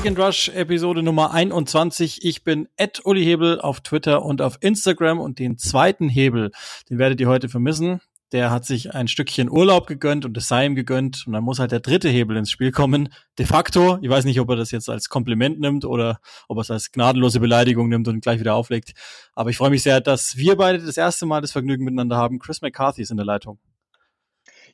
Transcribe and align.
Lick 0.00 0.06
and 0.06 0.18
Rush 0.18 0.48
Episode 0.48 1.02
Nummer 1.02 1.34
21. 1.34 2.24
Ich 2.24 2.42
bin 2.42 2.68
Ed 2.78 3.04
Uli 3.04 3.22
Hebel 3.22 3.60
auf 3.60 3.82
Twitter 3.82 4.24
und 4.24 4.40
auf 4.40 4.56
Instagram 4.62 5.20
und 5.20 5.38
den 5.38 5.58
zweiten 5.58 6.08
Hebel, 6.08 6.52
den 6.88 6.96
werdet 6.96 7.20
ihr 7.20 7.28
heute 7.28 7.50
vermissen. 7.50 8.00
Der 8.32 8.50
hat 8.50 8.64
sich 8.64 8.94
ein 8.94 9.08
Stückchen 9.08 9.50
Urlaub 9.50 9.86
gegönnt 9.86 10.24
und 10.24 10.34
es 10.38 10.48
sei 10.48 10.64
ihm 10.64 10.74
gegönnt 10.74 11.24
und 11.26 11.34
dann 11.34 11.44
muss 11.44 11.58
halt 11.58 11.70
der 11.70 11.80
dritte 11.80 12.08
Hebel 12.08 12.38
ins 12.38 12.50
Spiel 12.50 12.72
kommen. 12.72 13.12
De 13.38 13.44
facto, 13.44 13.98
ich 14.00 14.08
weiß 14.08 14.24
nicht, 14.24 14.40
ob 14.40 14.48
er 14.48 14.56
das 14.56 14.70
jetzt 14.70 14.88
als 14.88 15.10
Kompliment 15.10 15.60
nimmt 15.60 15.84
oder 15.84 16.20
ob 16.48 16.56
er 16.56 16.62
es 16.62 16.70
als 16.70 16.92
gnadenlose 16.92 17.38
Beleidigung 17.38 17.90
nimmt 17.90 18.08
und 18.08 18.22
gleich 18.22 18.40
wieder 18.40 18.54
auflegt. 18.54 18.94
Aber 19.34 19.50
ich 19.50 19.58
freue 19.58 19.68
mich 19.68 19.82
sehr, 19.82 20.00
dass 20.00 20.34
wir 20.38 20.56
beide 20.56 20.78
das 20.78 20.96
erste 20.96 21.26
Mal 21.26 21.42
das 21.42 21.52
Vergnügen 21.52 21.84
miteinander 21.84 22.16
haben. 22.16 22.38
Chris 22.38 22.62
McCarthy 22.62 23.02
ist 23.02 23.10
in 23.10 23.18
der 23.18 23.26
Leitung. 23.26 23.58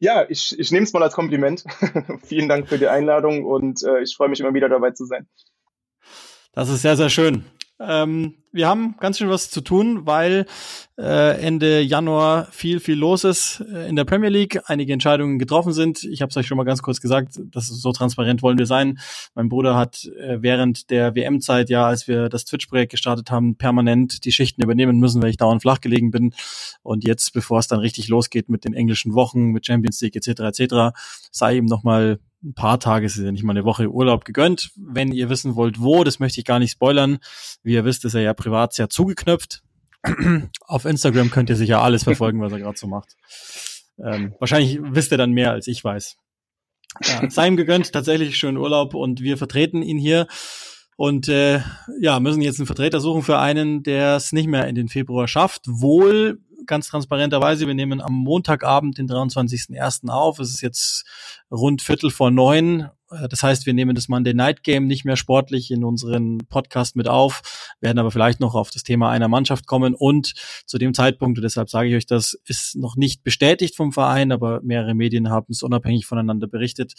Ja, 0.00 0.24
ich, 0.28 0.58
ich 0.58 0.70
nehme 0.72 0.84
es 0.84 0.92
mal 0.92 1.02
als 1.02 1.14
Kompliment. 1.14 1.64
Vielen 2.24 2.48
Dank 2.48 2.68
für 2.68 2.78
die 2.78 2.88
Einladung 2.88 3.44
und 3.44 3.82
äh, 3.82 4.02
ich 4.02 4.16
freue 4.16 4.28
mich 4.28 4.40
immer 4.40 4.54
wieder 4.54 4.68
dabei 4.68 4.90
zu 4.90 5.04
sein. 5.04 5.26
Das 6.52 6.68
ist 6.68 6.82
sehr, 6.82 6.96
sehr 6.96 7.10
schön. 7.10 7.44
Ähm, 7.78 8.34
wir 8.52 8.68
haben 8.68 8.96
ganz 8.98 9.18
schön 9.18 9.28
was 9.28 9.50
zu 9.50 9.60
tun, 9.60 10.06
weil 10.06 10.46
äh, 10.96 11.38
Ende 11.42 11.82
Januar 11.82 12.48
viel, 12.50 12.80
viel 12.80 12.98
los 12.98 13.22
ist 13.24 13.62
äh, 13.70 13.86
in 13.86 13.96
der 13.96 14.04
Premier 14.04 14.30
League. 14.30 14.62
Einige 14.64 14.94
Entscheidungen 14.94 15.38
getroffen 15.38 15.74
sind. 15.74 16.02
Ich 16.04 16.22
habe 16.22 16.30
es 16.30 16.36
euch 16.38 16.46
schon 16.46 16.56
mal 16.56 16.64
ganz 16.64 16.80
kurz 16.80 17.02
gesagt, 17.02 17.38
das 17.50 17.68
ist 17.68 17.82
so 17.82 17.92
transparent 17.92 18.42
wollen 18.42 18.56
wir 18.56 18.64
sein. 18.64 18.98
Mein 19.34 19.50
Bruder 19.50 19.76
hat 19.76 20.06
äh, 20.18 20.38
während 20.40 20.88
der 20.88 21.14
WM-Zeit, 21.14 21.68
ja, 21.68 21.86
als 21.86 22.08
wir 22.08 22.30
das 22.30 22.46
Twitch-Projekt 22.46 22.92
gestartet 22.92 23.30
haben, 23.30 23.56
permanent 23.56 24.24
die 24.24 24.32
Schichten 24.32 24.62
übernehmen 24.62 24.98
müssen, 24.98 25.20
weil 25.22 25.30
ich 25.30 25.36
dauernd 25.36 25.60
flach 25.60 25.82
gelegen 25.82 26.10
bin. 26.10 26.32
Und 26.82 27.06
jetzt, 27.06 27.34
bevor 27.34 27.58
es 27.58 27.68
dann 27.68 27.80
richtig 27.80 28.08
losgeht 28.08 28.48
mit 28.48 28.64
den 28.64 28.72
englischen 28.72 29.12
Wochen, 29.12 29.50
mit 29.50 29.66
Champions 29.66 30.00
League 30.00 30.16
etc. 30.16 30.40
etc., 30.40 30.96
sei 31.30 31.56
ihm 31.56 31.66
nochmal 31.66 32.20
ein 32.46 32.54
paar 32.54 32.80
Tage, 32.80 33.06
es 33.06 33.16
ist 33.16 33.24
ja 33.24 33.32
nicht 33.32 33.42
mal 33.42 33.52
eine 33.52 33.64
Woche 33.64 33.90
Urlaub 33.90 34.24
gegönnt. 34.24 34.70
Wenn 34.76 35.12
ihr 35.12 35.28
wissen 35.28 35.56
wollt, 35.56 35.80
wo, 35.80 36.04
das 36.04 36.20
möchte 36.20 36.40
ich 36.40 36.46
gar 36.46 36.58
nicht 36.58 36.72
spoilern. 36.72 37.18
Wie 37.62 37.74
ihr 37.74 37.84
wisst, 37.84 38.04
ist 38.04 38.14
er 38.14 38.22
ja 38.22 38.34
privat 38.34 38.72
sehr 38.72 38.88
zugeknöpft. 38.88 39.62
Auf 40.60 40.84
Instagram 40.84 41.30
könnt 41.30 41.50
ihr 41.50 41.56
sicher 41.56 41.82
alles 41.82 42.04
verfolgen, 42.04 42.40
was 42.40 42.52
er 42.52 42.60
gerade 42.60 42.78
so 42.78 42.86
macht. 42.86 43.16
Ähm, 44.02 44.34
wahrscheinlich 44.38 44.78
wisst 44.80 45.12
ihr 45.12 45.18
dann 45.18 45.32
mehr, 45.32 45.50
als 45.50 45.66
ich 45.66 45.82
weiß. 45.82 46.16
Ja, 47.04 47.28
sei 47.30 47.48
ihm 47.48 47.56
gegönnt, 47.56 47.92
tatsächlich 47.92 48.36
schönen 48.36 48.56
Urlaub 48.56 48.94
und 48.94 49.20
wir 49.20 49.36
vertreten 49.36 49.82
ihn 49.82 49.98
hier 49.98 50.26
und 50.96 51.28
äh, 51.28 51.60
ja, 52.00 52.20
müssen 52.20 52.40
jetzt 52.40 52.58
einen 52.58 52.66
Vertreter 52.66 53.00
suchen 53.00 53.22
für 53.22 53.38
einen, 53.38 53.82
der 53.82 54.16
es 54.16 54.32
nicht 54.32 54.46
mehr 54.46 54.66
in 54.66 54.74
den 54.74 54.88
Februar 54.88 55.28
schafft. 55.28 55.62
Wohl 55.66 56.38
ganz 56.66 56.88
transparenterweise, 56.88 57.66
wir 57.66 57.74
nehmen 57.74 58.00
am 58.00 58.12
Montagabend, 58.12 58.98
den 58.98 59.08
23.01. 59.08 60.08
auf. 60.08 60.38
Es 60.38 60.50
ist 60.50 60.60
jetzt 60.60 61.04
rund 61.50 61.82
Viertel 61.82 62.10
vor 62.10 62.30
neun. 62.30 62.90
Äh, 63.10 63.28
das 63.28 63.42
heißt, 63.42 63.66
wir 63.66 63.74
nehmen 63.74 63.94
das 63.94 64.08
Monday 64.08 64.34
Night 64.34 64.62
Game 64.62 64.86
nicht 64.86 65.04
mehr 65.04 65.16
sportlich 65.16 65.70
in 65.70 65.84
unseren 65.84 66.38
Podcast 66.48 66.96
mit 66.96 67.08
auf, 67.08 67.74
werden 67.80 67.98
aber 67.98 68.10
vielleicht 68.10 68.40
noch 68.40 68.54
auf 68.54 68.70
das 68.70 68.82
Thema 68.82 69.10
einer 69.10 69.28
Mannschaft 69.28 69.66
kommen 69.66 69.94
und 69.94 70.34
zu 70.66 70.78
dem 70.78 70.94
Zeitpunkt, 70.94 71.38
und 71.38 71.42
deshalb 71.42 71.70
sage 71.70 71.88
ich 71.88 71.96
euch, 71.96 72.06
das 72.06 72.38
ist 72.44 72.76
noch 72.76 72.96
nicht 72.96 73.22
bestätigt 73.22 73.76
vom 73.76 73.92
Verein, 73.92 74.32
aber 74.32 74.60
mehrere 74.62 74.94
Medien 74.94 75.30
haben 75.30 75.46
es 75.50 75.62
unabhängig 75.62 76.06
voneinander 76.06 76.46
berichtet, 76.46 76.94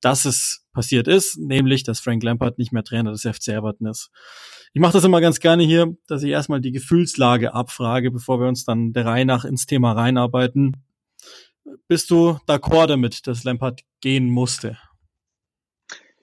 dass 0.00 0.24
es 0.24 0.64
passiert 0.72 1.08
ist, 1.08 1.38
nämlich, 1.38 1.84
dass 1.84 2.00
Frank 2.00 2.22
Lampard 2.22 2.58
nicht 2.58 2.72
mehr 2.72 2.84
Trainer 2.84 3.12
des 3.12 3.22
FC 3.22 3.48
Everton 3.48 3.86
ist. 3.86 4.10
Ich 4.74 4.80
mache 4.80 4.94
das 4.94 5.04
immer 5.04 5.20
ganz 5.20 5.38
gerne 5.38 5.64
hier, 5.64 5.94
dass 6.06 6.22
ich 6.22 6.30
erstmal 6.30 6.62
die 6.62 6.72
Gefühlslage 6.72 7.52
abfrage, 7.52 8.10
bevor 8.10 8.40
wir 8.40 8.48
uns 8.48 8.64
dann 8.64 8.94
der 8.94 9.04
Reihe 9.04 9.26
nach 9.26 9.44
ins 9.44 9.66
Thema 9.66 9.92
reinarbeiten. 9.92 10.78
Bist 11.88 12.10
du 12.10 12.38
d'accord 12.48 12.86
damit, 12.86 13.26
dass 13.26 13.44
Lampard 13.44 13.82
gehen 14.00 14.30
musste? 14.30 14.78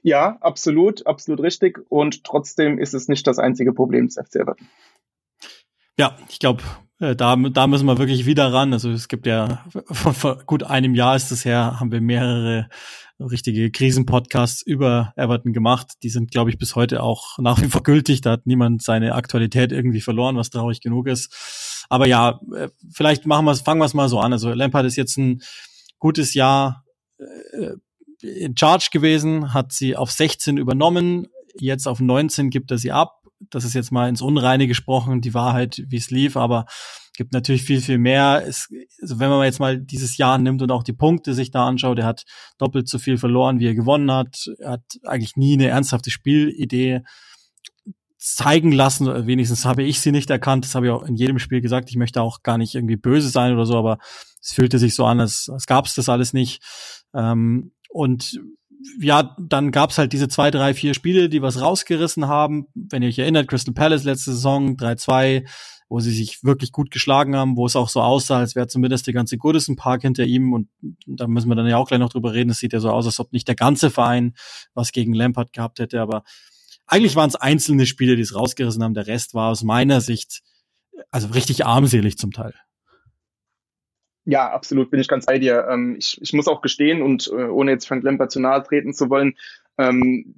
Ja, 0.01 0.38
absolut, 0.41 1.06
absolut 1.06 1.41
richtig. 1.41 1.79
Und 1.90 2.23
trotzdem 2.23 2.79
ist 2.79 2.96
es 2.96 3.07
nicht 3.07 3.28
das 3.28 3.38
einzige 3.38 3.72
Problem 3.72 4.07
des 4.07 4.16
FC 4.16 4.38
Everton. 4.38 4.68
Ja, 5.99 6.15
ich 6.29 6.39
glaube, 6.39 6.63
äh, 7.01 7.13
da, 7.13 7.35
da 7.35 7.67
müssen 7.67 7.85
wir 7.85 7.97
wirklich 7.97 8.25
wieder 8.25 8.53
ran. 8.53 8.71
Also 8.71 8.89
es 8.89 9.09
gibt 9.09 9.25
ja, 9.25 9.65
vor, 9.91 10.13
vor 10.13 10.37
gut 10.45 10.63
einem 10.63 10.95
Jahr 10.95 11.17
ist 11.17 11.29
es 11.29 11.43
her, 11.43 11.77
haben 11.81 11.91
wir 11.91 11.99
mehrere 11.99 12.69
richtige 13.19 13.69
Krisenpodcasts 13.69 14.61
über 14.61 15.11
Everton 15.17 15.51
gemacht. 15.51 15.87
Die 16.03 16.09
sind, 16.09 16.31
glaube 16.31 16.51
ich, 16.51 16.57
bis 16.57 16.77
heute 16.77 17.03
auch 17.03 17.37
nach 17.37 17.61
wie 17.61 17.67
vor 17.67 17.83
gültig. 17.83 18.21
Da 18.21 18.31
hat 18.31 18.45
niemand 18.45 18.81
seine 18.81 19.13
Aktualität 19.13 19.73
irgendwie 19.73 19.99
verloren, 19.99 20.37
was 20.37 20.51
traurig 20.51 20.79
genug 20.79 21.07
ist. 21.07 21.85
Aber 21.89 22.07
ja, 22.07 22.39
äh, 22.55 22.69
vielleicht 22.93 23.25
machen 23.25 23.43
wir 23.43 23.55
fangen 23.55 23.81
wir 23.81 23.85
es 23.85 23.93
mal 23.93 24.07
so 24.07 24.21
an. 24.21 24.31
Also 24.31 24.53
Lampard 24.53 24.85
ist 24.85 24.95
jetzt 24.95 25.17
ein 25.17 25.41
gutes 25.97 26.33
Jahr 26.33 26.85
äh, 27.17 27.73
in 28.21 28.55
Charge 28.55 28.87
gewesen, 28.93 29.53
hat 29.53 29.73
sie 29.73 29.97
auf 29.97 30.11
16 30.11 30.55
übernommen, 30.55 31.27
jetzt 31.59 31.89
auf 31.89 31.99
19 31.99 32.51
gibt 32.51 32.71
er 32.71 32.77
sie 32.77 32.93
ab. 32.93 33.19
Das 33.39 33.63
ist 33.63 33.73
jetzt 33.73 33.91
mal 33.91 34.09
ins 34.09 34.22
Unreine 34.22 34.67
gesprochen, 34.67 35.22
die 35.22 35.33
Wahrheit, 35.33 35.83
wie 35.88 35.97
es 35.97 36.11
lief, 36.11 36.35
aber 36.35 36.66
gibt 37.19 37.33
natürlich 37.33 37.63
viel, 37.63 37.81
viel 37.81 37.97
mehr. 37.97 38.44
Es, 38.47 38.69
also 39.01 39.19
wenn 39.19 39.29
man 39.29 39.44
jetzt 39.44 39.59
mal 39.59 39.77
dieses 39.77 40.17
Jahr 40.17 40.38
nimmt 40.38 40.61
und 40.61 40.72
auch 40.72 40.83
die 40.83 40.94
Punkte 40.94 41.33
sich 41.33 41.51
da 41.51 41.67
anschaut, 41.67 41.99
er 41.99 42.05
hat 42.05 42.23
doppelt 42.57 42.88
so 42.88 42.97
viel 42.97 43.17
verloren, 43.17 43.59
wie 43.59 43.67
er 43.67 43.75
gewonnen 43.75 44.09
hat. 44.09 44.49
Er 44.59 44.72
hat 44.72 44.83
eigentlich 45.03 45.35
nie 45.35 45.53
eine 45.53 45.67
ernsthafte 45.67 46.11
Spielidee 46.11 47.01
zeigen 48.17 48.72
lassen. 48.72 49.28
Wenigstens 49.28 49.66
habe 49.66 49.83
ich 49.83 49.99
sie 49.99 50.13
nicht 50.13 50.29
erkannt. 50.29 50.63
Das 50.63 50.75
habe 50.75 50.85
ich 50.85 50.91
auch 50.94 51.03
in 51.03 51.16
jedem 51.16 51.39
Spiel 51.39 51.59
gesagt. 51.59 51.89
Ich 51.89 51.97
möchte 51.97 52.22
auch 52.22 52.41
gar 52.41 52.57
nicht 52.57 52.73
irgendwie 52.75 52.95
böse 52.95 53.28
sein 53.28 53.53
oder 53.53 53.66
so, 53.66 53.78
aber 53.78 53.97
es 54.41 54.53
fühlte 54.53 54.79
sich 54.79 54.95
so 54.95 55.03
an, 55.03 55.19
als, 55.19 55.49
als 55.51 55.67
gab 55.67 55.88
es 55.88 55.95
das 55.95 56.07
alles 56.07 56.31
nicht. 56.31 56.63
Ähm, 57.13 57.73
und 57.89 58.39
ja, 59.00 59.35
dann 59.40 59.72
gab's 59.72 59.97
halt 59.97 60.13
diese 60.13 60.28
zwei, 60.28 60.51
drei, 60.51 60.73
vier 60.73 60.94
Spiele, 60.94 61.29
die 61.29 61.41
was 61.41 61.62
rausgerissen 61.62 62.28
haben. 62.28 62.67
Wenn 62.73 63.01
ihr 63.01 63.09
euch 63.09 63.19
erinnert, 63.19 63.47
Crystal 63.47 63.73
Palace 63.73 64.03
letzte 64.03 64.31
Saison 64.31 64.78
3-2, 64.78 65.47
wo 65.90 66.00
sie 66.00 66.12
sich 66.12 66.44
wirklich 66.44 66.72
gut 66.72 66.91
geschlagen 66.91 67.35
haben, 67.35 67.57
wo 67.57 67.66
es 67.66 67.75
auch 67.75 67.90
so 67.90 68.01
aussah, 68.01 68.38
als 68.38 68.56
wäre 68.56 68.67
zumindest 68.67 69.07
der 69.07 69.13
ganze 69.13 69.38
Goodison 69.38 69.75
Park 69.75 70.03
hinter 70.03 70.23
ihm. 70.23 70.53
Und 70.53 70.69
da 71.07 71.28
müssen 71.28 71.50
wir 71.50 71.56
dann 71.56 71.67
ja 71.67 71.78
auch 71.78 71.88
gleich 71.88 72.00
noch 72.00 72.09
drüber 72.09 72.34
reden. 72.34 72.51
Es 72.51 72.59
sieht 72.59 72.73
ja 72.73 72.79
so 72.79 72.90
aus, 72.90 73.06
als 73.06 73.19
ob 73.19 73.34
nicht 73.34 73.47
der 73.47 73.56
ganze 73.56 73.90
Verein 73.90 74.34
was 74.73 74.91
gegen 74.91 75.13
Lampard 75.13 75.51
gehabt 75.51 75.79
hätte. 75.79 76.00
Aber 76.00 76.23
eigentlich 76.85 77.16
waren 77.16 77.29
es 77.29 77.35
einzelne 77.35 77.85
Spiele, 77.85 78.16
die 78.16 78.22
es 78.22 78.35
rausgerissen 78.35 78.84
haben. 78.84 78.94
Der 78.94 79.07
Rest 79.07 79.34
war 79.34 79.50
aus 79.50 79.63
meiner 79.63 80.00
Sicht 80.00 80.41
also 81.11 81.28
richtig 81.29 81.66
armselig 81.66 82.17
zum 82.17 82.31
Teil. 82.31 82.53
Ja, 84.29 84.51
absolut, 84.51 84.91
bin 84.91 85.00
ich 85.00 85.07
ganz 85.07 85.25
bei 85.25 85.40
dir. 85.40 85.67
Ähm, 85.72 85.95
ich, 85.97 86.19
ich 86.22 86.34
muss 86.34 86.47
auch 86.47 86.62
gestehen 86.62 87.01
und 87.01 87.28
äh, 87.29 87.45
ohne 87.45 87.72
jetzt 87.72 87.88
Frank 87.88 88.03
Lampard 88.03 88.31
zu 88.31 88.40
nahe 88.40 88.62
treten 88.62 88.94
zu 88.94 89.09
wollen, 89.09 89.35
ähm, 89.79 90.35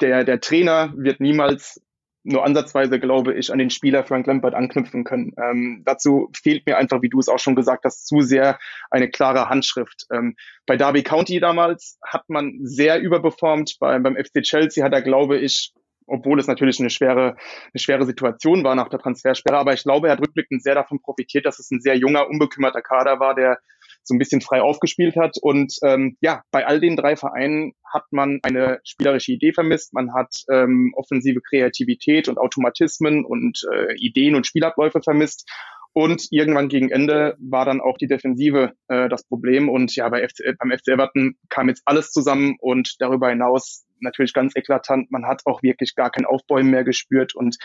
der, 0.00 0.24
der 0.24 0.40
Trainer 0.40 0.94
wird 0.96 1.20
niemals 1.20 1.82
nur 2.24 2.42
ansatzweise, 2.42 2.98
glaube 2.98 3.34
ich, 3.34 3.52
an 3.52 3.58
den 3.58 3.68
Spieler 3.68 4.04
Frank 4.04 4.26
Lampard 4.26 4.54
anknüpfen 4.54 5.04
können. 5.04 5.32
Ähm, 5.36 5.82
dazu 5.84 6.30
fehlt 6.32 6.64
mir 6.64 6.78
einfach, 6.78 7.02
wie 7.02 7.10
du 7.10 7.18
es 7.18 7.28
auch 7.28 7.38
schon 7.38 7.54
gesagt 7.54 7.84
hast, 7.84 8.06
zu 8.06 8.22
sehr 8.22 8.58
eine 8.90 9.10
klare 9.10 9.50
Handschrift. 9.50 10.06
Ähm, 10.10 10.34
bei 10.64 10.78
Derby 10.78 11.02
County 11.02 11.38
damals 11.38 11.98
hat 12.02 12.30
man 12.30 12.60
sehr 12.62 12.98
überperformt. 12.98 13.76
Bei, 13.78 13.98
beim 13.98 14.16
FC 14.16 14.40
Chelsea 14.40 14.82
hat 14.82 14.94
er, 14.94 15.02
glaube 15.02 15.36
ich, 15.36 15.74
obwohl 16.12 16.38
es 16.38 16.46
natürlich 16.46 16.78
eine 16.78 16.90
schwere, 16.90 17.36
eine 17.36 17.80
schwere 17.80 18.04
Situation 18.04 18.64
war 18.64 18.74
nach 18.74 18.88
der 18.88 19.00
Transfersperre. 19.00 19.58
Aber 19.58 19.72
ich 19.72 19.82
glaube, 19.82 20.08
er 20.08 20.12
hat 20.12 20.20
rückblickend 20.20 20.62
sehr 20.62 20.74
davon 20.74 21.00
profitiert, 21.00 21.46
dass 21.46 21.58
es 21.58 21.70
ein 21.70 21.80
sehr 21.80 21.96
junger, 21.96 22.28
unbekümmerter 22.28 22.82
Kader 22.82 23.18
war, 23.18 23.34
der 23.34 23.58
so 24.04 24.14
ein 24.14 24.18
bisschen 24.18 24.42
frei 24.42 24.60
aufgespielt 24.60 25.16
hat. 25.16 25.36
Und 25.40 25.78
ähm, 25.82 26.16
ja, 26.20 26.42
bei 26.50 26.66
all 26.66 26.80
den 26.80 26.96
drei 26.96 27.16
Vereinen 27.16 27.72
hat 27.90 28.04
man 28.10 28.40
eine 28.42 28.80
spielerische 28.84 29.32
Idee 29.32 29.52
vermisst. 29.52 29.94
Man 29.94 30.12
hat 30.14 30.34
ähm, 30.50 30.92
offensive 30.96 31.40
Kreativität 31.40 32.28
und 32.28 32.38
Automatismen 32.38 33.24
und 33.24 33.62
äh, 33.72 33.94
Ideen 33.96 34.34
und 34.34 34.46
Spielabläufe 34.46 35.00
vermisst. 35.02 35.50
Und 35.94 36.26
irgendwann 36.30 36.68
gegen 36.68 36.90
Ende 36.90 37.36
war 37.38 37.64
dann 37.64 37.80
auch 37.80 37.96
die 37.98 38.06
Defensive 38.06 38.72
äh, 38.88 39.08
das 39.08 39.24
Problem. 39.24 39.68
Und 39.68 39.94
ja, 39.94 40.08
bei 40.08 40.26
FC, 40.26 40.56
beim 40.58 40.70
FC 40.76 40.88
Everton 40.88 41.36
kam 41.48 41.68
jetzt 41.68 41.82
alles 41.86 42.10
zusammen 42.10 42.56
und 42.60 42.96
darüber 42.98 43.28
hinaus 43.28 43.86
natürlich 44.02 44.32
ganz 44.32 44.54
eklatant. 44.56 45.10
Man 45.10 45.26
hat 45.26 45.42
auch 45.44 45.62
wirklich 45.62 45.94
gar 45.94 46.10
kein 46.10 46.24
Aufbäumen 46.24 46.70
mehr 46.70 46.84
gespürt 46.84 47.34
und 47.34 47.56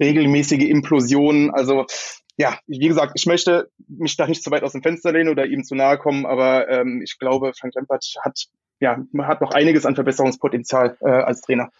regelmäßige 0.00 0.64
Implosionen. 0.64 1.50
Also 1.50 1.86
ja, 2.36 2.58
wie 2.66 2.88
gesagt, 2.88 3.12
ich 3.14 3.26
möchte 3.26 3.70
mich 3.86 4.16
da 4.16 4.26
nicht 4.26 4.42
zu 4.42 4.50
weit 4.50 4.64
aus 4.64 4.72
dem 4.72 4.82
Fenster 4.82 5.12
lehnen 5.12 5.28
oder 5.28 5.46
ihm 5.46 5.62
zu 5.64 5.74
nahe 5.74 5.98
kommen, 5.98 6.26
aber 6.26 6.68
ähm, 6.68 7.00
ich 7.02 7.18
glaube, 7.18 7.52
Frank 7.58 7.74
Lampard 7.74 8.04
hat 8.22 8.46
ja 8.80 8.98
hat 9.22 9.40
noch 9.40 9.52
einiges 9.52 9.86
an 9.86 9.94
Verbesserungspotenzial 9.94 10.96
äh, 11.00 11.08
als 11.08 11.42
Trainer. 11.42 11.70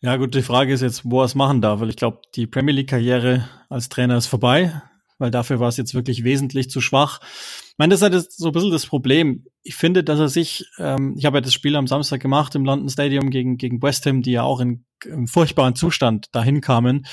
Ja, 0.00 0.16
gut, 0.16 0.34
die 0.34 0.42
Frage 0.42 0.72
ist 0.72 0.82
jetzt, 0.82 1.02
wo 1.04 1.20
er 1.20 1.26
es 1.26 1.34
machen 1.34 1.60
darf, 1.60 1.80
weil 1.80 1.88
ich 1.88 1.96
glaube, 1.96 2.20
die 2.34 2.46
Premier 2.46 2.74
League-Karriere 2.74 3.48
als 3.68 3.88
Trainer 3.88 4.16
ist 4.16 4.26
vorbei 4.26 4.82
weil 5.22 5.30
dafür 5.30 5.60
war 5.60 5.68
es 5.68 5.76
jetzt 5.76 5.94
wirklich 5.94 6.24
wesentlich 6.24 6.68
zu 6.68 6.80
schwach. 6.80 7.20
Ich 7.22 7.78
meine, 7.78 7.94
das 7.94 8.02
ist 8.02 8.12
halt 8.12 8.32
so 8.32 8.48
ein 8.48 8.52
bisschen 8.52 8.72
das 8.72 8.86
Problem. 8.86 9.46
Ich 9.62 9.76
finde, 9.76 10.02
dass 10.04 10.18
er 10.18 10.28
sich, 10.28 10.66
ähm, 10.78 11.14
ich 11.16 11.24
habe 11.24 11.38
ja 11.38 11.40
das 11.40 11.54
Spiel 11.54 11.76
am 11.76 11.86
Samstag 11.86 12.20
gemacht 12.20 12.54
im 12.56 12.64
London 12.64 12.88
Stadium 12.88 13.30
gegen, 13.30 13.56
gegen 13.56 13.80
West 13.80 14.04
Ham, 14.04 14.22
die 14.22 14.32
ja 14.32 14.42
auch 14.42 14.60
in, 14.60 14.84
in 15.06 15.28
furchtbaren 15.28 15.76
Zustand 15.76 16.26
dahin 16.32 16.60
kamen. 16.60 17.06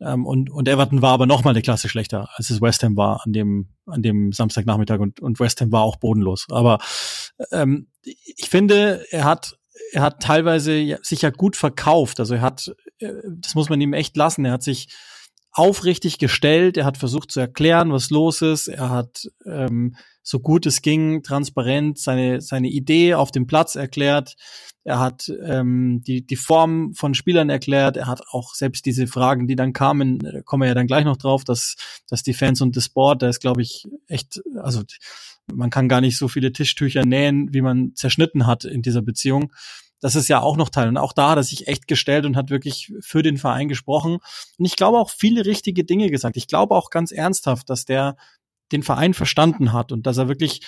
Ähm, 0.00 0.24
und, 0.24 0.50
und 0.50 0.68
Everton 0.68 1.02
war 1.02 1.12
aber 1.12 1.26
noch 1.26 1.42
mal 1.42 1.50
eine 1.50 1.62
Klasse 1.62 1.88
schlechter, 1.88 2.28
als 2.36 2.50
es 2.50 2.62
West 2.62 2.84
Ham 2.84 2.96
war 2.96 3.22
an 3.26 3.32
dem, 3.32 3.70
an 3.86 4.00
dem 4.02 4.32
Samstagnachmittag 4.32 5.00
und, 5.00 5.18
und 5.18 5.40
West 5.40 5.60
Ham 5.60 5.72
war 5.72 5.82
auch 5.82 5.96
bodenlos. 5.96 6.46
Aber 6.50 6.78
ähm, 7.50 7.88
ich 8.04 8.48
finde, 8.48 9.04
er 9.10 9.24
hat 9.24 9.58
er 9.92 10.02
hat 10.02 10.22
teilweise 10.22 10.98
sich 11.02 11.22
ja 11.22 11.30
gut 11.30 11.56
verkauft. 11.56 12.20
Also 12.20 12.34
er 12.34 12.40
hat, 12.42 12.72
äh, 12.98 13.12
das 13.40 13.54
muss 13.54 13.68
man 13.68 13.80
ihm 13.80 13.92
echt 13.92 14.16
lassen. 14.16 14.44
Er 14.44 14.52
hat 14.52 14.62
sich 14.62 14.88
aufrichtig 15.52 16.18
gestellt. 16.18 16.76
Er 16.76 16.84
hat 16.84 16.96
versucht 16.96 17.30
zu 17.30 17.40
erklären, 17.40 17.92
was 17.92 18.10
los 18.10 18.42
ist. 18.42 18.68
Er 18.68 18.90
hat 18.90 19.28
ähm, 19.46 19.96
so 20.22 20.40
gut 20.40 20.66
es 20.66 20.82
ging 20.82 21.22
transparent 21.22 21.98
seine 21.98 22.40
seine 22.40 22.68
Idee 22.68 23.14
auf 23.14 23.30
dem 23.30 23.46
Platz 23.46 23.74
erklärt. 23.74 24.34
Er 24.84 25.00
hat 25.00 25.32
ähm, 25.44 26.02
die 26.06 26.26
die 26.26 26.36
Form 26.36 26.94
von 26.94 27.14
Spielern 27.14 27.50
erklärt. 27.50 27.96
Er 27.96 28.06
hat 28.06 28.22
auch 28.30 28.54
selbst 28.54 28.86
diese 28.86 29.06
Fragen, 29.06 29.46
die 29.48 29.56
dann 29.56 29.72
kamen, 29.72 30.24
äh, 30.24 30.42
kommen 30.44 30.62
wir 30.62 30.68
ja 30.68 30.74
dann 30.74 30.86
gleich 30.86 31.04
noch 31.04 31.16
drauf, 31.16 31.44
dass 31.44 31.76
dass 32.08 32.22
die 32.22 32.34
Fans 32.34 32.60
und 32.60 32.76
das 32.76 32.88
Board, 32.88 33.22
da 33.22 33.28
ist 33.28 33.40
glaube 33.40 33.62
ich 33.62 33.84
echt, 34.06 34.40
also 34.62 34.82
man 35.52 35.70
kann 35.70 35.88
gar 35.88 36.02
nicht 36.02 36.18
so 36.18 36.28
viele 36.28 36.52
Tischtücher 36.52 37.04
nähen, 37.04 37.52
wie 37.54 37.62
man 37.62 37.92
zerschnitten 37.94 38.46
hat 38.46 38.64
in 38.64 38.82
dieser 38.82 39.02
Beziehung 39.02 39.52
das 40.00 40.14
ist 40.14 40.28
ja 40.28 40.40
auch 40.40 40.56
noch 40.56 40.68
Teil. 40.68 40.88
Und 40.88 40.96
auch 40.96 41.12
da 41.12 41.30
hat 41.30 41.38
er 41.38 41.42
sich 41.42 41.68
echt 41.68 41.88
gestellt 41.88 42.24
und 42.24 42.36
hat 42.36 42.50
wirklich 42.50 42.92
für 43.00 43.22
den 43.22 43.36
Verein 43.36 43.68
gesprochen. 43.68 44.18
Und 44.58 44.64
ich 44.64 44.76
glaube 44.76 44.98
auch 44.98 45.10
viele 45.10 45.44
richtige 45.44 45.84
Dinge 45.84 46.10
gesagt. 46.10 46.36
Ich 46.36 46.46
glaube 46.46 46.74
auch 46.74 46.90
ganz 46.90 47.10
ernsthaft, 47.10 47.68
dass 47.70 47.84
der 47.84 48.16
den 48.72 48.82
Verein 48.82 49.14
verstanden 49.14 49.72
hat 49.72 49.92
und 49.92 50.06
dass 50.06 50.18
er 50.18 50.28
wirklich 50.28 50.60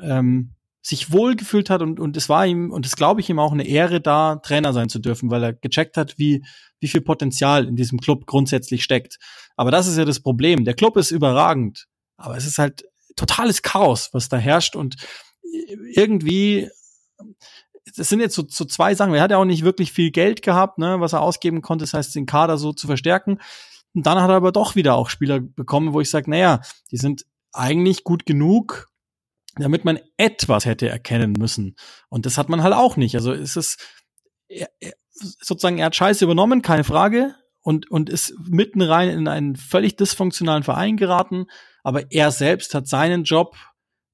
ähm, 0.00 0.54
sich 0.80 1.12
wohlgefühlt 1.12 1.70
hat 1.70 1.80
und, 1.80 2.00
und 2.00 2.16
es 2.16 2.28
war 2.28 2.44
ihm, 2.44 2.70
und 2.72 2.86
es 2.86 2.96
glaube 2.96 3.20
ich 3.20 3.30
ihm 3.30 3.38
auch 3.38 3.52
eine 3.52 3.66
Ehre, 3.66 4.00
da 4.00 4.36
Trainer 4.36 4.72
sein 4.72 4.88
zu 4.88 4.98
dürfen, 4.98 5.30
weil 5.30 5.42
er 5.44 5.52
gecheckt 5.52 5.96
hat, 5.96 6.18
wie, 6.18 6.44
wie 6.80 6.88
viel 6.88 7.00
Potenzial 7.00 7.66
in 7.66 7.76
diesem 7.76 8.00
Club 8.00 8.26
grundsätzlich 8.26 8.82
steckt. 8.82 9.18
Aber 9.56 9.70
das 9.70 9.86
ist 9.86 9.96
ja 9.96 10.04
das 10.04 10.20
Problem. 10.20 10.64
Der 10.64 10.74
Club 10.74 10.96
ist 10.96 11.12
überragend, 11.12 11.86
aber 12.16 12.36
es 12.36 12.46
ist 12.46 12.58
halt 12.58 12.84
totales 13.14 13.62
Chaos, 13.62 14.10
was 14.12 14.28
da 14.28 14.36
herrscht 14.36 14.74
und 14.74 14.96
irgendwie 15.94 16.68
das 17.96 18.08
sind 18.08 18.20
jetzt 18.20 18.34
so, 18.34 18.44
so 18.48 18.64
zwei 18.64 18.94
Sachen. 18.94 19.14
Er 19.14 19.22
hat 19.22 19.30
ja 19.30 19.38
auch 19.38 19.44
nicht 19.44 19.64
wirklich 19.64 19.92
viel 19.92 20.10
Geld 20.10 20.42
gehabt, 20.42 20.78
ne, 20.78 21.00
was 21.00 21.12
er 21.12 21.20
ausgeben 21.20 21.62
konnte, 21.62 21.84
das 21.84 21.94
heißt, 21.94 22.14
den 22.14 22.26
Kader 22.26 22.58
so 22.58 22.72
zu 22.72 22.86
verstärken. 22.86 23.38
Und 23.94 24.06
dann 24.06 24.20
hat 24.20 24.30
er 24.30 24.36
aber 24.36 24.52
doch 24.52 24.74
wieder 24.74 24.94
auch 24.94 25.10
Spieler 25.10 25.40
bekommen, 25.40 25.92
wo 25.92 26.00
ich 26.00 26.10
sage, 26.10 26.30
naja, 26.30 26.60
die 26.90 26.96
sind 26.96 27.26
eigentlich 27.52 28.04
gut 28.04 28.24
genug, 28.24 28.88
damit 29.56 29.84
man 29.84 29.98
etwas 30.16 30.64
hätte 30.64 30.88
erkennen 30.88 31.32
müssen. 31.32 31.76
Und 32.08 32.24
das 32.24 32.38
hat 32.38 32.48
man 32.48 32.62
halt 32.62 32.74
auch 32.74 32.96
nicht. 32.96 33.16
Also 33.16 33.32
es 33.32 33.56
ist 33.56 33.78
er, 34.48 34.70
er, 34.80 34.92
sozusagen, 35.10 35.78
er 35.78 35.86
hat 35.86 35.96
Scheiße 35.96 36.24
übernommen, 36.24 36.62
keine 36.62 36.84
Frage, 36.84 37.34
und, 37.64 37.90
und 37.90 38.10
ist 38.10 38.34
mitten 38.48 38.82
rein 38.82 39.08
in 39.08 39.28
einen 39.28 39.56
völlig 39.56 39.96
dysfunktionalen 39.96 40.64
Verein 40.64 40.96
geraten. 40.96 41.46
Aber 41.84 42.10
er 42.10 42.32
selbst 42.32 42.74
hat 42.74 42.88
seinen 42.88 43.24
Job 43.24 43.56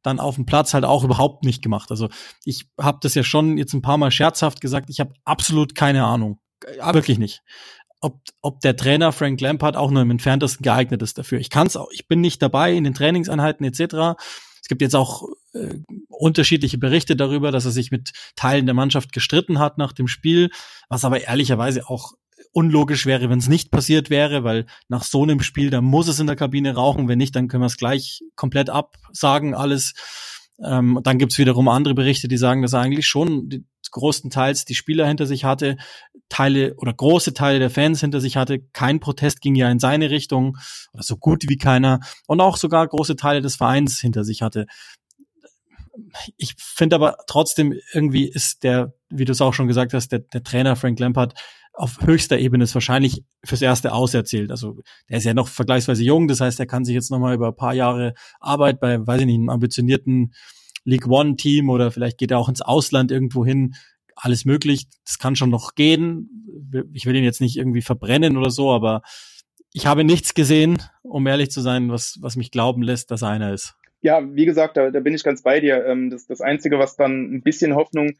dann 0.03 0.21
auf 0.21 0.37
dem 0.37 0.47
Platz 0.47 0.75
halt 0.75 0.85
auch 0.85 1.05
überhaupt 1.05 1.45
nicht 1.45 1.63
gemacht. 1.63 1.91
Also 1.91 2.09
ich 2.45 2.69
habe 2.81 2.99
das 3.03 3.15
ja 3.15 3.23
schon 3.23 3.59
jetzt 3.59 3.73
ein 3.75 3.83
paar 3.83 3.99
Mal 3.99 4.11
scherzhaft 4.11 4.61
gesagt, 4.61 4.91
ich 4.91 5.01
habe 5.01 5.13
absolut 5.25 5.75
keine 5.75 6.05
Ahnung. 6.05 6.41
Wirklich 6.93 7.19
nicht. 7.19 7.43
Ob, 8.01 8.21
ob 8.43 8.61
der 8.61 8.77
Trainer 8.77 9.11
Frank 9.13 9.41
Lampard 9.41 9.77
auch 9.77 9.91
nur 9.91 10.03
im 10.03 10.11
entferntesten 10.11 10.63
geeignet 10.63 11.03
ist 11.03 11.19
dafür. 11.19 11.41
Ich 11.41 11.51
kann's 11.51 11.77
auch, 11.77 11.89
ich 11.93 12.07
bin 12.07 12.21
nicht 12.21 12.41
dabei 12.41 12.73
in 12.73 12.85
den 12.85 12.95
Trainingseinheiten 12.95 13.67
etc. 13.67 14.19
Es 14.61 14.69
gibt 14.69 14.83
jetzt 14.83 14.95
auch 14.95 15.25
äh, 15.53 15.75
unterschiedliche 16.09 16.79
Berichte 16.79 17.17
darüber, 17.17 17.51
dass 17.51 17.65
er 17.65 17.71
sich 17.73 17.91
mit 17.91 18.13
Teilen 18.37 18.67
der 18.67 18.75
Mannschaft 18.75 19.13
gestritten 19.13 19.59
hat 19.59 19.79
nach 19.79 19.93
dem 19.93 20.07
Spiel, 20.07 20.51
was 20.89 21.05
aber 21.05 21.23
ehrlicherweise 21.23 21.89
auch 21.89 22.13
unlogisch 22.53 23.07
wäre, 23.07 23.31
wenn 23.31 23.39
es 23.39 23.49
nicht 23.49 23.71
passiert 23.71 24.11
wäre, 24.11 24.45
weil 24.45 24.67
nach 24.89 25.05
so 25.05 25.23
einem 25.23 25.41
Spiel, 25.41 25.71
da 25.71 25.81
muss 25.81 26.09
es 26.09 26.21
in 26.21 26.27
der 26.27 26.37
Kabine 26.37 26.75
rauchen. 26.75 27.09
Wenn 27.09 27.19
nicht, 27.19 27.37
dann 27.37 27.49
können 27.49 27.63
wir 27.63 27.67
es 27.67 27.77
gleich 27.77 28.23
komplett 28.37 28.71
absagen, 28.71 29.55
alles. 29.55 29.95
Ähm, 30.65 30.99
dann 31.05 31.19
gibt's 31.19 31.39
wiederum 31.39 31.69
andere 31.69 31.95
Berichte, 31.95 32.27
die 32.27 32.37
sagen, 32.37 32.63
dass 32.63 32.73
er 32.73 32.81
eigentlich 32.81 33.07
schon 33.07 33.49
die, 33.49 33.65
großenteils 33.91 34.65
die 34.65 34.75
Spieler 34.75 35.07
hinter 35.07 35.27
sich 35.27 35.45
hatte, 35.45 35.77
Teile 36.29 36.75
oder 36.77 36.93
große 36.93 37.35
Teile 37.35 37.59
der 37.59 37.71
Fans 37.71 38.01
hinter 38.01 38.21
sich 38.21 38.37
hatte. 38.37 38.61
Kein 38.73 39.01
Protest 39.01 39.41
ging 39.41 39.55
ja 39.55 39.71
in 39.71 39.79
seine 39.79 40.11
Richtung 40.11 40.57
oder 40.93 41.03
so 41.03 41.17
gut 41.17 41.49
wie 41.49 41.57
keiner 41.57 42.01
und 42.27 42.41
auch 42.41 42.57
sogar 42.57 42.87
große 42.87 43.17
Teile 43.17 43.41
des 43.41 43.57
Vereins 43.57 43.99
hinter 43.99 44.25
sich 44.25 44.43
hatte. 44.43 44.67
Ich 46.37 46.55
finde 46.59 46.97
aber 46.97 47.17
trotzdem 47.27 47.75
irgendwie 47.93 48.29
ist 48.29 48.63
der, 48.63 48.95
wie 49.09 49.25
du 49.25 49.33
es 49.33 49.41
auch 49.41 49.55
schon 49.55 49.69
gesagt 49.69 49.95
hast, 49.95 50.13
der, 50.13 50.21
der 50.21 50.45
Trainer 50.45 50.77
Frank 50.77 50.99
Lampard 51.01 51.35
auf 51.79 52.01
höchster 52.01 52.39
Ebene 52.39 52.65
ist 52.65 52.75
wahrscheinlich 52.75 53.23
fürs 53.45 53.63
Erste 53.63 53.93
auserzählt. 53.93 54.51
Also 54.51 54.81
der 55.09 55.19
ist 55.19 55.25
ja 55.25 55.33
noch 55.33 55.47
vergleichsweise 55.47 56.03
jung, 56.03 56.27
das 56.27 56.41
heißt, 56.41 56.59
er 56.59 56.67
kann 56.67 56.85
sich 56.85 56.95
jetzt 56.95 57.11
nochmal 57.11 57.35
über 57.35 57.49
ein 57.49 57.57
paar 57.57 57.73
Jahre 57.73 58.15
Arbeit 58.41 58.81
bei, 58.81 59.07
weiß 59.07 59.21
ich 59.21 59.27
nicht, 59.27 59.37
einem 59.37 59.49
ambitionierten 59.49 60.35
League 60.85 61.07
One-Team 61.07 61.71
oder 61.71 61.93
vielleicht 61.93 62.19
geht 62.19 62.33
er 62.33 62.39
auch 62.39 62.49
ins 62.49 62.63
Ausland 62.63 63.13
irgendwo 63.13 63.47
hin. 63.47 63.75
Alles 64.17 64.45
möglich, 64.45 64.89
das 65.05 65.21
kann 65.21 65.37
schon 65.37 65.51
noch 65.51 65.77
gehen. 65.77 66.29
Ich 66.93 67.07
will 67.07 67.15
ihn 67.15 67.23
jetzt 67.23 67.41
nicht 67.41 67.57
irgendwie 67.57 67.83
verbrennen 67.83 68.37
oder 68.37 68.51
so, 68.51 68.73
aber 68.73 69.03
ich 69.73 69.87
habe 69.87 70.03
nichts 70.03 70.35
gesehen, 70.35 70.83
um 71.03 71.27
ehrlich 71.29 71.51
zu 71.51 71.61
sein, 71.61 71.91
was, 71.91 72.19
was 72.21 72.35
mich 72.35 72.51
glauben 72.51 72.83
lässt, 72.83 73.13
dass 73.13 73.23
er 73.23 73.29
einer 73.29 73.53
ist. 73.53 73.77
Ja, 74.01 74.21
wie 74.35 74.47
gesagt, 74.47 74.77
da, 74.77 74.91
da 74.91 74.99
bin 74.99 75.15
ich 75.15 75.23
ganz 75.23 75.43
bei 75.43 75.61
dir. 75.61 75.85
Ähm, 75.87 76.11
das, 76.11 76.27
das 76.27 76.41
Einzige, 76.41 76.81
was 76.81 76.97
dann 76.97 77.33
ein 77.35 77.43
bisschen 77.43 77.77
Hoffnung 77.77 78.15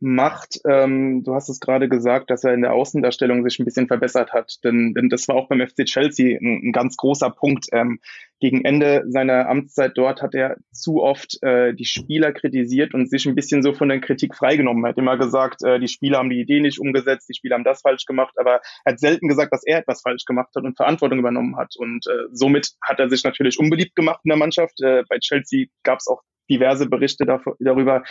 macht. 0.00 0.60
Ähm, 0.68 1.22
du 1.24 1.34
hast 1.34 1.48
es 1.48 1.60
gerade 1.60 1.88
gesagt, 1.88 2.30
dass 2.30 2.44
er 2.44 2.54
in 2.54 2.62
der 2.62 2.72
Außendarstellung 2.72 3.42
sich 3.42 3.58
ein 3.58 3.64
bisschen 3.64 3.86
verbessert 3.86 4.32
hat, 4.32 4.58
denn, 4.64 4.92
denn 4.94 5.08
das 5.08 5.28
war 5.28 5.36
auch 5.36 5.48
beim 5.48 5.66
FC 5.66 5.84
Chelsea 5.84 6.38
ein, 6.38 6.68
ein 6.68 6.72
ganz 6.72 6.96
großer 6.96 7.30
Punkt. 7.30 7.66
Ähm, 7.72 8.00
gegen 8.40 8.64
Ende 8.64 9.04
seiner 9.06 9.48
Amtszeit 9.48 9.92
dort 9.96 10.20
hat 10.20 10.34
er 10.34 10.56
zu 10.70 11.02
oft 11.02 11.42
äh, 11.42 11.72
die 11.72 11.86
Spieler 11.86 12.32
kritisiert 12.32 12.92
und 12.92 13.08
sich 13.08 13.24
ein 13.26 13.34
bisschen 13.34 13.62
so 13.62 13.72
von 13.72 13.88
der 13.88 14.00
Kritik 14.00 14.34
freigenommen. 14.34 14.84
Er 14.84 14.90
hat 14.90 14.98
immer 14.98 15.16
gesagt, 15.16 15.62
äh, 15.64 15.78
die 15.78 15.88
Spieler 15.88 16.18
haben 16.18 16.28
die 16.28 16.40
Idee 16.40 16.60
nicht 16.60 16.78
umgesetzt, 16.78 17.28
die 17.28 17.34
Spieler 17.34 17.54
haben 17.54 17.64
das 17.64 17.80
falsch 17.80 18.04
gemacht, 18.04 18.34
aber 18.36 18.60
er 18.84 18.92
hat 18.92 19.00
selten 19.00 19.28
gesagt, 19.28 19.52
dass 19.52 19.64
er 19.64 19.78
etwas 19.78 20.02
falsch 20.02 20.24
gemacht 20.26 20.50
hat 20.54 20.64
und 20.64 20.76
Verantwortung 20.76 21.20
übernommen 21.20 21.56
hat. 21.56 21.74
Und 21.76 22.06
äh, 22.06 22.28
somit 22.32 22.72
hat 22.82 23.00
er 23.00 23.08
sich 23.08 23.24
natürlich 23.24 23.58
unbeliebt 23.58 23.94
gemacht 23.94 24.20
in 24.24 24.28
der 24.28 24.38
Mannschaft. 24.38 24.78
Äh, 24.82 25.04
bei 25.08 25.18
Chelsea 25.20 25.66
gab 25.82 26.00
es 26.00 26.08
auch 26.08 26.20
diverse 26.50 26.86
Berichte 26.86 27.24
darüber, 27.58 28.02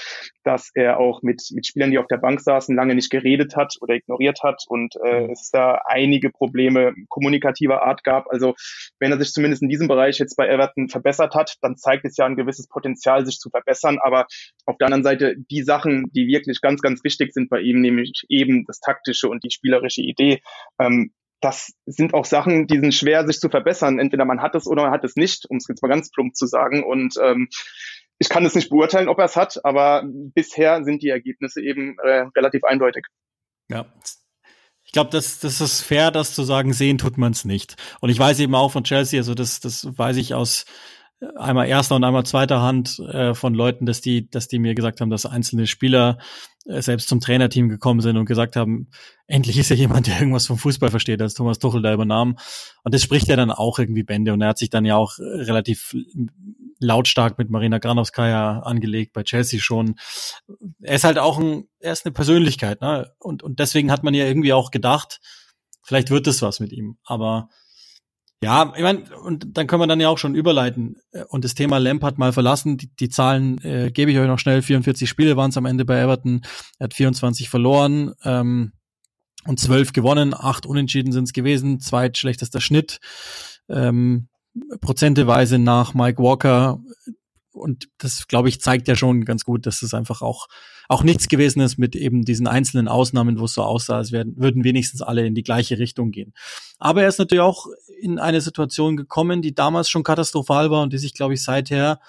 dass 0.44 0.72
er 0.74 1.00
auch 1.00 1.22
mit, 1.22 1.42
mit 1.52 1.66
Spielern, 1.66 1.92
die 1.92 1.98
auf 1.98 2.08
der 2.08 2.18
Bank 2.18 2.42
saßen, 2.42 2.76
lange 2.76 2.96
nicht 2.96 3.10
geredet 3.10 3.56
hat 3.56 3.76
oder 3.82 3.96
ignoriert 3.96 4.40
hat 4.44 4.64
und 4.68 4.96
äh, 5.04 5.22
mhm. 5.22 5.32
es 5.32 5.50
da 5.52 5.82
einige 5.86 6.30
Probleme 6.30 6.94
kommunikativer 7.10 7.84
Art 7.84 8.04
gab. 8.04 8.28
Also 8.30 8.56
wenn 9.00 9.12
er 9.12 9.20
sich 9.20 9.32
zumindest 9.32 9.62
in 9.62 9.70
diesem 9.70 9.88
Bereich 9.88 10.20
jetzt 10.20 10.36
bei 10.36 10.48
Everton 10.48 10.90
verbessert 10.90 11.36
hat, 11.36 11.56
dann 11.62 11.76
zeigt 11.76 12.06
es 12.06 12.18
ja 12.18 12.26
ein 12.26 12.36
gewisses 12.36 12.68
Potenzial, 12.68 13.26
sich 13.26 13.38
zu 13.38 13.50
verbessern. 13.50 14.00
Aber 14.02 14.26
auf 14.66 14.78
der 14.78 14.88
anderen 14.88 15.04
Seite 15.04 15.36
die 15.38 15.64
Sachen, 15.64 16.12
die 16.14 16.28
wirklich 16.28 16.62
ganz, 16.62 16.82
ganz 16.82 17.04
wichtig 17.04 17.34
sind 17.34 17.50
bei 17.50 17.60
ihm, 17.60 17.82
nämlich 17.82 18.24
eben 18.30 18.66
das 18.66 18.80
taktische 18.80 19.30
und 19.30 19.44
die 19.44 19.52
spielerische 19.52 20.02
Idee, 20.02 20.42
ähm, 20.80 21.12
das 21.44 21.74
sind 21.86 22.14
auch 22.14 22.24
Sachen, 22.24 22.68
die 22.68 22.80
sind 22.80 22.94
schwer, 22.94 23.28
sich 23.28 23.40
zu 23.40 23.50
verbessern. 23.50 24.00
Entweder 24.00 24.24
man 24.24 24.42
hat 24.42 24.56
es 24.56 24.66
oder 24.66 24.84
man 24.84 24.92
hat 24.92 25.04
es 25.04 25.18
nicht, 25.18 25.46
um 25.50 25.58
es 25.58 25.68
jetzt 25.68 25.82
mal 25.82 25.90
ganz 25.90 26.10
plump 26.10 26.36
zu 26.36 26.48
sagen. 26.48 26.84
Und 26.84 27.16
ähm, 27.22 27.50
ich 28.24 28.30
kann 28.30 28.46
es 28.46 28.56
nicht 28.56 28.70
beurteilen, 28.70 29.10
ob 29.10 29.20
er 29.20 29.26
es 29.26 29.36
hat, 29.36 29.64
aber 29.66 30.04
bisher 30.06 30.86
sind 30.86 31.04
die 31.04 31.10
Ergebnisse 31.10 31.62
eben 31.62 31.98
äh, 32.02 32.26
relativ 32.38 32.64
eindeutig. 32.64 33.06
Ja. 33.70 33.86
Ich 34.86 34.94
glaube, 34.94 35.10
das, 35.10 35.40
das 35.40 35.60
ist 35.60 35.82
fair, 35.82 36.10
das 36.10 36.34
zu 36.34 36.44
sagen, 36.44 36.72
sehen 36.72 36.98
tut 36.98 37.18
man 37.18 37.34
es 37.34 37.44
nicht. 37.44 37.76
Und 38.00 38.10
ich 38.10 38.20
weiß 38.20 38.40
eben 38.40 38.56
auch 38.56 38.72
von 38.72 38.86
Chelsea, 38.86 39.20
also 39.20 39.34
das, 39.34 39.60
das 39.60 39.86
weiß 39.98 40.16
ich 40.18 40.34
aus 40.34 40.66
einmal 41.36 41.68
erster 41.68 41.96
und 41.96 42.04
einmal 42.04 42.26
zweiter 42.26 42.62
Hand 42.62 43.00
äh, 43.00 43.34
von 43.34 43.54
Leuten, 43.54 43.86
dass 43.86 44.00
die, 44.00 44.30
dass 44.30 44.48
die 44.48 44.60
mir 44.60 44.76
gesagt 44.76 45.02
haben, 45.02 45.10
dass 45.10 45.26
einzelne 45.26 45.68
Spieler 45.68 46.18
äh, 46.66 46.82
selbst 46.82 47.10
zum 47.10 47.20
Trainerteam 47.20 47.70
gekommen 47.70 48.02
sind 48.02 48.18
und 48.18 48.26
gesagt 48.26 48.56
haben, 48.56 48.90
endlich 49.28 49.58
ist 49.58 49.70
ja 49.70 49.76
jemand, 49.76 50.08
der 50.08 50.20
irgendwas 50.20 50.48
vom 50.48 50.58
Fußball 50.58 50.92
versteht, 50.92 51.22
als 51.22 51.34
Thomas 51.34 51.60
Tuchel 51.60 51.82
da 51.82 51.94
übernahm. 51.94 52.38
Und 52.84 52.94
das 52.94 53.02
spricht 53.02 53.28
ja 53.28 53.36
dann 53.36 53.52
auch 53.52 53.80
irgendwie 53.80 54.04
Bände. 54.04 54.34
Und 54.34 54.42
er 54.42 54.50
hat 54.50 54.58
sich 54.58 54.70
dann 54.70 54.86
ja 54.86 54.96
auch 54.96 55.18
relativ 55.20 55.96
lautstark 56.84 57.38
mit 57.38 57.50
Marina 57.50 57.80
Granovskaya 57.80 58.60
angelegt, 58.60 59.14
bei 59.14 59.24
Chelsea 59.24 59.60
schon. 59.60 59.96
Er 60.82 60.96
ist 60.96 61.04
halt 61.04 61.18
auch 61.18 61.40
ein, 61.40 61.68
er 61.80 61.94
ist 61.94 62.06
eine 62.06 62.14
Persönlichkeit, 62.14 62.82
ne? 62.82 63.12
Und, 63.20 63.44
und 63.44 63.60
deswegen 63.60 63.92
hat 63.92 64.04
man 64.04 64.14
ja 64.14 64.26
irgendwie 64.26 64.54
auch 64.54 64.72
gedacht, 64.72 65.20
vielleicht 65.84 66.10
wird 66.10 66.28
es 66.28 66.42
was 66.42 66.60
mit 66.60 66.72
ihm. 66.72 66.98
Aber 67.04 67.50
ja, 68.44 68.74
ich 68.76 68.84
meine, 68.84 69.04
und 69.24 69.58
dann 69.58 69.68
können 69.68 69.82
wir 69.82 69.88
dann 69.88 70.02
ja 70.02 70.10
auch 70.10 70.18
schon 70.18 70.36
überleiten 70.36 70.98
und 71.30 71.46
das 71.46 71.56
Thema 71.56 71.78
Lampard 71.78 72.18
mal 72.18 72.34
verlassen. 72.34 72.78
Die, 72.78 72.94
die 72.94 73.08
Zahlen 73.08 73.58
äh, 73.60 73.90
gebe 73.90 74.12
ich 74.12 74.18
euch 74.18 74.28
noch 74.28 74.40
schnell. 74.40 74.62
44 74.62 75.10
Spiele 75.10 75.38
waren 75.38 75.50
es 75.50 75.58
am 75.58 75.66
Ende 75.66 75.86
bei 75.86 75.98
Everton. 75.98 76.42
Er 76.78 76.86
hat 76.86 76.94
24 76.94 77.50
verloren 77.50 78.14
ähm, 78.26 78.74
und 79.46 79.62
12 79.62 79.94
gewonnen. 79.94 80.34
Acht 80.34 80.66
Unentschieden 80.66 81.14
sind 81.14 81.24
es 81.24 81.32
gewesen. 81.34 81.80
Zweitschlechtester 81.80 82.60
Schnitt. 82.60 83.00
Ähm, 83.70 84.28
prozenteweise 84.82 85.60
nach 85.60 85.94
Mike 85.94 86.22
Walker. 86.22 86.80
Und 87.52 87.88
das, 88.00 88.28
glaube 88.28 88.50
ich, 88.50 88.62
zeigt 88.62 88.88
ja 88.88 88.96
schon 88.96 89.26
ganz 89.26 89.46
gut, 89.46 89.66
dass 89.66 89.84
es 89.84 89.94
einfach 89.94 90.22
auch, 90.22 90.48
auch 90.90 91.04
nichts 91.04 91.28
gewesen 91.28 91.62
ist 91.62 91.78
mit 91.78 91.96
eben 91.96 92.24
diesen 92.24 92.48
einzelnen 92.48 92.88
Ausnahmen, 92.88 93.40
wo 93.40 93.46
es 93.46 93.54
so 93.54 93.64
aussah, 93.64 93.98
als 93.98 94.12
werden, 94.12 94.36
würden 94.38 94.64
wenigstens 94.64 95.02
alle 95.02 95.26
in 95.26 95.36
die 95.36 95.44
gleiche 95.44 95.78
Richtung 95.78 96.12
gehen. 96.12 96.34
Aber 96.80 97.04
er 97.04 97.10
ist 97.10 97.20
natürlich 97.20 97.44
auch 97.44 97.68
in 98.02 98.20
eine 98.20 98.42
Situation 98.42 98.98
gekommen, 98.98 99.42
die 99.42 99.54
damals 99.54 99.90
schon 99.90 100.04
katastrophal 100.04 100.72
war 100.72 100.82
und 100.82 100.94
die 100.94 100.98
sich, 100.98 101.14
glaube 101.14 101.36
ich, 101.36 101.44
seither 101.44 102.00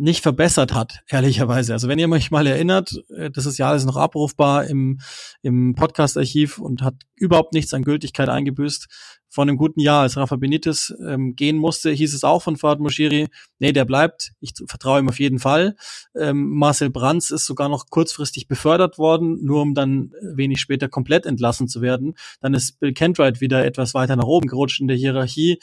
nicht 0.00 0.22
verbessert 0.22 0.72
hat, 0.72 1.02
ehrlicherweise. 1.08 1.74
Also 1.74 1.86
wenn 1.86 1.98
ihr 1.98 2.08
euch 2.08 2.30
mal 2.30 2.46
erinnert, 2.46 3.02
äh, 3.14 3.30
das 3.30 3.44
ist 3.44 3.58
ja 3.58 3.68
alles 3.68 3.84
noch 3.84 3.96
abrufbar 3.96 4.64
im, 4.64 4.98
im 5.42 5.74
Podcast-Archiv 5.74 6.58
und 6.58 6.80
hat 6.80 6.94
überhaupt 7.16 7.52
nichts 7.52 7.74
an 7.74 7.84
Gültigkeit 7.84 8.30
eingebüßt. 8.30 8.88
Vor 9.28 9.42
einem 9.42 9.58
guten 9.58 9.78
Jahr, 9.78 10.00
als 10.00 10.16
Rafa 10.16 10.36
Benitez 10.36 10.94
ähm, 11.06 11.36
gehen 11.36 11.58
musste, 11.58 11.90
hieß 11.90 12.14
es 12.14 12.24
auch 12.24 12.40
von 12.42 12.56
Fahad 12.56 12.80
Moshiri, 12.80 13.28
nee, 13.58 13.72
der 13.72 13.84
bleibt, 13.84 14.32
ich 14.40 14.54
vertraue 14.66 15.00
ihm 15.00 15.08
auf 15.10 15.20
jeden 15.20 15.38
Fall. 15.38 15.76
Ähm, 16.16 16.48
Marcel 16.48 16.88
Brands 16.88 17.30
ist 17.30 17.44
sogar 17.44 17.68
noch 17.68 17.90
kurzfristig 17.90 18.48
befördert 18.48 18.96
worden, 18.96 19.44
nur 19.44 19.60
um 19.60 19.74
dann 19.74 20.12
wenig 20.22 20.60
später 20.60 20.88
komplett 20.88 21.26
entlassen 21.26 21.68
zu 21.68 21.82
werden. 21.82 22.14
Dann 22.40 22.54
ist 22.54 22.80
Bill 22.80 22.94
Kentright 22.94 23.42
wieder 23.42 23.66
etwas 23.66 23.92
weiter 23.92 24.16
nach 24.16 24.24
oben 24.24 24.48
gerutscht 24.48 24.80
in 24.80 24.88
der 24.88 24.96
Hierarchie. 24.96 25.58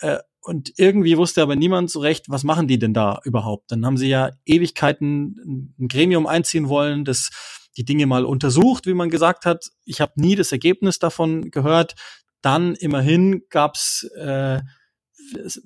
Äh, 0.00 0.18
und 0.42 0.72
irgendwie 0.76 1.16
wusste 1.16 1.42
aber 1.42 1.56
niemand 1.56 1.90
so 1.90 2.00
recht, 2.00 2.26
was 2.28 2.44
machen 2.44 2.66
die 2.66 2.78
denn 2.78 2.94
da 2.94 3.20
überhaupt? 3.24 3.70
Dann 3.70 3.84
haben 3.84 3.96
sie 3.96 4.08
ja 4.08 4.30
Ewigkeiten 4.46 5.74
ein 5.78 5.88
Gremium 5.88 6.26
einziehen 6.26 6.68
wollen, 6.68 7.04
das 7.04 7.30
die 7.76 7.84
Dinge 7.84 8.06
mal 8.06 8.24
untersucht, 8.24 8.86
wie 8.86 8.94
man 8.94 9.10
gesagt 9.10 9.46
hat. 9.46 9.70
Ich 9.84 10.00
habe 10.00 10.12
nie 10.16 10.34
das 10.34 10.52
Ergebnis 10.52 10.98
davon 10.98 11.50
gehört. 11.50 11.94
Dann 12.42 12.74
immerhin 12.74 13.42
gab's 13.50 14.04
äh, 14.16 14.60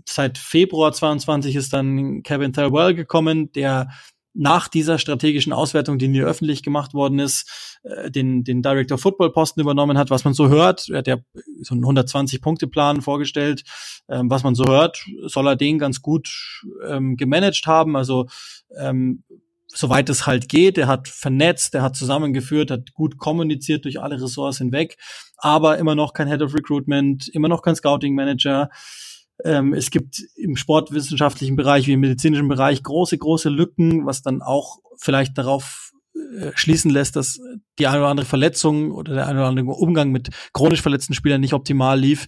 seit 0.07 0.39
Februar 0.39 0.93
22 0.93 1.57
ist 1.57 1.73
dann 1.73 2.23
Kevin 2.23 2.53
Thelwell 2.53 2.95
gekommen, 2.95 3.53
der 3.53 3.91
nach 4.35 4.69
dieser 4.69 4.99
strategischen 4.99 5.53
Auswertung, 5.53 5.99
die 5.99 6.09
nie 6.09 6.23
öffentlich 6.23 6.63
gemacht 6.63 6.93
worden 6.93 7.21
ist, 7.21 7.79
äh, 7.85 8.11
den, 8.11 8.45
den 8.45 8.63
Director 8.63 8.99
Football 8.99 9.33
Posten 9.33 9.61
übernommen 9.61 9.97
hat, 9.97 10.11
was 10.11 10.25
man 10.25 10.35
so 10.35 10.49
hört. 10.49 10.89
Er 10.91 10.99
hat 10.99 11.07
ja 11.07 11.19
so 11.63 11.75
einen 11.75 11.85
120-Punkte-Plan 11.85 13.01
vorgestellt. 13.01 13.63
Ähm, 14.09 14.29
was 14.29 14.43
man 14.43 14.55
so 14.55 14.65
hört, 14.67 15.05
soll 15.23 15.47
er 15.47 15.57
den 15.57 15.79
ganz 15.79 16.03
gut 16.03 16.29
ähm, 16.87 17.17
gemanagt 17.17 17.67
haben. 17.67 17.97
Also 17.97 18.27
ähm, 18.77 19.23
soweit 19.75 20.09
es 20.09 20.27
halt 20.27 20.49
geht. 20.49 20.79
Er 20.79 20.89
hat 20.89 21.09
vernetzt, 21.09 21.75
er 21.75 21.83
hat 21.83 21.97
zusammengeführt, 21.97 22.71
hat 22.71 22.95
gut 22.95 23.19
kommuniziert 23.19 23.85
durch 23.85 24.01
alle 24.01 24.21
Ressorts 24.21 24.59
hinweg, 24.59 24.97
aber 25.37 25.79
immer 25.79 25.95
noch 25.95 26.13
kein 26.13 26.29
Head 26.29 26.43
of 26.43 26.55
Recruitment, 26.55 27.29
immer 27.29 27.49
noch 27.49 27.63
kein 27.63 27.77
Scouting 27.77 28.15
Manager. 28.15 28.71
Ähm, 29.43 29.75
es 29.75 29.91
gibt 29.91 30.23
im 30.37 30.57
sportwissenschaftlichen 30.57 31.57
Bereich 31.57 31.87
wie 31.87 31.93
im 31.93 32.01
medizinischen 32.01 32.49
Bereich 32.49 32.83
große, 32.83 33.19
große 33.19 33.49
Lücken, 33.49 34.07
was 34.07 34.23
dann 34.23 34.43
auch 34.43 34.79
vielleicht 34.99 35.37
darauf 35.37 35.93
äh, 36.15 36.53
schließen 36.55 36.91
lässt, 36.91 37.17
dass 37.17 37.41
die 37.79 37.87
eine 37.87 37.99
oder 37.99 38.09
andere 38.09 38.27
Verletzung 38.27 38.93
oder 38.93 39.15
der 39.15 39.27
eine 39.27 39.41
oder 39.41 39.49
andere 39.49 39.67
Umgang 39.67 40.11
mit 40.11 40.31
chronisch 40.53 40.83
verletzten 40.83 41.15
Spielern 41.15 41.41
nicht 41.41 41.55
optimal 41.55 41.99
lief. 41.99 42.27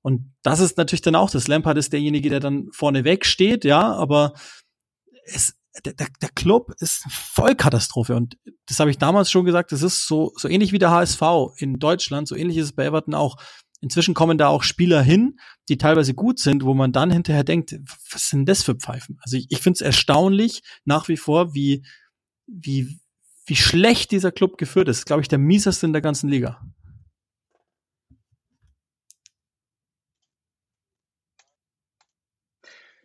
Und 0.00 0.32
das 0.42 0.60
ist 0.60 0.78
natürlich 0.78 1.02
dann 1.02 1.16
auch 1.16 1.30
das. 1.30 1.48
Lampard 1.48 1.76
ist 1.76 1.92
derjenige, 1.92 2.30
der 2.30 2.40
dann 2.40 2.68
vorne 2.72 3.04
weg 3.04 3.26
steht, 3.26 3.64
ja, 3.64 3.92
aber 3.92 4.32
es, 5.24 5.54
der, 5.84 5.92
der, 5.92 6.08
der 6.22 6.30
Club 6.30 6.72
ist 6.78 7.04
Vollkatastrophe. 7.10 8.14
Und 8.14 8.38
das 8.66 8.80
habe 8.80 8.90
ich 8.90 8.98
damals 8.98 9.30
schon 9.30 9.44
gesagt, 9.44 9.72
das 9.72 9.82
ist 9.82 10.06
so, 10.06 10.32
so 10.36 10.48
ähnlich 10.48 10.72
wie 10.72 10.78
der 10.78 10.90
HSV 10.90 11.22
in 11.56 11.78
Deutschland, 11.78 12.28
so 12.28 12.34
ähnlich 12.34 12.56
ist 12.56 12.66
es 12.66 12.72
bei 12.72 12.84
Everton 12.84 13.14
auch. 13.14 13.36
Inzwischen 13.80 14.14
kommen 14.14 14.38
da 14.38 14.48
auch 14.48 14.64
Spieler 14.64 15.02
hin, 15.02 15.38
die 15.68 15.78
teilweise 15.78 16.14
gut 16.14 16.40
sind, 16.40 16.64
wo 16.64 16.74
man 16.74 16.92
dann 16.92 17.10
hinterher 17.10 17.44
denkt, 17.44 17.78
was 18.10 18.28
sind 18.28 18.48
das 18.48 18.64
für 18.64 18.74
Pfeifen? 18.74 19.18
Also 19.22 19.36
ich, 19.36 19.46
ich 19.50 19.58
finde 19.60 19.76
es 19.76 19.80
erstaunlich 19.82 20.62
nach 20.84 21.08
wie 21.08 21.16
vor, 21.16 21.54
wie, 21.54 21.84
wie, 22.46 22.98
wie 23.46 23.56
schlecht 23.56 24.10
dieser 24.10 24.32
Club 24.32 24.58
geführt 24.58 24.88
ist. 24.88 25.06
Glaube 25.06 25.22
ich, 25.22 25.28
der 25.28 25.38
mieseste 25.38 25.86
in 25.86 25.92
der 25.92 26.02
ganzen 26.02 26.28
Liga. 26.28 26.60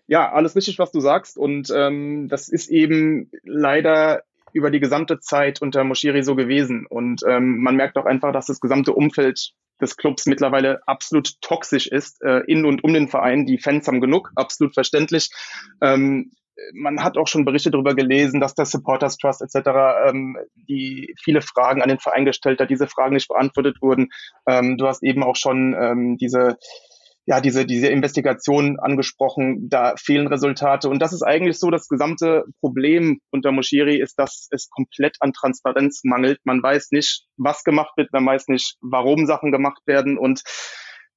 Ja, 0.08 0.32
alles 0.32 0.56
richtig, 0.56 0.80
was 0.80 0.92
du 0.92 1.00
sagst. 1.00 1.38
Und 1.38 1.72
ähm, 1.75 2.27
das 2.30 2.50
ist 2.50 2.70
eben 2.70 3.32
leider 3.44 4.24
über 4.54 4.72
die 4.72 4.80
gesamte 4.80 5.20
Zeit 5.20 5.62
unter 5.62 5.84
Moshiri 5.84 6.24
so 6.24 6.36
gewesen. 6.36 6.86
Und 6.88 7.22
ähm, 7.28 7.60
man 7.60 7.76
merkt 7.76 7.98
auch 7.98 8.06
einfach, 8.06 8.32
dass 8.32 8.48
das 8.48 8.60
gesamte 8.60 8.94
Umfeld 8.94 9.52
des 9.82 9.98
Clubs 9.98 10.26
mittlerweile 10.26 10.82
absolut 10.88 11.42
toxisch 11.42 11.88
ist, 11.88 12.22
äh, 12.24 12.42
in 12.48 12.66
und 12.66 12.84
um 12.84 12.94
den 12.94 13.08
Verein. 13.08 13.46
Die 13.46 13.58
Fans 13.58 13.88
haben 13.88 14.02
genug, 14.02 14.32
absolut 14.36 14.74
verständlich. 14.74 15.30
Ähm, 15.82 16.32
man 16.74 17.04
hat 17.04 17.18
auch 17.18 17.28
schon 17.28 17.46
Berichte 17.46 17.72
darüber 17.72 17.96
gelesen, 17.96 18.40
dass 18.40 18.54
der 18.54 18.66
Supporters 18.66 19.18
Trust 19.18 19.42
etc. 19.42 19.70
Ähm, 20.08 20.38
die 20.56 21.16
viele 21.22 21.42
Fragen 21.42 21.82
an 21.82 21.90
den 21.90 22.00
Verein 22.00 22.26
gestellt 22.26 22.60
hat, 22.60 22.70
diese 22.70 22.88
Fragen 22.88 23.14
nicht 23.14 23.28
beantwortet 23.28 23.78
wurden. 23.82 24.10
Ähm, 24.48 24.78
du 24.78 24.88
hast 24.88 25.04
eben 25.04 25.24
auch 25.24 25.36
schon 25.36 25.76
ähm, 25.80 26.18
diese 26.18 26.58
ja, 27.25 27.39
diese, 27.39 27.65
diese 27.65 27.88
Investigation 27.88 28.80
angesprochen, 28.80 29.70
da 29.70 29.96
fehlen 29.98 30.27
Resultate. 30.27 30.89
Und 30.89 31.00
das 31.00 31.13
ist 31.13 31.24
eigentlich 31.24 31.58
so 31.58 31.70
das 31.70 31.88
gesamte 31.88 32.44
Problem 32.60 33.20
unter 33.32 33.51
Moshiri 33.51 34.00
ist, 34.00 34.20
dass 34.20 34.48
es 34.51 34.70
komplett 34.70 35.18
an 35.22 35.32
Transparenz 35.32 36.01
mangelt. 36.03 36.39
Man 36.44 36.62
weiß 36.62 36.92
nicht, 36.92 37.25
was 37.38 37.63
gemacht 37.63 37.94
wird, 37.96 38.12
man 38.12 38.25
weiß 38.25 38.50
nicht, 38.50 38.75
warum 38.82 39.25
Sachen 39.25 39.51
gemacht 39.51 39.82
werden. 39.86 40.18
Und 40.18 40.42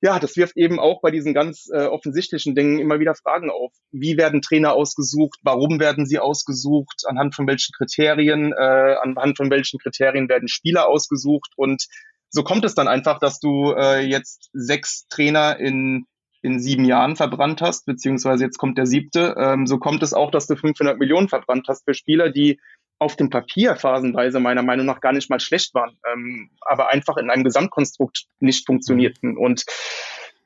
ja, 0.01 0.21
das 0.21 0.37
wirft 0.37 0.57
eben 0.57 0.79
auch 0.79 1.01
bei 1.01 1.11
diesen 1.11 1.35
ganz 1.35 1.69
äh, 1.73 1.87
offensichtlichen 1.87 2.55
Dingen 2.55 2.79
immer 2.79 3.01
wieder 3.01 3.15
Fragen 3.15 3.51
auf. 3.51 3.73
Wie 3.91 4.17
werden 4.17 4.43
Trainer 4.43 4.75
ausgesucht? 4.75 5.41
Warum 5.43 5.81
werden 5.81 6.07
sie 6.07 6.21
ausgesucht? 6.21 7.03
Anhand 7.07 7.35
von 7.35 7.49
welchen 7.49 7.73
Kriterien? 7.73 8.53
Äh, 8.53 8.97
anhand 9.03 9.39
von 9.39 9.51
welchen 9.51 9.81
Kriterien 9.81 10.29
werden 10.29 10.49
Spieler 10.49 10.89
ausgesucht? 10.89 11.53
Und 11.57 11.87
so 12.31 12.43
kommt 12.43 12.65
es 12.65 12.75
dann 12.75 12.89
einfach, 12.89 13.19
dass 13.19 13.39
du 13.41 13.73
äh, 13.73 14.01
jetzt 14.01 14.51
sechs 14.53 15.07
Trainer 15.09 15.59
in 15.59 16.07
in 16.47 16.61
sieben 16.61 16.85
Jahren 16.85 17.17
verbrannt 17.17 17.61
hast, 17.61 17.87
beziehungsweise 17.87 18.45
jetzt 18.45 18.59
kommt 18.59 18.79
der 18.79 18.87
siebte. 18.87 19.35
Ähm, 19.37 19.67
so 19.67 19.79
kommt 19.79 20.05
es 20.05 20.15
auch, 20.15 20.31
dass 20.31 20.47
du 20.47 20.55
500 20.55 20.97
Millionen 20.97 21.29
verbrannt 21.29 21.67
hast 21.69 21.85
für 21.85 21.95
Spieler, 21.95 22.31
die 22.31 22.61
auf 22.99 23.17
dem 23.17 23.31
Papier 23.31 23.75
phasenweise 23.75 24.39
meiner 24.39 24.63
Meinung 24.63 24.87
nach 24.87 25.01
gar 25.01 25.13
nicht 25.13 25.29
mal 25.29 25.41
schlecht 25.41 25.75
waren, 25.75 25.99
ähm, 26.11 26.51
aber 26.61 26.93
einfach 26.93 27.17
in 27.17 27.31
einem 27.31 27.43
Gesamtkonstrukt 27.43 28.27
nicht 28.39 28.65
funktionierten. 28.65 29.37
Und 29.37 29.65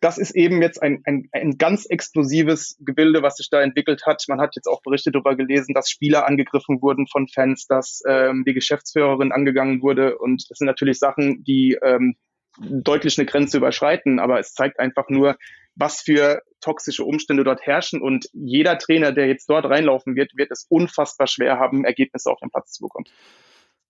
das 0.01 0.17
ist 0.17 0.31
eben 0.31 0.63
jetzt 0.63 0.83
ein, 0.83 1.03
ein, 1.05 1.29
ein 1.33 1.59
ganz 1.59 1.85
explosives 1.85 2.77
Gebilde, 2.81 3.23
was 3.23 3.37
sich 3.37 3.51
da 3.51 3.61
entwickelt 3.61 4.07
hat. 4.07 4.25
Man 4.29 4.41
hat 4.41 4.57
jetzt 4.57 4.67
auch 4.67 4.83
Berichte 4.83 5.13
darüber 5.13 5.37
gelesen, 5.37 5.75
dass 5.75 5.91
Spieler 5.91 6.27
angegriffen 6.27 6.81
wurden 6.81 7.07
von 7.07 7.29
Fans, 7.29 7.67
dass 7.67 8.03
ähm, 8.09 8.45
die 8.47 8.55
Geschäftsführerin 8.55 9.33
angegangen 9.33 9.83
wurde. 9.83 10.17
Und 10.19 10.51
das 10.51 10.59
sind 10.59 10.67
natürlich 10.67 10.99
Sachen, 10.99 11.45
die 11.45 11.79
ähm, 11.83 12.17
deutlich 12.59 13.19
eine 13.19 13.27
Grenze 13.27 13.59
überschreiten, 13.59 14.19
aber 14.19 14.39
es 14.39 14.55
zeigt 14.55 14.81
einfach 14.81 15.09
nur, 15.09 15.37
was 15.75 16.01
für 16.01 16.43
toxische 16.61 17.05
Umstände 17.05 17.45
dort 17.45 17.61
herrschen. 17.63 18.01
Und 18.01 18.27
jeder 18.33 18.79
Trainer, 18.79 19.13
der 19.13 19.29
jetzt 19.29 19.49
dort 19.51 19.67
reinlaufen 19.67 20.17
wird, 20.17 20.33
wird 20.35 20.51
es 20.51 20.67
unfassbar 20.69 21.27
schwer 21.27 21.59
haben, 21.59 21.85
Ergebnisse 21.85 22.31
auf 22.31 22.41
den 22.41 22.51
Platz 22.51 22.73
zu 22.73 22.83
bekommen. 22.83 23.07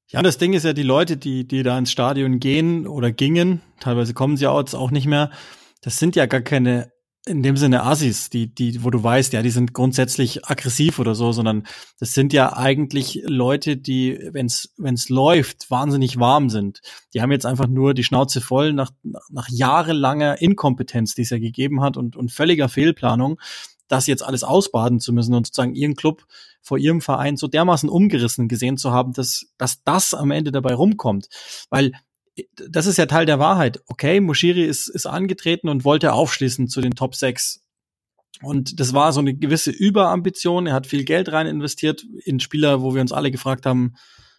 Ja, 0.09 0.23
das 0.23 0.39
Ding 0.39 0.55
ist 0.55 0.65
ja, 0.65 0.73
die 0.73 0.83
Leute, 0.83 1.17
die, 1.17 1.47
die 1.47 1.63
da 1.63 1.79
ins 1.79 1.93
Stadion 1.93 2.41
gehen 2.41 2.89
oder 2.89 3.13
gingen, 3.13 3.63
teilweise 3.79 4.13
kommen 4.13 4.37
sie 4.37 4.49
auch 4.49 4.91
nicht 4.91 5.07
mehr, 5.07 5.31
das 5.81 5.99
sind 5.99 6.17
ja 6.17 6.27
gar 6.27 6.41
keine 6.41 6.93
in 7.27 7.43
dem 7.43 7.57
Sinne 7.57 7.83
Assis, 7.83 8.31
die, 8.31 8.53
die, 8.55 8.83
wo 8.83 8.89
du 8.89 9.03
weißt, 9.03 9.35
ja, 9.35 9.43
die 9.43 9.51
sind 9.51 9.75
grundsätzlich 9.75 10.47
aggressiv 10.47 10.99
oder 10.99 11.15
so, 11.15 11.33
sondern 11.33 11.67
das 11.99 12.15
sind 12.15 12.33
ja 12.33 12.57
eigentlich 12.57 13.23
Leute, 13.27 13.77
die, 13.77 14.19
wenn's, 14.33 14.73
wenn's 14.79 15.11
läuft, 15.11 15.71
wahnsinnig 15.71 16.19
warm 16.19 16.49
sind. 16.49 16.81
Die 17.13 17.21
haben 17.21 17.31
jetzt 17.31 17.45
einfach 17.45 17.67
nur 17.67 17.93
die 17.93 18.05
Schnauze 18.05 18.41
voll 18.41 18.73
nach, 18.73 18.91
nach 19.29 19.49
jahrelanger 19.51 20.41
Inkompetenz, 20.41 21.15
die 21.15 21.23
es 21.23 21.31
ja 21.31 21.39
gegeben 21.39 21.83
hat 21.83 21.99
und, 21.99 22.17
und 22.17 22.33
völliger 22.33 22.71
Fehlplanung, 22.71 23.39
das 23.87 24.07
jetzt 24.07 24.23
alles 24.23 24.43
ausbaden 24.43 24.99
zu 24.99 25.13
müssen 25.13 25.35
und 25.35 25.47
sozusagen 25.47 25.75
ihren 25.75 25.97
Club 25.97 26.25
vor 26.63 26.79
ihrem 26.79 27.03
Verein 27.03 27.37
so 27.37 27.49
dermaßen 27.49 27.91
umgerissen 27.91 28.49
gesehen 28.49 28.79
zu 28.79 28.93
haben, 28.93 29.13
dass, 29.13 29.47
dass 29.59 29.83
das 29.85 30.15
am 30.15 30.31
Ende 30.31 30.53
dabei 30.53 30.73
rumkommt. 30.73 31.29
Weil 31.69 31.93
das 32.69 32.87
ist 32.87 32.97
ja 32.97 33.07
Teil 33.07 33.27
der 33.27 33.39
Wahrheit. 33.39 33.83
Okay, 33.87 34.21
Moshiri 34.21 34.65
ist, 34.65 34.89
ist 34.89 35.07
angetreten 35.07 35.69
und 35.69 35.85
wollte 35.85 36.13
aufschließen 36.13 36.69
zu 36.69 36.81
den 36.81 36.95
Top 36.95 37.15
6. 37.15 37.63
Und 38.43 38.81
das 38.81 38.95
war 38.95 39.13
so 39.13 39.21
eine 39.21 39.35
gewisse 39.35 39.71
Überambition. 39.71 40.67
Er 40.67 40.75
hat 40.75 40.87
viel 40.87 41.05
Geld 41.05 41.31
rein 41.33 41.47
investiert 41.47 42.05
in 42.25 42.41
Spieler, 42.41 42.83
wo 42.83 42.95
wir 42.95 43.03
uns 43.03 43.13
alle 43.13 43.31
gefragt 43.31 43.67
haben, 43.67 43.95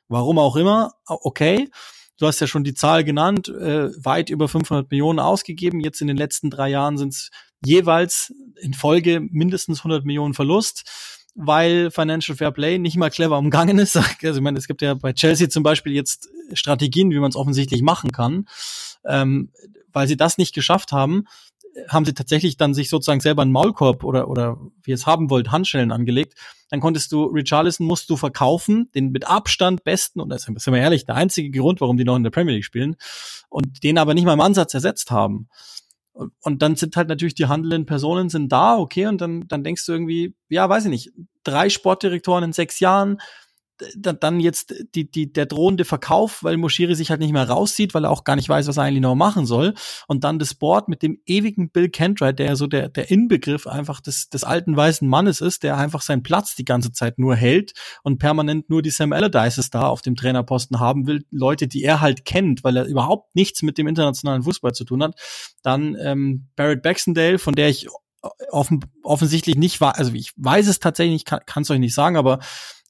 warum 0.08 0.40
auch 0.40 0.56
immer. 0.56 0.94
Okay, 1.06 1.70
du 2.18 2.28
hast 2.28 2.40
ja 2.40 2.48
schon 2.48 2.64
die 2.64 2.74
Zahl 2.74 3.04
genannt, 3.04 3.50
äh, 3.50 3.90
weit 4.04 4.30
über 4.30 4.48
500 4.48 4.90
Millionen 4.90 5.20
ausgegeben. 5.20 5.80
Jetzt 5.82 6.02
in 6.02 6.08
den 6.08 6.18
letzten 6.18 6.50
drei 6.50 6.70
Jahren 6.70 6.98
sind 6.98 7.14
es 7.14 7.30
jeweils 7.64 8.34
in 8.60 8.74
Folge 8.74 9.20
mindestens 9.20 9.80
100 9.80 10.06
Millionen 10.06 10.34
Verlust 10.34 11.21
weil 11.36 11.92
Financial 11.92 12.36
Fair 12.36 12.52
Play 12.52 12.78
nicht 12.78 12.98
mal 12.98 13.10
clever 13.10 13.38
umgangen 13.38 13.80
ist. 13.80 13.96
Also 14.24 14.40
ich 14.40 14.44
meine, 14.44 14.58
es 14.58 14.68
gibt 14.68 14.82
ja 14.82 14.94
bei 14.94 15.14
Chelsea 15.14 15.50
zum 15.50 15.64
Beispiel 15.64 15.94
jetzt 15.94 16.30
Strategien, 16.54 17.12
wie 17.12 17.20
man 17.20 17.30
es 17.30 17.36
offensichtlich 17.36 17.82
machen 17.82 18.12
kann. 18.12 18.48
Ähm, 19.06 19.50
weil 19.94 20.08
sie 20.08 20.18
das 20.18 20.38
nicht 20.38 20.54
geschafft 20.54 20.92
haben, 20.92 21.26
haben 21.88 22.06
sie 22.06 22.14
tatsächlich 22.14 22.58
dann 22.58 22.74
sich 22.74 22.90
sozusagen 22.90 23.22
selber 23.22 23.42
einen 23.42 23.52
Maulkorb 23.52 24.04
oder, 24.04 24.28
oder 24.28 24.58
wie 24.84 24.92
ihr 24.92 24.96
es 24.96 25.06
haben 25.06 25.30
wollt, 25.30 25.52
Handschellen 25.52 25.92
angelegt. 25.92 26.36
Dann 26.70 26.80
konntest 26.80 27.12
du, 27.12 27.26
Richarlison 27.26 27.88
musst 27.88 28.10
du 28.10 28.18
verkaufen, 28.18 28.90
den 28.94 29.12
mit 29.12 29.28
Abstand 29.28 29.84
besten, 29.84 30.20
und 30.20 30.30
das 30.30 30.48
ist, 30.48 30.60
sind 30.60 30.74
wir 30.74 30.82
ehrlich, 30.82 31.06
der 31.06 31.16
einzige 31.16 31.50
Grund, 31.58 31.82
warum 31.82 31.98
die 31.98 32.04
noch 32.04 32.16
in 32.16 32.24
der 32.24 32.30
Premier 32.30 32.54
League 32.54 32.66
spielen, 32.66 32.96
und 33.50 33.84
den 33.84 33.98
aber 33.98 34.14
nicht 34.14 34.26
mal 34.26 34.34
im 34.34 34.42
Ansatz 34.42 34.74
ersetzt 34.74 35.12
haben. 35.12 35.48
Und 36.14 36.62
dann 36.62 36.76
sind 36.76 36.96
halt 36.98 37.08
natürlich 37.08 37.36
die 37.36 37.46
handelnden 37.48 37.86
Personen 37.86 38.30
sind 38.30 38.52
da, 38.52 38.78
okay, 38.78 39.08
und 39.08 39.22
dann, 39.22 39.48
dann 39.48 39.64
denkst 39.64 39.86
du 39.86 39.94
irgendwie, 39.94 40.36
ja, 40.50 40.68
weiß 40.68 40.86
ich 40.86 40.90
nicht, 40.90 41.12
drei 41.44 41.70
Sportdirektoren 41.70 42.44
in 42.44 42.54
sechs 42.54 42.80
Jahren, 42.80 43.20
dann 43.96 44.40
jetzt 44.40 44.74
die, 44.96 45.10
die, 45.10 45.32
der 45.32 45.46
drohende 45.46 45.86
Verkauf, 45.86 46.44
weil 46.44 46.58
Moschiri 46.58 46.96
sich 46.96 47.10
halt 47.10 47.20
nicht 47.20 47.34
mehr 47.34 47.48
rauszieht, 47.48 47.94
weil 47.94 48.06
er 48.06 48.12
auch 48.12 48.24
gar 48.24 48.36
nicht 48.36 48.50
weiß, 48.50 48.68
was 48.68 48.78
er 48.78 48.84
eigentlich 48.84 49.02
noch 49.02 49.16
machen 49.16 49.46
soll. 49.46 49.74
Und 50.08 50.24
dann 50.24 50.40
das 50.40 50.54
Board 50.54 50.88
mit 50.88 51.02
dem 51.02 51.20
ewigen 51.26 51.70
Bill 51.70 51.90
Kentright, 51.90 52.40
der 52.40 52.56
so 52.56 52.68
der, 52.68 52.90
der 52.90 53.12
Inbegriff 53.12 53.68
einfach 53.68 54.02
des, 54.02 54.30
des 54.30 54.44
alten 54.44 54.76
weißen 54.76 55.08
Mannes 55.08 55.42
ist, 55.42 55.64
der 55.64 55.78
einfach 55.78 56.02
seinen 56.02 56.24
Platz 56.24 56.56
die 56.56 56.66
ganze 56.66 56.92
Zeit 56.92 57.20
nur 57.20 57.36
hält 57.36 57.74
und 58.04 58.18
permanent 58.18 58.70
nur 58.70 58.82
die 58.82 58.90
Sam 58.90 59.14
Allardyces 59.14 59.70
da 59.70 59.88
auf 59.88 60.02
dem 60.02 60.16
Trainerposten 60.16 60.80
haben 60.80 61.08
will. 61.08 61.26
Leute, 61.32 61.68
die 61.68 61.84
er 61.84 62.02
halt 62.02 62.26
kennt, 62.26 62.64
weil 62.64 62.78
er 62.78 62.86
überhaupt 62.86 63.36
nichts 63.36 63.62
mit 63.62 63.78
dem 63.78 63.88
internationalen 63.88 64.44
Fußball 64.44 64.74
zu 64.74 64.86
tun 64.86 65.04
hat. 65.04 65.16
Dann 65.64 65.96
ähm, 66.02 66.48
Barrett 66.56 66.82
Baxendale, 66.84 67.40
von 67.40 67.56
der 67.56 67.70
ich 67.70 67.88
offen, 68.52 68.86
offensichtlich 69.04 69.56
nicht 69.56 69.82
war, 69.82 69.98
also 69.98 70.14
ich 70.14 70.32
weiß 70.38 70.68
es 70.68 70.80
tatsächlich, 70.80 71.26
kann 71.26 71.64
es 71.64 71.70
euch 71.70 71.80
nicht 71.80 71.96
sagen, 71.96 72.18
aber 72.18 72.40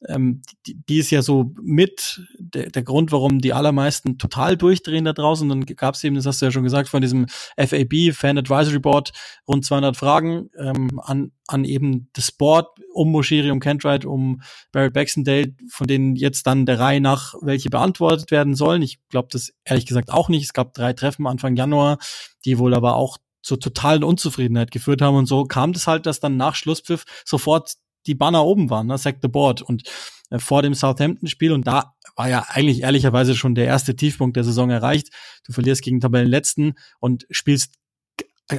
ähm, 0.07 0.41
die, 0.65 0.81
die 0.87 0.97
ist 0.97 1.11
ja 1.11 1.21
so 1.21 1.53
mit 1.61 2.21
der, 2.39 2.69
der 2.69 2.83
Grund, 2.83 3.11
warum 3.11 3.39
die 3.39 3.53
allermeisten 3.53 4.17
total 4.17 4.57
durchdrehen 4.57 5.05
da 5.05 5.13
draußen. 5.13 5.47
Dann 5.47 5.65
gab 5.65 5.95
es 5.95 6.03
eben, 6.03 6.15
das 6.15 6.25
hast 6.25 6.41
du 6.41 6.45
ja 6.45 6.51
schon 6.51 6.63
gesagt, 6.63 6.89
von 6.89 7.01
diesem 7.01 7.27
FAB, 7.57 8.13
Fan 8.13 8.37
Advisory 8.37 8.79
Board, 8.79 9.11
rund 9.47 9.63
200 9.63 9.95
Fragen 9.95 10.49
ähm, 10.57 10.99
an, 11.03 11.31
an 11.47 11.65
eben 11.65 12.09
das 12.13 12.31
Board 12.31 12.67
um 12.93 13.11
Moshiri, 13.11 13.51
um 13.51 13.59
Kentright, 13.59 14.05
um 14.05 14.41
Barrett 14.71 14.93
Baxendale, 14.93 15.55
von 15.69 15.87
denen 15.87 16.15
jetzt 16.15 16.47
dann 16.47 16.65
der 16.65 16.79
Reihe 16.79 17.01
nach 17.01 17.35
welche 17.41 17.69
beantwortet 17.69 18.31
werden 18.31 18.55
sollen. 18.55 18.81
Ich 18.81 18.99
glaube 19.09 19.27
das 19.31 19.53
ehrlich 19.63 19.85
gesagt 19.85 20.11
auch 20.11 20.29
nicht. 20.29 20.43
Es 20.43 20.53
gab 20.53 20.73
drei 20.73 20.93
Treffen 20.93 21.27
Anfang 21.27 21.55
Januar, 21.55 21.99
die 22.45 22.57
wohl 22.57 22.73
aber 22.73 22.95
auch 22.95 23.17
zur 23.43 23.59
totalen 23.59 24.03
Unzufriedenheit 24.03 24.71
geführt 24.71 25.01
haben 25.01 25.15
und 25.15 25.25
so 25.25 25.45
kam 25.45 25.73
das 25.73 25.87
halt, 25.87 26.05
dass 26.05 26.19
dann 26.19 26.37
nach 26.37 26.53
Schlusspfiff 26.55 27.05
sofort 27.25 27.73
die 28.07 28.15
Banner 28.15 28.45
oben 28.45 28.69
waren, 28.69 28.87
ne? 28.87 28.97
Sack 28.97 29.17
the 29.21 29.27
Board 29.27 29.61
und 29.61 29.83
äh, 30.29 30.39
vor 30.39 30.61
dem 30.61 30.73
Southampton-Spiel 30.73 31.51
und 31.51 31.67
da 31.67 31.93
war 32.15 32.29
ja 32.29 32.45
eigentlich 32.49 32.81
ehrlicherweise 32.81 33.35
schon 33.35 33.55
der 33.55 33.65
erste 33.65 33.95
Tiefpunkt 33.95 34.35
der 34.35 34.43
Saison 34.43 34.69
erreicht. 34.69 35.09
Du 35.45 35.53
verlierst 35.53 35.81
gegen 35.81 35.99
Tabellenletzten 35.99 36.73
und 36.99 37.25
spielst 37.29 37.75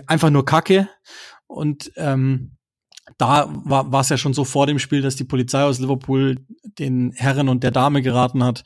einfach 0.07 0.31
nur 0.31 0.45
Kacke 0.45 0.89
und 1.47 1.93
ähm, 1.97 2.57
da 3.19 3.49
war 3.49 4.01
es 4.01 4.09
ja 4.09 4.17
schon 4.17 4.33
so 4.33 4.45
vor 4.45 4.67
dem 4.67 4.79
Spiel, 4.79 5.03
dass 5.03 5.17
die 5.17 5.25
Polizei 5.25 5.63
aus 5.63 5.81
Liverpool 5.81 6.45
den 6.79 7.13
Herren 7.13 7.49
und 7.49 7.63
der 7.63 7.73
Dame 7.73 8.01
geraten 8.01 8.43
hat, 8.45 8.63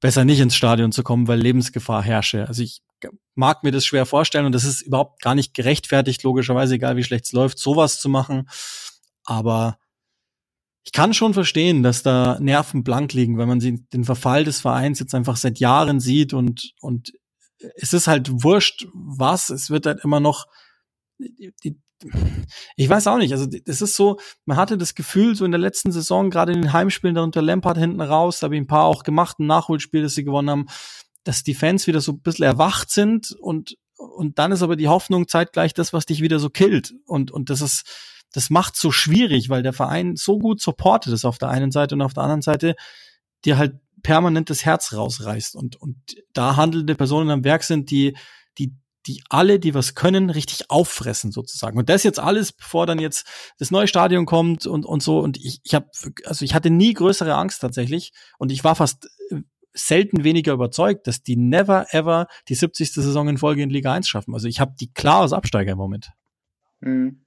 besser 0.00 0.24
nicht 0.24 0.40
ins 0.40 0.54
Stadion 0.54 0.92
zu 0.92 1.02
kommen, 1.02 1.28
weil 1.28 1.40
Lebensgefahr 1.40 2.02
herrsche. 2.02 2.46
Also 2.46 2.62
ich 2.62 2.82
mag 3.34 3.62
mir 3.62 3.72
das 3.72 3.84
schwer 3.84 4.06
vorstellen 4.06 4.46
und 4.46 4.52
das 4.52 4.64
ist 4.64 4.80
überhaupt 4.80 5.20
gar 5.22 5.34
nicht 5.34 5.54
gerechtfertigt, 5.54 6.22
logischerweise, 6.22 6.74
egal 6.74 6.96
wie 6.96 7.04
schlecht 7.04 7.26
es 7.26 7.32
läuft, 7.32 7.58
sowas 7.58 8.00
zu 8.00 8.08
machen. 8.08 8.48
Aber 9.24 9.78
ich 10.84 10.92
kann 10.92 11.12
schon 11.12 11.34
verstehen, 11.34 11.82
dass 11.82 12.02
da 12.02 12.38
Nerven 12.40 12.82
blank 12.82 13.12
liegen, 13.12 13.38
wenn 13.38 13.48
man 13.48 13.60
den 13.60 14.04
Verfall 14.04 14.44
des 14.44 14.60
Vereins 14.60 14.98
jetzt 14.98 15.14
einfach 15.14 15.36
seit 15.36 15.58
Jahren 15.58 16.00
sieht 16.00 16.32
und, 16.32 16.72
und 16.80 17.12
es 17.76 17.92
ist 17.92 18.06
halt 18.06 18.42
wurscht, 18.42 18.86
was, 18.94 19.50
es 19.50 19.70
wird 19.70 19.86
halt 19.86 20.02
immer 20.04 20.20
noch, 20.20 20.46
die, 21.18 21.78
ich 22.76 22.88
weiß 22.88 23.06
auch 23.08 23.18
nicht, 23.18 23.32
also 23.32 23.46
es 23.66 23.82
ist 23.82 23.94
so, 23.94 24.18
man 24.46 24.56
hatte 24.56 24.78
das 24.78 24.94
Gefühl, 24.94 25.34
so 25.34 25.44
in 25.44 25.50
der 25.50 25.60
letzten 25.60 25.92
Saison, 25.92 26.30
gerade 26.30 26.52
in 26.52 26.62
den 26.62 26.72
Heimspielen, 26.72 27.14
da 27.14 27.22
unter 27.22 27.42
Lampard 27.42 27.76
hinten 27.76 28.00
raus, 28.00 28.40
da 28.40 28.46
habe 28.46 28.56
ich 28.56 28.62
ein 28.62 28.66
paar 28.66 28.84
auch 28.84 29.02
gemacht, 29.02 29.38
ein 29.38 29.46
Nachholspiel, 29.46 30.02
das 30.02 30.14
sie 30.14 30.24
gewonnen 30.24 30.50
haben, 30.50 30.66
dass 31.24 31.42
die 31.42 31.54
Fans 31.54 31.86
wieder 31.86 32.00
so 32.00 32.12
ein 32.12 32.20
bisschen 32.20 32.46
erwacht 32.46 32.90
sind 32.90 33.32
und, 33.38 33.76
und 33.96 34.38
dann 34.38 34.52
ist 34.52 34.62
aber 34.62 34.76
die 34.76 34.88
Hoffnung 34.88 35.28
zeitgleich 35.28 35.74
das, 35.74 35.92
was 35.92 36.06
dich 36.06 36.22
wieder 36.22 36.38
so 36.38 36.48
killt. 36.48 36.94
Und, 37.04 37.30
und 37.30 37.50
das 37.50 37.60
ist, 37.60 37.84
das 38.32 38.50
macht 38.50 38.76
so 38.76 38.92
schwierig, 38.92 39.48
weil 39.48 39.62
der 39.62 39.72
Verein 39.72 40.16
so 40.16 40.38
gut 40.38 40.60
supportet 40.60 41.12
ist 41.12 41.24
auf 41.24 41.38
der 41.38 41.48
einen 41.48 41.70
Seite 41.70 41.94
und 41.94 42.02
auf 42.02 42.14
der 42.14 42.22
anderen 42.22 42.42
Seite 42.42 42.76
dir 43.44 43.58
halt 43.58 43.74
permanent 44.02 44.50
das 44.50 44.64
Herz 44.64 44.92
rausreißt 44.92 45.56
und, 45.56 45.76
und 45.76 45.96
da 46.32 46.56
handelnde 46.56 46.94
Personen 46.94 47.30
am 47.30 47.44
Werk 47.44 47.64
sind, 47.64 47.90
die, 47.90 48.16
die, 48.58 48.74
die 49.06 49.22
alle, 49.28 49.58
die 49.58 49.74
was 49.74 49.94
können, 49.94 50.30
richtig 50.30 50.70
auffressen 50.70 51.32
sozusagen. 51.32 51.78
Und 51.78 51.88
das 51.88 52.02
jetzt 52.02 52.18
alles, 52.18 52.52
bevor 52.52 52.86
dann 52.86 52.98
jetzt 52.98 53.26
das 53.58 53.70
neue 53.70 53.88
Stadion 53.88 54.26
kommt 54.26 54.66
und, 54.66 54.86
und 54.86 55.02
so. 55.02 55.20
Und 55.20 55.36
ich, 55.38 55.60
ich 55.64 55.74
habe, 55.74 55.90
also 56.24 56.44
ich 56.44 56.54
hatte 56.54 56.70
nie 56.70 56.94
größere 56.94 57.34
Angst 57.34 57.60
tatsächlich 57.60 58.12
und 58.38 58.52
ich 58.52 58.64
war 58.64 58.74
fast 58.74 59.10
äh, 59.30 59.40
selten 59.72 60.24
weniger 60.24 60.52
überzeugt, 60.52 61.06
dass 61.06 61.22
die 61.22 61.36
never 61.36 61.86
ever 61.90 62.26
die 62.48 62.54
70. 62.54 62.92
Saison 62.92 63.28
in 63.28 63.38
Folge 63.38 63.62
in 63.62 63.70
Liga 63.70 63.92
1 63.92 64.08
schaffen. 64.08 64.34
Also 64.34 64.48
ich 64.48 64.60
habe 64.60 64.74
die 64.78 64.92
klar 64.92 65.22
als 65.22 65.32
Absteiger 65.32 65.72
im 65.72 65.78
Moment. 65.78 66.10
Mhm. 66.80 67.24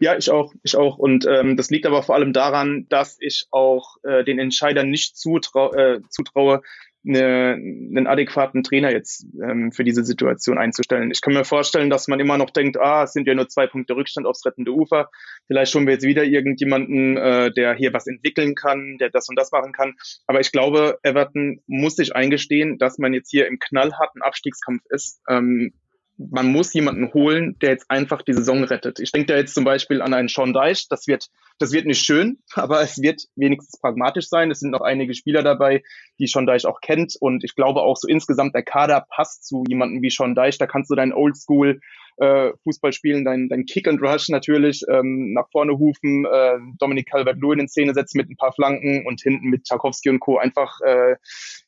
Ja, 0.00 0.16
ich 0.16 0.30
auch, 0.30 0.52
ich 0.62 0.76
auch. 0.76 0.98
Und 0.98 1.26
ähm, 1.26 1.56
das 1.56 1.70
liegt 1.70 1.86
aber 1.86 2.02
vor 2.02 2.14
allem 2.14 2.32
daran, 2.32 2.86
dass 2.88 3.16
ich 3.20 3.46
auch 3.50 3.96
äh, 4.02 4.24
den 4.24 4.38
Entscheidern 4.38 4.90
nicht 4.90 5.16
zutrau 5.16 5.72
äh, 5.72 6.00
zutraue, 6.10 6.62
eine, 7.06 7.54
einen 7.54 8.06
adäquaten 8.06 8.62
Trainer 8.62 8.90
jetzt 8.90 9.24
ähm, 9.42 9.72
für 9.72 9.84
diese 9.84 10.04
Situation 10.04 10.58
einzustellen. 10.58 11.10
Ich 11.10 11.20
kann 11.20 11.32
mir 11.32 11.44
vorstellen, 11.44 11.90
dass 11.90 12.08
man 12.08 12.20
immer 12.20 12.38
noch 12.38 12.50
denkt, 12.50 12.76
ah, 12.76 13.04
es 13.04 13.12
sind 13.12 13.26
ja 13.26 13.34
nur 13.34 13.48
zwei 13.48 13.66
Punkte 13.66 13.96
Rückstand 13.96 14.26
aufs 14.26 14.44
rettende 14.44 14.72
Ufer. 14.72 15.08
Vielleicht 15.46 15.72
schon 15.72 15.86
wir 15.86 15.94
jetzt 15.94 16.04
wieder 16.04 16.24
irgendjemanden, 16.24 17.16
äh, 17.16 17.52
der 17.52 17.74
hier 17.74 17.92
was 17.92 18.06
entwickeln 18.06 18.54
kann, 18.54 18.98
der 18.98 19.10
das 19.10 19.28
und 19.28 19.36
das 19.36 19.52
machen 19.52 19.72
kann. 19.72 19.94
Aber 20.26 20.40
ich 20.40 20.52
glaube, 20.52 20.98
Everton 21.02 21.60
muss 21.66 21.96
sich 21.96 22.14
eingestehen, 22.14 22.78
dass 22.78 22.98
man 22.98 23.14
jetzt 23.14 23.30
hier 23.30 23.46
im 23.46 23.58
knallharten 23.58 24.22
Abstiegskampf 24.22 24.82
ist. 24.90 25.20
Ähm, 25.28 25.72
man 26.18 26.48
muss 26.48 26.72
jemanden 26.74 27.12
holen, 27.14 27.56
der 27.60 27.70
jetzt 27.70 27.90
einfach 27.90 28.22
die 28.22 28.32
Saison 28.32 28.64
rettet. 28.64 28.98
Ich 28.98 29.12
denke 29.12 29.32
da 29.32 29.38
jetzt 29.38 29.54
zum 29.54 29.64
Beispiel 29.64 30.02
an 30.02 30.12
einen 30.12 30.28
Sean 30.28 30.52
Deich. 30.52 30.88
Das 30.88 31.06
wird, 31.06 31.28
das 31.58 31.72
wird 31.72 31.86
nicht 31.86 32.04
schön, 32.04 32.38
aber 32.54 32.80
es 32.82 33.00
wird 33.00 33.22
wenigstens 33.36 33.80
pragmatisch 33.80 34.28
sein. 34.28 34.50
Es 34.50 34.58
sind 34.60 34.70
noch 34.70 34.80
einige 34.80 35.14
Spieler 35.14 35.42
dabei, 35.42 35.82
die 36.18 36.26
Sean 36.26 36.46
Deich 36.46 36.66
auch 36.66 36.80
kennt. 36.80 37.14
Und 37.18 37.44
ich 37.44 37.54
glaube 37.54 37.82
auch 37.82 37.96
so 37.96 38.08
insgesamt 38.08 38.54
der 38.54 38.64
Kader 38.64 39.06
passt 39.08 39.46
zu 39.46 39.64
jemandem 39.68 40.02
wie 40.02 40.10
Sean 40.10 40.34
Deich. 40.34 40.58
Da 40.58 40.66
kannst 40.66 40.90
du 40.90 40.96
deinen 40.96 41.12
Oldschool 41.12 41.80
äh, 42.20 42.52
Fußball 42.64 42.92
spielen, 42.92 43.24
dein, 43.24 43.48
dein 43.48 43.64
Kick 43.64 43.88
and 43.88 44.00
Rush 44.02 44.28
natürlich, 44.28 44.82
ähm, 44.90 45.32
nach 45.32 45.48
vorne 45.50 45.78
hufen, 45.78 46.24
äh, 46.24 46.58
Dominik 46.78 47.08
Calvert-Lewin 47.10 47.60
in 47.60 47.68
Szene 47.68 47.94
setzen 47.94 48.18
mit 48.18 48.30
ein 48.30 48.36
paar 48.36 48.52
Flanken 48.52 49.06
und 49.06 49.20
hinten 49.20 49.48
mit 49.48 49.64
Tarkowski 49.64 50.10
und 50.10 50.20
Co. 50.20 50.38
einfach, 50.38 50.80
äh, 50.80 51.16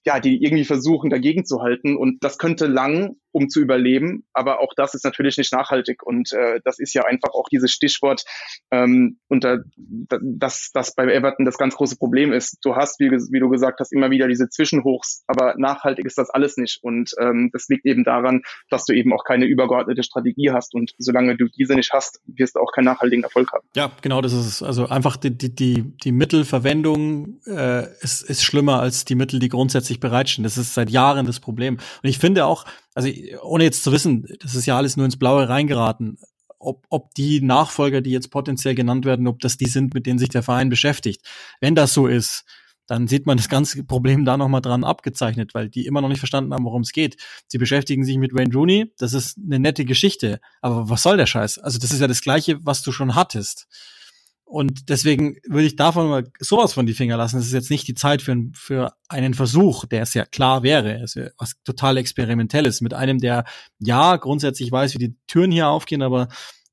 ja, 0.04 0.20
die 0.20 0.42
irgendwie 0.42 0.64
versuchen 0.64 1.10
dagegen 1.10 1.44
zu 1.44 1.62
halten 1.62 1.96
und 1.96 2.22
das 2.24 2.38
könnte 2.38 2.66
lang, 2.66 3.16
um 3.32 3.48
zu 3.48 3.60
überleben, 3.60 4.24
aber 4.32 4.60
auch 4.60 4.72
das 4.74 4.94
ist 4.94 5.04
natürlich 5.04 5.38
nicht 5.38 5.52
nachhaltig 5.52 6.02
und 6.02 6.32
äh, 6.32 6.60
das 6.64 6.80
ist 6.80 6.94
ja 6.94 7.04
einfach 7.04 7.30
auch 7.32 7.48
dieses 7.48 7.70
Stichwort, 7.70 8.24
ähm, 8.72 9.18
unter 9.28 9.60
das, 9.76 10.70
das 10.72 10.94
bei 10.94 11.04
Everton 11.04 11.44
das 11.44 11.58
ganz 11.58 11.76
große 11.76 11.96
Problem 11.96 12.32
ist. 12.32 12.58
Du 12.62 12.74
hast, 12.74 12.98
wie, 12.98 13.10
wie 13.10 13.40
du 13.40 13.48
gesagt 13.48 13.78
hast, 13.78 13.92
immer 13.92 14.10
wieder 14.10 14.26
diese 14.26 14.48
Zwischenhochs, 14.48 15.22
aber 15.28 15.54
nachhaltig 15.58 16.06
ist 16.06 16.18
das 16.18 16.30
alles 16.30 16.56
nicht 16.56 16.80
und 16.82 17.12
ähm, 17.20 17.50
das 17.52 17.68
liegt 17.68 17.86
eben 17.86 18.02
daran, 18.02 18.42
dass 18.68 18.84
du 18.84 18.94
eben 18.94 19.12
auch 19.12 19.22
keine 19.24 19.44
übergeordnete 19.44 20.02
Strategie 20.02 20.39
Strategie 20.40 20.50
hast. 20.50 20.74
Und 20.74 20.94
solange 20.98 21.36
du 21.36 21.46
diese 21.48 21.74
nicht 21.74 21.92
hast, 21.92 22.20
wirst 22.26 22.56
du 22.56 22.60
auch 22.60 22.72
keinen 22.72 22.86
nachhaltigen 22.86 23.22
Erfolg 23.22 23.52
haben. 23.52 23.66
Ja, 23.76 23.90
genau, 24.00 24.20
das 24.20 24.32
ist 24.32 24.46
es. 24.46 24.62
Also 24.62 24.86
einfach 24.88 25.16
die, 25.16 25.36
die, 25.36 25.54
die, 25.54 25.82
die 26.02 26.12
Mittelverwendung 26.12 27.40
äh, 27.46 27.86
ist, 28.00 28.22
ist 28.22 28.42
schlimmer 28.42 28.80
als 28.80 29.04
die 29.04 29.14
Mittel, 29.14 29.38
die 29.40 29.48
grundsätzlich 29.48 30.00
bereitstehen. 30.00 30.44
Das 30.44 30.58
ist 30.58 30.74
seit 30.74 30.90
Jahren 30.90 31.26
das 31.26 31.40
Problem. 31.40 31.74
Und 31.74 32.08
ich 32.08 32.18
finde 32.18 32.46
auch, 32.46 32.64
also 32.94 33.08
ohne 33.42 33.64
jetzt 33.64 33.84
zu 33.84 33.92
wissen, 33.92 34.26
das 34.40 34.54
ist 34.54 34.66
ja 34.66 34.76
alles 34.76 34.96
nur 34.96 35.06
ins 35.06 35.18
Blaue 35.18 35.48
reingeraten, 35.48 36.18
ob, 36.58 36.84
ob 36.90 37.14
die 37.14 37.40
Nachfolger, 37.40 38.02
die 38.02 38.10
jetzt 38.10 38.30
potenziell 38.30 38.74
genannt 38.74 39.06
werden, 39.06 39.26
ob 39.26 39.40
das 39.40 39.56
die 39.56 39.68
sind, 39.68 39.94
mit 39.94 40.06
denen 40.06 40.18
sich 40.18 40.28
der 40.28 40.42
Verein 40.42 40.68
beschäftigt. 40.68 41.22
Wenn 41.60 41.74
das 41.74 41.94
so 41.94 42.06
ist, 42.06 42.44
dann 42.90 43.06
sieht 43.06 43.24
man 43.24 43.36
das 43.36 43.48
ganze 43.48 43.84
Problem 43.84 44.24
da 44.24 44.36
nochmal 44.36 44.62
dran 44.62 44.82
abgezeichnet, 44.82 45.54
weil 45.54 45.68
die 45.68 45.86
immer 45.86 46.00
noch 46.00 46.08
nicht 46.08 46.18
verstanden 46.18 46.52
haben, 46.52 46.64
worum 46.64 46.82
es 46.82 46.90
geht. 46.90 47.16
Sie 47.46 47.56
beschäftigen 47.56 48.04
sich 48.04 48.18
mit 48.18 48.34
Wayne 48.34 48.52
Rooney, 48.52 48.92
das 48.98 49.12
ist 49.12 49.38
eine 49.38 49.60
nette 49.60 49.84
Geschichte, 49.84 50.40
aber 50.60 50.90
was 50.90 51.04
soll 51.04 51.16
der 51.16 51.26
Scheiß? 51.26 51.58
Also 51.58 51.78
das 51.78 51.92
ist 51.92 52.00
ja 52.00 52.08
das 52.08 52.20
Gleiche, 52.20 52.58
was 52.66 52.82
du 52.82 52.90
schon 52.90 53.14
hattest. 53.14 53.68
Und 54.42 54.88
deswegen 54.88 55.36
würde 55.46 55.68
ich 55.68 55.76
davon 55.76 56.08
mal 56.08 56.24
sowas 56.40 56.72
von 56.72 56.84
die 56.84 56.92
Finger 56.92 57.16
lassen. 57.16 57.38
Es 57.38 57.46
ist 57.46 57.52
jetzt 57.52 57.70
nicht 57.70 57.86
die 57.86 57.94
Zeit 57.94 58.22
für, 58.22 58.36
für 58.54 58.92
einen 59.08 59.34
Versuch, 59.34 59.84
der 59.84 60.02
es 60.02 60.12
ja 60.14 60.24
klar 60.24 60.64
wäre. 60.64 61.00
Es 61.00 61.14
wäre 61.14 61.30
was 61.38 61.52
total 61.62 61.96
experimentelles 61.96 62.80
mit 62.80 62.92
einem, 62.92 63.20
der 63.20 63.44
ja 63.78 64.16
grundsätzlich 64.16 64.72
weiß, 64.72 64.94
wie 64.94 64.98
die 64.98 65.14
Türen 65.28 65.52
hier 65.52 65.68
aufgehen, 65.68 66.02
aber 66.02 66.26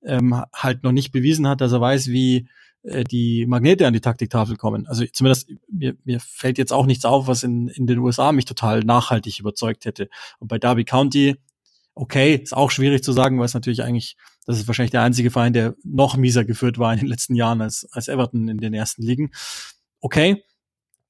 ähm, 0.03 0.43
halt 0.55 0.81
noch 0.81 0.91
nicht 0.91 1.11
bewiesen 1.11 1.47
hat, 1.47 1.61
dass 1.61 1.71
er 1.71 1.81
weiß, 1.81 2.07
wie 2.07 2.47
äh, 2.87 3.03
die 3.03 3.45
Magnete 3.45 3.85
an 3.85 3.93
die 3.93 4.01
Taktiktafel 4.01 4.55
kommen. 4.55 4.87
Also 4.87 5.05
zumindest 5.11 5.51
mir, 5.69 5.95
mir 6.05 6.19
fällt 6.19 6.57
jetzt 6.57 6.73
auch 6.73 6.85
nichts 6.85 7.05
auf, 7.05 7.27
was 7.27 7.43
in, 7.43 7.67
in 7.67 7.85
den 7.85 7.99
USA 7.99 8.31
mich 8.31 8.45
total 8.45 8.79
nachhaltig 8.81 9.39
überzeugt 9.39 9.85
hätte. 9.85 10.09
Und 10.39 10.47
bei 10.47 10.57
Derby 10.57 10.85
County, 10.85 11.35
okay, 11.95 12.35
ist 12.35 12.55
auch 12.55 12.71
schwierig 12.71 13.03
zu 13.03 13.11
sagen, 13.11 13.39
weil 13.39 13.45
es 13.45 13.53
natürlich 13.53 13.83
eigentlich, 13.83 14.15
das 14.45 14.57
ist 14.57 14.67
wahrscheinlich 14.67 14.91
der 14.91 15.01
einzige 15.01 15.31
Verein, 15.31 15.53
der 15.53 15.75
noch 15.83 16.15
mieser 16.15 16.45
geführt 16.45 16.77
war 16.77 16.93
in 16.93 16.99
den 16.99 17.07
letzten 17.07 17.35
Jahren 17.35 17.61
als, 17.61 17.87
als 17.91 18.07
Everton 18.07 18.47
in 18.47 18.57
den 18.57 18.73
ersten 18.73 19.01
Ligen. 19.03 19.31
Okay. 19.99 20.43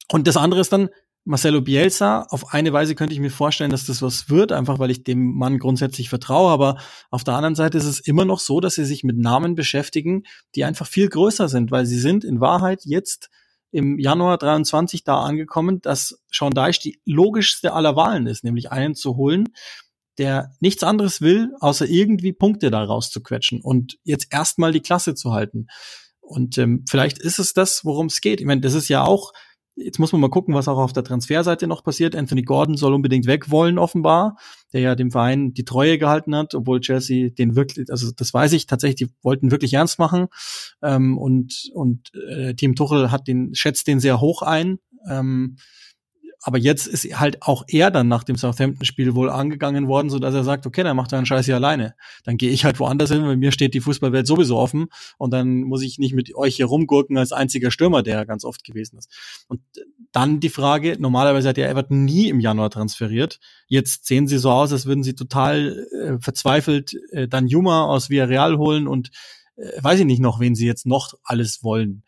Und 0.10 0.28
das 0.28 0.38
andere 0.38 0.62
ist 0.62 0.72
dann, 0.72 0.90
Marcelo 1.28 1.60
Bielsa, 1.60 2.26
auf 2.30 2.54
eine 2.54 2.72
Weise 2.72 2.96
könnte 2.96 3.13
ich 3.13 3.20
mir 3.20 3.30
vorstellen, 3.30 3.70
dass 3.70 3.86
das 3.86 4.02
was 4.02 4.30
wird, 4.30 4.54
einfach 4.54 4.80
weil 4.80 4.92
ich 4.92 5.04
dem 5.04 5.36
Mann 5.36 5.60
grundsätzlich 5.60 6.08
vertraue. 6.08 6.52
Aber 6.52 6.78
auf 7.12 7.26
der 7.26 7.34
anderen 7.34 7.54
Seite 7.54 7.78
ist 7.78 7.86
es 7.86 8.00
immer 8.00 8.24
noch 8.24 8.40
so, 8.40 8.62
dass 8.62 8.76
sie 8.76 8.86
sich 8.86 9.04
mit 9.04 9.18
Namen 9.18 9.54
beschäftigen, 9.54 10.24
die 10.56 10.63
einfach 10.63 10.88
viel 10.88 11.10
größer 11.10 11.50
sind, 11.50 11.70
weil 11.70 11.86
sie 11.86 12.00
sind 12.00 12.24
in 12.24 12.40
Wahrheit 12.40 12.86
jetzt 12.86 13.30
im 13.72 14.00
Januar 14.00 14.38
23 14.38 15.04
da 15.04 15.22
angekommen, 15.22 15.82
dass 15.82 16.24
Sean 16.32 16.54
Deich 16.54 16.80
die 16.80 17.02
logischste 17.04 17.74
aller 17.74 17.98
Wahlen 17.98 18.26
ist, 18.26 18.46
nämlich 18.46 18.72
einen 18.72 18.96
zu 18.96 19.18
holen, 19.18 19.50
der 20.18 20.54
nichts 20.62 20.82
anderes 20.84 21.20
will, 21.20 21.52
außer 21.60 21.86
irgendwie 21.86 22.32
Punkte 22.32 22.72
da 22.72 22.82
rauszuquetschen 22.82 23.60
und 23.62 23.98
jetzt 24.06 24.28
erstmal 24.32 24.72
die 24.72 24.80
Klasse 24.80 25.13
zu 25.13 25.34
halten. 25.34 25.68
Und 26.22 26.58
ähm, 26.58 26.86
vielleicht 26.90 27.18
ist 27.20 27.38
es 27.40 27.52
das, 27.52 27.84
worum 27.84 28.08
es 28.08 28.22
geht. 28.22 28.40
Ich 28.40 28.46
meine, 28.48 28.62
das 28.62 28.74
ist 28.74 28.88
ja 28.88 29.04
auch, 29.04 29.34
jetzt 29.78 30.00
muss 30.00 30.12
man 30.12 30.22
mal 30.22 30.30
gucken, 30.30 30.54
was 30.54 30.68
auch 30.68 30.78
auf 30.78 30.94
der 30.94 31.04
Transferseite 31.04 31.68
noch 31.68 31.84
passiert. 31.84 32.16
Anthony 32.16 32.42
Gordon 32.42 32.78
soll 32.78 32.94
unbedingt 32.94 33.28
weg 33.28 33.50
wollen, 33.50 33.78
offenbar, 33.78 34.38
der 34.74 34.82
ja 34.82 34.96
dem 34.96 35.12
Verein 35.12 35.54
die 35.54 35.66
Treue 35.66 35.98
gehalten 35.98 36.36
hat, 36.36 36.56
obwohl 36.56 36.82
Chelsea 36.82 37.30
den 37.30 37.56
wirklich, 37.56 37.90
also 37.90 38.12
das 38.12 38.34
weiß 38.34 38.54
ich 38.54 38.66
tatsächlich, 38.66 39.08
die 39.08 39.13
wollten 39.22 39.52
wirklich 39.52 39.74
ernst 39.74 40.00
machen. 40.00 40.28
Ähm, 40.82 41.18
und 41.18 41.70
und 41.74 42.12
äh, 42.16 42.56
Team 42.56 42.76
Tuchel 42.76 43.12
hat 43.12 43.28
den, 43.28 43.54
schätzt 43.54 43.88
den 43.88 44.00
sehr 44.00 44.20
hoch 44.20 44.42
ein. 44.42 44.80
Ähm, 45.10 45.58
aber 46.41 46.58
jetzt 46.58 46.88
ist 46.88 47.19
halt 47.19 47.41
auch 47.41 47.63
er 47.67 47.91
dann 47.91 48.08
nach 48.08 48.23
dem 48.23 48.36
Southampton-Spiel 48.36 49.15
wohl 49.15 49.30
angegangen 49.30 49.88
worden, 49.88 50.10
so 50.10 50.19
dass 50.19 50.34
er 50.34 50.43
sagt, 50.43 50.65
okay, 50.65 50.84
dann 50.84 50.95
macht 50.95 51.12
er 51.12 51.17
einen 51.17 51.26
Scheiß 51.26 51.45
hier 51.45 51.56
alleine. 51.56 51.95
Dann 52.23 52.38
gehe 52.38 52.52
ich 52.52 52.63
halt 52.63 52.80
woanders 52.80 53.12
hin, 53.12 53.23
weil 53.23 53.38
mir 53.38 53.52
steht 53.52 53.73
die 53.73 53.82
Fußballwelt 53.82 54.28
sowieso 54.28 54.58
offen 54.58 54.88
und 55.17 55.32
dann 55.32 55.63
muss 55.63 55.82
ich 55.82 55.97
nicht 55.97 56.13
mit 56.13 56.36
euch 56.36 56.56
hier 56.56 56.67
rumgurken 56.67 57.17
als 57.17 57.32
einziger 57.32 57.71
Stürmer, 57.71 58.04
der 58.04 58.26
ganz 58.26 58.45
oft 58.45 58.63
gewesen 58.63 58.97
ist. 58.97 59.12
Und 59.47 59.62
dann 60.12 60.39
die 60.39 60.50
Frage, 60.50 60.97
normalerweise 61.00 61.50
hat 61.50 61.58
ja 61.58 61.67
Everton 61.67 62.06
nie 62.06 62.30
im 62.30 62.39
Januar 62.39 62.69
transferiert. 62.69 63.39
Jetzt 63.67 64.06
sehen 64.06 64.28
sie 64.28 64.38
so 64.38 64.52
aus, 64.52 64.71
als 64.71 64.86
würden 64.86 65.04
sie 65.04 65.15
total 65.15 65.88
äh, 65.91 66.19
verzweifelt 66.19 66.93
äh, 67.12 67.28
dann 67.28 67.47
Juma 67.47 67.86
aus 67.86 68.10
Villarreal 68.10 68.58
holen 68.58 68.88
und 68.88 69.10
äh, 69.58 69.84
weiß 69.84 70.00
ich 70.00 70.06
nicht 70.06 70.21
noch, 70.21 70.39
wen 70.39 70.56
sie 70.56 70.67
jetzt 70.67 70.86
noch 70.86 71.13
alles 71.23 71.63
wollen. 71.63 72.04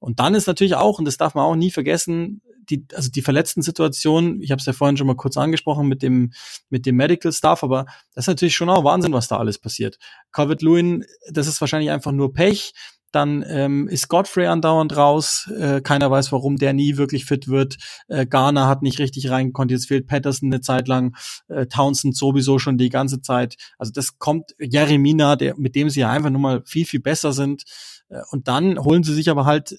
Und 0.00 0.18
dann 0.18 0.34
ist 0.34 0.46
natürlich 0.46 0.74
auch, 0.74 0.98
und 0.98 1.04
das 1.04 1.18
darf 1.18 1.34
man 1.34 1.44
auch 1.44 1.54
nie 1.54 1.70
vergessen, 1.70 2.42
die, 2.70 2.86
also 2.94 3.10
die 3.10 3.22
verletzten 3.22 3.62
Situationen, 3.62 4.40
ich 4.40 4.50
habe 4.50 4.60
es 4.60 4.66
ja 4.66 4.72
vorhin 4.72 4.96
schon 4.96 5.06
mal 5.06 5.16
kurz 5.16 5.36
angesprochen 5.36 5.86
mit 5.88 6.02
dem, 6.02 6.32
mit 6.68 6.86
dem 6.86 6.96
Medical 6.96 7.32
Staff, 7.32 7.62
aber 7.62 7.86
das 8.14 8.24
ist 8.24 8.28
natürlich 8.28 8.54
schon 8.54 8.70
auch 8.70 8.84
Wahnsinn, 8.84 9.12
was 9.12 9.28
da 9.28 9.38
alles 9.38 9.58
passiert. 9.58 9.98
Covid 10.32 10.62
Lewin, 10.62 11.04
das 11.30 11.46
ist 11.46 11.60
wahrscheinlich 11.60 11.90
einfach 11.90 12.12
nur 12.12 12.32
Pech. 12.32 12.72
Dann 13.12 13.44
ähm, 13.48 13.88
ist 13.88 14.08
Godfrey 14.08 14.46
andauernd 14.46 14.96
raus. 14.96 15.50
Äh, 15.58 15.80
keiner 15.80 16.10
weiß, 16.10 16.32
warum 16.32 16.56
der 16.56 16.72
nie 16.72 16.96
wirklich 16.96 17.24
fit 17.24 17.48
wird. 17.48 17.76
Äh, 18.08 18.26
Garner 18.26 18.68
hat 18.68 18.82
nicht 18.82 18.98
richtig 18.98 19.30
reingekonnt. 19.30 19.70
Jetzt 19.70 19.88
fehlt 19.88 20.06
Patterson 20.06 20.52
eine 20.52 20.60
Zeit 20.60 20.88
lang. 20.88 21.16
Äh, 21.48 21.66
Townsend 21.66 22.16
sowieso 22.16 22.58
schon 22.58 22.78
die 22.78 22.88
ganze 22.88 23.20
Zeit. 23.20 23.56
Also 23.78 23.92
das 23.92 24.18
kommt 24.18 24.54
Jeremina, 24.58 25.36
der, 25.36 25.56
mit 25.56 25.74
dem 25.74 25.90
sie 25.90 26.00
ja 26.00 26.10
einfach 26.10 26.30
nur 26.30 26.40
mal 26.40 26.62
viel, 26.64 26.86
viel 26.86 27.00
besser 27.00 27.32
sind. 27.32 27.64
Äh, 28.08 28.20
und 28.30 28.48
dann 28.48 28.78
holen 28.78 29.02
sie 29.02 29.14
sich 29.14 29.30
aber 29.30 29.44
halt 29.44 29.76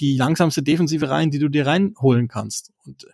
die 0.00 0.16
langsamste 0.16 0.62
Defensive 0.62 1.08
rein, 1.08 1.30
die 1.30 1.38
du 1.38 1.48
dir 1.48 1.66
reinholen 1.66 2.28
kannst. 2.28 2.72
Und 2.84 3.04
äh, 3.04 3.08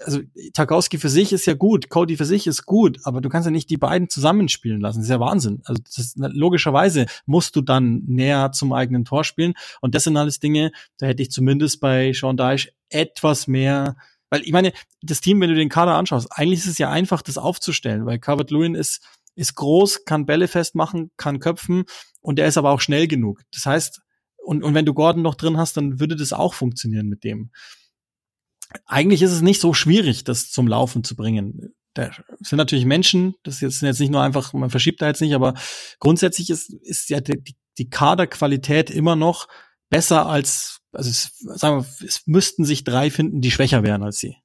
also 0.00 0.20
Tarkowski 0.52 0.98
für 0.98 1.08
sich 1.08 1.32
ist 1.32 1.46
ja 1.46 1.54
gut, 1.54 1.88
Cody 1.88 2.16
für 2.16 2.24
sich 2.24 2.46
ist 2.46 2.64
gut, 2.64 3.00
aber 3.04 3.20
du 3.20 3.28
kannst 3.28 3.46
ja 3.46 3.50
nicht 3.50 3.70
die 3.70 3.76
beiden 3.76 4.08
zusammenspielen 4.08 4.80
lassen. 4.80 4.98
Das 4.98 5.06
ist 5.06 5.10
ja 5.10 5.20
Wahnsinn. 5.20 5.62
Also 5.64 5.82
ist, 5.96 6.16
logischerweise 6.16 7.06
musst 7.26 7.56
du 7.56 7.60
dann 7.60 8.02
näher 8.06 8.52
zum 8.52 8.72
eigenen 8.72 9.04
Tor 9.04 9.24
spielen. 9.24 9.54
Und 9.80 9.94
das 9.94 10.04
sind 10.04 10.16
alles 10.16 10.38
Dinge, 10.38 10.70
da 10.98 11.06
hätte 11.06 11.22
ich 11.22 11.30
zumindest 11.30 11.80
bei 11.80 12.12
Sean 12.12 12.36
Dyche 12.36 12.70
etwas 12.88 13.46
mehr 13.48 13.96
weil 14.34 14.42
ich 14.42 14.50
meine, 14.50 14.72
das 15.00 15.20
Team, 15.20 15.40
wenn 15.40 15.50
du 15.50 15.54
den 15.54 15.68
Kader 15.68 15.94
anschaust, 15.94 16.26
eigentlich 16.32 16.58
ist 16.58 16.66
es 16.66 16.78
ja 16.78 16.90
einfach, 16.90 17.22
das 17.22 17.38
aufzustellen, 17.38 18.04
weil 18.04 18.18
Calvert 18.18 18.50
Lewin 18.50 18.74
ist, 18.74 19.00
ist 19.36 19.54
groß, 19.54 20.06
kann 20.06 20.26
Bälle 20.26 20.48
festmachen, 20.48 21.12
kann 21.16 21.38
köpfen 21.38 21.84
und 22.20 22.40
er 22.40 22.48
ist 22.48 22.58
aber 22.58 22.72
auch 22.72 22.80
schnell 22.80 23.06
genug. 23.06 23.42
Das 23.52 23.64
heißt, 23.64 24.02
und, 24.38 24.64
und 24.64 24.74
wenn 24.74 24.86
du 24.86 24.92
Gordon 24.92 25.22
noch 25.22 25.36
drin 25.36 25.56
hast, 25.56 25.76
dann 25.76 26.00
würde 26.00 26.16
das 26.16 26.32
auch 26.32 26.54
funktionieren 26.54 27.08
mit 27.08 27.22
dem. 27.22 27.50
Eigentlich 28.86 29.22
ist 29.22 29.32
es 29.32 29.42
nicht 29.42 29.60
so 29.60 29.72
schwierig, 29.72 30.24
das 30.24 30.50
zum 30.50 30.66
Laufen 30.66 31.04
zu 31.04 31.16
bringen. 31.16 31.74
Da 31.94 32.10
sind 32.40 32.56
natürlich 32.56 32.86
Menschen, 32.86 33.34
das 33.44 33.58
sind 33.58 33.82
jetzt 33.82 34.00
nicht 34.00 34.10
nur 34.10 34.22
einfach, 34.22 34.52
man 34.52 34.70
verschiebt 34.70 35.00
da 35.00 35.06
jetzt 35.06 35.20
nicht, 35.20 35.34
aber 35.34 35.54
grundsätzlich 36.00 36.50
ist, 36.50 36.72
ist 36.72 37.08
ja 37.08 37.20
die, 37.20 37.56
die 37.78 37.88
Kaderqualität 37.88 38.90
immer 38.90 39.14
noch 39.14 39.46
besser 39.90 40.26
als, 40.26 40.80
also 40.92 41.08
es, 41.08 41.38
sagen 41.38 41.76
wir, 41.78 42.06
es 42.06 42.26
müssten 42.26 42.64
sich 42.64 42.82
drei 42.82 43.10
finden, 43.10 43.40
die 43.40 43.52
schwächer 43.52 43.84
wären 43.84 44.02
als 44.02 44.18
sie. 44.18 44.36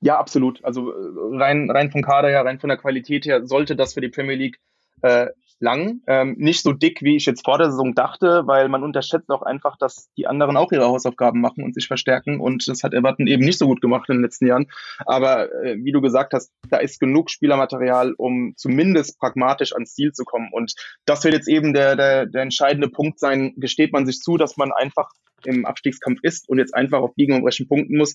Ja, 0.00 0.18
absolut. 0.18 0.62
Also 0.64 0.92
rein, 1.32 1.70
rein 1.70 1.90
vom 1.90 2.02
Kader 2.02 2.28
her, 2.28 2.44
rein 2.44 2.60
von 2.60 2.68
der 2.68 2.78
Qualität 2.78 3.24
her, 3.24 3.46
sollte 3.46 3.76
das 3.76 3.94
für 3.94 4.00
die 4.00 4.10
Premier 4.10 4.36
League 4.36 4.60
äh, 5.02 5.28
lang. 5.60 6.00
Ähm, 6.06 6.36
nicht 6.38 6.62
so 6.62 6.72
dick, 6.72 7.02
wie 7.02 7.16
ich 7.16 7.26
jetzt 7.26 7.44
vor 7.44 7.58
der 7.58 7.70
Saison 7.70 7.94
dachte, 7.94 8.46
weil 8.46 8.68
man 8.68 8.82
unterschätzt 8.82 9.30
auch 9.30 9.42
einfach, 9.42 9.76
dass 9.76 10.10
die 10.16 10.26
anderen 10.26 10.56
auch 10.56 10.72
ihre 10.72 10.86
Hausaufgaben 10.86 11.40
machen 11.40 11.64
und 11.64 11.74
sich 11.74 11.86
verstärken. 11.86 12.40
Und 12.40 12.68
das 12.68 12.82
hat 12.82 12.94
Everton 12.94 13.26
eben 13.26 13.44
nicht 13.44 13.58
so 13.58 13.66
gut 13.66 13.80
gemacht 13.80 14.08
in 14.08 14.16
den 14.16 14.22
letzten 14.22 14.46
Jahren. 14.46 14.66
Aber 15.06 15.52
äh, 15.64 15.76
wie 15.82 15.92
du 15.92 16.00
gesagt 16.00 16.32
hast, 16.32 16.52
da 16.68 16.78
ist 16.78 17.00
genug 17.00 17.30
Spielermaterial, 17.30 18.14
um 18.16 18.54
zumindest 18.56 19.18
pragmatisch 19.18 19.72
ans 19.72 19.94
Ziel 19.94 20.12
zu 20.12 20.24
kommen. 20.24 20.48
Und 20.52 20.74
das 21.04 21.24
wird 21.24 21.34
jetzt 21.34 21.48
eben 21.48 21.72
der, 21.72 21.96
der, 21.96 22.26
der 22.26 22.42
entscheidende 22.42 22.88
Punkt 22.88 23.18
sein. 23.18 23.54
Gesteht 23.56 23.92
man 23.92 24.06
sich 24.06 24.20
zu, 24.20 24.36
dass 24.36 24.56
man 24.56 24.72
einfach 24.72 25.10
im 25.44 25.66
Abstiegskampf 25.66 26.20
ist 26.22 26.48
und 26.48 26.58
jetzt 26.58 26.74
einfach 26.74 27.00
auf 27.00 27.14
Biegen 27.14 27.34
und 27.34 27.42
Brechen 27.42 27.68
punkten 27.68 27.96
muss? 27.96 28.14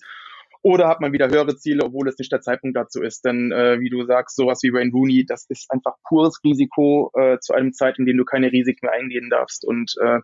Oder 0.63 0.87
hat 0.87 1.01
man 1.01 1.11
wieder 1.11 1.29
höhere 1.29 1.57
Ziele, 1.57 1.83
obwohl 1.83 2.07
es 2.07 2.17
nicht 2.17 2.31
der 2.31 2.41
Zeitpunkt 2.41 2.77
dazu 2.77 3.01
ist? 3.01 3.25
Denn 3.25 3.51
äh, 3.51 3.81
wie 3.81 3.89
du 3.89 4.05
sagst, 4.05 4.37
sowas 4.37 4.63
wie 4.63 4.71
Wayne 4.71 4.91
Rooney, 4.91 5.25
das 5.25 5.45
ist 5.49 5.69
einfach 5.69 5.95
pures 6.07 6.39
Risiko 6.43 7.11
äh, 7.15 7.37
zu 7.39 7.53
einem 7.53 7.73
Zeit, 7.73 7.99
in 7.99 8.05
dem 8.05 8.17
du 8.17 8.23
keine 8.23 8.51
Risiken 8.51 8.85
mehr 8.85 8.93
eingehen 8.93 9.29
darfst. 9.29 9.65
Und 9.65 9.93
äh, 10.01 10.19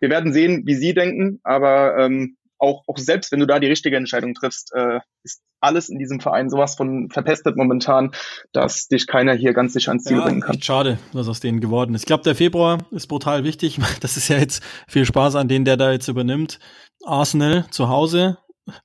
wir 0.00 0.10
werden 0.10 0.32
sehen, 0.32 0.62
wie 0.64 0.74
sie 0.74 0.94
denken, 0.94 1.40
aber 1.44 1.98
ähm, 1.98 2.36
auch, 2.58 2.84
auch 2.86 2.96
selbst 2.96 3.32
wenn 3.32 3.40
du 3.40 3.46
da 3.46 3.58
die 3.58 3.66
richtige 3.66 3.96
Entscheidung 3.96 4.34
triffst, 4.34 4.72
äh, 4.74 5.00
ist 5.24 5.42
alles 5.60 5.88
in 5.88 5.98
diesem 5.98 6.20
Verein 6.20 6.48
sowas 6.48 6.74
von 6.74 7.10
verpestet 7.10 7.56
momentan, 7.56 8.12
dass 8.52 8.88
dich 8.88 9.06
keiner 9.06 9.34
hier 9.34 9.52
ganz 9.52 9.72
sicher 9.72 9.90
ans 9.90 10.04
Ziel 10.04 10.18
ja, 10.18 10.24
bringen 10.24 10.40
kann. 10.40 10.60
Schade, 10.60 10.98
was 11.12 11.28
aus 11.28 11.40
denen 11.40 11.60
geworden 11.60 11.94
ist. 11.94 12.02
Ich 12.02 12.06
glaube, 12.06 12.24
der 12.24 12.34
Februar 12.34 12.78
ist 12.90 13.06
brutal 13.08 13.44
wichtig. 13.44 13.78
Das 14.00 14.16
ist 14.16 14.28
ja 14.28 14.38
jetzt 14.38 14.64
viel 14.88 15.04
Spaß 15.04 15.36
an 15.36 15.48
den, 15.48 15.64
der 15.64 15.76
da 15.76 15.92
jetzt 15.92 16.08
übernimmt. 16.08 16.58
Arsenal 17.04 17.66
zu 17.70 17.88
Hause, 17.88 18.38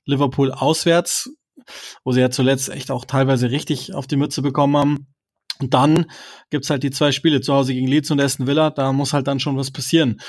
Liverpool 0.06 0.52
auswärts, 0.52 1.30
wo 2.04 2.12
sie 2.12 2.22
ja 2.22 2.30
zuletzt 2.30 2.70
echt 2.70 2.92
auch 2.92 3.06
teilweise 3.06 3.52
richtig 3.52 3.94
auf 3.94 4.08
die 4.08 4.18
Mütze 4.18 4.42
bekommen 4.42 4.78
haben. 4.78 5.08
Und 5.60 5.74
dann 5.74 6.06
gibt's 6.50 6.70
halt 6.70 6.84
die 6.84 6.92
zwei 6.92 7.12
Spiele 7.12 7.42
zu 7.42 7.54
Hause 7.54 7.74
gegen 7.74 7.88
Leeds 7.88 8.12
und 8.12 8.22
Aston 8.22 8.48
Villa. 8.48 8.70
Da 8.70 8.94
muss 8.94 9.14
halt 9.14 9.28
dann 9.28 9.40
schon 9.40 9.58
was 9.58 9.72
passieren. 9.72 10.20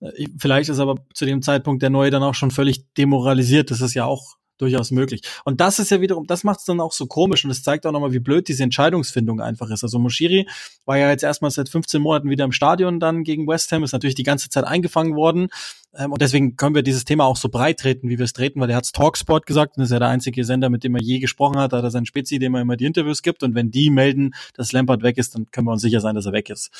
Äh, 0.00 0.26
vielleicht 0.38 0.68
ist 0.68 0.78
aber 0.78 0.96
zu 1.14 1.26
dem 1.26 1.42
Zeitpunkt 1.42 1.82
der 1.82 1.90
Neue 1.90 2.10
dann 2.10 2.22
auch 2.22 2.34
schon 2.34 2.50
völlig 2.50 2.92
demoralisiert. 2.94 3.70
Das 3.70 3.80
ist 3.80 3.94
ja 3.94 4.04
auch 4.04 4.36
durchaus 4.58 4.90
möglich. 4.90 5.20
Und 5.44 5.60
das 5.60 5.78
ist 5.78 5.90
ja 5.90 6.00
wiederum, 6.00 6.26
das 6.26 6.44
macht 6.44 6.60
es 6.60 6.64
dann 6.64 6.80
auch 6.80 6.92
so 6.92 7.06
komisch 7.06 7.44
und 7.44 7.50
es 7.50 7.62
zeigt 7.62 7.86
auch 7.86 7.92
nochmal, 7.92 8.12
wie 8.12 8.18
blöd 8.18 8.48
diese 8.48 8.62
Entscheidungsfindung 8.62 9.40
einfach 9.40 9.70
ist. 9.70 9.82
Also 9.82 9.98
Moshiri 9.98 10.48
war 10.84 10.96
ja 10.96 11.10
jetzt 11.10 11.24
erstmal 11.24 11.50
seit 11.50 11.68
15 11.68 12.00
Monaten 12.00 12.30
wieder 12.30 12.44
im 12.44 12.52
Stadion 12.52 13.00
dann 13.00 13.22
gegen 13.22 13.46
West 13.46 13.70
Ham, 13.72 13.84
ist 13.84 13.92
natürlich 13.92 14.14
die 14.14 14.22
ganze 14.22 14.48
Zeit 14.48 14.64
eingefangen 14.64 15.14
worden. 15.14 15.48
Ähm, 15.96 16.12
und 16.12 16.20
deswegen 16.20 16.56
können 16.56 16.74
wir 16.74 16.82
dieses 16.82 17.04
Thema 17.04 17.24
auch 17.24 17.36
so 17.36 17.48
breit 17.48 17.80
treten, 17.80 18.08
wie 18.08 18.18
wir 18.18 18.24
es 18.24 18.32
treten, 18.32 18.60
weil 18.60 18.70
er 18.70 18.76
hat's 18.76 18.92
Talksport 18.92 19.46
gesagt 19.46 19.76
und 19.76 19.84
ist 19.84 19.90
ja 19.90 19.98
der 19.98 20.08
einzige 20.08 20.44
Sender, 20.44 20.70
mit 20.70 20.84
dem 20.84 20.94
er 20.94 21.02
je 21.02 21.18
gesprochen 21.18 21.58
hat, 21.58 21.72
da 21.72 21.78
hat 21.78 21.84
er 21.84 21.90
seinen 21.90 22.06
Spezi, 22.06 22.38
dem 22.38 22.54
er 22.54 22.62
immer 22.62 22.76
die 22.76 22.84
Interviews 22.84 23.22
gibt. 23.22 23.42
Und 23.42 23.54
wenn 23.54 23.70
die 23.70 23.90
melden, 23.90 24.34
dass 24.54 24.72
Lampard 24.72 25.02
weg 25.02 25.18
ist, 25.18 25.34
dann 25.34 25.50
können 25.50 25.66
wir 25.66 25.72
uns 25.72 25.82
sicher 25.82 26.00
sein, 26.00 26.14
dass 26.14 26.26
er 26.26 26.32
weg 26.32 26.50
ist. 26.50 26.70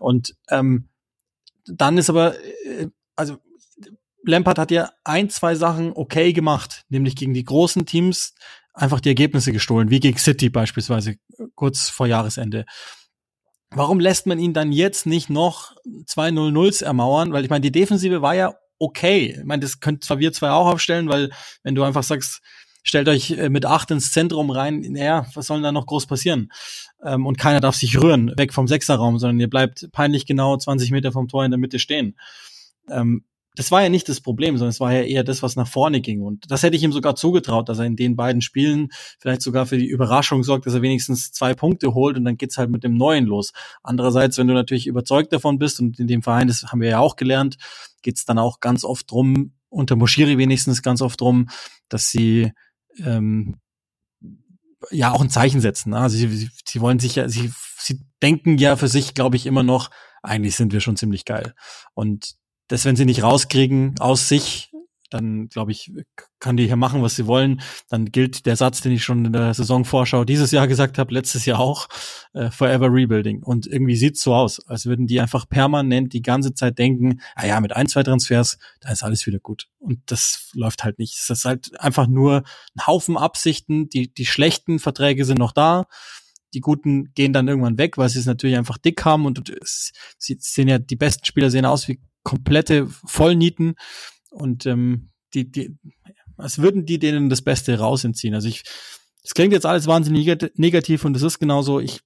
Und 0.00 0.34
ähm, 0.50 0.88
dann 1.66 1.98
ist 1.98 2.10
aber, 2.10 2.34
äh, 2.64 2.88
also 3.16 3.38
Lampard 4.24 4.58
hat 4.58 4.70
ja 4.70 4.90
ein, 5.04 5.28
zwei 5.28 5.54
Sachen 5.54 5.92
okay 5.94 6.32
gemacht, 6.32 6.84
nämlich 6.88 7.16
gegen 7.16 7.34
die 7.34 7.44
großen 7.44 7.86
Teams 7.86 8.34
einfach 8.72 9.00
die 9.00 9.10
Ergebnisse 9.10 9.52
gestohlen, 9.52 9.90
wie 9.90 10.00
gegen 10.00 10.18
City 10.18 10.48
beispielsweise 10.48 11.16
kurz 11.54 11.88
vor 11.88 12.06
Jahresende. 12.06 12.64
Warum 13.74 13.98
lässt 13.98 14.26
man 14.26 14.38
ihn 14.38 14.52
dann 14.52 14.72
jetzt 14.72 15.04
nicht 15.04 15.30
noch 15.30 15.74
zwei 16.06 16.28
0-0s 16.28 16.84
ermauern? 16.84 17.32
Weil 17.32 17.44
ich 17.44 17.50
meine, 17.50 17.60
die 17.60 17.72
Defensive 17.72 18.22
war 18.22 18.34
ja 18.34 18.54
okay. 18.78 19.36
Ich 19.38 19.44
meine, 19.44 19.60
das 19.60 19.80
könnt 19.80 20.04
zwar 20.04 20.18
wir 20.18 20.32
zwei 20.32 20.50
auch 20.50 20.66
aufstellen, 20.66 21.08
weil 21.08 21.30
wenn 21.62 21.74
du 21.74 21.82
einfach 21.82 22.02
sagst, 22.02 22.40
stellt 22.84 23.08
euch 23.08 23.32
äh, 23.32 23.48
mit 23.48 23.66
acht 23.66 23.90
ins 23.90 24.12
Zentrum 24.12 24.50
rein, 24.50 24.80
naja, 24.90 25.26
was 25.34 25.46
soll 25.46 25.56
denn 25.58 25.64
da 25.64 25.72
noch 25.72 25.86
groß 25.86 26.06
passieren? 26.06 26.52
Ähm, 27.02 27.26
und 27.26 27.38
keiner 27.38 27.60
darf 27.60 27.74
sich 27.74 28.00
rühren, 28.00 28.32
weg 28.36 28.52
vom 28.52 28.68
Sechserraum, 28.68 29.18
sondern 29.18 29.40
ihr 29.40 29.50
bleibt 29.50 29.90
peinlich 29.90 30.26
genau 30.26 30.56
20 30.56 30.90
Meter 30.90 31.10
vom 31.10 31.26
Tor 31.26 31.44
in 31.44 31.50
der 31.50 31.58
Mitte 31.58 31.78
stehen. 31.78 32.16
Ähm, 32.88 33.24
das 33.56 33.70
war 33.70 33.82
ja 33.82 33.88
nicht 33.88 34.08
das 34.08 34.20
Problem, 34.20 34.56
sondern 34.56 34.70
es 34.70 34.80
war 34.80 34.92
ja 34.92 35.02
eher 35.02 35.22
das, 35.22 35.42
was 35.42 35.54
nach 35.54 35.68
vorne 35.68 36.00
ging. 36.00 36.22
Und 36.22 36.50
das 36.50 36.62
hätte 36.62 36.76
ich 36.76 36.82
ihm 36.82 36.92
sogar 36.92 37.14
zugetraut, 37.14 37.68
dass 37.68 37.78
er 37.78 37.84
in 37.84 37.94
den 37.94 38.16
beiden 38.16 38.42
Spielen 38.42 38.88
vielleicht 39.20 39.42
sogar 39.42 39.66
für 39.66 39.78
die 39.78 39.86
Überraschung 39.86 40.42
sorgt, 40.42 40.66
dass 40.66 40.74
er 40.74 40.82
wenigstens 40.82 41.30
zwei 41.30 41.54
Punkte 41.54 41.94
holt 41.94 42.16
und 42.16 42.24
dann 42.24 42.36
geht's 42.36 42.58
halt 42.58 42.70
mit 42.70 42.82
dem 42.82 42.96
Neuen 42.96 43.26
los. 43.26 43.52
Andererseits, 43.82 44.38
wenn 44.38 44.48
du 44.48 44.54
natürlich 44.54 44.88
überzeugt 44.88 45.32
davon 45.32 45.58
bist 45.58 45.78
und 45.80 46.00
in 46.00 46.08
dem 46.08 46.22
Verein, 46.22 46.48
das 46.48 46.64
haben 46.64 46.80
wir 46.80 46.88
ja 46.88 46.98
auch 46.98 47.14
gelernt, 47.14 47.56
geht's 48.02 48.24
dann 48.24 48.38
auch 48.38 48.58
ganz 48.58 48.84
oft 48.84 49.10
drum, 49.10 49.52
unter 49.68 49.94
Moschiri 49.94 50.36
wenigstens 50.36 50.82
ganz 50.82 51.00
oft 51.00 51.22
rum, 51.22 51.48
dass 51.88 52.10
sie 52.10 52.52
ähm, 53.04 53.56
ja 54.90 55.12
auch 55.12 55.20
ein 55.20 55.30
Zeichen 55.30 55.60
setzen. 55.60 55.90
Ne? 55.90 55.98
Also 55.98 56.16
sie, 56.16 56.28
sie, 56.28 56.50
sie 56.66 56.80
wollen 56.80 56.98
sich 56.98 57.14
ja, 57.14 57.28
sie, 57.28 57.52
sie 57.78 58.00
denken 58.20 58.58
ja 58.58 58.74
für 58.74 58.88
sich, 58.88 59.14
glaube 59.14 59.36
ich, 59.36 59.46
immer 59.46 59.62
noch, 59.62 59.90
eigentlich 60.22 60.56
sind 60.56 60.72
wir 60.72 60.80
schon 60.80 60.96
ziemlich 60.96 61.24
geil. 61.24 61.54
Und 61.94 62.34
das, 62.68 62.84
wenn 62.84 62.96
sie 62.96 63.04
nicht 63.04 63.22
rauskriegen 63.22 63.94
aus 64.00 64.28
sich, 64.28 64.70
dann 65.14 65.48
glaube 65.48 65.70
ich, 65.70 65.92
kann 66.40 66.56
die 66.56 66.66
hier 66.66 66.76
machen, 66.76 67.00
was 67.00 67.14
sie 67.14 67.26
wollen. 67.26 67.60
Dann 67.88 68.06
gilt 68.06 68.46
der 68.46 68.56
Satz, 68.56 68.80
den 68.80 68.90
ich 68.90 69.04
schon 69.04 69.24
in 69.24 69.32
der 69.32 69.54
Saisonvorschau 69.54 70.24
dieses 70.24 70.50
Jahr 70.50 70.66
gesagt 70.66 70.98
habe, 70.98 71.14
letztes 71.14 71.46
Jahr 71.46 71.60
auch, 71.60 71.88
äh, 72.32 72.50
Forever 72.50 72.92
Rebuilding. 72.92 73.42
Und 73.42 73.68
irgendwie 73.68 73.94
sieht's 73.94 74.22
so 74.22 74.34
aus, 74.34 74.66
als 74.66 74.86
würden 74.86 75.06
die 75.06 75.20
einfach 75.20 75.48
permanent 75.48 76.12
die 76.14 76.22
ganze 76.22 76.52
Zeit 76.52 76.78
denken, 76.78 77.20
ah 77.36 77.46
ja, 77.46 77.60
mit 77.60 77.76
ein, 77.76 77.86
zwei 77.86 78.02
Transfers, 78.02 78.58
da 78.80 78.90
ist 78.90 79.04
alles 79.04 79.24
wieder 79.26 79.38
gut. 79.38 79.68
Und 79.78 80.00
das 80.06 80.50
läuft 80.52 80.82
halt 80.82 80.98
nicht. 80.98 81.14
Es 81.16 81.30
ist 81.30 81.44
halt 81.44 81.78
einfach 81.80 82.08
nur 82.08 82.42
ein 82.76 82.86
Haufen 82.86 83.16
Absichten. 83.16 83.88
Die, 83.90 84.12
die 84.12 84.26
schlechten 84.26 84.80
Verträge 84.80 85.24
sind 85.24 85.38
noch 85.38 85.52
da 85.52 85.86
die 86.54 86.60
Guten 86.60 87.12
gehen 87.14 87.32
dann 87.32 87.48
irgendwann 87.48 87.78
weg, 87.78 87.98
weil 87.98 88.08
sie 88.08 88.20
es 88.20 88.26
natürlich 88.26 88.56
einfach 88.56 88.78
dick 88.78 89.04
haben 89.04 89.26
und 89.26 89.48
es, 89.50 89.92
sie 90.18 90.36
sehen 90.38 90.68
ja, 90.68 90.78
die 90.78 90.94
besten 90.94 91.24
Spieler 91.24 91.50
sehen 91.50 91.66
aus 91.66 91.88
wie 91.88 92.00
komplette 92.24 92.88
Vollnieten 92.88 93.76
und 94.30 94.66
ähm, 94.66 95.10
die, 95.34 95.50
die, 95.50 95.76
als 96.36 96.58
würden 96.58 96.86
die 96.86 96.98
denen 96.98 97.28
das 97.28 97.42
Beste 97.42 97.78
rausentziehen. 97.78 98.34
Also 98.34 98.48
ich, 98.48 98.62
es 99.22 99.34
klingt 99.34 99.52
jetzt 99.52 99.66
alles 99.66 99.86
wahnsinnig 99.86 100.26
negativ 100.56 101.04
und 101.04 101.16
es 101.16 101.22
ist 101.22 101.38
genauso, 101.38 101.80
ich, 101.80 102.00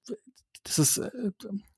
das 0.65 0.79
ist 0.79 0.99
äh, 0.99 1.11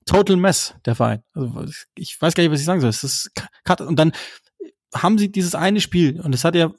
total 0.04 0.36
mess, 0.36 0.74
der 0.84 0.94
Verein. 0.94 1.22
Also 1.34 1.72
ich 1.94 2.20
weiß 2.20 2.34
gar 2.34 2.42
nicht, 2.42 2.52
was 2.52 2.60
ich 2.60 2.66
sagen 2.66 2.80
soll. 2.80 2.90
Es 2.90 3.04
ist 3.04 3.30
und 3.78 3.96
dann 3.96 4.12
haben 4.92 5.18
sie 5.18 5.30
dieses 5.30 5.54
eine 5.54 5.80
Spiel 5.80 6.20
und 6.20 6.34
es 6.34 6.44
hat 6.44 6.56
ja 6.56 6.72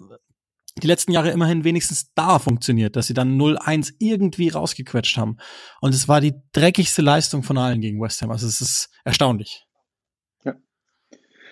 die 0.82 0.88
letzten 0.88 1.12
Jahre 1.12 1.32
immerhin 1.32 1.64
wenigstens 1.64 2.14
da 2.14 2.40
funktioniert, 2.40 2.96
dass 2.96 3.08
sie 3.08 3.14
dann 3.14 3.40
0-1 3.40 3.94
irgendwie 4.00 4.50
rausgequetscht 4.50 5.18
haben. 5.18 5.38
Und 5.82 5.94
es 5.94 6.08
war 6.08 6.22
die 6.22 6.34
dreckigste 6.54 7.02
Leistung 7.02 7.44
von 7.44 7.58
allen 7.58 7.82
gegen 7.82 8.02
West 8.02 8.22
Ham. 8.22 8.32
Also 8.32 8.48
es 8.48 8.62
ist 8.62 8.90
erstaunlich. 9.04 9.66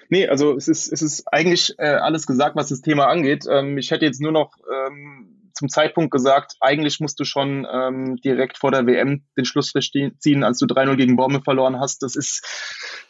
Nee, 0.09 0.27
also 0.27 0.55
es 0.55 0.67
ist, 0.67 0.91
es 0.91 1.01
ist 1.01 1.31
eigentlich 1.31 1.75
äh, 1.77 1.85
alles 1.85 2.25
gesagt, 2.25 2.55
was 2.55 2.69
das 2.69 2.81
Thema 2.81 3.07
angeht. 3.07 3.45
Ähm, 3.49 3.77
ich 3.77 3.91
hätte 3.91 4.05
jetzt 4.05 4.21
nur 4.21 4.31
noch 4.31 4.53
ähm, 4.71 5.39
zum 5.59 5.67
Zeitpunkt 5.67 6.11
gesagt, 6.11 6.53
eigentlich 6.61 7.01
musst 7.01 7.19
du 7.19 7.25
schon 7.25 7.67
ähm, 7.71 8.15
direkt 8.15 8.57
vor 8.57 8.71
der 8.71 8.87
WM 8.87 9.23
den 9.37 9.43
Schlussstrich 9.43 9.91
ziehen, 10.17 10.43
als 10.43 10.57
du 10.57 10.65
3-0 10.65 10.95
gegen 10.95 11.17
Bournemouth 11.17 11.43
verloren 11.43 11.79
hast. 11.79 12.01
Das 12.01 12.15
ist, 12.15 12.45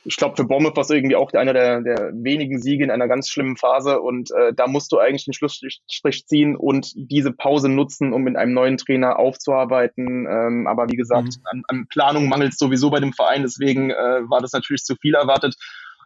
ich 0.04 0.18
glaube, 0.18 0.36
für 0.36 0.46
Bournemouth 0.46 0.76
war 0.76 0.82
es 0.82 0.90
irgendwie 0.90 1.16
auch 1.16 1.32
einer 1.34 1.54
der, 1.54 1.82
der 1.82 2.12
wenigen 2.14 2.60
Siege 2.60 2.84
in 2.84 2.90
einer 2.90 3.08
ganz 3.08 3.30
schlimmen 3.30 3.56
Phase 3.56 4.02
und 4.02 4.32
äh, 4.32 4.52
da 4.54 4.68
musst 4.68 4.92
du 4.92 4.98
eigentlich 4.98 5.26
den 5.26 5.34
Schlussstrich 5.34 6.26
ziehen 6.26 6.56
und 6.56 6.92
diese 6.96 7.32
Pause 7.32 7.70
nutzen, 7.70 8.14
um 8.14 8.24
mit 8.24 8.36
einem 8.36 8.54
neuen 8.54 8.78
Trainer 8.78 9.20
aufzuarbeiten. 9.20 10.28
Ähm, 10.28 10.68
aber 10.68 10.90
wie 10.90 10.98
gesagt, 10.98 11.38
mhm. 11.38 11.44
an, 11.46 11.64
an 11.68 11.88
Planung 11.88 12.28
mangelt 12.28 12.54
es 12.54 12.58
sowieso 12.58 12.90
bei 12.90 13.00
dem 13.00 13.14
Verein, 13.14 13.44
deswegen 13.44 13.92
äh, 13.92 13.94
war 14.28 14.42
das 14.42 14.54
natürlich 14.54 14.84
zu 14.84 14.96
viel 14.96 15.14
erwartet. 15.14 15.56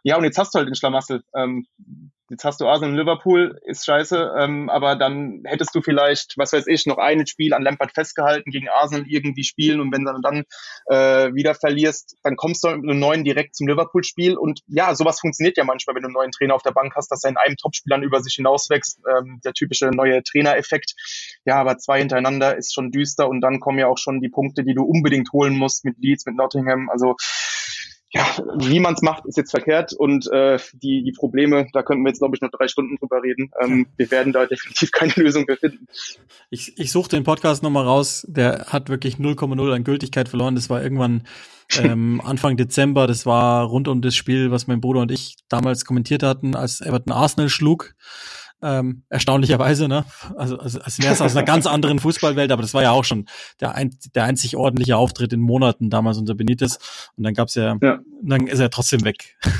Ja, 0.06 0.18
und 0.18 0.24
jetzt 0.24 0.36
hast 0.36 0.54
du 0.54 0.58
halt 0.58 0.68
den 0.68 0.74
Schlamassel. 0.74 1.22
Ähm, 1.34 1.66
jetzt 2.28 2.44
hast 2.44 2.60
du 2.60 2.66
Arsenal 2.66 2.98
Liverpool, 2.98 3.58
ist 3.64 3.86
scheiße, 3.86 4.34
ähm, 4.38 4.68
aber 4.68 4.96
dann 4.96 5.42
hättest 5.44 5.74
du 5.74 5.80
vielleicht, 5.80 6.34
was 6.36 6.52
weiß 6.52 6.66
ich, 6.66 6.84
noch 6.84 6.98
ein 6.98 7.26
Spiel 7.26 7.54
an 7.54 7.62
Lampard 7.62 7.92
festgehalten, 7.94 8.50
gegen 8.50 8.68
Arsenal 8.68 9.06
irgendwie 9.06 9.44
spielen. 9.44 9.80
Und 9.80 9.92
wenn 9.92 10.04
du 10.04 10.12
dann 10.20 10.44
äh, 10.90 11.34
wieder 11.34 11.54
verlierst, 11.54 12.18
dann 12.22 12.36
kommst 12.36 12.64
du 12.64 12.68
mit 12.68 12.90
einem 12.90 12.98
neuen 12.98 13.24
direkt 13.24 13.56
zum 13.56 13.66
Liverpool-Spiel. 13.66 14.36
Und 14.36 14.60
ja, 14.66 14.94
sowas 14.94 15.20
funktioniert 15.20 15.56
ja 15.56 15.64
manchmal, 15.64 15.96
wenn 15.96 16.02
du 16.02 16.08
einen 16.08 16.14
neuen 16.14 16.32
Trainer 16.32 16.54
auf 16.54 16.62
der 16.62 16.72
Bank 16.72 16.94
hast, 16.96 17.10
dass 17.10 17.24
er 17.24 17.30
in 17.30 17.38
einem 17.38 17.56
Topspiel 17.56 17.90
dann 17.90 18.02
über 18.02 18.20
sich 18.20 18.34
hinauswächst, 18.34 19.00
ähm, 19.08 19.40
der 19.42 19.54
typische 19.54 19.86
neue 19.86 20.22
Trainereffekt. 20.22 20.92
Ja, 21.46 21.56
aber 21.56 21.78
zwei 21.78 22.00
hintereinander 22.00 22.58
ist 22.58 22.74
schon 22.74 22.90
düster. 22.90 23.26
Und 23.26 23.40
dann 23.40 23.58
kommen 23.60 23.78
ja 23.78 23.86
auch 23.86 23.98
schon 23.98 24.20
die 24.20 24.28
Punkte, 24.28 24.64
die 24.64 24.74
du 24.74 24.82
unbedingt 24.82 25.32
holen 25.32 25.56
musst 25.56 25.86
mit 25.86 25.96
Leeds, 25.98 26.26
mit 26.26 26.36
Nottingham, 26.36 26.90
also 26.90 27.16
ja, 28.14 28.24
wie 28.58 28.78
man 28.78 28.94
es 28.94 29.02
macht, 29.02 29.26
ist 29.26 29.36
jetzt 29.36 29.50
verkehrt 29.50 29.92
und 29.92 30.30
äh, 30.30 30.58
die, 30.72 31.02
die 31.02 31.10
Probleme, 31.10 31.66
da 31.72 31.82
könnten 31.82 32.04
wir 32.04 32.10
jetzt, 32.10 32.20
glaube 32.20 32.36
ich, 32.36 32.42
noch 32.42 32.50
drei 32.50 32.68
Stunden 32.68 32.96
drüber 32.96 33.22
reden. 33.24 33.50
Ähm, 33.60 33.88
wir 33.96 34.08
werden 34.12 34.32
da 34.32 34.46
definitiv 34.46 34.90
keine 34.92 35.12
Lösung 35.16 35.44
mehr 35.48 35.56
finden. 35.56 35.88
Ich, 36.48 36.78
ich 36.78 36.92
suche 36.92 37.08
den 37.08 37.24
Podcast 37.24 37.64
nochmal 37.64 37.84
raus, 37.84 38.24
der 38.28 38.66
hat 38.68 38.88
wirklich 38.88 39.16
0,0 39.16 39.74
an 39.74 39.82
Gültigkeit 39.82 40.28
verloren. 40.28 40.54
Das 40.54 40.70
war 40.70 40.80
irgendwann 40.80 41.24
ähm, 41.82 42.20
Anfang 42.24 42.56
Dezember, 42.56 43.08
das 43.08 43.26
war 43.26 43.64
rund 43.64 43.88
um 43.88 44.00
das 44.00 44.14
Spiel, 44.14 44.52
was 44.52 44.68
mein 44.68 44.80
Bruder 44.80 45.00
und 45.00 45.10
ich 45.10 45.36
damals 45.48 45.84
kommentiert 45.84 46.22
hatten, 46.22 46.54
als 46.54 46.80
Everton 46.80 47.12
Arsenal 47.12 47.48
schlug. 47.48 47.94
Ähm, 48.64 49.02
erstaunlicherweise, 49.10 49.88
ne? 49.88 50.06
Also, 50.36 50.56
also 50.58 50.80
als 50.80 50.98
wäre 50.98 51.12
es 51.12 51.20
aus 51.20 51.36
einer 51.36 51.44
ganz 51.44 51.66
anderen 51.66 51.98
Fußballwelt, 51.98 52.50
aber 52.50 52.62
das 52.62 52.72
war 52.72 52.82
ja 52.82 52.92
auch 52.92 53.04
schon 53.04 53.26
der, 53.60 53.74
ein, 53.74 53.94
der 54.14 54.24
einzig 54.24 54.56
ordentliche 54.56 54.96
Auftritt 54.96 55.34
in 55.34 55.40
Monaten 55.40 55.90
damals 55.90 56.16
unter 56.16 56.34
Benitez. 56.34 56.78
Und 57.14 57.24
dann 57.24 57.34
gab's 57.34 57.56
ja, 57.56 57.76
ja. 57.82 58.00
dann 58.22 58.46
ist 58.46 58.60
er 58.60 58.70
trotzdem 58.70 59.04
weg. 59.04 59.36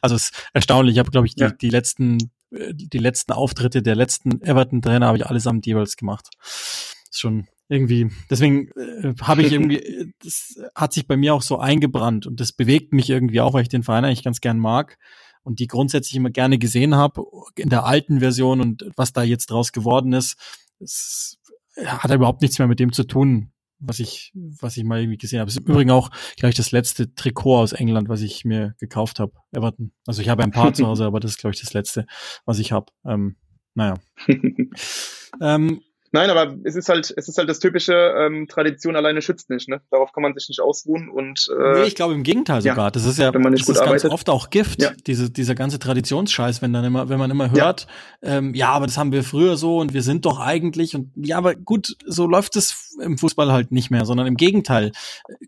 Also 0.00 0.16
es 0.16 0.30
ist 0.30 0.48
erstaunlich. 0.54 0.94
Ich 0.94 0.98
habe, 0.98 1.10
glaube 1.10 1.26
ich, 1.26 1.34
die, 1.34 1.42
ja. 1.42 1.50
die 1.50 1.68
letzten, 1.68 2.16
äh, 2.52 2.72
die 2.72 2.96
letzten 2.96 3.32
Auftritte 3.32 3.82
der 3.82 3.94
letzten 3.94 4.40
Everton-Trainer 4.40 5.06
habe 5.06 5.18
ich 5.18 5.26
allesamt 5.26 5.66
jeweils 5.66 5.96
gemacht. 5.96 6.30
Ist 6.40 7.20
schon 7.20 7.48
irgendwie, 7.68 8.10
deswegen 8.30 8.68
äh, 8.78 9.12
habe 9.20 9.42
ich 9.42 9.52
irgendwie, 9.52 10.14
das 10.22 10.58
hat 10.74 10.94
sich 10.94 11.06
bei 11.06 11.18
mir 11.18 11.34
auch 11.34 11.42
so 11.42 11.58
eingebrannt 11.58 12.26
und 12.26 12.40
das 12.40 12.52
bewegt 12.52 12.94
mich 12.94 13.10
irgendwie 13.10 13.42
auch, 13.42 13.52
weil 13.52 13.60
ich 13.60 13.68
den 13.68 13.82
Verein 13.82 14.06
eigentlich 14.06 14.24
ganz 14.24 14.40
gern 14.40 14.58
mag 14.58 14.96
und 15.44 15.60
die 15.60 15.66
grundsätzlich 15.66 16.16
immer 16.16 16.30
gerne 16.30 16.58
gesehen 16.58 16.96
habe 16.96 17.24
in 17.56 17.68
der 17.68 17.84
alten 17.84 18.18
Version 18.18 18.60
und 18.60 18.84
was 18.96 19.12
da 19.12 19.22
jetzt 19.22 19.50
draus 19.50 19.72
geworden 19.72 20.12
ist, 20.12 20.36
es 20.80 21.38
hat 21.86 22.10
überhaupt 22.10 22.42
nichts 22.42 22.58
mehr 22.58 22.68
mit 22.68 22.80
dem 22.80 22.92
zu 22.92 23.04
tun, 23.04 23.52
was 23.78 24.00
ich, 24.00 24.32
was 24.34 24.76
ich 24.76 24.84
mal 24.84 25.00
irgendwie 25.00 25.18
gesehen 25.18 25.40
habe. 25.40 25.48
Es 25.48 25.56
ist 25.56 25.68
übrigens 25.68 25.92
auch 25.92 26.10
gleich 26.36 26.54
das 26.54 26.72
letzte 26.72 27.14
Trikot 27.14 27.58
aus 27.58 27.72
England, 27.72 28.08
was 28.08 28.22
ich 28.22 28.44
mir 28.44 28.74
gekauft 28.78 29.20
habe, 29.20 29.32
Everton. 29.52 29.92
Also 30.06 30.22
ich 30.22 30.28
habe 30.28 30.42
ein 30.42 30.50
paar 30.50 30.72
zu 30.74 30.86
Hause, 30.86 31.04
aber 31.04 31.20
das 31.20 31.32
ist, 31.32 31.38
glaube 31.38 31.54
ich, 31.54 31.60
das 31.60 31.74
letzte, 31.74 32.06
was 32.44 32.58
ich 32.58 32.72
habe. 32.72 32.86
Ähm, 33.04 33.36
naja. 33.74 33.94
ähm, 35.40 35.82
Nein, 36.14 36.30
aber 36.30 36.54
es 36.62 36.76
ist 36.76 36.88
halt, 36.88 37.12
es 37.16 37.28
ist 37.28 37.38
halt 37.38 37.48
das 37.48 37.58
typische 37.58 37.92
ähm, 37.92 38.46
Tradition 38.46 38.94
alleine 38.94 39.20
schützt 39.20 39.50
nicht, 39.50 39.68
ne? 39.68 39.80
Darauf 39.90 40.12
kann 40.12 40.22
man 40.22 40.32
sich 40.32 40.48
nicht 40.48 40.60
ausruhen 40.60 41.08
und 41.08 41.50
äh, 41.50 41.80
Nee, 41.80 41.86
ich 41.88 41.96
glaube 41.96 42.14
im 42.14 42.22
Gegenteil 42.22 42.62
sogar. 42.62 42.76
Ja, 42.86 42.90
das 42.92 43.04
ist 43.04 43.18
ja 43.18 43.34
wenn 43.34 43.42
man 43.42 43.52
nicht 43.52 43.66
gut 43.66 43.78
arbeitet. 43.78 44.02
ganz 44.02 44.14
oft 44.14 44.30
auch 44.30 44.50
Gift, 44.50 44.80
ja. 44.80 44.92
diese, 45.08 45.28
dieser 45.28 45.56
ganze 45.56 45.80
Traditionsscheiß, 45.80 46.62
wenn 46.62 46.72
dann 46.72 46.84
immer, 46.84 47.08
wenn 47.08 47.18
man 47.18 47.32
immer 47.32 47.50
hört, 47.50 47.88
ja. 48.22 48.36
Ähm, 48.36 48.54
ja, 48.54 48.68
aber 48.68 48.86
das 48.86 48.96
haben 48.96 49.10
wir 49.10 49.24
früher 49.24 49.56
so 49.56 49.80
und 49.80 49.92
wir 49.92 50.02
sind 50.02 50.24
doch 50.24 50.38
eigentlich 50.38 50.94
und 50.94 51.10
ja, 51.16 51.36
aber 51.36 51.56
gut, 51.56 51.96
so 52.06 52.28
läuft 52.28 52.54
es 52.54 52.96
im 53.02 53.18
Fußball 53.18 53.50
halt 53.50 53.72
nicht 53.72 53.90
mehr, 53.90 54.04
sondern 54.04 54.28
im 54.28 54.36
Gegenteil. 54.36 54.92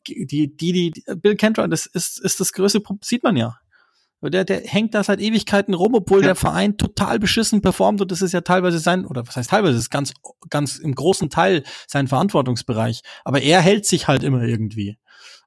Die, 0.08 0.26
die, 0.26 0.56
die, 0.56 1.04
Bill 1.14 1.36
Kentra, 1.36 1.68
das 1.68 1.86
ist, 1.86 2.18
ist 2.18 2.40
das 2.40 2.52
größte, 2.52 2.82
sieht 3.02 3.22
man 3.22 3.36
ja. 3.36 3.56
Der, 4.22 4.44
der 4.44 4.60
hängt 4.60 4.94
da 4.94 5.04
seit 5.04 5.20
Ewigkeiten 5.20 5.74
rum, 5.74 5.94
obwohl 5.94 6.20
ja. 6.20 6.28
der 6.28 6.34
Verein 6.34 6.78
total 6.78 7.18
beschissen 7.18 7.60
performt 7.60 8.00
und 8.00 8.10
das 8.10 8.22
ist 8.22 8.32
ja 8.32 8.40
teilweise 8.40 8.78
sein, 8.78 9.04
oder 9.04 9.26
was 9.26 9.36
heißt 9.36 9.50
teilweise, 9.50 9.74
das 9.74 9.82
ist 9.82 9.90
ganz, 9.90 10.14
ganz 10.48 10.76
im 10.78 10.94
großen 10.94 11.30
Teil 11.30 11.64
sein 11.86 12.08
Verantwortungsbereich. 12.08 13.02
Aber 13.24 13.42
er 13.42 13.60
hält 13.60 13.86
sich 13.86 14.08
halt 14.08 14.22
immer 14.22 14.42
irgendwie. 14.42 14.98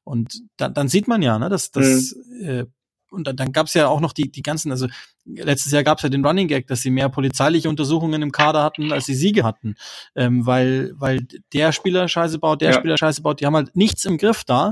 Und 0.03 0.41
dann, 0.57 0.73
dann 0.73 0.87
sieht 0.87 1.07
man 1.07 1.21
ja, 1.21 1.39
ne, 1.39 1.49
dass 1.49 1.71
das, 1.71 2.15
mhm. 2.15 2.45
äh, 2.45 2.65
und 3.11 3.25
dann, 3.25 3.35
dann 3.35 3.51
gab 3.51 3.67
es 3.67 3.73
ja 3.73 3.87
auch 3.87 4.01
noch 4.01 4.13
die, 4.13 4.31
die 4.31 4.43
ganzen, 4.43 4.71
also 4.71 4.87
letztes 5.25 5.71
Jahr 5.71 5.83
gab 5.83 5.97
es 5.97 6.03
ja 6.03 6.09
den 6.09 6.25
Running 6.25 6.47
Gag, 6.47 6.67
dass 6.67 6.81
sie 6.81 6.91
mehr 6.91 7.09
polizeiliche 7.09 7.69
Untersuchungen 7.69 8.21
im 8.21 8.31
Kader 8.31 8.63
hatten, 8.63 8.91
als 8.91 9.05
sie 9.05 9.15
Siege 9.15 9.43
hatten. 9.43 9.75
Ähm, 10.15 10.45
weil, 10.45 10.93
weil 10.95 11.27
der 11.53 11.71
Spieler 11.71 12.07
Scheiße 12.07 12.39
baut, 12.39 12.61
der 12.61 12.71
ja. 12.71 12.77
Spieler 12.77 12.97
Scheiße 12.97 13.21
baut, 13.21 13.41
die 13.41 13.45
haben 13.45 13.55
halt 13.55 13.75
nichts 13.75 14.05
im 14.05 14.17
Griff 14.17 14.43
da. 14.43 14.71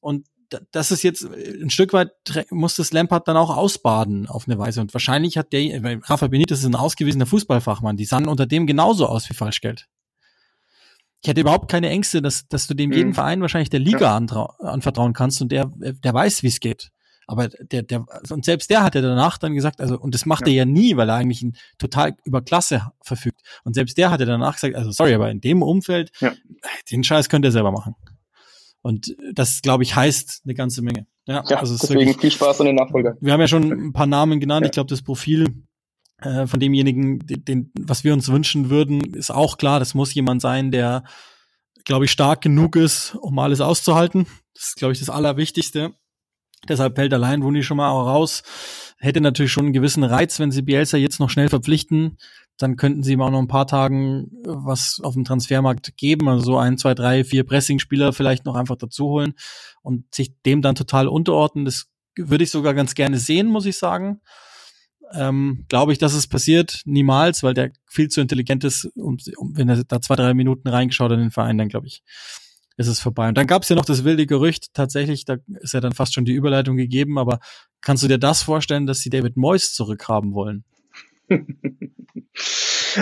Und 0.00 0.26
das 0.72 0.90
ist 0.90 1.02
jetzt 1.02 1.22
äh, 1.22 1.62
ein 1.62 1.70
Stück 1.70 1.92
weit 1.92 2.10
muss 2.50 2.76
das 2.76 2.92
Lampard 2.92 3.28
dann 3.28 3.36
auch 3.36 3.56
ausbaden 3.56 4.26
auf 4.26 4.46
eine 4.46 4.58
Weise. 4.58 4.80
Und 4.80 4.92
wahrscheinlich 4.94 5.38
hat 5.38 5.52
der, 5.52 5.82
weil 5.82 6.00
Rafa 6.04 6.26
Benitez 6.28 6.58
ist 6.58 6.64
ein 6.64 6.74
ausgewiesener 6.74 7.26
Fußballfachmann, 7.26 7.96
die 7.96 8.04
sahen 8.04 8.28
unter 8.28 8.46
dem 8.46 8.66
genauso 8.66 9.06
aus 9.06 9.28
wie 9.28 9.34
Falschgeld. 9.34 9.86
Ich 11.22 11.28
hätte 11.28 11.40
überhaupt 11.40 11.70
keine 11.70 11.88
Ängste, 11.88 12.22
dass, 12.22 12.46
dass 12.48 12.66
du 12.66 12.74
dem 12.74 12.92
jeden 12.92 13.08
mhm. 13.08 13.14
Verein 13.14 13.40
wahrscheinlich 13.40 13.70
der 13.70 13.80
Liga 13.80 14.18
ja. 14.18 14.46
anvertrauen 14.58 15.12
kannst 15.12 15.40
und 15.42 15.50
der, 15.50 15.72
der 15.76 16.14
weiß, 16.14 16.42
wie 16.42 16.48
es 16.48 16.60
geht. 16.60 16.90
Aber 17.26 17.48
der, 17.48 17.82
der, 17.82 18.04
und 18.30 18.44
selbst 18.44 18.70
der 18.70 18.84
hat 18.84 18.94
ja 18.94 19.00
danach 19.00 19.36
dann 19.38 19.54
gesagt, 19.54 19.80
also, 19.80 19.98
und 19.98 20.14
das 20.14 20.26
macht 20.26 20.46
ja. 20.46 20.52
er 20.52 20.56
ja 20.58 20.64
nie, 20.64 20.96
weil 20.96 21.08
er 21.08 21.16
eigentlich 21.16 21.42
ein 21.42 21.56
total 21.78 22.16
über 22.24 22.42
Klasse 22.42 22.92
verfügt. 23.02 23.40
Und 23.64 23.74
selbst 23.74 23.98
der 23.98 24.10
hat 24.10 24.20
ja 24.20 24.26
danach 24.26 24.54
gesagt, 24.54 24.76
also 24.76 24.92
sorry, 24.92 25.14
aber 25.14 25.30
in 25.30 25.40
dem 25.40 25.62
Umfeld, 25.62 26.12
ja. 26.20 26.32
den 26.90 27.02
Scheiß 27.02 27.28
könnt 27.28 27.44
ihr 27.44 27.50
selber 27.50 27.72
machen. 27.72 27.96
Und 28.86 29.16
das, 29.32 29.62
glaube 29.62 29.82
ich, 29.82 29.96
heißt 29.96 30.42
eine 30.44 30.54
ganze 30.54 30.80
Menge. 30.80 31.08
Ja, 31.26 31.42
ja 31.48 31.58
also 31.58 31.76
deswegen 31.76 32.02
wirklich, 32.02 32.18
viel 32.18 32.30
Spaß 32.30 32.60
an 32.60 32.66
den 32.66 32.76
Nachfolger. 32.76 33.16
Wir 33.20 33.32
haben 33.32 33.40
ja 33.40 33.48
schon 33.48 33.72
ein 33.72 33.92
paar 33.92 34.06
Namen 34.06 34.38
genannt. 34.38 34.62
Ja. 34.62 34.66
Ich 34.66 34.72
glaube, 34.74 34.86
das 34.88 35.02
Profil 35.02 35.64
äh, 36.18 36.46
von 36.46 36.60
demjenigen, 36.60 37.18
den, 37.18 37.44
den, 37.44 37.72
was 37.80 38.04
wir 38.04 38.12
uns 38.12 38.28
wünschen 38.28 38.70
würden, 38.70 39.00
ist 39.14 39.32
auch 39.32 39.58
klar. 39.58 39.80
Das 39.80 39.94
muss 39.94 40.14
jemand 40.14 40.40
sein, 40.40 40.70
der, 40.70 41.02
glaube 41.84 42.04
ich, 42.04 42.12
stark 42.12 42.42
genug 42.42 42.76
ist, 42.76 43.16
um 43.16 43.36
alles 43.40 43.60
auszuhalten. 43.60 44.28
Das 44.54 44.68
ist, 44.68 44.76
glaube 44.76 44.92
ich, 44.92 45.00
das 45.00 45.10
Allerwichtigste. 45.10 45.92
Deshalb 46.68 46.96
fällt 46.96 47.12
allein 47.12 47.42
Rooney 47.42 47.62
schon 47.62 47.76
mal 47.76 47.90
auch 47.90 48.06
raus. 48.06 48.42
Hätte 48.98 49.20
natürlich 49.20 49.52
schon 49.52 49.66
einen 49.66 49.72
gewissen 49.72 50.04
Reiz, 50.04 50.38
wenn 50.38 50.50
sie 50.50 50.62
Bielsa 50.62 50.96
jetzt 50.96 51.20
noch 51.20 51.30
schnell 51.30 51.48
verpflichten. 51.48 52.18
Dann 52.58 52.76
könnten 52.76 53.02
sie 53.02 53.12
ihm 53.12 53.20
auch 53.20 53.30
noch 53.30 53.40
ein 53.40 53.48
paar 53.48 53.66
Tagen 53.66 54.28
was 54.44 55.00
auf 55.02 55.14
dem 55.14 55.24
Transfermarkt 55.24 55.96
geben. 55.96 56.28
Also 56.28 56.44
so 56.44 56.58
ein, 56.58 56.78
zwei, 56.78 56.94
drei, 56.94 57.24
vier 57.24 57.44
Pressing-Spieler 57.44 58.12
vielleicht 58.12 58.46
noch 58.46 58.54
einfach 58.54 58.76
dazu 58.76 59.06
holen 59.06 59.34
und 59.82 60.14
sich 60.14 60.40
dem 60.42 60.62
dann 60.62 60.74
total 60.74 61.08
unterordnen. 61.08 61.64
Das 61.64 61.86
würde 62.16 62.44
ich 62.44 62.50
sogar 62.50 62.74
ganz 62.74 62.94
gerne 62.94 63.18
sehen, 63.18 63.48
muss 63.48 63.66
ich 63.66 63.76
sagen. 63.76 64.20
Ähm, 65.12 65.64
Glaube 65.68 65.92
ich, 65.92 65.98
dass 65.98 66.14
es 66.14 66.26
passiert? 66.26 66.82
Niemals, 66.84 67.42
weil 67.42 67.54
der 67.54 67.72
viel 67.86 68.08
zu 68.08 68.20
intelligent 68.20 68.64
ist. 68.64 68.86
Und 68.96 69.30
wenn 69.52 69.68
er 69.68 69.84
da 69.84 70.00
zwei, 70.00 70.16
drei 70.16 70.34
Minuten 70.34 70.68
reingeschaut 70.68 71.12
in 71.12 71.20
den 71.20 71.30
Verein, 71.30 71.58
dann 71.58 71.68
glaube 71.68 71.86
ich, 71.86 72.02
ist 72.76 72.88
es 72.88 73.00
vorbei. 73.00 73.28
Und 73.28 73.36
dann 73.38 73.46
gab 73.46 73.62
es 73.62 73.68
ja 73.68 73.76
noch 73.76 73.84
das 73.84 74.04
wilde 74.04 74.26
Gerücht, 74.26 74.74
tatsächlich, 74.74 75.24
da 75.24 75.36
ist 75.60 75.74
ja 75.74 75.80
dann 75.80 75.92
fast 75.92 76.14
schon 76.14 76.24
die 76.24 76.34
Überleitung 76.34 76.76
gegeben, 76.76 77.18
aber 77.18 77.40
kannst 77.80 78.02
du 78.02 78.08
dir 78.08 78.18
das 78.18 78.42
vorstellen, 78.42 78.86
dass 78.86 79.00
sie 79.00 79.10
David 79.10 79.36
Moyes 79.36 79.72
zurückhaben 79.72 80.34
wollen? 80.34 80.64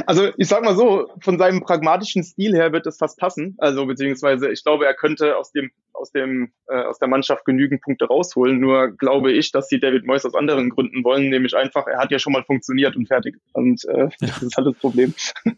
Also 0.06 0.28
ich 0.36 0.48
sag 0.48 0.64
mal 0.64 0.76
so, 0.76 1.08
von 1.20 1.38
seinem 1.38 1.62
pragmatischen 1.62 2.22
Stil 2.22 2.54
her 2.54 2.72
wird 2.72 2.86
es 2.86 2.98
fast 2.98 3.18
passen. 3.18 3.54
Also 3.58 3.86
beziehungsweise 3.86 4.50
ich 4.50 4.62
glaube, 4.64 4.86
er 4.86 4.94
könnte 4.94 5.36
aus 5.36 5.52
dem 5.52 5.70
aus 5.92 6.10
dem 6.10 6.52
äh, 6.68 6.82
aus 6.82 6.98
der 6.98 7.08
Mannschaft 7.08 7.44
genügend 7.44 7.82
Punkte 7.82 8.06
rausholen. 8.06 8.58
Nur 8.58 8.90
glaube 8.96 9.32
ich, 9.32 9.52
dass 9.52 9.68
sie 9.68 9.78
David 9.78 10.06
Moyes 10.06 10.24
aus 10.24 10.34
anderen 10.34 10.70
Gründen 10.70 11.04
wollen, 11.04 11.28
nämlich 11.30 11.54
einfach, 11.54 11.86
er 11.86 11.98
hat 11.98 12.10
ja 12.10 12.18
schon 12.18 12.32
mal 12.32 12.44
funktioniert 12.44 12.96
und 12.96 13.06
fertig. 13.06 13.36
Und 13.52 13.84
äh, 13.86 14.08
das 14.20 14.42
ist 14.42 14.56
halt 14.56 14.66
das 14.66 14.76
Problem. 14.76 15.14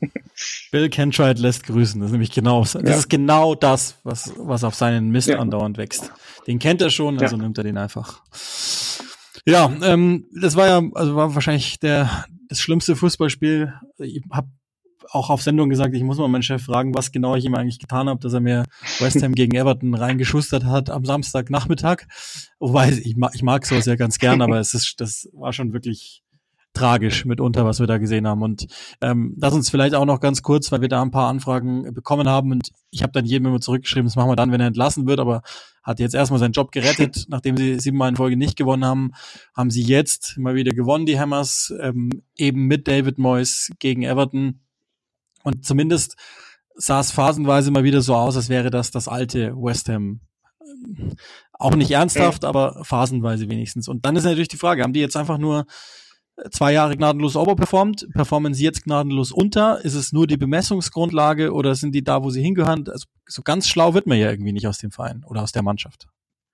Bill 0.70 0.88
Kentright 0.90 1.38
lässt 1.38 1.66
grüßen. 1.66 2.00
Das 2.00 2.08
ist 2.08 2.12
nämlich 2.12 2.32
genau 2.32 2.60
das 2.60 2.74
ja. 2.74 2.80
ist 2.80 3.08
genau 3.08 3.54
das, 3.54 3.98
was 4.04 4.32
was 4.36 4.64
auf 4.64 4.74
seinen 4.74 5.10
Mist 5.10 5.28
ja. 5.28 5.38
andauernd 5.38 5.78
wächst. 5.78 6.12
Den 6.46 6.58
kennt 6.58 6.80
er 6.82 6.90
schon, 6.90 7.18
also 7.18 7.36
ja. 7.36 7.42
nimmt 7.42 7.58
er 7.58 7.64
den 7.64 7.78
einfach. 7.78 8.22
Ja, 9.46 9.72
ähm, 9.82 10.26
das 10.32 10.56
war 10.56 10.66
ja, 10.66 10.82
also 10.94 11.14
war 11.14 11.34
wahrscheinlich 11.34 11.78
der 11.78 12.26
das 12.48 12.60
schlimmste 12.60 12.96
Fußballspiel. 12.96 13.72
Ich 13.98 14.22
habe 14.30 14.48
auch 15.10 15.30
auf 15.30 15.42
Sendung 15.42 15.68
gesagt, 15.68 15.94
ich 15.94 16.02
muss 16.02 16.18
mal 16.18 16.28
meinen 16.28 16.42
Chef 16.42 16.64
fragen, 16.64 16.94
was 16.94 17.12
genau 17.12 17.36
ich 17.36 17.44
ihm 17.44 17.54
eigentlich 17.54 17.78
getan 17.78 18.08
habe, 18.08 18.20
dass 18.20 18.32
er 18.32 18.40
mir 18.40 18.64
West 18.98 19.22
Ham 19.22 19.34
gegen 19.34 19.56
Everton 19.56 19.94
reingeschustert 19.94 20.64
hat 20.64 20.90
am 20.90 21.04
Samstagnachmittag. 21.04 22.04
Wobei 22.58 22.90
ich 22.90 23.16
mag, 23.16 23.32
ich 23.34 23.42
mag 23.42 23.64
sowas 23.66 23.86
ja 23.86 23.96
ganz 23.96 24.18
gern, 24.18 24.42
aber 24.42 24.58
es 24.58 24.74
ist, 24.74 24.94
das 24.98 25.28
war 25.32 25.52
schon 25.52 25.72
wirklich 25.72 26.22
tragisch 26.76 27.24
mitunter, 27.24 27.64
was 27.64 27.80
wir 27.80 27.86
da 27.86 27.98
gesehen 27.98 28.26
haben. 28.26 28.42
Und 28.42 28.66
ähm, 29.00 29.34
lass 29.40 29.54
uns 29.54 29.70
vielleicht 29.70 29.94
auch 29.94 30.04
noch 30.04 30.20
ganz 30.20 30.42
kurz, 30.42 30.70
weil 30.70 30.82
wir 30.82 30.88
da 30.88 31.02
ein 31.02 31.10
paar 31.10 31.28
Anfragen 31.28 31.94
bekommen 31.94 32.28
haben 32.28 32.52
und 32.52 32.70
ich 32.90 33.02
habe 33.02 33.12
dann 33.12 33.24
jedem 33.24 33.46
immer 33.46 33.60
zurückgeschrieben, 33.60 34.06
das 34.06 34.16
machen 34.16 34.30
wir 34.30 34.36
dann, 34.36 34.52
wenn 34.52 34.60
er 34.60 34.66
entlassen 34.66 35.06
wird, 35.06 35.18
aber 35.18 35.42
hat 35.82 36.00
jetzt 36.00 36.14
erstmal 36.14 36.38
seinen 36.38 36.52
Job 36.52 36.72
gerettet, 36.72 37.24
nachdem 37.28 37.56
sie 37.56 37.80
siebenmal 37.80 38.10
in 38.10 38.16
Folge 38.16 38.36
nicht 38.36 38.56
gewonnen 38.56 38.84
haben, 38.84 39.12
haben 39.56 39.70
sie 39.70 39.82
jetzt 39.82 40.36
mal 40.36 40.54
wieder 40.54 40.72
gewonnen, 40.72 41.06
die 41.06 41.18
Hammers, 41.18 41.72
ähm, 41.80 42.10
eben 42.36 42.66
mit 42.66 42.86
David 42.88 43.18
Moyes 43.18 43.72
gegen 43.78 44.02
Everton. 44.02 44.60
Und 45.42 45.64
zumindest 45.64 46.16
sah 46.74 47.00
es 47.00 47.10
phasenweise 47.10 47.70
mal 47.70 47.84
wieder 47.84 48.02
so 48.02 48.14
aus, 48.14 48.36
als 48.36 48.48
wäre 48.48 48.70
das 48.70 48.90
das 48.90 49.08
alte 49.08 49.54
West 49.56 49.88
Ham. 49.88 50.20
Auch 51.52 51.74
nicht 51.74 51.92
ernsthaft, 51.92 52.44
aber 52.44 52.84
phasenweise 52.84 53.48
wenigstens. 53.48 53.88
Und 53.88 54.04
dann 54.04 54.16
ist 54.16 54.24
natürlich 54.24 54.48
die 54.48 54.58
Frage, 54.58 54.82
haben 54.82 54.92
die 54.92 55.00
jetzt 55.00 55.16
einfach 55.16 55.38
nur 55.38 55.66
zwei 56.50 56.72
Jahre 56.72 56.96
gnadenlos 56.96 57.36
overperformt, 57.36 58.08
performen 58.12 58.54
sie 58.54 58.64
jetzt 58.64 58.84
gnadenlos 58.84 59.32
unter? 59.32 59.84
Ist 59.84 59.94
es 59.94 60.12
nur 60.12 60.26
die 60.26 60.36
Bemessungsgrundlage 60.36 61.52
oder 61.52 61.74
sind 61.74 61.94
die 61.94 62.04
da, 62.04 62.22
wo 62.22 62.30
sie 62.30 62.42
hingehören? 62.42 62.88
Also 62.88 63.06
so 63.26 63.42
ganz 63.42 63.68
schlau 63.68 63.94
wird 63.94 64.06
man 64.06 64.18
ja 64.18 64.30
irgendwie 64.30 64.52
nicht 64.52 64.66
aus 64.66 64.78
dem 64.78 64.90
Verein 64.90 65.24
oder 65.26 65.42
aus 65.42 65.52
der 65.52 65.62
Mannschaft. 65.62 66.06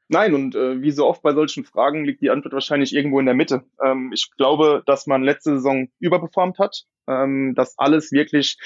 Nein, 0.09 0.35
und 0.35 0.55
äh, 0.55 0.83
wie 0.83 0.91
so 0.91 1.07
oft 1.07 1.23
bei 1.23 1.33
solchen 1.33 1.65
Fragen 1.65 2.05
liegt 2.05 2.21
die 2.21 2.31
Antwort 2.31 2.53
wahrscheinlich 2.53 2.95
irgendwo 2.95 3.19
in 3.19 3.27
der 3.27 3.35
Mitte. 3.35 3.65
Ähm, 3.83 4.11
ich 4.13 4.31
glaube, 4.37 4.83
dass 4.85 5.07
man 5.07 5.23
letzte 5.23 5.55
Saison 5.55 5.89
überperformt 6.01 6.59
hat, 6.59 6.85
ähm, 7.09 7.55
dass 7.55 7.79
alles 7.79 8.13
wirklich 8.13 8.59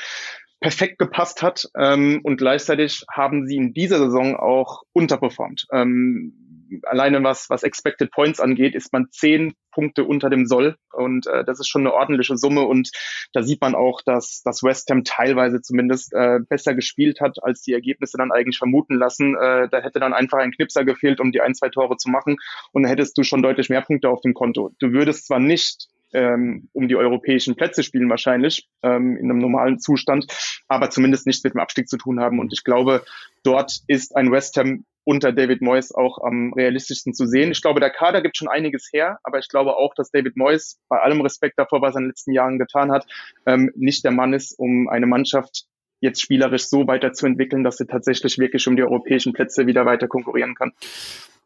perfekt 0.60 0.98
gepasst 0.98 1.42
hat 1.42 1.68
ähm, 1.78 2.20
und 2.24 2.38
gleichzeitig 2.38 3.04
haben 3.12 3.46
sie 3.46 3.56
in 3.56 3.74
dieser 3.74 3.98
Saison 3.98 4.34
auch 4.36 4.82
unterperformt. 4.92 5.66
Ähm, 5.70 6.45
alleine 6.82 7.22
was, 7.22 7.48
was 7.50 7.62
Expected 7.62 8.10
Points 8.10 8.40
angeht, 8.40 8.74
ist 8.74 8.92
man 8.92 9.08
zehn 9.10 9.54
Punkte 9.70 10.04
unter 10.04 10.30
dem 10.30 10.46
Soll. 10.46 10.76
Und 10.92 11.26
äh, 11.26 11.44
das 11.44 11.60
ist 11.60 11.68
schon 11.68 11.82
eine 11.82 11.92
ordentliche 11.92 12.36
Summe. 12.36 12.62
Und 12.62 12.90
da 13.32 13.42
sieht 13.42 13.60
man 13.60 13.74
auch, 13.74 14.00
dass, 14.04 14.42
dass 14.42 14.62
West 14.62 14.90
Ham 14.90 15.04
teilweise 15.04 15.60
zumindest 15.60 16.12
äh, 16.14 16.38
besser 16.48 16.74
gespielt 16.74 17.20
hat, 17.20 17.36
als 17.42 17.62
die 17.62 17.74
Ergebnisse 17.74 18.16
dann 18.16 18.32
eigentlich 18.32 18.58
vermuten 18.58 18.94
lassen. 18.94 19.36
Äh, 19.36 19.68
da 19.68 19.80
hätte 19.80 20.00
dann 20.00 20.14
einfach 20.14 20.38
ein 20.38 20.52
Knipser 20.52 20.84
gefehlt, 20.84 21.20
um 21.20 21.32
die 21.32 21.40
ein, 21.40 21.54
zwei 21.54 21.68
Tore 21.68 21.96
zu 21.98 22.08
machen. 22.08 22.36
Und 22.72 22.82
dann 22.82 22.90
hättest 22.90 23.18
du 23.18 23.22
schon 23.22 23.42
deutlich 23.42 23.68
mehr 23.68 23.82
Punkte 23.82 24.08
auf 24.08 24.20
dem 24.22 24.34
Konto. 24.34 24.72
Du 24.78 24.92
würdest 24.92 25.26
zwar 25.26 25.38
nicht 25.38 25.88
ähm, 26.12 26.68
um 26.72 26.88
die 26.88 26.96
europäischen 26.96 27.56
Plätze 27.56 27.82
spielen 27.82 28.10
wahrscheinlich 28.10 28.68
ähm, 28.82 29.16
in 29.16 29.30
einem 29.30 29.38
normalen 29.38 29.78
Zustand, 29.78 30.26
aber 30.68 30.90
zumindest 30.90 31.26
nichts 31.26 31.44
mit 31.44 31.54
dem 31.54 31.60
Abstieg 31.60 31.88
zu 31.88 31.96
tun 31.96 32.20
haben. 32.20 32.38
Und 32.38 32.52
ich 32.52 32.64
glaube, 32.64 33.04
dort 33.42 33.80
ist 33.86 34.16
ein 34.16 34.30
West 34.30 34.56
Ham 34.56 34.84
unter 35.04 35.32
David 35.32 35.62
Moyes 35.62 35.94
auch 35.94 36.18
am 36.18 36.52
realistischsten 36.52 37.14
zu 37.14 37.26
sehen. 37.26 37.52
Ich 37.52 37.62
glaube, 37.62 37.78
der 37.78 37.90
Kader 37.90 38.22
gibt 38.22 38.36
schon 38.36 38.48
einiges 38.48 38.88
her, 38.92 39.18
aber 39.22 39.38
ich 39.38 39.48
glaube 39.48 39.76
auch, 39.76 39.94
dass 39.94 40.10
David 40.10 40.36
Moyes, 40.36 40.80
bei 40.88 40.98
allem 40.98 41.20
Respekt 41.20 41.58
davor, 41.58 41.80
was 41.80 41.94
er 41.94 41.98
in 41.98 42.04
den 42.04 42.10
letzten 42.10 42.32
Jahren 42.32 42.58
getan 42.58 42.90
hat, 42.90 43.06
ähm, 43.46 43.70
nicht 43.76 44.04
der 44.04 44.10
Mann 44.10 44.32
ist, 44.32 44.58
um 44.58 44.88
eine 44.88 45.06
Mannschaft 45.06 45.66
jetzt 46.00 46.20
spielerisch 46.20 46.66
so 46.66 46.88
weiterzuentwickeln, 46.88 47.62
dass 47.62 47.76
sie 47.76 47.86
tatsächlich 47.86 48.38
wirklich 48.38 48.66
um 48.66 48.76
die 48.76 48.82
europäischen 48.82 49.32
Plätze 49.32 49.66
wieder 49.66 49.86
weiter 49.86 50.08
konkurrieren 50.08 50.54
kann. 50.56 50.72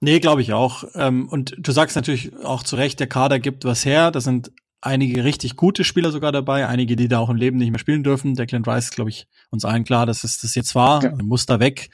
Nee, 0.00 0.18
glaube 0.18 0.40
ich 0.40 0.52
auch. 0.52 0.84
Ähm, 0.94 1.28
und 1.28 1.54
du 1.58 1.72
sagst 1.72 1.94
natürlich 1.94 2.34
auch 2.42 2.62
zu 2.62 2.76
Recht, 2.76 3.00
der 3.00 3.06
Kader 3.06 3.38
gibt 3.38 3.64
was 3.64 3.84
her. 3.84 4.10
Da 4.10 4.20
sind 4.20 4.50
einige 4.80 5.24
richtig 5.24 5.56
gute 5.56 5.84
Spieler 5.84 6.10
sogar 6.10 6.32
dabei, 6.32 6.66
einige, 6.66 6.96
die 6.96 7.08
da 7.08 7.18
auch 7.18 7.28
im 7.28 7.36
Leben 7.36 7.58
nicht 7.58 7.70
mehr 7.70 7.78
spielen 7.78 8.02
dürfen. 8.02 8.34
Declan 8.34 8.64
Rice, 8.64 8.90
glaube 8.90 9.10
ich, 9.10 9.26
uns 9.50 9.64
allen 9.64 9.84
klar, 9.84 10.06
dass 10.06 10.24
es 10.24 10.40
das 10.40 10.54
jetzt 10.54 10.74
war. 10.74 11.02
Ja. 11.02 11.12
Muss 11.22 11.44
da 11.44 11.60
weg. 11.60 11.90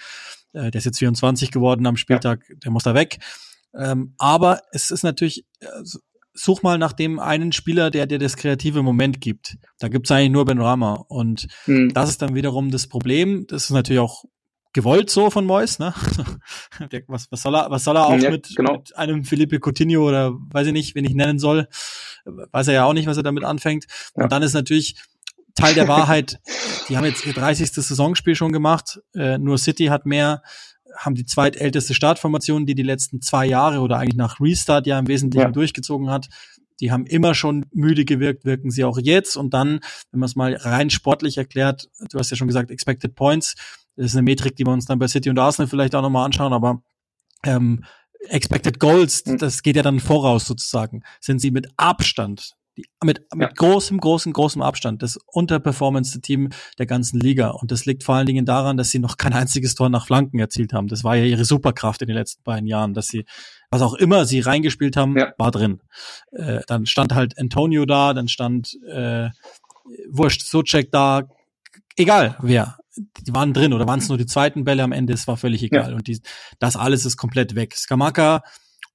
Äh, 0.52 0.70
der 0.70 0.78
ist 0.78 0.84
jetzt 0.84 0.98
24 0.98 1.50
geworden 1.50 1.86
am 1.86 1.96
Spieltag, 1.96 2.44
ja. 2.48 2.54
der 2.56 2.70
muss 2.70 2.84
da 2.84 2.94
weg. 2.94 3.18
Ähm, 3.74 4.14
aber 4.18 4.62
es 4.72 4.90
ist 4.90 5.02
natürlich, 5.02 5.44
äh, 5.60 5.66
such 6.32 6.62
mal 6.62 6.78
nach 6.78 6.92
dem 6.92 7.18
einen 7.18 7.52
Spieler, 7.52 7.90
der 7.90 8.06
dir 8.06 8.18
das 8.18 8.36
kreative 8.36 8.82
Moment 8.82 9.20
gibt. 9.20 9.56
Da 9.78 9.88
gibt's 9.88 10.10
eigentlich 10.10 10.30
nur 10.30 10.44
Ben 10.44 10.60
Rama. 10.60 11.04
Und 11.08 11.48
mhm. 11.66 11.92
das 11.92 12.10
ist 12.10 12.22
dann 12.22 12.34
wiederum 12.34 12.70
das 12.70 12.86
Problem. 12.86 13.46
Das 13.48 13.64
ist 13.64 13.70
natürlich 13.70 14.00
auch 14.00 14.24
gewollt 14.76 15.08
so 15.08 15.30
von 15.30 15.46
Mois, 15.46 15.78
ne? 15.78 15.94
was, 17.08 17.32
was 17.32 17.42
soll 17.42 17.56
er, 17.56 17.70
was 17.70 17.82
soll 17.82 17.96
er 17.96 18.06
auch 18.06 18.18
ja, 18.18 18.30
mit, 18.30 18.54
genau. 18.54 18.74
mit 18.74 18.94
einem 18.94 19.24
Felipe 19.24 19.58
Coutinho 19.58 20.06
oder 20.06 20.34
weiß 20.50 20.66
ich 20.66 20.74
nicht, 20.74 20.94
wen 20.94 21.06
ich 21.06 21.14
nennen 21.14 21.38
soll, 21.38 21.66
weiß 22.26 22.68
er 22.68 22.74
ja 22.74 22.84
auch 22.84 22.92
nicht, 22.92 23.06
was 23.06 23.16
er 23.16 23.22
damit 23.22 23.42
anfängt. 23.42 23.86
Ja. 24.14 24.24
Und 24.24 24.32
dann 24.32 24.42
ist 24.42 24.52
natürlich 24.52 24.96
Teil 25.54 25.72
der 25.72 25.88
Wahrheit, 25.88 26.40
die 26.90 26.96
haben 26.98 27.06
jetzt 27.06 27.24
ihr 27.24 27.32
30. 27.32 27.72
Saisonspiel 27.72 28.34
schon 28.34 28.52
gemacht. 28.52 29.00
Äh, 29.14 29.38
nur 29.38 29.56
City 29.56 29.86
hat 29.86 30.04
mehr, 30.04 30.42
haben 30.94 31.14
die 31.14 31.24
zweitälteste 31.24 31.94
Startformation, 31.94 32.66
die 32.66 32.74
die 32.74 32.82
letzten 32.82 33.22
zwei 33.22 33.46
Jahre 33.46 33.80
oder 33.80 33.96
eigentlich 33.96 34.16
nach 34.16 34.40
Restart 34.40 34.86
ja 34.86 34.98
im 34.98 35.08
Wesentlichen 35.08 35.46
ja. 35.46 35.52
durchgezogen 35.52 36.10
hat. 36.10 36.28
Die 36.80 36.92
haben 36.92 37.06
immer 37.06 37.34
schon 37.34 37.64
müde 37.72 38.04
gewirkt, 38.04 38.44
wirken 38.44 38.70
sie 38.70 38.84
auch 38.84 38.98
jetzt. 38.98 39.38
Und 39.38 39.54
dann, 39.54 39.80
wenn 40.10 40.20
man 40.20 40.26
es 40.26 40.36
mal 40.36 40.54
rein 40.54 40.90
sportlich 40.90 41.38
erklärt, 41.38 41.88
du 42.10 42.18
hast 42.18 42.30
ja 42.30 42.36
schon 42.36 42.48
gesagt, 42.48 42.70
Expected 42.70 43.14
Points, 43.14 43.54
das 43.96 44.06
ist 44.06 44.14
eine 44.14 44.22
Metrik, 44.22 44.56
die 44.56 44.64
wir 44.64 44.72
uns 44.72 44.86
dann 44.86 44.98
bei 44.98 45.08
City 45.08 45.30
und 45.30 45.38
Arsenal 45.38 45.68
vielleicht 45.68 45.94
auch 45.94 46.02
nochmal 46.02 46.24
anschauen, 46.24 46.52
aber 46.52 46.82
ähm, 47.44 47.84
Expected 48.28 48.80
Goals, 48.80 49.22
hm. 49.24 49.38
das 49.38 49.62
geht 49.62 49.76
ja 49.76 49.82
dann 49.82 50.00
voraus 50.00 50.46
sozusagen, 50.46 51.02
sind 51.20 51.40
sie 51.40 51.50
mit 51.50 51.68
Abstand 51.76 52.56
die, 52.76 52.84
mit, 53.02 53.22
mit 53.34 53.48
ja. 53.48 53.54
großem, 53.54 53.98
großem, 53.98 54.32
großem 54.32 54.60
Abstand 54.60 55.02
das 55.02 55.18
unterperformendste 55.26 56.20
Team 56.20 56.50
der 56.78 56.86
ganzen 56.86 57.18
Liga. 57.18 57.50
Und 57.50 57.70
das 57.72 57.86
liegt 57.86 58.04
vor 58.04 58.16
allen 58.16 58.26
Dingen 58.26 58.44
daran, 58.44 58.76
dass 58.76 58.90
sie 58.90 58.98
noch 58.98 59.16
kein 59.16 59.32
einziges 59.32 59.74
Tor 59.74 59.88
nach 59.88 60.06
Flanken 60.06 60.38
erzielt 60.38 60.72
haben. 60.72 60.88
Das 60.88 61.02
war 61.02 61.16
ja 61.16 61.24
ihre 61.24 61.44
Superkraft 61.44 62.02
in 62.02 62.08
den 62.08 62.16
letzten 62.16 62.42
beiden 62.42 62.66
Jahren, 62.66 62.92
dass 62.92 63.06
sie, 63.06 63.24
was 63.70 63.82
auch 63.82 63.94
immer 63.94 64.26
sie 64.26 64.40
reingespielt 64.40 64.96
haben, 64.96 65.16
ja. 65.16 65.32
war 65.38 65.50
drin. 65.50 65.80
Äh, 66.32 66.60
dann 66.66 66.86
stand 66.86 67.14
halt 67.14 67.38
Antonio 67.38 67.86
da, 67.86 68.12
dann 68.12 68.28
stand 68.28 68.78
äh, 68.86 69.30
Wurscht, 70.10 70.42
Socek 70.42 70.90
da, 70.90 71.22
egal 71.96 72.36
wer. 72.42 72.76
Die 72.96 73.34
waren 73.34 73.52
drin 73.52 73.72
oder 73.72 73.86
waren 73.86 73.98
es 73.98 74.08
nur 74.08 74.18
die 74.18 74.26
zweiten 74.26 74.64
Bälle 74.64 74.82
am 74.82 74.92
Ende, 74.92 75.12
es 75.12 75.26
war 75.26 75.36
völlig 75.36 75.62
egal. 75.62 75.90
Ja. 75.90 75.96
Und 75.96 76.06
die, 76.06 76.20
das 76.58 76.76
alles 76.76 77.04
ist 77.04 77.16
komplett 77.16 77.54
weg. 77.54 77.74
Skamaka 77.74 78.42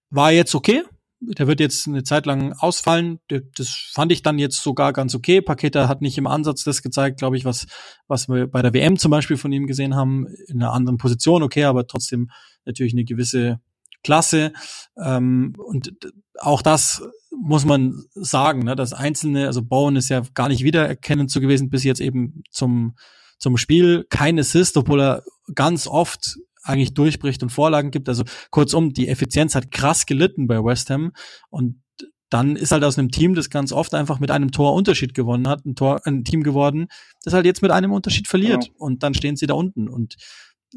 war 0.10 0.32
jetzt 0.32 0.56
okay, 0.56 0.84
der 1.22 1.48
wird 1.48 1.60
jetzt 1.60 1.88
eine 1.88 2.04
Zeit 2.04 2.26
lang 2.26 2.54
ausfallen. 2.54 3.20
Das 3.28 3.70
fand 3.94 4.12
ich 4.12 4.24
dann 4.24 4.40
jetzt 4.40 4.62
sogar 4.62 4.92
ganz 4.92 5.14
okay. 5.14 5.40
Paketa 5.42 5.88
hat 5.88 6.02
nicht 6.02 6.18
im 6.18 6.26
Ansatz 6.26 6.64
das 6.64 6.82
gezeigt, 6.82 7.20
glaube 7.20 7.38
ich, 7.38 7.46
was, 7.46 7.68
was 8.08 8.28
wir 8.28 8.48
bei 8.48 8.64
der 8.64 8.74
WM 8.74 8.98
zum 8.98 9.12
Beispiel 9.12 9.38
von 9.38 9.52
ihm 9.52 9.68
gesehen 9.68 9.96
haben, 9.96 10.26
in 10.48 10.62
einer 10.62 10.74
anderen 10.74 10.98
Position, 10.98 11.44
okay, 11.44 11.66
aber 11.66 11.86
trotzdem 11.86 12.32
natürlich 12.66 12.94
eine 12.94 13.06
gewisse 13.06 13.60
Klasse. 14.04 14.52
Ähm, 14.98 15.54
und 15.58 15.94
auch 16.40 16.64
das 16.64 17.04
muss 17.32 17.66
man 17.66 18.04
sagen, 18.16 18.64
ne, 18.64 18.76
das 18.76 18.94
Einzelne, 18.94 19.46
also 19.46 19.62
Bowen 19.62 19.96
ist 19.96 20.10
ja 20.10 20.24
gar 20.34 20.50
nicht 20.50 20.64
wiedererkennend 20.64 21.30
zu 21.30 21.40
gewesen, 21.40 21.70
bis 21.70 21.84
jetzt 21.84 22.02
eben 22.02 22.44
zum, 22.50 22.96
zum 23.42 23.58
Spiel. 23.58 24.06
Kein 24.10 24.40
Assist, 24.40 24.78
obwohl 24.78 25.02
er 25.02 25.24
ganz 25.54 25.88
oft 25.88 26.38
eigentlich 26.64 26.94
durchbricht 26.94 27.42
und 27.44 27.50
Vorlagen 27.50 27.92
gibt. 27.92 28.08
Also 28.08 28.24
kurzum, 28.52 28.94
die 28.94 29.08
Effizienz 29.08 29.56
hat 29.56 29.72
krass 29.72 30.06
gelitten 30.06 30.48
bei 30.48 30.64
West 30.64 30.90
Ham 30.90 31.12
und 31.50 31.82
dann 32.30 32.56
ist 32.56 32.72
halt 32.72 32.86
aus 32.86 32.98
einem 32.98 33.12
Team, 33.12 33.36
das 33.36 33.50
ganz 33.50 33.74
oft 33.74 33.94
einfach 33.94 34.20
mit 34.20 34.32
einem 34.32 34.52
Tor 34.52 34.74
Unterschied 34.74 35.14
gewonnen 35.14 35.50
hat, 35.50 35.66
ein 35.66 35.76
Tor, 35.76 36.00
ein 36.06 36.24
Team 36.24 36.44
geworden, 36.44 36.88
das 37.24 37.34
halt 37.34 37.46
jetzt 37.46 37.62
mit 37.62 37.72
einem 37.72 37.92
Unterschied 37.92 38.28
verliert 38.28 38.68
genau. 38.68 38.78
und 38.78 39.04
dann 39.04 39.14
stehen 39.14 39.36
sie 39.36 39.48
da 39.48 39.56
unten 39.56 39.90
und 39.90 40.16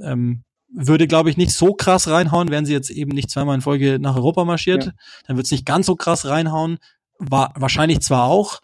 ähm, 0.02 0.42
würde, 0.74 1.06
glaube 1.06 1.30
ich, 1.30 1.36
nicht 1.36 1.52
so 1.52 1.74
krass 1.74 2.08
reinhauen, 2.08 2.50
wären 2.50 2.66
sie 2.66 2.72
jetzt 2.72 2.90
eben 2.90 3.12
nicht 3.12 3.30
zweimal 3.30 3.54
in 3.54 3.60
Folge 3.60 3.98
nach 4.00 4.16
Europa 4.16 4.44
marschiert. 4.44 4.86
Ja. 4.86 4.92
Dann 5.28 5.36
wird 5.36 5.46
es 5.46 5.52
nicht 5.52 5.64
ganz 5.66 5.86
so 5.86 5.94
krass 5.94 6.26
reinhauen. 6.26 6.78
War 7.18 7.52
wahrscheinlich 7.56 8.00
zwar 8.00 8.24
auch. 8.24 8.60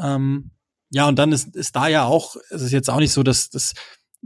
Ähm, 0.00 0.50
ja, 0.92 1.08
und 1.08 1.18
dann 1.18 1.32
ist, 1.32 1.56
ist 1.56 1.74
da 1.74 1.88
ja 1.88 2.04
auch, 2.04 2.36
es 2.50 2.62
ist 2.62 2.72
jetzt 2.72 2.90
auch 2.90 2.98
nicht 2.98 3.12
so, 3.12 3.22
dass 3.22 3.48
das 3.50 3.72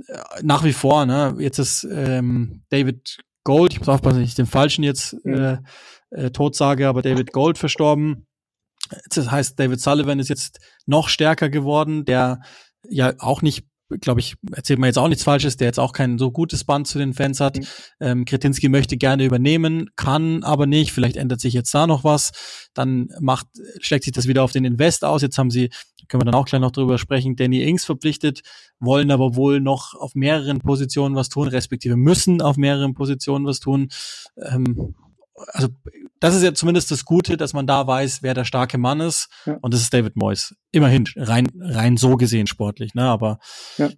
äh, 0.08 0.18
nach 0.42 0.64
wie 0.64 0.72
vor, 0.72 1.06
ne, 1.06 1.36
jetzt 1.38 1.58
ist 1.58 1.84
ähm, 1.84 2.64
David 2.70 3.18
Gold, 3.44 3.72
ich 3.72 3.78
muss 3.78 3.88
aufpassen, 3.88 4.20
dass 4.20 4.28
ich 4.28 4.34
den 4.34 4.46
falschen 4.46 4.82
jetzt 4.82 5.14
äh, 5.24 5.58
äh, 6.10 6.30
tot 6.30 6.56
sage, 6.56 6.88
aber 6.88 7.02
David 7.02 7.32
Gold 7.32 7.58
verstorben. 7.58 8.26
Das 9.10 9.30
heißt, 9.30 9.58
David 9.58 9.80
Sullivan 9.80 10.18
ist 10.18 10.28
jetzt 10.28 10.58
noch 10.86 11.08
stärker 11.08 11.48
geworden, 11.48 12.04
der 12.04 12.40
ja 12.88 13.14
auch 13.18 13.42
nicht 13.42 13.66
glaube 14.00 14.20
ich, 14.20 14.34
erzählt 14.52 14.78
man 14.78 14.88
jetzt 14.88 14.98
auch 14.98 15.08
nichts 15.08 15.24
Falsches, 15.24 15.56
der 15.56 15.68
jetzt 15.68 15.78
auch 15.78 15.92
kein 15.92 16.18
so 16.18 16.30
gutes 16.30 16.64
Band 16.64 16.86
zu 16.86 16.98
den 16.98 17.14
Fans 17.14 17.40
hat. 17.40 17.58
Mhm. 17.58 17.66
Ähm, 18.00 18.24
Kretinski 18.24 18.68
möchte 18.68 18.96
gerne 18.96 19.24
übernehmen, 19.24 19.90
kann 19.96 20.42
aber 20.42 20.66
nicht. 20.66 20.92
Vielleicht 20.92 21.16
ändert 21.16 21.40
sich 21.40 21.54
jetzt 21.54 21.72
da 21.72 21.86
noch 21.86 22.04
was. 22.04 22.32
Dann 22.74 23.08
macht, 23.20 23.46
schlägt 23.80 24.04
sich 24.04 24.12
das 24.12 24.26
wieder 24.26 24.42
auf 24.42 24.52
den 24.52 24.64
Invest 24.64 25.04
aus. 25.04 25.22
Jetzt 25.22 25.38
haben 25.38 25.50
sie, 25.50 25.70
können 26.08 26.22
wir 26.22 26.30
dann 26.30 26.34
auch 26.34 26.46
gleich 26.46 26.60
noch 26.60 26.72
drüber 26.72 26.98
sprechen, 26.98 27.36
Danny 27.36 27.62
Ings 27.62 27.84
verpflichtet, 27.84 28.42
wollen 28.80 29.10
aber 29.10 29.36
wohl 29.36 29.60
noch 29.60 29.94
auf 29.94 30.14
mehreren 30.14 30.60
Positionen 30.60 31.14
was 31.14 31.28
tun, 31.28 31.48
respektive 31.48 31.96
müssen 31.96 32.42
auf 32.42 32.56
mehreren 32.56 32.94
Positionen 32.94 33.46
was 33.46 33.60
tun. 33.60 33.88
Ähm, 34.36 34.94
also 35.48 35.68
das 36.20 36.34
ist 36.34 36.42
ja 36.42 36.54
zumindest 36.54 36.90
das 36.90 37.04
Gute, 37.04 37.36
dass 37.36 37.52
man 37.52 37.66
da 37.66 37.86
weiß, 37.86 38.22
wer 38.22 38.34
der 38.34 38.44
starke 38.44 38.78
Mann 38.78 39.00
ist. 39.00 39.28
Ja. 39.44 39.58
Und 39.60 39.74
das 39.74 39.80
ist 39.80 39.92
David 39.92 40.16
Moyes. 40.16 40.54
Immerhin, 40.72 41.04
rein, 41.16 41.46
rein 41.60 41.96
so 41.96 42.16
gesehen 42.16 42.46
sportlich, 42.46 42.94
ne? 42.94 43.02
Aber 43.02 43.38
ja, 43.76 43.90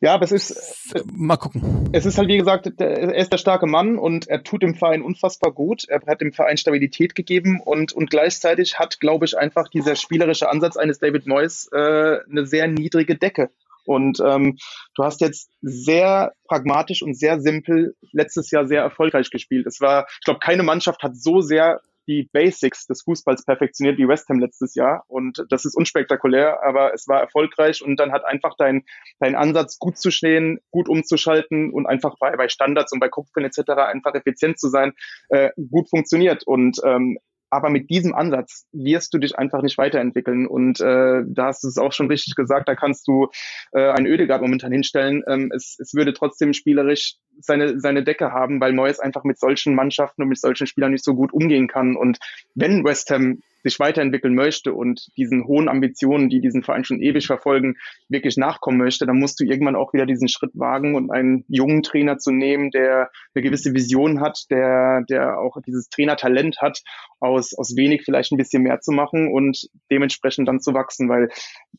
ja 0.00 0.14
aber 0.14 0.24
es 0.24 0.32
ist 0.32 0.94
äh, 0.94 1.02
mal 1.12 1.36
gucken. 1.36 1.88
Es 1.92 2.06
ist 2.06 2.18
halt, 2.18 2.28
wie 2.28 2.38
gesagt, 2.38 2.66
er 2.80 3.14
ist 3.14 3.32
der 3.32 3.38
starke 3.38 3.66
Mann 3.66 3.98
und 3.98 4.28
er 4.28 4.42
tut 4.42 4.62
dem 4.62 4.74
Verein 4.74 5.02
unfassbar 5.02 5.52
gut. 5.52 5.84
Er 5.88 6.00
hat 6.06 6.20
dem 6.20 6.32
Verein 6.32 6.56
Stabilität 6.56 7.14
gegeben 7.14 7.60
und, 7.64 7.92
und 7.92 8.10
gleichzeitig 8.10 8.78
hat, 8.78 9.00
glaube 9.00 9.24
ich, 9.24 9.38
einfach 9.38 9.68
dieser 9.68 9.96
spielerische 9.96 10.50
Ansatz 10.50 10.76
eines 10.76 10.98
David 10.98 11.26
Moyes 11.26 11.68
äh, 11.72 12.18
eine 12.28 12.46
sehr 12.46 12.68
niedrige 12.68 13.16
Decke. 13.16 13.50
Und 13.88 14.20
ähm, 14.20 14.58
du 14.94 15.02
hast 15.02 15.22
jetzt 15.22 15.50
sehr 15.62 16.32
pragmatisch 16.46 17.02
und 17.02 17.14
sehr 17.18 17.40
simpel 17.40 17.94
letztes 18.12 18.50
Jahr 18.50 18.66
sehr 18.66 18.82
erfolgreich 18.82 19.30
gespielt. 19.30 19.66
Es 19.66 19.80
war, 19.80 20.06
ich 20.10 20.24
glaube, 20.24 20.40
keine 20.40 20.62
Mannschaft 20.62 21.02
hat 21.02 21.16
so 21.16 21.40
sehr 21.40 21.80
die 22.06 22.28
Basics 22.32 22.86
des 22.86 23.02
Fußballs 23.02 23.44
perfektioniert 23.44 23.98
wie 23.98 24.08
West 24.08 24.28
Ham 24.28 24.40
letztes 24.40 24.74
Jahr. 24.74 25.04
Und 25.08 25.44
das 25.50 25.64
ist 25.64 25.74
unspektakulär, 25.74 26.62
aber 26.62 26.92
es 26.92 27.08
war 27.08 27.20
erfolgreich 27.20 27.82
und 27.82 27.96
dann 28.00 28.12
hat 28.12 28.24
einfach 28.24 28.54
dein, 28.58 28.84
dein 29.20 29.34
Ansatz, 29.34 29.78
gut 29.78 29.98
zu 29.98 30.10
stehen, 30.10 30.58
gut 30.70 30.88
umzuschalten 30.88 31.70
und 31.70 31.86
einfach 31.86 32.16
bei, 32.18 32.34
bei 32.36 32.48
Standards 32.48 32.92
und 32.92 33.00
bei 33.00 33.08
Kopfbällen 33.08 33.50
etc. 33.50 33.70
einfach 33.88 34.14
effizient 34.14 34.58
zu 34.58 34.68
sein, 34.68 34.92
äh, 35.28 35.50
gut 35.70 35.88
funktioniert. 35.88 36.46
Und 36.46 36.78
ähm, 36.84 37.18
aber 37.50 37.70
mit 37.70 37.90
diesem 37.90 38.14
Ansatz 38.14 38.66
wirst 38.72 39.14
du 39.14 39.18
dich 39.18 39.38
einfach 39.38 39.62
nicht 39.62 39.78
weiterentwickeln. 39.78 40.46
Und 40.46 40.80
äh, 40.80 41.22
da 41.26 41.46
hast 41.46 41.64
du 41.64 41.68
es 41.68 41.78
auch 41.78 41.92
schon 41.92 42.08
richtig 42.08 42.34
gesagt, 42.34 42.68
da 42.68 42.74
kannst 42.74 43.06
du 43.08 43.28
äh, 43.72 43.90
einen 43.90 44.06
Ödegard 44.06 44.42
momentan 44.42 44.72
hinstellen. 44.72 45.22
Ähm, 45.26 45.50
es, 45.54 45.76
es 45.78 45.94
würde 45.94 46.12
trotzdem 46.12 46.52
spielerisch 46.52 47.16
seine, 47.40 47.80
seine 47.80 48.04
Decke 48.04 48.32
haben, 48.32 48.60
weil 48.60 48.72
Moyes 48.72 49.00
einfach 49.00 49.24
mit 49.24 49.38
solchen 49.38 49.74
Mannschaften 49.74 50.22
und 50.22 50.28
mit 50.28 50.40
solchen 50.40 50.66
Spielern 50.66 50.92
nicht 50.92 51.04
so 51.04 51.14
gut 51.14 51.32
umgehen 51.32 51.68
kann. 51.68 51.96
Und 51.96 52.18
wenn 52.54 52.84
West 52.84 53.10
Ham 53.10 53.40
sich 53.62 53.78
weiterentwickeln 53.80 54.34
möchte 54.34 54.72
und 54.72 55.08
diesen 55.16 55.46
hohen 55.46 55.68
Ambitionen, 55.68 56.28
die 56.28 56.40
diesen 56.40 56.62
Verein 56.62 56.84
schon 56.84 57.00
ewig 57.00 57.26
verfolgen, 57.26 57.76
wirklich 58.08 58.36
nachkommen 58.36 58.78
möchte, 58.78 59.06
dann 59.06 59.18
musst 59.18 59.40
du 59.40 59.44
irgendwann 59.44 59.76
auch 59.76 59.92
wieder 59.92 60.06
diesen 60.06 60.28
Schritt 60.28 60.52
wagen 60.54 60.94
und 60.94 61.10
einen 61.10 61.44
jungen 61.48 61.82
Trainer 61.82 62.18
zu 62.18 62.30
nehmen, 62.30 62.70
der 62.70 63.10
eine 63.34 63.42
gewisse 63.42 63.74
Vision 63.74 64.20
hat, 64.20 64.44
der, 64.50 65.02
der 65.08 65.38
auch 65.38 65.56
dieses 65.66 65.88
Trainertalent 65.88 66.60
hat, 66.60 66.82
aus, 67.20 67.54
aus 67.56 67.76
wenig 67.76 68.02
vielleicht 68.04 68.32
ein 68.32 68.38
bisschen 68.38 68.62
mehr 68.62 68.80
zu 68.80 68.92
machen 68.92 69.32
und 69.32 69.68
dementsprechend 69.90 70.48
dann 70.48 70.60
zu 70.60 70.74
wachsen, 70.74 71.08
weil 71.08 71.28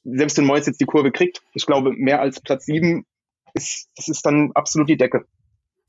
selbst 0.04 0.38
wenn 0.38 0.46
Mois 0.46 0.66
jetzt 0.66 0.82
die 0.82 0.86
Kurve 0.86 1.12
kriegt, 1.12 1.42
ich 1.54 1.66
glaube, 1.66 1.94
mehr 1.94 2.22
als 2.22 2.42
Platz 2.42 2.66
sieben 2.66 3.06
ist, 3.54 3.90
das 3.96 4.08
ist 4.08 4.26
dann 4.26 4.52
absolut 4.54 4.90
die 4.90 4.98
Decke. 4.98 5.26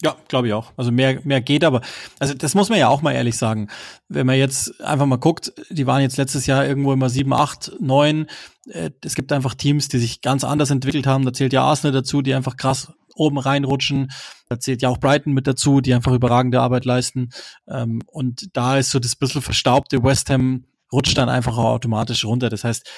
Ja, 0.03 0.16
glaube 0.28 0.48
ich 0.48 0.55
auch. 0.55 0.72
Also 0.76 0.90
mehr, 0.90 1.20
mehr 1.24 1.42
geht, 1.42 1.62
aber 1.62 1.82
also 2.18 2.32
das 2.32 2.55
muss 2.55 2.70
man 2.70 2.78
ja 2.78 2.88
auch 2.88 3.03
mal 3.03 3.12
ehrlich 3.12 3.36
sagen. 3.36 3.68
Wenn 4.09 4.26
man 4.26 4.36
jetzt 4.36 4.80
einfach 4.80 5.05
mal 5.05 5.16
guckt, 5.16 5.53
die 5.68 5.86
waren 5.86 6.01
jetzt 6.01 6.16
letztes 6.16 6.46
Jahr 6.46 6.66
irgendwo 6.66 6.92
immer 6.92 7.11
sieben, 7.11 7.34
acht, 7.34 7.72
neun. 7.80 8.26
Äh, 8.68 8.90
es 9.05 9.14
gibt 9.14 9.30
einfach 9.30 9.55
Teams, 9.55 9.88
die 9.88 9.98
sich 9.98 10.22
ganz 10.22 10.42
anders 10.42 10.70
entwickelt 10.70 11.07
haben. 11.07 11.26
Da 11.26 11.34
zählt 11.34 11.53
ja 11.53 11.64
Arsenal 11.64 11.92
dazu, 11.92 12.22
die 12.22 12.34
einfach 12.34 12.57
krass 12.57 12.92
oben 13.14 13.38
reinrutschen. 13.38 14.11
Da 14.48 14.59
zählt 14.59 14.80
ja 14.80 14.88
auch 14.88 14.98
Brighton 14.98 15.34
mit 15.34 15.46
dazu, 15.46 15.82
die 15.82 15.92
einfach 15.92 16.12
überragende 16.12 16.61
Arbeit 16.61 16.86
leisten. 16.86 17.28
Ähm, 17.68 18.01
und 18.07 18.57
da 18.57 18.78
ist 18.78 18.90
so 18.90 18.98
das 18.98 19.16
bisschen 19.16 19.42
verstaubte 19.42 20.03
West 20.03 20.30
Ham 20.30 20.64
rutscht 20.92 21.18
dann 21.18 21.28
einfach 21.28 21.57
automatisch 21.57 22.24
runter. 22.24 22.48
Das 22.48 22.64
heißt, 22.64 22.90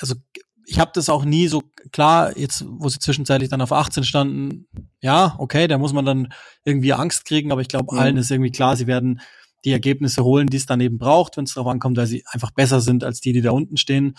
also 0.00 0.14
ich 0.66 0.78
habe 0.78 0.92
das 0.94 1.08
auch 1.08 1.24
nie 1.24 1.48
so 1.48 1.62
klar, 1.92 2.36
jetzt 2.36 2.64
wo 2.66 2.88
sie 2.88 2.98
zwischenzeitlich 2.98 3.50
dann 3.50 3.60
auf 3.60 3.72
18 3.72 4.04
standen, 4.04 4.66
ja, 5.00 5.34
okay, 5.38 5.68
da 5.68 5.78
muss 5.78 5.92
man 5.92 6.04
dann 6.04 6.32
irgendwie 6.64 6.92
Angst 6.92 7.24
kriegen, 7.24 7.52
aber 7.52 7.60
ich 7.60 7.68
glaube, 7.68 7.94
mhm. 7.94 8.00
allen 8.00 8.16
ist 8.16 8.30
irgendwie 8.30 8.52
klar, 8.52 8.76
sie 8.76 8.86
werden 8.86 9.20
die 9.64 9.72
Ergebnisse 9.72 10.24
holen, 10.24 10.48
die 10.48 10.56
es 10.56 10.66
dann 10.66 10.80
eben 10.80 10.98
braucht, 10.98 11.36
wenn 11.36 11.44
es 11.44 11.54
darauf 11.54 11.70
ankommt, 11.70 11.96
weil 11.96 12.06
sie 12.06 12.24
einfach 12.26 12.50
besser 12.50 12.80
sind 12.80 13.02
als 13.02 13.20
die, 13.20 13.32
die 13.32 13.40
da 13.40 13.50
unten 13.50 13.76
stehen. 13.76 14.14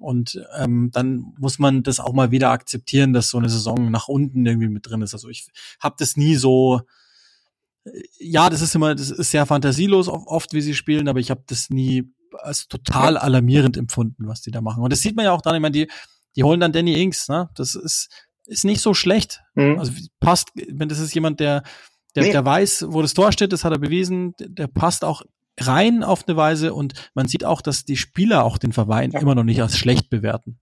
Und 0.00 0.40
ähm, 0.58 0.90
dann 0.92 1.32
muss 1.38 1.58
man 1.58 1.82
das 1.82 2.00
auch 2.00 2.12
mal 2.12 2.30
wieder 2.30 2.50
akzeptieren, 2.50 3.12
dass 3.12 3.28
so 3.28 3.38
eine 3.38 3.48
Saison 3.48 3.90
nach 3.90 4.08
unten 4.08 4.44
irgendwie 4.44 4.68
mit 4.68 4.88
drin 4.88 5.02
ist. 5.02 5.14
Also 5.14 5.28
ich 5.28 5.46
habe 5.80 5.94
das 5.98 6.16
nie 6.16 6.34
so, 6.34 6.80
ja, 8.18 8.50
das 8.50 8.62
ist 8.62 8.74
immer, 8.74 8.94
das 8.94 9.10
ist 9.10 9.30
sehr 9.30 9.46
fantasielos 9.46 10.08
oft, 10.08 10.52
wie 10.52 10.60
sie 10.60 10.74
spielen, 10.74 11.08
aber 11.08 11.20
ich 11.20 11.30
habe 11.30 11.44
das 11.46 11.70
nie 11.70 12.12
als 12.38 12.68
total 12.68 13.16
alarmierend 13.16 13.76
empfunden, 13.76 14.26
was 14.26 14.42
die 14.42 14.50
da 14.50 14.60
machen. 14.60 14.82
Und 14.82 14.92
das 14.92 15.00
sieht 15.00 15.16
man 15.16 15.24
ja 15.24 15.32
auch 15.32 15.42
dann, 15.42 15.54
ich 15.54 15.60
meine, 15.60 15.72
die, 15.72 15.90
die 16.36 16.44
holen 16.44 16.60
dann 16.60 16.72
Danny 16.72 17.00
Inks, 17.00 17.28
ne? 17.28 17.50
Das 17.54 17.74
ist, 17.74 18.08
ist 18.46 18.64
nicht 18.64 18.80
so 18.80 18.94
schlecht. 18.94 19.42
Mhm. 19.54 19.78
Also 19.78 19.92
passt, 20.20 20.50
wenn 20.54 20.88
das 20.88 20.98
ist 20.98 21.14
jemand, 21.14 21.40
der, 21.40 21.62
der, 22.14 22.24
nee. 22.24 22.32
der 22.32 22.44
weiß, 22.44 22.86
wo 22.88 23.02
das 23.02 23.14
Tor 23.14 23.32
steht, 23.32 23.52
das 23.52 23.64
hat 23.64 23.72
er 23.72 23.78
bewiesen, 23.78 24.34
der, 24.38 24.66
passt 24.66 25.04
auch 25.04 25.22
rein 25.60 26.02
auf 26.02 26.26
eine 26.26 26.36
Weise 26.36 26.74
und 26.74 26.94
man 27.14 27.28
sieht 27.28 27.44
auch, 27.44 27.60
dass 27.60 27.84
die 27.84 27.96
Spieler 27.96 28.44
auch 28.44 28.58
den 28.58 28.72
Verein 28.72 29.10
ja. 29.12 29.20
immer 29.20 29.34
noch 29.34 29.44
nicht 29.44 29.60
als 29.60 29.76
schlecht 29.76 30.10
bewerten. 30.10 30.58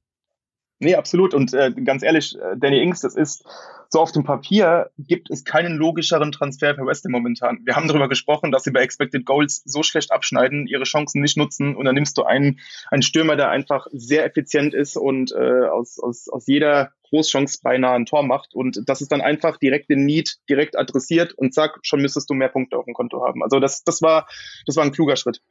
Nee, 0.81 0.95
absolut. 0.95 1.35
Und 1.35 1.53
äh, 1.53 1.73
ganz 1.85 2.03
ehrlich, 2.03 2.37
äh, 2.37 2.57
Danny 2.57 2.83
Ings, 2.83 3.01
das 3.03 3.15
ist 3.15 3.45
so 3.91 4.01
auf 4.01 4.13
dem 4.13 4.25
Papier 4.25 4.91
gibt 4.99 5.31
es 5.31 5.45
keinen 5.45 5.77
logischeren 5.77 6.33
Transfer 6.33 6.75
für 6.75 6.87
West 6.87 7.05
Ham 7.05 7.13
momentan. 7.13 7.59
Wir 7.65 7.77
haben 7.77 7.87
darüber 7.87 8.09
gesprochen, 8.09 8.51
dass 8.51 8.63
sie 8.63 8.71
bei 8.71 8.81
Expected 8.81 9.27
Goals 9.27 9.63
so 9.65 9.83
schlecht 9.83 10.11
abschneiden, 10.11 10.67
ihre 10.67 10.85
Chancen 10.85 11.21
nicht 11.21 11.37
nutzen 11.37 11.77
und 11.77 11.85
dann 11.85 11.97
nimmst 11.97 12.17
du 12.17 12.23
einen, 12.23 12.61
einen 12.91 13.03
Stürmer, 13.03 13.37
der 13.37 13.51
einfach 13.51 13.89
sehr 13.93 14.25
effizient 14.25 14.73
ist 14.73 14.97
und 14.97 15.33
äh, 15.33 15.67
aus, 15.67 15.99
aus, 15.99 16.29
aus 16.29 16.47
jeder 16.47 16.93
Großchance 17.11 17.59
beinahe 17.63 17.97
ein 17.97 18.07
Tor 18.07 18.23
macht 18.23 18.55
und 18.55 18.81
das 18.87 19.03
ist 19.03 19.11
dann 19.11 19.21
einfach 19.21 19.59
direkt 19.59 19.91
den 19.91 20.07
Need 20.07 20.39
direkt 20.49 20.79
adressiert 20.79 21.35
und 21.35 21.53
zack, 21.53 21.81
schon 21.83 22.01
müsstest 22.01 22.31
du 22.31 22.35
mehr 22.35 22.49
Punkte 22.49 22.79
auf 22.79 22.85
dem 22.85 22.95
Konto 22.95 23.27
haben. 23.27 23.43
Also 23.43 23.59
das, 23.59 23.83
das 23.83 24.01
war, 24.01 24.29
das 24.67 24.77
war 24.77 24.85
ein 24.85 24.93
kluger 24.93 25.17
Schritt. 25.17 25.43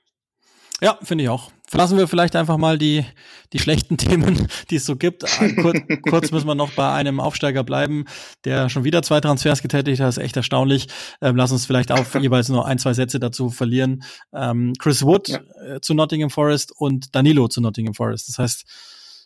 Ja, 0.82 0.98
finde 1.02 1.26
ich 1.26 1.30
auch. 1.30 1.52
Verlassen 1.68 1.98
wir 1.98 2.08
vielleicht 2.08 2.36
einfach 2.36 2.58
mal 2.58 2.78
die, 2.78 3.06
die 3.54 3.60
schlechten 3.60 3.98
Themen, 3.98 4.48
die 4.70 4.78
es 4.78 4.86
so 4.86 4.96
gibt. 4.96 5.24
Kur 5.58 5.74
kurz 6.10 6.32
müssen 6.32 6.48
wir 6.48 6.56
noch 6.56 6.72
bei 6.72 6.92
einem 6.92 7.20
Aufsteiger 7.20 7.64
bleiben, 7.64 8.06
der 8.46 8.70
schon 8.70 8.84
wieder 8.84 9.04
zwei 9.04 9.20
Transfers 9.22 9.62
getätigt 9.62 10.00
hat. 10.00 10.08
Das 10.08 10.18
ist 10.18 10.24
echt 10.24 10.38
erstaunlich. 10.38 10.88
Ähm, 11.22 11.36
lass 11.36 11.52
uns 11.52 11.66
vielleicht 11.66 11.92
auch 11.92 12.06
jeweils 12.20 12.50
nur 12.50 12.66
ein, 12.66 12.80
zwei 12.80 12.94
Sätze 12.94 13.20
dazu 13.20 13.50
verlieren. 13.50 14.04
Ähm, 14.34 14.74
Chris 14.80 15.04
Wood 15.04 15.28
ja. 15.28 15.40
äh, 15.64 15.82
zu 15.82 15.94
Nottingham 15.94 16.30
Forest 16.30 16.74
und 16.76 17.14
Danilo 17.16 17.48
zu 17.50 17.62
Nottingham 17.62 17.94
Forest. 17.94 18.30
Das 18.30 18.40
heißt, 18.40 18.66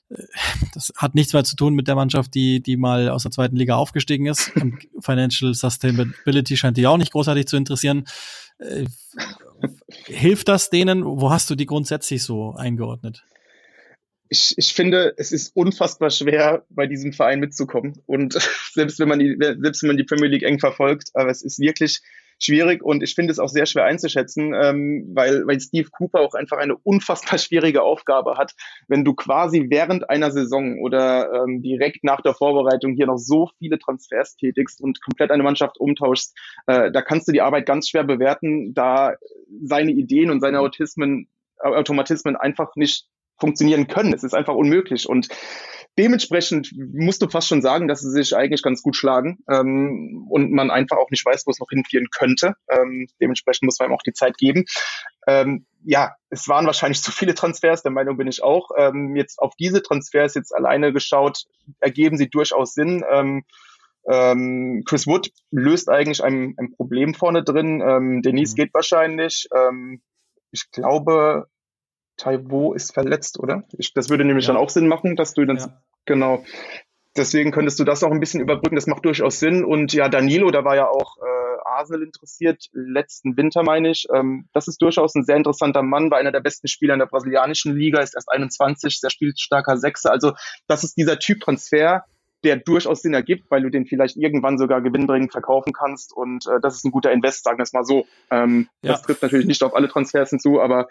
äh, 0.09 0.23
das 0.73 0.91
hat 0.97 1.15
nichts 1.15 1.33
mehr 1.33 1.43
zu 1.43 1.55
tun 1.55 1.75
mit 1.75 1.87
der 1.87 1.95
Mannschaft, 1.95 2.33
die, 2.33 2.61
die 2.61 2.77
mal 2.77 3.09
aus 3.09 3.23
der 3.23 3.31
zweiten 3.31 3.55
Liga 3.55 3.75
aufgestiegen 3.75 4.25
ist. 4.25 4.51
Financial 4.99 5.53
Sustainability 5.53 6.57
scheint 6.57 6.77
die 6.77 6.87
auch 6.87 6.97
nicht 6.97 7.13
großartig 7.13 7.45
zu 7.45 7.57
interessieren. 7.57 8.05
Äh, 8.59 8.85
hilft 10.05 10.47
das 10.47 10.69
denen? 10.69 11.05
Wo 11.05 11.29
hast 11.29 11.49
du 11.49 11.55
die 11.55 11.65
grundsätzlich 11.65 12.23
so 12.23 12.53
eingeordnet? 12.55 13.23
Ich, 14.29 14.55
ich 14.57 14.73
finde, 14.73 15.13
es 15.17 15.31
ist 15.31 15.55
unfassbar 15.55 16.09
schwer, 16.09 16.65
bei 16.69 16.87
diesem 16.87 17.13
Verein 17.13 17.39
mitzukommen. 17.39 18.01
Und 18.05 18.33
selbst 18.73 18.99
wenn 18.99 19.09
man 19.09 19.19
die, 19.19 19.37
selbst 19.39 19.83
wenn 19.83 19.87
man 19.87 19.97
die 19.97 20.05
Premier 20.05 20.29
League 20.29 20.43
eng 20.43 20.59
verfolgt, 20.59 21.09
aber 21.13 21.29
es 21.29 21.43
ist 21.43 21.59
wirklich 21.59 22.01
schwierig 22.43 22.83
und 22.83 23.03
ich 23.03 23.15
finde 23.15 23.31
es 23.31 23.39
auch 23.39 23.47
sehr 23.47 23.65
schwer 23.65 23.85
einzuschätzen, 23.85 24.53
ähm, 24.53 25.11
weil, 25.13 25.45
weil 25.47 25.59
Steve 25.59 25.89
Cooper 25.91 26.21
auch 26.21 26.33
einfach 26.33 26.57
eine 26.57 26.75
unfassbar 26.75 27.37
schwierige 27.39 27.81
Aufgabe 27.81 28.35
hat, 28.37 28.53
wenn 28.87 29.03
du 29.03 29.13
quasi 29.13 29.67
während 29.69 30.09
einer 30.09 30.31
Saison 30.31 30.79
oder 30.79 31.43
ähm, 31.43 31.61
direkt 31.61 32.03
nach 32.03 32.21
der 32.21 32.33
Vorbereitung 32.33 32.93
hier 32.93 33.07
noch 33.07 33.17
so 33.17 33.49
viele 33.59 33.79
Transfers 33.79 34.35
tätigst 34.35 34.81
und 34.81 35.01
komplett 35.01 35.31
eine 35.31 35.43
Mannschaft 35.43 35.79
umtauschst, 35.79 36.37
äh, 36.67 36.91
da 36.91 37.01
kannst 37.01 37.27
du 37.27 37.31
die 37.31 37.41
Arbeit 37.41 37.65
ganz 37.65 37.89
schwer 37.89 38.03
bewerten, 38.03 38.73
da 38.73 39.15
seine 39.63 39.91
Ideen 39.91 40.29
und 40.29 40.41
seine 40.41 40.59
Autismen, 40.59 41.27
Automatismen 41.59 42.35
einfach 42.35 42.75
nicht 42.75 43.07
funktionieren 43.39 43.87
können. 43.87 44.13
Es 44.13 44.23
ist 44.23 44.33
einfach 44.33 44.55
unmöglich 44.55 45.07
und 45.07 45.27
dementsprechend 45.97 46.71
musst 46.75 47.21
du 47.21 47.29
fast 47.29 47.47
schon 47.47 47.61
sagen, 47.61 47.87
dass 47.87 48.01
sie 48.01 48.11
sich 48.11 48.35
eigentlich 48.35 48.63
ganz 48.63 48.81
gut 48.81 48.95
schlagen 48.95 49.39
ähm, 49.49 50.25
und 50.29 50.51
man 50.51 50.71
einfach 50.71 50.97
auch 50.97 51.09
nicht 51.11 51.25
weiß, 51.25 51.45
wo 51.45 51.51
es 51.51 51.59
noch 51.59 51.69
hinführen 51.69 52.07
könnte. 52.11 52.55
Ähm, 52.69 53.07
dementsprechend 53.21 53.63
muss 53.63 53.79
man 53.79 53.89
ihm 53.89 53.93
auch 53.93 54.01
die 54.01 54.13
Zeit 54.13 54.37
geben. 54.37 54.65
Ähm, 55.27 55.65
ja, 55.83 56.15
es 56.29 56.47
waren 56.47 56.65
wahrscheinlich 56.65 57.01
zu 57.01 57.11
viele 57.11 57.35
Transfers, 57.35 57.83
der 57.83 57.91
Meinung 57.91 58.17
bin 58.17 58.27
ich 58.27 58.43
auch. 58.43 58.69
Ähm, 58.77 59.15
jetzt 59.15 59.39
auf 59.39 59.53
diese 59.55 59.81
Transfers 59.81 60.33
jetzt 60.35 60.53
alleine 60.53 60.93
geschaut, 60.93 61.45
ergeben 61.79 62.17
sie 62.17 62.29
durchaus 62.29 62.73
Sinn. 62.73 63.03
Ähm, 63.11 63.43
ähm, 64.09 64.83
Chris 64.85 65.07
Wood 65.07 65.31
löst 65.51 65.89
eigentlich 65.89 66.23
ein, 66.23 66.55
ein 66.57 66.71
Problem 66.71 67.13
vorne 67.13 67.43
drin. 67.43 67.81
Ähm, 67.85 68.21
Denise 68.21 68.53
mhm. 68.53 68.55
geht 68.55 68.73
wahrscheinlich. 68.73 69.47
Ähm, 69.55 70.01
ich 70.51 70.69
glaube, 70.71 71.47
Taiwo 72.17 72.73
ist 72.73 72.93
verletzt, 72.93 73.39
oder? 73.39 73.63
Ich, 73.77 73.93
das 73.93 74.09
würde 74.09 74.25
nämlich 74.25 74.45
ja. 74.47 74.53
dann 74.53 74.61
auch 74.61 74.69
Sinn 74.69 74.87
machen, 74.87 75.15
dass 75.15 75.33
du 75.33 75.45
dann, 75.45 75.57
ja. 75.57 75.81
genau. 76.05 76.43
Deswegen 77.15 77.51
könntest 77.51 77.79
du 77.79 77.83
das 77.83 78.03
auch 78.03 78.11
ein 78.11 78.19
bisschen 78.19 78.41
überbrücken. 78.41 78.75
Das 78.75 78.87
macht 78.87 79.05
durchaus 79.05 79.39
Sinn. 79.39 79.63
Und 79.63 79.93
ja, 79.93 80.09
Danilo, 80.09 80.49
da 80.49 80.63
war 80.63 80.75
ja 80.75 80.87
auch 80.87 81.17
äh, 81.17 81.43
Arsenal 81.73 82.03
interessiert, 82.03 82.69
letzten 82.71 83.37
Winter 83.37 83.63
meine 83.63 83.89
ich. 83.89 84.07
Ähm, 84.13 84.47
das 84.53 84.67
ist 84.67 84.81
durchaus 84.81 85.15
ein 85.15 85.23
sehr 85.23 85.37
interessanter 85.37 85.83
Mann, 85.83 86.11
war 86.11 86.17
einer 86.17 86.31
der 86.31 86.39
besten 86.39 86.67
Spieler 86.67 86.93
in 86.93 86.99
der 86.99 87.07
brasilianischen 87.07 87.75
Liga, 87.75 88.01
ist 88.01 88.15
erst 88.15 88.31
21, 88.31 88.99
sehr 88.99 89.09
spielstarker 89.09 89.77
Sechser. 89.77 90.11
Also 90.11 90.33
das 90.67 90.83
ist 90.83 90.97
dieser 90.97 91.19
Typ 91.19 91.41
Transfer, 91.41 92.05
der 92.43 92.57
durchaus 92.57 93.01
Sinn 93.01 93.13
ergibt, 93.13 93.49
weil 93.49 93.61
du 93.61 93.69
den 93.69 93.85
vielleicht 93.85 94.17
irgendwann 94.17 94.57
sogar 94.57 94.81
gewinnbringend 94.81 95.31
verkaufen 95.31 95.73
kannst. 95.73 96.13
Und 96.15 96.45
äh, 96.47 96.59
das 96.61 96.75
ist 96.75 96.85
ein 96.85 96.91
guter 96.91 97.11
Invest, 97.11 97.43
sagen 97.43 97.57
wir 97.57 97.63
es 97.63 97.73
mal 97.73 97.83
so. 97.83 98.05
Ähm, 98.31 98.67
ja. 98.81 98.93
Das 98.93 99.01
trifft 99.01 99.21
natürlich 99.21 99.45
nicht 99.45 99.63
auf 99.63 99.75
alle 99.75 99.87
Transfers 99.87 100.29
hinzu, 100.29 100.61
aber 100.61 100.87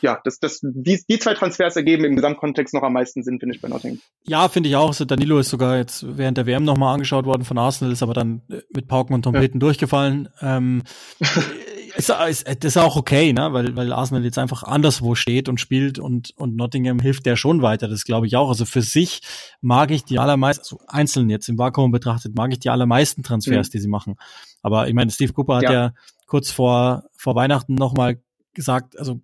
ja, 0.00 0.20
das, 0.24 0.38
das, 0.38 0.60
die, 0.62 1.02
die 1.08 1.18
zwei 1.18 1.34
Transfers 1.34 1.76
ergeben 1.76 2.04
im 2.04 2.16
Gesamtkontext 2.16 2.74
noch 2.74 2.82
am 2.82 2.92
meisten 2.92 3.22
Sinn, 3.22 3.38
finde 3.38 3.54
ich, 3.54 3.60
bei 3.60 3.68
Nottingham. 3.68 4.00
Ja, 4.24 4.48
finde 4.48 4.68
ich 4.68 4.76
auch. 4.76 4.94
Danilo 4.94 5.38
ist 5.38 5.50
sogar 5.50 5.76
jetzt 5.76 6.04
während 6.16 6.38
der 6.38 6.46
WM 6.46 6.64
nochmal 6.64 6.94
angeschaut 6.94 7.26
worden 7.26 7.44
von 7.44 7.58
Arsenal, 7.58 7.92
ist 7.92 8.02
aber 8.02 8.14
dann 8.14 8.42
mit 8.72 8.88
Pauken 8.88 9.14
und 9.14 9.22
Trompeten 9.22 9.60
ja. 9.60 9.66
durchgefallen. 9.66 10.28
Ähm, 10.40 10.82
ist, 11.96 12.10
ist, 12.10 12.46
das 12.46 12.56
ist 12.64 12.76
auch 12.76 12.96
okay, 12.96 13.32
ne? 13.32 13.52
weil, 13.52 13.76
weil 13.76 13.92
Arsenal 13.92 14.24
jetzt 14.24 14.38
einfach 14.38 14.62
anderswo 14.62 15.14
steht 15.14 15.48
und 15.48 15.60
spielt 15.60 15.98
und, 15.98 16.32
und 16.36 16.56
Nottingham 16.56 16.98
hilft 16.98 17.26
der 17.26 17.36
schon 17.36 17.62
weiter. 17.62 17.88
Das 17.88 18.04
glaube 18.04 18.26
ich 18.26 18.36
auch. 18.36 18.48
Also 18.48 18.64
für 18.64 18.82
sich 18.82 19.22
mag 19.60 19.90
ich 19.90 20.04
die 20.04 20.18
allermeisten, 20.18 20.62
also 20.62 20.80
einzeln 20.86 21.30
jetzt 21.30 21.48
im 21.48 21.58
Vakuum 21.58 21.90
betrachtet, 21.90 22.36
mag 22.36 22.52
ich 22.52 22.58
die 22.58 22.70
allermeisten 22.70 23.22
Transfers, 23.22 23.68
mhm. 23.68 23.72
die 23.72 23.78
sie 23.78 23.88
machen. 23.88 24.16
Aber 24.62 24.88
ich 24.88 24.94
meine, 24.94 25.10
Steve 25.10 25.32
Cooper 25.32 25.56
hat 25.56 25.62
ja, 25.64 25.72
ja 25.72 25.94
kurz 26.26 26.50
vor, 26.50 27.04
vor 27.16 27.34
Weihnachten 27.34 27.74
nochmal 27.74 28.20
gesagt, 28.54 28.98
also 28.98 29.20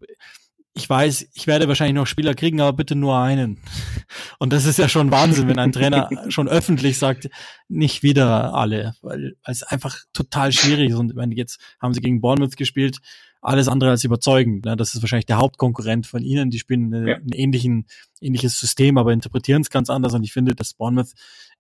ich 0.74 0.88
weiß, 0.88 1.28
ich 1.34 1.46
werde 1.46 1.66
wahrscheinlich 1.68 1.96
noch 1.96 2.06
Spieler 2.06 2.34
kriegen, 2.34 2.60
aber 2.60 2.72
bitte 2.72 2.94
nur 2.94 3.18
einen. 3.18 3.58
Und 4.38 4.52
das 4.52 4.66
ist 4.66 4.78
ja 4.78 4.88
schon 4.88 5.10
Wahnsinn, 5.10 5.48
wenn 5.48 5.58
ein 5.58 5.72
Trainer 5.72 6.08
schon 6.28 6.48
öffentlich 6.48 6.98
sagt, 6.98 7.28
nicht 7.68 8.02
wieder 8.02 8.54
alle, 8.54 8.94
weil, 9.02 9.36
weil 9.44 9.52
es 9.52 9.62
einfach 9.62 9.98
total 10.12 10.52
schwierig 10.52 10.90
ist. 10.90 10.96
Und 10.96 11.16
wenn 11.16 11.32
jetzt 11.32 11.60
haben 11.80 11.92
sie 11.92 12.00
gegen 12.00 12.20
Bournemouth 12.20 12.56
gespielt, 12.56 12.98
alles 13.40 13.68
andere 13.68 13.90
als 13.90 14.04
überzeugend. 14.04 14.64
Ne? 14.64 14.76
Das 14.76 14.94
ist 14.94 15.02
wahrscheinlich 15.02 15.26
der 15.26 15.38
Hauptkonkurrent 15.38 16.06
von 16.06 16.22
ihnen. 16.22 16.50
Die 16.50 16.58
spielen 16.58 16.92
eine, 16.92 17.10
ja. 17.10 17.16
ein 17.16 17.32
ähnlichen, 17.32 17.86
ähnliches 18.20 18.58
System, 18.58 18.98
aber 18.98 19.12
interpretieren 19.12 19.62
es 19.62 19.70
ganz 19.70 19.88
anders. 19.88 20.14
Und 20.14 20.24
ich 20.24 20.32
finde, 20.32 20.54
dass 20.54 20.74
Bournemouth 20.74 21.12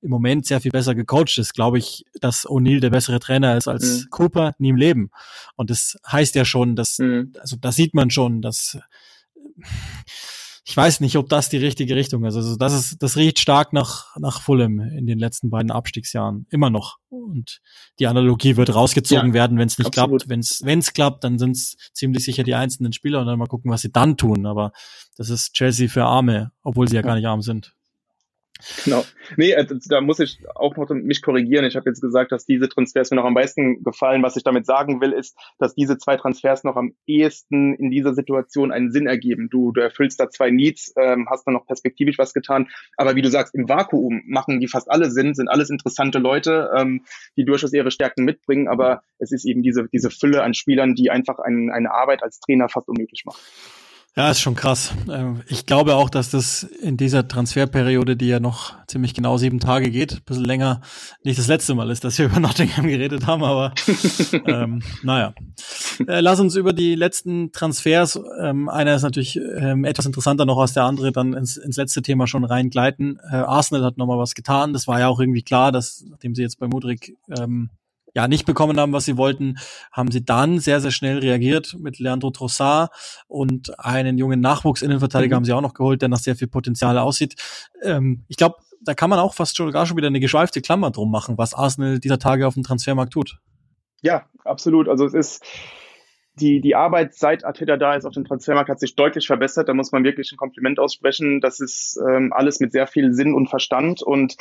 im 0.02 0.10
Moment 0.10 0.46
sehr 0.46 0.60
viel 0.60 0.70
besser 0.70 0.94
gecoacht 0.94 1.38
ist. 1.38 1.54
Glaube 1.54 1.78
ich, 1.78 2.04
dass 2.20 2.46
O'Neill 2.46 2.80
der 2.80 2.90
bessere 2.90 3.20
Trainer 3.20 3.56
ist 3.56 3.68
als 3.68 4.04
mhm. 4.04 4.10
Cooper 4.10 4.54
nie 4.58 4.70
im 4.70 4.76
Leben. 4.76 5.10
Und 5.56 5.70
das 5.70 5.98
heißt 6.06 6.34
ja 6.34 6.44
schon, 6.44 6.76
dass, 6.76 6.98
mhm. 6.98 7.32
also 7.40 7.56
da 7.56 7.72
sieht 7.72 7.94
man 7.94 8.10
schon, 8.10 8.42
dass 8.42 8.78
ich 10.64 10.76
weiß 10.76 11.00
nicht, 11.00 11.16
ob 11.16 11.28
das 11.28 11.48
die 11.48 11.56
richtige 11.56 11.96
Richtung 11.96 12.24
ist. 12.24 12.36
Also 12.36 12.56
das 12.56 12.72
ist, 12.72 13.02
das 13.02 13.16
riecht 13.16 13.38
stark 13.38 13.72
nach, 13.72 14.16
nach 14.16 14.42
Fulham 14.42 14.80
in 14.80 15.06
den 15.06 15.18
letzten 15.18 15.50
beiden 15.50 15.70
Abstiegsjahren. 15.70 16.46
Immer 16.50 16.70
noch. 16.70 16.98
Und 17.08 17.60
die 17.98 18.06
Analogie 18.06 18.56
wird 18.56 18.74
rausgezogen 18.74 19.28
ja, 19.28 19.34
werden, 19.34 19.58
wenn 19.58 19.68
es 19.68 19.78
nicht 19.78 19.88
absolut. 19.88 20.22
klappt. 20.26 20.60
Wenn 20.62 20.78
es 20.78 20.92
klappt, 20.92 21.24
dann 21.24 21.38
sind 21.38 21.56
es 21.56 21.76
ziemlich 21.92 22.24
sicher 22.24 22.42
die 22.42 22.54
einzelnen 22.54 22.92
Spieler 22.92 23.20
und 23.20 23.26
dann 23.26 23.38
mal 23.38 23.46
gucken, 23.46 23.70
was 23.70 23.82
sie 23.82 23.90
dann 23.90 24.16
tun. 24.16 24.46
Aber 24.46 24.72
das 25.16 25.30
ist 25.30 25.54
Chelsea 25.54 25.88
für 25.88 26.04
Arme, 26.04 26.52
obwohl 26.62 26.88
sie 26.88 26.96
ja 26.96 27.02
gar 27.02 27.14
nicht 27.14 27.26
arm 27.26 27.42
sind. 27.42 27.74
Genau. 28.84 29.04
Nee, 29.36 29.52
äh, 29.52 29.66
da 29.86 30.00
muss 30.00 30.20
ich 30.20 30.38
auch 30.54 30.76
noch 30.76 30.90
mich 30.90 31.22
korrigieren. 31.22 31.64
Ich 31.64 31.76
habe 31.76 31.88
jetzt 31.88 32.00
gesagt, 32.00 32.32
dass 32.32 32.44
diese 32.44 32.68
Transfers 32.68 33.10
mir 33.10 33.16
noch 33.16 33.24
am 33.24 33.34
meisten 33.34 33.82
gefallen. 33.82 34.22
Was 34.22 34.36
ich 34.36 34.42
damit 34.42 34.66
sagen 34.66 35.00
will, 35.00 35.12
ist, 35.12 35.36
dass 35.58 35.74
diese 35.74 35.98
zwei 35.98 36.16
Transfers 36.16 36.64
noch 36.64 36.76
am 36.76 36.94
ehesten 37.06 37.74
in 37.74 37.90
dieser 37.90 38.14
Situation 38.14 38.72
einen 38.72 38.90
Sinn 38.90 39.06
ergeben. 39.06 39.48
Du, 39.50 39.72
du 39.72 39.80
erfüllst 39.80 40.20
da 40.20 40.30
zwei 40.30 40.50
Needs, 40.50 40.92
ähm, 40.96 41.28
hast 41.30 41.46
dann 41.46 41.54
noch 41.54 41.66
perspektivisch 41.66 42.18
was 42.18 42.32
getan. 42.32 42.68
Aber 42.96 43.16
wie 43.16 43.22
du 43.22 43.30
sagst, 43.30 43.54
im 43.54 43.68
Vakuum 43.68 44.22
machen 44.26 44.60
die 44.60 44.68
fast 44.68 44.90
alle 44.90 45.10
Sinn, 45.10 45.34
sind 45.34 45.48
alles 45.48 45.70
interessante 45.70 46.18
Leute, 46.18 46.70
ähm, 46.76 47.04
die 47.36 47.44
durchaus 47.44 47.72
ihre 47.72 47.90
Stärken 47.90 48.24
mitbringen. 48.24 48.68
Aber 48.68 49.02
es 49.18 49.32
ist 49.32 49.44
eben 49.44 49.62
diese, 49.62 49.88
diese 49.92 50.10
Fülle 50.10 50.42
an 50.42 50.54
Spielern, 50.54 50.94
die 50.94 51.10
einfach 51.10 51.38
ein, 51.38 51.70
eine 51.70 51.92
Arbeit 51.92 52.22
als 52.22 52.40
Trainer 52.40 52.68
fast 52.68 52.88
unmöglich 52.88 53.24
macht. 53.24 53.40
Ja, 54.16 54.28
ist 54.28 54.40
schon 54.40 54.56
krass. 54.56 54.92
Ähm, 55.08 55.42
ich 55.46 55.66
glaube 55.66 55.94
auch, 55.94 56.10
dass 56.10 56.30
das 56.30 56.64
in 56.64 56.96
dieser 56.96 57.28
Transferperiode, 57.28 58.16
die 58.16 58.26
ja 58.26 58.40
noch 58.40 58.74
ziemlich 58.88 59.14
genau 59.14 59.36
sieben 59.36 59.60
Tage 59.60 59.88
geht, 59.90 60.14
ein 60.14 60.22
bisschen 60.26 60.44
länger, 60.44 60.80
nicht 61.22 61.38
das 61.38 61.46
letzte 61.46 61.76
Mal 61.76 61.90
ist, 61.90 62.02
dass 62.02 62.18
wir 62.18 62.26
über 62.30 62.40
Nottingham 62.40 62.88
geredet 62.88 63.28
haben, 63.28 63.44
aber 63.44 63.72
ähm, 64.46 64.82
naja. 65.04 65.32
Äh, 66.08 66.20
lass 66.20 66.40
uns 66.40 66.56
über 66.56 66.72
die 66.72 66.96
letzten 66.96 67.52
Transfers, 67.52 68.18
ähm, 68.40 68.68
einer 68.68 68.96
ist 68.96 69.02
natürlich 69.02 69.36
ähm, 69.36 69.84
etwas 69.84 70.06
interessanter 70.06 70.44
noch 70.44 70.58
als 70.58 70.72
der 70.72 70.84
andere, 70.84 71.12
dann 71.12 71.32
ins, 71.32 71.56
ins 71.56 71.76
letzte 71.76 72.02
Thema 72.02 72.26
schon 72.26 72.44
reingleiten. 72.44 73.20
Äh, 73.30 73.36
Arsenal 73.36 73.84
hat 73.84 73.96
nochmal 73.96 74.18
was 74.18 74.34
getan. 74.34 74.72
Das 74.72 74.88
war 74.88 74.98
ja 74.98 75.06
auch 75.06 75.20
irgendwie 75.20 75.42
klar, 75.42 75.70
dass, 75.70 76.04
nachdem 76.08 76.34
sie 76.34 76.42
jetzt 76.42 76.58
bei 76.58 76.66
Mudrik 76.66 77.16
ähm, 77.38 77.70
ja 78.14 78.28
nicht 78.28 78.46
bekommen 78.46 78.78
haben, 78.78 78.92
was 78.92 79.04
sie 79.04 79.16
wollten, 79.16 79.58
haben 79.92 80.10
sie 80.10 80.24
dann 80.24 80.58
sehr, 80.58 80.80
sehr 80.80 80.90
schnell 80.90 81.18
reagiert 81.18 81.76
mit 81.78 81.98
Leandro 81.98 82.30
Trossard 82.30 82.90
und 83.28 83.78
einen 83.78 84.18
jungen 84.18 84.40
Nachwuchsinnenverteidiger 84.40 85.34
mhm. 85.34 85.36
haben 85.36 85.44
sie 85.44 85.52
auch 85.52 85.60
noch 85.60 85.74
geholt, 85.74 86.02
der 86.02 86.08
nach 86.08 86.18
sehr 86.18 86.36
viel 86.36 86.48
Potenzial 86.48 86.98
aussieht. 86.98 87.36
Ähm, 87.82 88.24
ich 88.28 88.36
glaube, 88.36 88.56
da 88.82 88.94
kann 88.94 89.10
man 89.10 89.18
auch 89.18 89.34
fast 89.34 89.56
schon 89.56 89.70
gar 89.72 89.86
schon 89.86 89.96
wieder 89.96 90.08
eine 90.08 90.20
geschweifte 90.20 90.60
Klammer 90.60 90.90
drum 90.90 91.10
machen, 91.10 91.38
was 91.38 91.54
Arsenal 91.54 91.98
dieser 91.98 92.18
Tage 92.18 92.46
auf 92.46 92.54
dem 92.54 92.62
Transfermarkt 92.62 93.12
tut. 93.12 93.38
Ja, 94.02 94.26
absolut. 94.44 94.88
Also 94.88 95.04
es 95.04 95.14
ist 95.14 95.44
die, 96.40 96.60
die 96.60 96.74
Arbeit 96.74 97.14
seit 97.14 97.44
Arteta 97.44 97.76
da 97.76 97.94
ist 97.94 98.06
auf 98.06 98.14
dem 98.14 98.24
Transfermarkt 98.24 98.70
hat 98.70 98.80
sich 98.80 98.96
deutlich 98.96 99.26
verbessert. 99.26 99.68
Da 99.68 99.74
muss 99.74 99.92
man 99.92 100.04
wirklich 100.04 100.32
ein 100.32 100.36
Kompliment 100.36 100.78
aussprechen. 100.78 101.40
Das 101.40 101.60
ist 101.60 101.98
ähm, 102.08 102.32
alles 102.32 102.60
mit 102.60 102.72
sehr 102.72 102.86
viel 102.86 103.12
Sinn 103.12 103.34
und 103.34 103.48
Verstand 103.48 104.02
und 104.02 104.36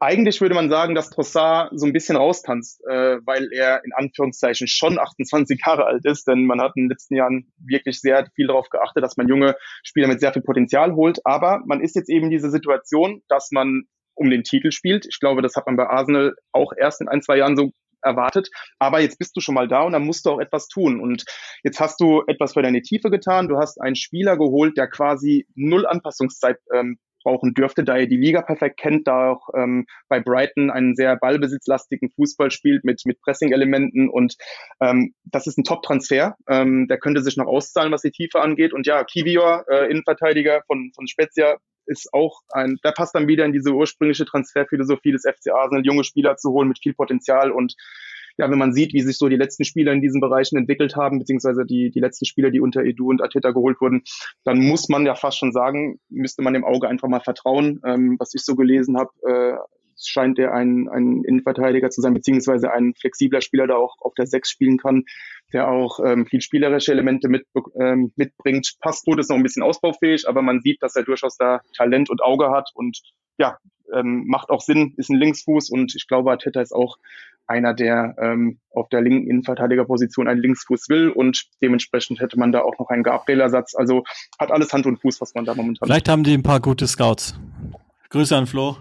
eigentlich 0.00 0.40
würde 0.40 0.54
man 0.54 0.68
sagen, 0.68 0.94
dass 0.94 1.10
Trossard 1.10 1.70
so 1.74 1.86
ein 1.86 1.92
bisschen 1.92 2.16
raustanzt, 2.16 2.82
äh, 2.86 3.18
weil 3.24 3.48
er 3.52 3.84
in 3.84 3.92
Anführungszeichen 3.92 4.66
schon 4.66 4.98
28 4.98 5.60
Jahre 5.64 5.86
alt 5.86 6.04
ist, 6.04 6.26
denn 6.26 6.46
man 6.46 6.60
hat 6.60 6.72
in 6.76 6.84
den 6.84 6.90
letzten 6.90 7.14
Jahren 7.14 7.52
wirklich 7.58 8.00
sehr 8.00 8.26
viel 8.34 8.48
darauf 8.48 8.68
geachtet, 8.68 9.02
dass 9.02 9.16
man 9.16 9.28
junge 9.28 9.56
Spieler 9.82 10.08
mit 10.08 10.20
sehr 10.20 10.32
viel 10.32 10.42
Potenzial 10.42 10.94
holt. 10.94 11.20
Aber 11.24 11.62
man 11.66 11.80
ist 11.80 11.96
jetzt 11.96 12.10
eben 12.10 12.30
diese 12.30 12.50
Situation, 12.50 13.22
dass 13.28 13.50
man 13.50 13.84
um 14.14 14.30
den 14.30 14.44
Titel 14.44 14.70
spielt. 14.70 15.06
Ich 15.06 15.20
glaube, 15.20 15.42
das 15.42 15.56
hat 15.56 15.66
man 15.66 15.76
bei 15.76 15.86
Arsenal 15.86 16.34
auch 16.52 16.72
erst 16.76 17.00
in 17.00 17.08
ein, 17.08 17.22
zwei 17.22 17.38
Jahren 17.38 17.56
so 17.56 17.72
erwartet. 18.02 18.50
Aber 18.78 19.00
jetzt 19.00 19.18
bist 19.18 19.36
du 19.36 19.40
schon 19.40 19.54
mal 19.54 19.68
da 19.68 19.82
und 19.82 19.92
dann 19.92 20.04
musst 20.04 20.26
du 20.26 20.30
auch 20.30 20.40
etwas 20.40 20.68
tun. 20.68 21.00
Und 21.00 21.24
jetzt 21.62 21.80
hast 21.80 22.00
du 22.00 22.22
etwas 22.26 22.52
für 22.52 22.62
deine 22.62 22.82
Tiefe 22.82 23.10
getan. 23.10 23.48
Du 23.48 23.56
hast 23.56 23.80
einen 23.80 23.96
Spieler 23.96 24.36
geholt, 24.36 24.76
der 24.76 24.88
quasi 24.88 25.46
null 25.54 25.86
Anpassungszeit 25.86 26.58
ähm, 26.72 26.98
brauchen 27.24 27.54
dürfte, 27.54 27.82
da 27.82 27.96
er 27.96 28.06
die 28.06 28.16
Liga 28.16 28.42
perfekt 28.42 28.78
kennt, 28.78 29.08
da 29.08 29.30
auch 29.30 29.48
ähm, 29.56 29.86
bei 30.08 30.20
Brighton 30.20 30.70
einen 30.70 30.94
sehr 30.94 31.16
ballbesitzlastigen 31.16 32.10
Fußball 32.10 32.50
spielt 32.52 32.84
mit, 32.84 33.02
mit 33.04 33.20
Pressing-Elementen 33.22 34.08
und 34.08 34.36
ähm, 34.80 35.14
das 35.24 35.48
ist 35.48 35.58
ein 35.58 35.64
Top-Transfer. 35.64 36.36
Ähm, 36.48 36.86
der 36.88 36.98
könnte 36.98 37.22
sich 37.22 37.36
noch 37.36 37.46
auszahlen, 37.46 37.92
was 37.92 38.02
die 38.02 38.12
Tiefe 38.12 38.40
angeht. 38.40 38.72
Und 38.72 38.86
ja, 38.86 39.02
Kivior, 39.02 39.64
äh, 39.68 39.90
Innenverteidiger 39.90 40.62
von, 40.66 40.92
von 40.94 41.08
Spezia, 41.08 41.56
ist 41.86 42.12
auch 42.12 42.40
ein, 42.50 42.78
der 42.84 42.92
passt 42.92 43.14
dann 43.14 43.28
wieder 43.28 43.44
in 43.44 43.52
diese 43.52 43.72
ursprüngliche 43.72 44.24
Transferphilosophie 44.24 45.12
des 45.12 45.22
FC 45.22 45.52
Arsenal, 45.52 45.84
junge 45.84 46.04
Spieler 46.04 46.36
zu 46.36 46.50
holen 46.50 46.68
mit 46.68 46.78
viel 46.82 46.94
Potenzial 46.94 47.50
und 47.50 47.74
ja, 48.36 48.50
wenn 48.50 48.58
man 48.58 48.72
sieht, 48.72 48.92
wie 48.92 49.00
sich 49.00 49.16
so 49.16 49.28
die 49.28 49.36
letzten 49.36 49.64
Spieler 49.64 49.92
in 49.92 50.00
diesen 50.00 50.20
Bereichen 50.20 50.56
entwickelt 50.56 50.96
haben, 50.96 51.18
beziehungsweise 51.18 51.64
die, 51.64 51.90
die 51.90 52.00
letzten 52.00 52.24
Spieler, 52.24 52.50
die 52.50 52.60
unter 52.60 52.82
Edu 52.82 53.10
und 53.10 53.22
Ateta 53.22 53.52
geholt 53.52 53.80
wurden, 53.80 54.02
dann 54.44 54.58
muss 54.58 54.88
man 54.88 55.06
ja 55.06 55.14
fast 55.14 55.38
schon 55.38 55.52
sagen, 55.52 56.00
müsste 56.08 56.42
man 56.42 56.54
dem 56.54 56.64
Auge 56.64 56.88
einfach 56.88 57.08
mal 57.08 57.20
vertrauen. 57.20 57.80
Ähm, 57.84 58.16
was 58.18 58.34
ich 58.34 58.42
so 58.42 58.56
gelesen 58.56 58.96
habe, 58.98 59.10
äh, 59.26 59.56
scheint 60.02 60.38
er 60.38 60.52
ein, 60.52 60.88
ein 60.88 61.22
Innenverteidiger 61.24 61.90
zu 61.90 62.00
sein, 62.00 62.14
beziehungsweise 62.14 62.72
ein 62.72 62.94
flexibler 62.94 63.40
Spieler, 63.40 63.66
der 63.66 63.78
auch 63.78 63.96
auf 64.00 64.14
der 64.14 64.26
Sechs 64.26 64.50
spielen 64.50 64.78
kann, 64.78 65.04
der 65.52 65.70
auch 65.70 66.00
ähm, 66.04 66.26
viel 66.26 66.40
spielerische 66.40 66.92
Elemente 66.92 67.28
mit, 67.28 67.46
ähm, 67.80 68.12
mitbringt. 68.16 68.74
Passquote 68.80 69.20
ist 69.20 69.30
noch 69.30 69.36
ein 69.36 69.42
bisschen 69.42 69.62
ausbaufähig, 69.62 70.28
aber 70.28 70.42
man 70.42 70.60
sieht, 70.60 70.82
dass 70.82 70.96
er 70.96 71.04
durchaus 71.04 71.36
da 71.36 71.60
Talent 71.76 72.10
und 72.10 72.22
Auge 72.22 72.50
hat 72.50 72.70
und 72.74 73.00
ja, 73.38 73.58
ähm, 73.92 74.24
macht 74.26 74.50
auch 74.50 74.60
Sinn, 74.60 74.94
ist 74.96 75.10
ein 75.10 75.18
Linksfuß 75.18 75.70
und 75.70 75.94
ich 75.94 76.06
glaube, 76.06 76.30
Arteta 76.30 76.60
ist 76.60 76.72
auch 76.72 76.96
einer, 77.46 77.74
der 77.74 78.14
ähm, 78.18 78.58
auf 78.70 78.88
der 78.88 79.02
linken 79.02 79.28
Innenverteidigerposition 79.28 80.28
einen 80.28 80.40
Linksfuß 80.40 80.88
will 80.88 81.10
und 81.10 81.44
dementsprechend 81.62 82.20
hätte 82.20 82.38
man 82.38 82.52
da 82.52 82.60
auch 82.60 82.78
noch 82.78 82.88
einen 82.88 83.02
Gabriel-Ersatz. 83.02 83.74
Also 83.74 84.04
hat 84.38 84.50
alles 84.50 84.72
Hand 84.72 84.86
und 84.86 85.00
Fuß, 85.00 85.20
was 85.20 85.34
man 85.34 85.44
da 85.44 85.54
momentan 85.54 85.86
Vielleicht 85.86 86.08
haben 86.08 86.24
die 86.24 86.34
ein 86.34 86.42
paar 86.42 86.60
gute 86.60 86.86
Scouts. 86.86 87.38
Grüße 88.10 88.36
an 88.36 88.46
Flo, 88.46 88.76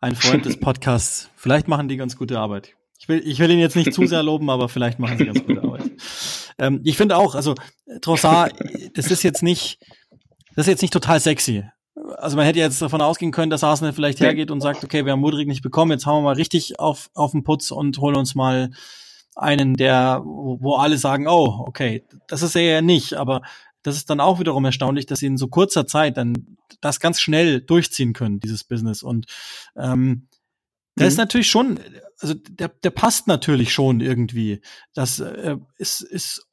ein 0.00 0.14
Freund 0.14 0.44
des 0.44 0.58
Podcasts. 0.60 1.30
Vielleicht 1.36 1.68
machen 1.68 1.88
die 1.88 1.96
ganz 1.96 2.16
gute 2.16 2.38
Arbeit. 2.38 2.74
Ich 2.98 3.08
will, 3.08 3.22
ich 3.24 3.38
will 3.38 3.50
ihn 3.50 3.58
jetzt 3.58 3.76
nicht 3.76 3.92
zu 3.92 4.06
sehr 4.06 4.22
loben, 4.22 4.48
aber 4.50 4.68
vielleicht 4.68 4.98
machen 4.98 5.18
sie 5.18 5.26
ganz 5.26 5.44
gute 5.44 5.62
Arbeit. 5.62 5.90
Ähm, 6.58 6.80
ich 6.84 6.96
finde 6.96 7.18
auch, 7.18 7.34
also 7.34 7.54
Trossard, 8.00 8.54
das 8.94 9.10
ist 9.10 9.22
jetzt 9.22 9.42
nicht, 9.42 9.78
das 10.54 10.66
ist 10.66 10.68
jetzt 10.68 10.80
nicht 10.80 10.94
total 10.94 11.20
sexy 11.20 11.64
also 12.18 12.36
man 12.36 12.44
hätte 12.44 12.58
jetzt 12.58 12.82
davon 12.82 13.00
ausgehen 13.00 13.32
können, 13.32 13.50
dass 13.50 13.64
Arsenal 13.64 13.92
vielleicht 13.92 14.20
hergeht 14.20 14.50
und 14.50 14.60
sagt, 14.60 14.84
okay, 14.84 15.04
wir 15.04 15.12
haben 15.12 15.20
Mudrik 15.20 15.48
nicht 15.48 15.62
bekommen, 15.62 15.92
jetzt 15.92 16.06
hauen 16.06 16.22
wir 16.22 16.30
mal 16.30 16.34
richtig 16.36 16.78
auf, 16.78 17.10
auf 17.14 17.32
den 17.32 17.44
Putz 17.44 17.70
und 17.70 17.98
holen 17.98 18.16
uns 18.16 18.34
mal 18.34 18.70
einen, 19.34 19.74
der, 19.74 20.22
wo 20.24 20.76
alle 20.76 20.98
sagen, 20.98 21.26
oh, 21.28 21.64
okay, 21.66 22.04
das 22.28 22.42
ist 22.42 22.56
er 22.56 22.62
ja 22.62 22.82
nicht, 22.82 23.14
aber 23.14 23.42
das 23.82 23.96
ist 23.96 24.10
dann 24.10 24.20
auch 24.20 24.40
wiederum 24.40 24.64
erstaunlich, 24.64 25.06
dass 25.06 25.20
sie 25.20 25.26
in 25.26 25.36
so 25.36 25.48
kurzer 25.48 25.86
Zeit 25.86 26.16
dann 26.16 26.56
das 26.80 27.00
ganz 27.00 27.20
schnell 27.20 27.60
durchziehen 27.60 28.12
können, 28.14 28.40
dieses 28.40 28.64
Business. 28.64 29.02
Und 29.02 29.26
ähm, 29.76 30.28
der 30.98 31.06
mhm. 31.06 31.08
ist 31.08 31.16
natürlich 31.18 31.48
schon, 31.48 31.78
also 32.18 32.34
der, 32.34 32.68
der 32.68 32.90
passt 32.90 33.28
natürlich 33.28 33.72
schon 33.72 34.00
irgendwie. 34.00 34.60
Das 34.92 35.20
äh, 35.20 35.56
ist, 35.76 36.00
ist 36.00 36.46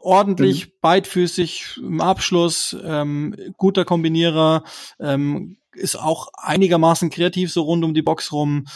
ordentlich, 0.00 0.66
mhm. 0.66 0.70
beidfüßig 0.80 1.78
im 1.78 2.00
Abschluss, 2.00 2.76
ähm, 2.84 3.34
guter 3.56 3.84
Kombinierer, 3.84 4.64
ähm, 5.00 5.56
ist 5.74 5.96
auch 5.96 6.28
einigermaßen 6.34 7.10
kreativ 7.10 7.52
so 7.52 7.62
rund 7.62 7.84
um 7.84 7.94
die 7.94 8.02
Box 8.02 8.32
rum. 8.32 8.66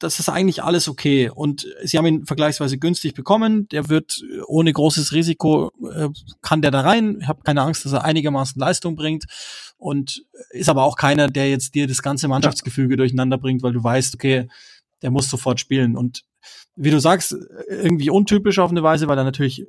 Das 0.00 0.18
ist 0.18 0.28
eigentlich 0.28 0.62
alles 0.62 0.88
okay. 0.88 1.30
Und 1.32 1.66
sie 1.84 1.98
haben 1.98 2.06
ihn 2.06 2.26
vergleichsweise 2.26 2.78
günstig 2.78 3.14
bekommen. 3.14 3.68
Der 3.68 3.88
wird 3.88 4.22
ohne 4.46 4.72
großes 4.72 5.12
Risiko, 5.12 5.70
äh, 5.94 6.08
kann 6.42 6.62
der 6.62 6.70
da 6.70 6.80
rein. 6.80 7.18
Ich 7.20 7.28
habe 7.28 7.42
keine 7.42 7.62
Angst, 7.62 7.84
dass 7.84 7.92
er 7.92 8.04
einigermaßen 8.04 8.58
Leistung 8.58 8.96
bringt. 8.96 9.26
Und 9.76 10.24
ist 10.50 10.68
aber 10.68 10.84
auch 10.84 10.96
keiner, 10.96 11.28
der 11.28 11.48
jetzt 11.48 11.74
dir 11.74 11.86
das 11.86 12.02
ganze 12.02 12.28
Mannschaftsgefüge 12.28 12.96
durcheinander 12.96 13.38
bringt, 13.38 13.62
weil 13.62 13.72
du 13.72 13.82
weißt, 13.82 14.14
okay, 14.14 14.48
der 15.02 15.10
muss 15.10 15.30
sofort 15.30 15.60
spielen. 15.60 15.96
Und 15.96 16.22
wie 16.76 16.90
du 16.90 16.98
sagst, 16.98 17.36
irgendwie 17.68 18.10
untypisch 18.10 18.58
auf 18.58 18.70
eine 18.70 18.82
Weise, 18.82 19.08
weil 19.08 19.18
er 19.18 19.24
natürlich 19.24 19.66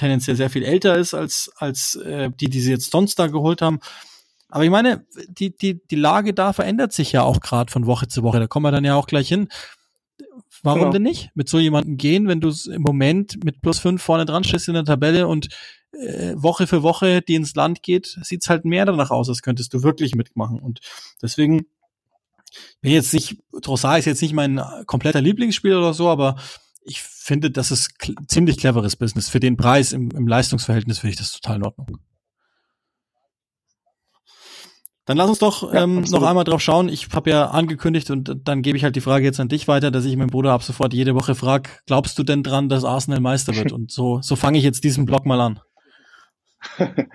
tendenziell 0.00 0.36
sehr 0.36 0.50
viel 0.50 0.64
älter 0.64 0.96
ist 0.96 1.14
als, 1.14 1.50
als 1.56 1.94
äh, 1.96 2.30
die, 2.40 2.48
die 2.48 2.60
sie 2.60 2.70
jetzt 2.70 2.90
sonst 2.90 3.18
da 3.18 3.26
geholt 3.26 3.62
haben. 3.62 3.80
Aber 4.48 4.64
ich 4.64 4.70
meine, 4.70 5.06
die, 5.28 5.56
die, 5.56 5.80
die 5.86 5.96
Lage 5.96 6.34
da 6.34 6.52
verändert 6.52 6.92
sich 6.92 7.12
ja 7.12 7.22
auch 7.22 7.40
gerade 7.40 7.70
von 7.70 7.86
Woche 7.86 8.08
zu 8.08 8.22
Woche. 8.22 8.40
Da 8.40 8.46
kommen 8.46 8.64
wir 8.64 8.72
dann 8.72 8.84
ja 8.84 8.96
auch 8.96 9.06
gleich 9.06 9.28
hin. 9.28 9.48
Warum 10.62 10.80
genau. 10.80 10.92
denn 10.92 11.02
nicht 11.02 11.30
mit 11.34 11.48
so 11.48 11.58
jemandem 11.58 11.96
gehen, 11.96 12.28
wenn 12.28 12.40
du 12.40 12.52
im 12.70 12.82
Moment 12.82 13.44
mit 13.44 13.62
plus 13.62 13.78
fünf 13.78 14.02
vorne 14.02 14.26
dran 14.26 14.44
stehst 14.44 14.68
in 14.68 14.74
der 14.74 14.84
Tabelle 14.84 15.28
und 15.28 15.48
äh, 15.92 16.34
Woche 16.34 16.66
für 16.66 16.82
Woche, 16.82 17.22
die 17.22 17.34
ins 17.34 17.54
Land 17.54 17.82
geht, 17.82 18.18
sieht's 18.22 18.48
halt 18.48 18.64
mehr 18.64 18.84
danach 18.84 19.10
aus, 19.10 19.28
als 19.28 19.42
könntest 19.42 19.72
du 19.72 19.82
wirklich 19.82 20.14
mitmachen. 20.14 20.58
Und 20.58 20.80
deswegen 21.22 21.66
bin 22.80 22.92
jetzt 22.92 23.14
nicht, 23.14 23.38
Trossard 23.62 24.00
ist 24.00 24.06
jetzt 24.06 24.22
nicht 24.22 24.34
mein 24.34 24.60
kompletter 24.86 25.20
Lieblingsspieler 25.20 25.78
oder 25.78 25.94
so, 25.94 26.08
aber 26.08 26.36
ich 26.82 27.02
finde, 27.02 27.50
das 27.50 27.70
ist 27.70 27.90
ziemlich 28.28 28.58
cleveres 28.58 28.96
Business. 28.96 29.28
Für 29.28 29.40
den 29.40 29.56
Preis 29.56 29.92
im, 29.92 30.10
im 30.10 30.26
Leistungsverhältnis 30.26 30.98
finde 30.98 31.12
ich 31.12 31.18
das 31.18 31.32
total 31.32 31.56
in 31.56 31.64
Ordnung. 31.64 31.98
Dann 35.06 35.16
lass 35.16 35.28
uns 35.28 35.38
doch 35.40 35.72
ja, 35.74 35.82
ähm, 35.82 36.02
noch 36.02 36.22
einmal 36.22 36.44
drauf 36.44 36.60
schauen. 36.60 36.88
Ich 36.88 37.08
habe 37.12 37.30
ja 37.30 37.46
angekündigt 37.46 38.10
und 38.10 38.32
dann 38.44 38.62
gebe 38.62 38.76
ich 38.76 38.84
halt 38.84 38.94
die 38.94 39.00
Frage 39.00 39.24
jetzt 39.24 39.40
an 39.40 39.48
dich 39.48 39.66
weiter, 39.66 39.90
dass 39.90 40.04
ich 40.04 40.16
meinen 40.16 40.30
Bruder 40.30 40.52
ab 40.52 40.62
sofort 40.62 40.94
jede 40.94 41.14
Woche 41.14 41.34
frage, 41.34 41.68
glaubst 41.86 42.18
du 42.18 42.22
denn 42.22 42.42
dran, 42.42 42.68
dass 42.68 42.84
Arsenal 42.84 43.20
Meister 43.20 43.56
wird? 43.56 43.72
Und 43.72 43.90
so, 43.90 44.20
so 44.22 44.36
fange 44.36 44.58
ich 44.58 44.64
jetzt 44.64 44.84
diesen 44.84 45.06
Blog 45.06 45.26
mal 45.26 45.40
an. 45.40 45.60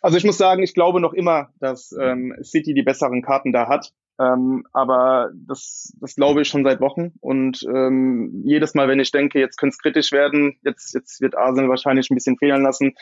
Also 0.00 0.16
ich 0.16 0.24
muss 0.24 0.38
sagen, 0.38 0.62
ich 0.62 0.74
glaube 0.74 1.00
noch 1.00 1.12
immer, 1.12 1.48
dass 1.58 1.90
ähm, 2.00 2.32
City 2.42 2.72
die 2.72 2.84
besseren 2.84 3.20
Karten 3.20 3.52
da 3.52 3.68
hat. 3.68 3.92
Ähm, 4.20 4.64
aber 4.72 5.30
das, 5.34 5.92
das 6.00 6.16
glaube 6.16 6.42
ich 6.42 6.48
schon 6.48 6.64
seit 6.64 6.80
Wochen. 6.80 7.12
Und 7.20 7.62
ähm, 7.68 8.42
jedes 8.44 8.74
Mal, 8.74 8.88
wenn 8.88 9.00
ich 9.00 9.12
denke, 9.12 9.38
jetzt 9.38 9.58
könnte 9.58 9.74
es 9.74 9.78
kritisch 9.78 10.12
werden, 10.12 10.58
jetzt, 10.62 10.94
jetzt 10.94 11.20
wird 11.20 11.36
Arsenal 11.36 11.68
wahrscheinlich 11.68 12.10
ein 12.10 12.14
bisschen 12.14 12.36
fehlen 12.36 12.62
lassen, 12.62 12.94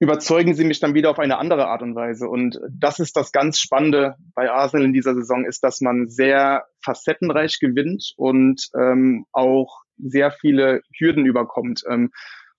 überzeugen 0.00 0.54
sie 0.54 0.64
mich 0.64 0.78
dann 0.78 0.94
wieder 0.94 1.10
auf 1.10 1.18
eine 1.18 1.38
andere 1.38 1.66
Art 1.66 1.82
und 1.82 1.96
Weise. 1.96 2.28
Und 2.28 2.60
das 2.70 3.00
ist 3.00 3.16
das 3.16 3.32
ganz 3.32 3.58
Spannende 3.58 4.14
bei 4.34 4.50
Arsenal 4.50 4.86
in 4.86 4.92
dieser 4.92 5.14
Saison, 5.14 5.44
ist, 5.44 5.64
dass 5.64 5.80
man 5.80 6.08
sehr 6.08 6.66
facettenreich 6.84 7.58
gewinnt 7.58 8.12
und 8.16 8.68
ähm, 8.78 9.26
auch 9.32 9.82
sehr 9.96 10.30
viele 10.30 10.82
Hürden 10.96 11.26
überkommt. 11.26 11.82
Ähm, 11.88 12.12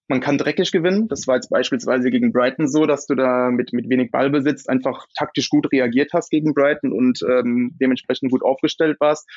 man 0.09 0.21
kann 0.21 0.39
dreckig 0.39 0.71
gewinnen. 0.71 1.07
Das 1.07 1.27
war 1.27 1.35
jetzt 1.35 1.49
beispielsweise 1.49 2.09
gegen 2.09 2.33
Brighton 2.33 2.67
so, 2.67 2.87
dass 2.87 3.05
du 3.05 3.13
da 3.13 3.51
mit, 3.51 3.73
mit 3.73 3.89
wenig 3.89 4.11
Ballbesitz 4.11 4.65
einfach 4.65 5.05
taktisch 5.15 5.49
gut 5.49 5.71
reagiert 5.71 6.11
hast 6.13 6.31
gegen 6.31 6.53
Brighton 6.53 6.91
und 6.91 7.21
ähm, 7.21 7.75
dementsprechend 7.79 8.31
gut 8.31 8.43
aufgestellt 8.43 8.99
warst. 8.99 9.29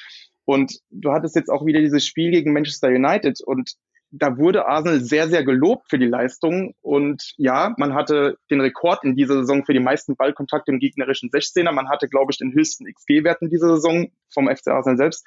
Und 0.44 0.80
du 0.90 1.12
hattest 1.12 1.36
jetzt 1.36 1.50
auch 1.50 1.66
wieder 1.66 1.80
dieses 1.80 2.06
Spiel 2.06 2.30
gegen 2.30 2.54
Manchester 2.54 2.88
United 2.88 3.40
und 3.44 3.74
da 4.12 4.36
wurde 4.36 4.66
Arsenal 4.66 5.00
sehr, 5.00 5.28
sehr 5.28 5.42
gelobt 5.42 5.88
für 5.88 5.98
die 5.98 6.06
Leistung. 6.06 6.74
Und 6.82 7.32
ja, 7.38 7.74
man 7.78 7.94
hatte 7.94 8.36
den 8.50 8.60
Rekord 8.60 9.04
in 9.04 9.16
dieser 9.16 9.36
Saison 9.38 9.64
für 9.64 9.72
die 9.72 9.80
meisten 9.80 10.16
Ballkontakte 10.16 10.70
im 10.70 10.78
gegnerischen 10.78 11.30
16er. 11.30 11.72
Man 11.72 11.88
hatte, 11.88 12.08
glaube 12.08 12.30
ich, 12.30 12.38
den 12.38 12.52
höchsten 12.52 12.84
XG-Wert 12.84 13.40
in 13.40 13.48
dieser 13.48 13.76
Saison 13.76 14.12
vom 14.32 14.48
FC 14.54 14.68
Arsenal 14.68 14.98
selbst. 14.98 15.26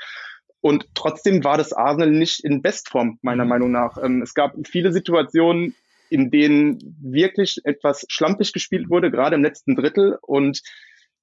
Und 0.65 0.87
trotzdem 0.95 1.43
war 1.43 1.59
das 1.59 1.73
Arsenal 1.73 2.09
nicht 2.09 2.43
in 2.43 2.63
Bestform, 2.63 3.19
meiner 3.21 3.43
mhm. 3.43 3.49
Meinung 3.49 3.71
nach. 3.71 4.03
Ähm, 4.03 4.23
es 4.23 4.33
gab 4.33 4.55
viele 4.65 4.91
Situationen, 4.91 5.75
in 6.09 6.31
denen 6.31 6.79
wirklich 7.03 7.61
etwas 7.65 8.03
schlampig 8.09 8.51
gespielt 8.51 8.89
wurde, 8.89 9.11
gerade 9.11 9.35
im 9.35 9.43
letzten 9.43 9.75
Drittel. 9.75 10.17
Und 10.23 10.63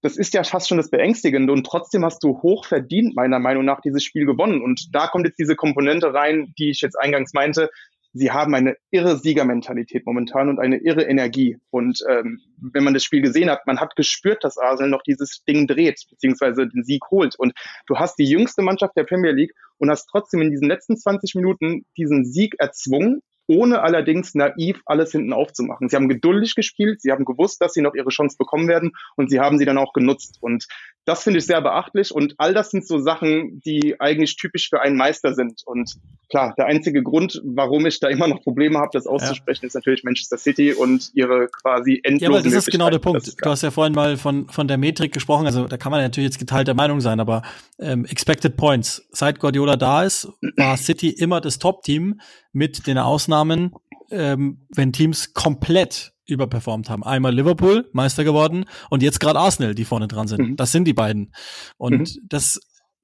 das 0.00 0.16
ist 0.16 0.32
ja 0.32 0.44
fast 0.44 0.68
schon 0.68 0.76
das 0.76 0.90
Beängstigende. 0.90 1.52
Und 1.52 1.66
trotzdem 1.66 2.04
hast 2.04 2.22
du 2.22 2.40
hoch 2.40 2.66
verdient, 2.66 3.16
meiner 3.16 3.40
Meinung 3.40 3.64
nach, 3.64 3.80
dieses 3.80 4.04
Spiel 4.04 4.26
gewonnen. 4.26 4.62
Und 4.62 4.94
da 4.94 5.08
kommt 5.08 5.26
jetzt 5.26 5.40
diese 5.40 5.56
Komponente 5.56 6.14
rein, 6.14 6.54
die 6.56 6.70
ich 6.70 6.80
jetzt 6.80 6.94
eingangs 6.94 7.32
meinte 7.32 7.68
sie 8.12 8.30
haben 8.30 8.54
eine 8.54 8.76
irre 8.90 9.18
Siegermentalität 9.18 10.06
momentan 10.06 10.48
und 10.48 10.58
eine 10.58 10.78
irre 10.78 11.02
Energie. 11.02 11.58
Und 11.70 12.00
ähm, 12.08 12.40
wenn 12.56 12.84
man 12.84 12.94
das 12.94 13.04
Spiel 13.04 13.22
gesehen 13.22 13.50
hat, 13.50 13.66
man 13.66 13.80
hat 13.80 13.96
gespürt, 13.96 14.44
dass 14.44 14.58
Arsenal 14.58 14.90
noch 14.90 15.02
dieses 15.02 15.44
Ding 15.44 15.66
dreht, 15.66 16.04
beziehungsweise 16.10 16.68
den 16.68 16.84
Sieg 16.84 17.02
holt. 17.10 17.36
Und 17.36 17.54
du 17.86 17.96
hast 17.96 18.18
die 18.18 18.24
jüngste 18.24 18.62
Mannschaft 18.62 18.96
der 18.96 19.04
Premier 19.04 19.32
League 19.32 19.54
und 19.78 19.90
hast 19.90 20.06
trotzdem 20.06 20.42
in 20.42 20.50
diesen 20.50 20.68
letzten 20.68 20.96
20 20.96 21.34
Minuten 21.34 21.84
diesen 21.96 22.24
Sieg 22.24 22.54
erzwungen 22.58 23.22
ohne 23.52 23.82
allerdings 23.82 24.34
naiv 24.34 24.80
alles 24.86 25.12
hinten 25.12 25.32
aufzumachen. 25.32 25.88
Sie 25.88 25.96
haben 25.96 26.08
geduldig 26.08 26.54
gespielt, 26.54 27.02
sie 27.02 27.12
haben 27.12 27.24
gewusst, 27.24 27.60
dass 27.60 27.74
sie 27.74 27.82
noch 27.82 27.94
ihre 27.94 28.08
Chance 28.08 28.36
bekommen 28.38 28.66
werden 28.66 28.92
und 29.16 29.28
sie 29.28 29.40
haben 29.40 29.58
sie 29.58 29.66
dann 29.66 29.78
auch 29.78 29.92
genutzt. 29.92 30.38
Und 30.40 30.66
das 31.04 31.24
finde 31.24 31.40
ich 31.40 31.46
sehr 31.46 31.60
beachtlich 31.60 32.12
und 32.14 32.34
all 32.38 32.54
das 32.54 32.70
sind 32.70 32.86
so 32.86 32.98
Sachen, 32.98 33.60
die 33.60 34.00
eigentlich 34.00 34.36
typisch 34.36 34.70
für 34.70 34.80
einen 34.80 34.96
Meister 34.96 35.34
sind. 35.34 35.62
Und 35.66 35.96
klar, 36.30 36.54
der 36.56 36.66
einzige 36.66 37.02
Grund, 37.02 37.42
warum 37.44 37.86
ich 37.86 37.98
da 37.98 38.08
immer 38.08 38.28
noch 38.28 38.40
Probleme 38.42 38.78
habe, 38.78 38.90
das 38.92 39.06
auszusprechen, 39.06 39.64
ja. 39.64 39.66
ist 39.66 39.74
natürlich 39.74 40.04
Manchester 40.04 40.38
City 40.38 40.72
und 40.72 41.10
ihre 41.14 41.48
quasi 41.48 42.00
endlose 42.04 42.32
Ja, 42.32 42.38
aber 42.38 42.42
das 42.42 42.54
ist 42.54 42.70
genau 42.70 42.88
der 42.88 43.00
Punkt. 43.00 43.34
Du 43.44 43.50
hast 43.50 43.62
ja 43.62 43.72
vorhin 43.72 43.94
mal 43.94 44.16
von, 44.16 44.48
von 44.48 44.68
der 44.68 44.78
Metrik 44.78 45.12
gesprochen, 45.12 45.46
also 45.46 45.66
da 45.66 45.76
kann 45.76 45.90
man 45.90 46.00
natürlich 46.02 46.28
jetzt 46.28 46.38
geteilter 46.38 46.74
Meinung 46.74 47.00
sein, 47.00 47.18
aber 47.18 47.42
ähm, 47.80 48.04
Expected 48.04 48.56
Points, 48.56 49.06
seit 49.10 49.40
Guardiola 49.40 49.76
da 49.76 50.04
ist, 50.04 50.28
war 50.56 50.76
City 50.76 51.10
immer 51.10 51.40
das 51.40 51.58
Top-Team 51.58 52.20
mit 52.52 52.86
den 52.86 52.98
Ausnahmen, 52.98 53.72
ähm, 54.10 54.66
wenn 54.74 54.92
Teams 54.92 55.34
komplett 55.34 56.12
überperformt 56.26 56.88
haben. 56.88 57.02
Einmal 57.02 57.34
Liverpool, 57.34 57.88
Meister 57.92 58.24
geworden, 58.24 58.64
und 58.90 59.02
jetzt 59.02 59.20
gerade 59.20 59.38
Arsenal, 59.38 59.74
die 59.74 59.84
vorne 59.84 60.08
dran 60.08 60.28
sind. 60.28 60.40
Mhm. 60.40 60.56
Das 60.56 60.72
sind 60.72 60.84
die 60.84 60.94
beiden. 60.94 61.32
Und 61.76 62.16
mhm. 62.16 62.28
das 62.28 62.60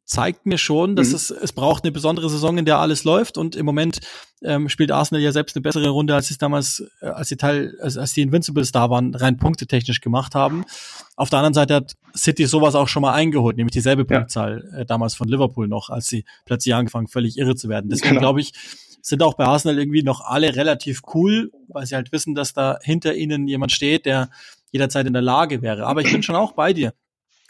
zeigt 0.09 0.47
mir 0.47 0.57
schon, 0.57 0.97
dass 0.97 1.11
mhm. 1.11 1.15
es, 1.17 1.31
es 1.31 1.53
braucht 1.53 1.85
eine 1.85 1.93
besondere 1.93 2.31
Saison, 2.31 2.57
in 2.57 2.65
der 2.65 2.79
alles 2.79 3.05
läuft. 3.05 3.37
Und 3.37 3.55
im 3.57 3.67
Moment 3.67 4.01
ähm, 4.43 4.71
spielt 4.71 4.91
Arsenal 4.91 5.23
ja 5.23 5.33
selbst 5.33 5.55
eine 5.55 5.63
bessere 5.63 5.91
Runde, 5.91 6.15
als 6.15 6.31
es 6.31 6.39
damals, 6.39 6.83
äh, 7.03 7.07
als 7.07 7.29
die 7.29 7.37
Teil, 7.37 7.77
als, 7.83 7.99
als 7.99 8.15
die 8.15 8.23
Invincibles 8.23 8.73
da 8.73 8.89
waren, 8.89 9.15
rein 9.15 9.37
punktetechnisch 9.37 10.01
gemacht 10.01 10.35
haben. 10.35 10.65
Auf 11.17 11.29
der 11.29 11.41
anderen 11.41 11.55
Seite 11.55 11.75
hat 11.75 11.97
City 12.17 12.47
sowas 12.47 12.75
auch 12.75 12.89
schon 12.89 13.03
mal 13.03 13.13
eingeholt, 13.13 13.59
nämlich 13.59 13.75
dieselbe 13.75 14.07
ja. 14.09 14.19
Punktzahl 14.19 14.65
äh, 14.75 14.87
damals 14.87 15.15
von 15.15 15.29
Liverpool 15.29 15.69
noch, 15.69 15.91
als 15.91 16.07
sie 16.07 16.25
plötzlich 16.47 16.75
angefangen, 16.75 17.09
völlig 17.09 17.37
irre 17.37 17.55
zu 17.55 17.69
werden. 17.69 17.91
Deswegen 17.91 18.11
genau. 18.11 18.21
glaube 18.21 18.41
ich, 18.41 18.53
sind 19.01 19.23
auch 19.23 19.35
bei 19.35 19.45
Arsenal 19.45 19.79
irgendwie 19.79 20.03
noch 20.03 20.21
alle 20.21 20.55
relativ 20.57 21.03
cool, 21.15 21.51
weil 21.69 21.87
sie 21.87 21.95
halt 21.95 22.13
wissen, 22.13 22.35
dass 22.35 22.53
da 22.53 22.79
hinter 22.83 23.15
ihnen 23.15 23.49
jemand 23.49 23.73
steht, 23.73 24.07
der 24.07 24.31
jederzeit 24.71 25.07
in 25.07 25.13
der 25.13 25.23
Lage 25.23 25.63
wäre. 25.63 25.87
Aber 25.87 26.01
ich 26.03 26.13
bin 26.13 26.23
schon 26.23 26.37
auch 26.37 26.53
bei 26.53 26.73
dir. 26.73 26.93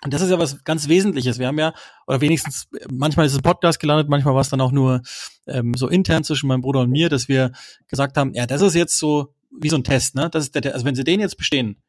Und 0.04 0.14
das 0.14 0.22
ist 0.22 0.30
ja 0.30 0.38
was 0.38 0.62
ganz 0.62 0.88
Wesentliches. 0.88 1.38
Wir 1.38 1.48
haben 1.48 1.58
ja, 1.58 1.74
oder 2.06 2.20
wenigstens, 2.20 2.68
manchmal 2.88 3.26
ist 3.26 3.32
es 3.32 3.38
ein 3.38 3.42
Podcast 3.42 3.80
gelandet, 3.80 4.08
manchmal 4.08 4.34
war 4.34 4.42
es 4.42 4.48
dann 4.48 4.60
auch 4.60 4.70
nur 4.70 5.02
ähm, 5.46 5.74
so 5.74 5.88
intern 5.88 6.22
zwischen 6.22 6.46
meinem 6.46 6.60
Bruder 6.60 6.80
und 6.80 6.90
mir, 6.90 7.08
dass 7.08 7.28
wir 7.28 7.50
gesagt 7.88 8.16
haben, 8.16 8.32
ja, 8.34 8.46
das 8.46 8.62
ist 8.62 8.74
jetzt 8.74 8.96
so 8.96 9.34
wie 9.50 9.68
so 9.68 9.76
ein 9.76 9.84
Test, 9.84 10.14
ne? 10.14 10.28
Das 10.30 10.44
ist 10.44 10.54
der, 10.54 10.72
also 10.72 10.84
wenn 10.84 10.94
sie 10.94 11.04
den 11.04 11.18
jetzt 11.18 11.36
bestehen, 11.36 11.82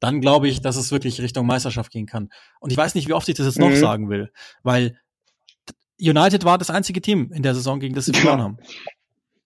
dann 0.00 0.20
glaube 0.20 0.48
ich, 0.48 0.60
dass 0.60 0.76
es 0.76 0.92
wirklich 0.92 1.22
Richtung 1.22 1.46
Meisterschaft 1.46 1.90
gehen 1.90 2.06
kann. 2.06 2.28
Und 2.60 2.70
ich 2.70 2.76
weiß 2.76 2.94
nicht, 2.94 3.08
wie 3.08 3.14
oft 3.14 3.28
ich 3.28 3.36
das 3.36 3.46
jetzt 3.46 3.58
mhm. 3.58 3.70
noch 3.70 3.76
sagen 3.76 4.10
will, 4.10 4.30
weil 4.62 4.98
United 5.98 6.44
war 6.44 6.58
das 6.58 6.70
einzige 6.70 7.00
Team 7.00 7.30
in 7.32 7.42
der 7.42 7.54
Saison, 7.54 7.80
gegen 7.80 7.94
das 7.94 8.04
sie 8.06 8.12
verloren 8.12 8.42
haben. 8.42 8.58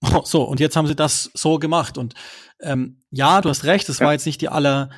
So, 0.24 0.42
und 0.42 0.60
jetzt 0.60 0.76
haben 0.76 0.86
sie 0.86 0.94
das 0.94 1.30
so 1.34 1.58
gemacht. 1.58 1.98
Und 1.98 2.14
ähm, 2.60 3.02
ja, 3.10 3.40
du 3.40 3.48
hast 3.48 3.64
recht, 3.64 3.88
es 3.88 3.98
ja. 3.98 4.06
war 4.06 4.12
jetzt 4.12 4.26
nicht 4.26 4.40
die 4.40 4.48
aller 4.48 4.90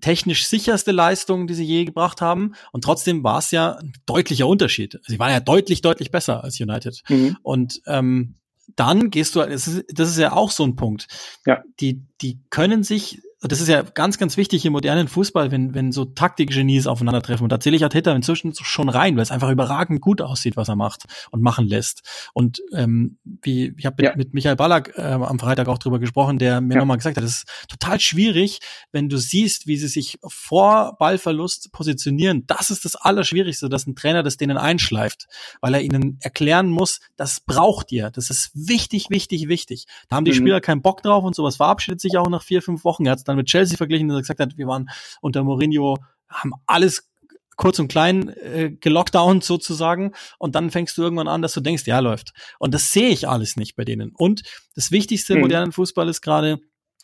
technisch 0.00 0.46
sicherste 0.46 0.92
Leistung, 0.92 1.46
die 1.46 1.54
sie 1.54 1.64
je 1.64 1.84
gebracht 1.84 2.20
haben. 2.20 2.54
Und 2.72 2.84
trotzdem 2.84 3.22
war 3.24 3.38
es 3.38 3.50
ja 3.50 3.72
ein 3.72 3.92
deutlicher 4.06 4.46
Unterschied. 4.46 5.00
Sie 5.06 5.18
waren 5.18 5.30
ja 5.30 5.40
deutlich, 5.40 5.82
deutlich 5.82 6.10
besser 6.10 6.44
als 6.44 6.60
United. 6.60 7.02
Mhm. 7.08 7.36
Und 7.42 7.82
ähm, 7.86 8.34
dann 8.74 9.10
gehst 9.10 9.34
du, 9.34 9.40
das 9.40 9.68
ist, 9.68 9.84
das 9.92 10.08
ist 10.08 10.18
ja 10.18 10.32
auch 10.32 10.50
so 10.50 10.64
ein 10.64 10.76
Punkt. 10.76 11.08
Ja. 11.44 11.62
Die, 11.80 12.02
die 12.20 12.40
können 12.50 12.82
sich 12.82 13.22
das 13.46 13.60
ist 13.60 13.68
ja 13.68 13.82
ganz, 13.82 14.18
ganz 14.18 14.36
wichtig 14.36 14.64
im 14.64 14.72
modernen 14.72 15.08
Fußball, 15.08 15.50
wenn, 15.50 15.74
wenn 15.74 15.92
so 15.92 16.04
Taktikgenies 16.04 16.86
aufeinandertreffen. 16.86 17.44
Und 17.44 17.52
da 17.52 17.60
zähle 17.60 17.76
ich 17.76 17.84
Arteta 17.84 18.14
inzwischen 18.14 18.54
schon 18.54 18.88
rein, 18.88 19.16
weil 19.16 19.22
es 19.22 19.30
einfach 19.30 19.50
überragend 19.50 20.00
gut 20.00 20.22
aussieht, 20.22 20.56
was 20.56 20.68
er 20.68 20.76
macht 20.76 21.04
und 21.30 21.42
machen 21.42 21.66
lässt. 21.66 22.02
Und 22.32 22.62
ähm, 22.72 23.18
wie 23.24 23.74
ich 23.76 23.86
habe 23.86 23.96
mit, 23.98 24.06
ja. 24.06 24.16
mit 24.16 24.34
Michael 24.34 24.56
Ballack 24.56 24.92
äh, 24.96 25.02
am 25.02 25.38
Freitag 25.38 25.68
auch 25.68 25.78
drüber 25.78 25.98
gesprochen, 25.98 26.38
der 26.38 26.60
mir 26.60 26.74
ja. 26.74 26.80
nochmal 26.80 26.96
gesagt 26.96 27.16
hat, 27.16 27.24
es 27.24 27.38
ist 27.38 27.48
total 27.68 28.00
schwierig, 28.00 28.60
wenn 28.92 29.08
du 29.08 29.18
siehst, 29.18 29.66
wie 29.66 29.76
sie 29.76 29.88
sich 29.88 30.18
vor 30.26 30.96
Ballverlust 30.98 31.72
positionieren. 31.72 32.44
Das 32.46 32.70
ist 32.70 32.84
das 32.84 32.96
Allerschwierigste, 32.96 33.68
dass 33.68 33.86
ein 33.86 33.96
Trainer 33.96 34.22
das 34.22 34.36
denen 34.36 34.56
einschleift, 34.56 35.26
weil 35.60 35.74
er 35.74 35.82
ihnen 35.82 36.18
erklären 36.20 36.68
muss, 36.68 37.00
das 37.16 37.40
braucht 37.40 37.92
ihr. 37.92 38.10
Das 38.10 38.30
ist 38.30 38.50
wichtig, 38.54 39.10
wichtig, 39.10 39.48
wichtig. 39.48 39.86
Da 40.08 40.16
haben 40.16 40.24
die 40.24 40.32
mhm. 40.32 40.36
Spieler 40.36 40.60
keinen 40.60 40.82
Bock 40.82 41.02
drauf 41.02 41.24
und 41.24 41.34
sowas 41.34 41.56
verabschiedet 41.56 42.00
sich 42.00 42.16
auch 42.16 42.28
nach 42.28 42.42
vier, 42.42 42.62
fünf 42.62 42.84
Wochen. 42.84 43.06
Er 43.06 43.12
hat 43.12 43.26
dann 43.28 43.35
mit 43.36 43.46
Chelsea 43.46 43.76
verglichen, 43.76 44.08
dass 44.08 44.16
er 44.16 44.20
gesagt 44.22 44.40
hat, 44.40 44.56
wir 44.56 44.66
waren 44.66 44.88
unter 45.20 45.44
Mourinho, 45.44 45.98
haben 46.28 46.52
alles 46.66 47.10
kurz 47.56 47.78
und 47.78 47.88
klein 47.88 48.28
äh, 48.28 48.70
gelockdownt 48.70 49.42
sozusagen 49.42 50.12
und 50.38 50.54
dann 50.54 50.70
fängst 50.70 50.96
du 50.98 51.02
irgendwann 51.02 51.28
an, 51.28 51.42
dass 51.42 51.54
du 51.54 51.60
denkst, 51.60 51.86
ja, 51.86 51.98
läuft. 52.00 52.32
Und 52.58 52.74
das 52.74 52.92
sehe 52.92 53.08
ich 53.08 53.28
alles 53.28 53.56
nicht 53.56 53.76
bei 53.76 53.84
denen. 53.84 54.12
Und 54.14 54.42
das 54.74 54.90
Wichtigste 54.90 55.32
im 55.32 55.38
mhm. 55.38 55.44
modernen 55.44 55.72
Fußball 55.72 56.08
ist 56.08 56.20
gerade, 56.20 56.58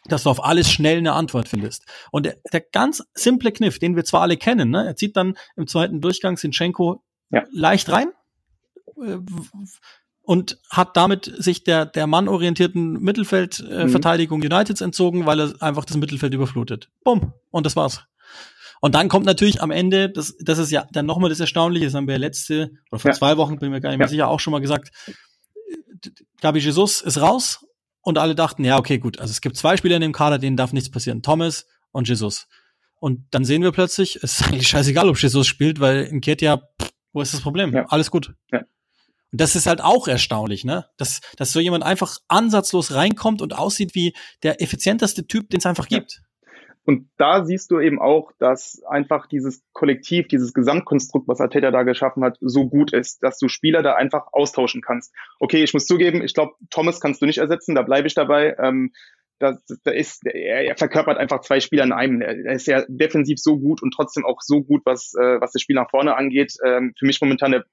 dass 0.04 0.24
du 0.24 0.30
auf 0.30 0.44
alles 0.44 0.70
schnell 0.70 0.98
eine 0.98 1.12
Antwort 1.12 1.48
findest. 1.48 1.86
Und 2.10 2.26
der, 2.26 2.36
der 2.52 2.60
ganz 2.60 3.02
simple 3.14 3.52
Kniff, 3.52 3.78
den 3.78 3.96
wir 3.96 4.04
zwar 4.04 4.22
alle 4.22 4.36
kennen, 4.36 4.70
ne? 4.70 4.86
er 4.86 4.96
zieht 4.96 5.16
dann 5.16 5.34
im 5.56 5.66
zweiten 5.66 6.00
Durchgang 6.00 6.36
Sinchenko 6.36 7.02
ja. 7.30 7.44
leicht 7.52 7.88
rein, 7.90 8.12
äh, 9.02 9.18
und 10.22 10.58
hat 10.70 10.96
damit 10.96 11.32
sich 11.36 11.64
der, 11.64 11.84
der 11.86 12.06
mannorientierten 12.06 12.94
Mittelfeldverteidigung 13.00 14.42
äh, 14.42 14.46
mhm. 14.46 14.52
Uniteds 14.52 14.80
entzogen, 14.80 15.26
weil 15.26 15.40
er 15.40 15.54
einfach 15.60 15.84
das 15.84 15.96
Mittelfeld 15.96 16.32
überflutet. 16.32 16.88
Bumm. 17.04 17.32
Und 17.50 17.66
das 17.66 17.76
war's. 17.76 18.04
Und 18.80 18.94
dann 18.94 19.08
kommt 19.08 19.26
natürlich 19.26 19.62
am 19.62 19.70
Ende, 19.70 20.10
das, 20.10 20.36
das 20.40 20.58
ist 20.58 20.72
ja 20.72 20.86
dann 20.90 21.06
nochmal 21.06 21.30
das 21.30 21.38
Erstaunliche, 21.38 21.86
das 21.86 21.94
haben 21.94 22.08
wir 22.08 22.18
letzte, 22.18 22.72
oder 22.90 22.98
vor 22.98 23.10
ja. 23.12 23.16
zwei 23.16 23.36
Wochen, 23.36 23.58
bin 23.58 23.68
ich 23.68 23.72
mir 23.72 23.80
gar 23.80 23.90
nicht 23.90 23.98
mehr 23.98 24.06
ja. 24.06 24.10
sicher, 24.10 24.28
auch 24.28 24.40
schon 24.40 24.50
mal 24.50 24.60
gesagt, 24.60 24.90
Gabi 26.40 26.58
Jesus 26.58 27.00
ist 27.00 27.20
raus 27.20 27.64
und 28.00 28.18
alle 28.18 28.34
dachten, 28.34 28.64
ja, 28.64 28.78
okay, 28.78 28.98
gut, 28.98 29.20
also 29.20 29.30
es 29.30 29.40
gibt 29.40 29.56
zwei 29.56 29.76
Spieler 29.76 29.96
in 29.96 30.02
dem 30.02 30.12
Kader, 30.12 30.38
denen 30.40 30.56
darf 30.56 30.72
nichts 30.72 30.90
passieren, 30.90 31.22
Thomas 31.22 31.66
und 31.92 32.08
Jesus. 32.08 32.48
Und 32.98 33.24
dann 33.30 33.44
sehen 33.44 33.62
wir 33.62 33.70
plötzlich, 33.70 34.16
es 34.16 34.40
ist 34.40 34.48
eigentlich 34.48 34.68
scheißegal, 34.68 35.08
ob 35.08 35.20
Jesus 35.20 35.46
spielt, 35.46 35.78
weil 35.78 36.02
in 36.04 36.20
Ketia, 36.20 36.62
wo 37.12 37.20
ist 37.20 37.34
das 37.34 37.40
Problem? 37.40 37.72
Ja. 37.72 37.86
Alles 37.88 38.10
gut. 38.10 38.34
Ja. 38.50 38.62
Und 39.32 39.40
das 39.40 39.56
ist 39.56 39.66
halt 39.66 39.80
auch 39.80 40.08
erstaunlich, 40.08 40.64
ne? 40.64 40.86
Dass, 40.98 41.20
dass 41.36 41.52
so 41.52 41.60
jemand 41.60 41.84
einfach 41.84 42.18
ansatzlos 42.28 42.94
reinkommt 42.94 43.40
und 43.42 43.56
aussieht 43.56 43.94
wie 43.94 44.12
der 44.42 44.60
effizienteste 44.62 45.26
Typ, 45.26 45.48
den 45.50 45.58
es 45.58 45.66
einfach 45.66 45.88
gibt. 45.88 46.22
Und 46.84 47.08
da 47.16 47.44
siehst 47.44 47.70
du 47.70 47.78
eben 47.78 48.00
auch, 48.00 48.32
dass 48.38 48.82
einfach 48.88 49.26
dieses 49.28 49.62
Kollektiv, 49.72 50.26
dieses 50.26 50.52
Gesamtkonstrukt, 50.52 51.28
was 51.28 51.40
Arteta 51.40 51.70
da 51.70 51.84
geschaffen 51.84 52.24
hat, 52.24 52.36
so 52.40 52.68
gut 52.68 52.92
ist, 52.92 53.22
dass 53.22 53.38
du 53.38 53.48
Spieler 53.48 53.82
da 53.82 53.94
einfach 53.94 54.26
austauschen 54.32 54.82
kannst. 54.82 55.14
Okay, 55.38 55.62
ich 55.62 55.74
muss 55.74 55.86
zugeben, 55.86 56.22
ich 56.22 56.34
glaube, 56.34 56.54
Thomas 56.70 57.00
kannst 57.00 57.22
du 57.22 57.26
nicht 57.26 57.38
ersetzen, 57.38 57.76
da 57.76 57.82
bleibe 57.82 58.08
ich 58.08 58.14
dabei. 58.14 58.56
Ähm, 58.58 58.92
da, 59.38 59.56
da 59.84 59.90
ist, 59.92 60.26
er, 60.26 60.64
er 60.64 60.76
verkörpert 60.76 61.18
einfach 61.18 61.40
zwei 61.40 61.60
Spieler 61.60 61.84
in 61.84 61.92
einem. 61.92 62.20
Er, 62.20 62.36
er 62.46 62.54
ist 62.54 62.66
ja 62.66 62.84
defensiv 62.88 63.38
so 63.38 63.58
gut 63.58 63.82
und 63.82 63.92
trotzdem 63.92 64.24
auch 64.24 64.40
so 64.40 64.62
gut, 64.62 64.82
was, 64.84 65.14
äh, 65.14 65.40
was 65.40 65.52
das 65.52 65.62
Spiel 65.62 65.76
nach 65.76 65.90
vorne 65.90 66.16
angeht. 66.16 66.54
Ähm, 66.64 66.94
für 66.98 67.06
mich 67.06 67.20
momentan 67.20 67.52
der 67.52 67.64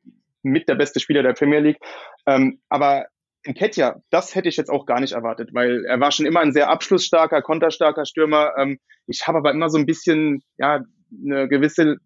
mit 0.43 0.67
der 0.69 0.75
beste 0.75 0.99
Spieler 0.99 1.23
der 1.23 1.33
Premier 1.33 1.59
League. 1.59 1.79
Ähm, 2.25 2.59
aber 2.69 3.07
in 3.43 3.53
Ketja, 3.53 4.01
das 4.09 4.35
hätte 4.35 4.49
ich 4.49 4.57
jetzt 4.57 4.69
auch 4.69 4.85
gar 4.85 4.99
nicht 4.99 5.13
erwartet, 5.13 5.49
weil 5.53 5.85
er 5.85 5.99
war 5.99 6.11
schon 6.11 6.25
immer 6.25 6.41
ein 6.41 6.51
sehr 6.53 6.69
abschlussstarker, 6.69 7.41
konterstarker 7.41 8.05
Stürmer. 8.05 8.53
Ähm, 8.57 8.79
ich 9.07 9.27
habe 9.27 9.37
aber 9.37 9.51
immer 9.51 9.69
so 9.69 9.77
ein 9.77 9.85
bisschen, 9.85 10.43
ja, 10.57 10.83
eine 11.23 11.47
gewisse 11.47 11.97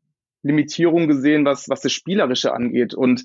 Limitierung 0.44 1.08
gesehen, 1.08 1.46
was, 1.46 1.70
was 1.70 1.82
das 1.82 1.92
Spielerische 1.92 2.54
angeht. 2.54 2.94
Und 2.94 3.24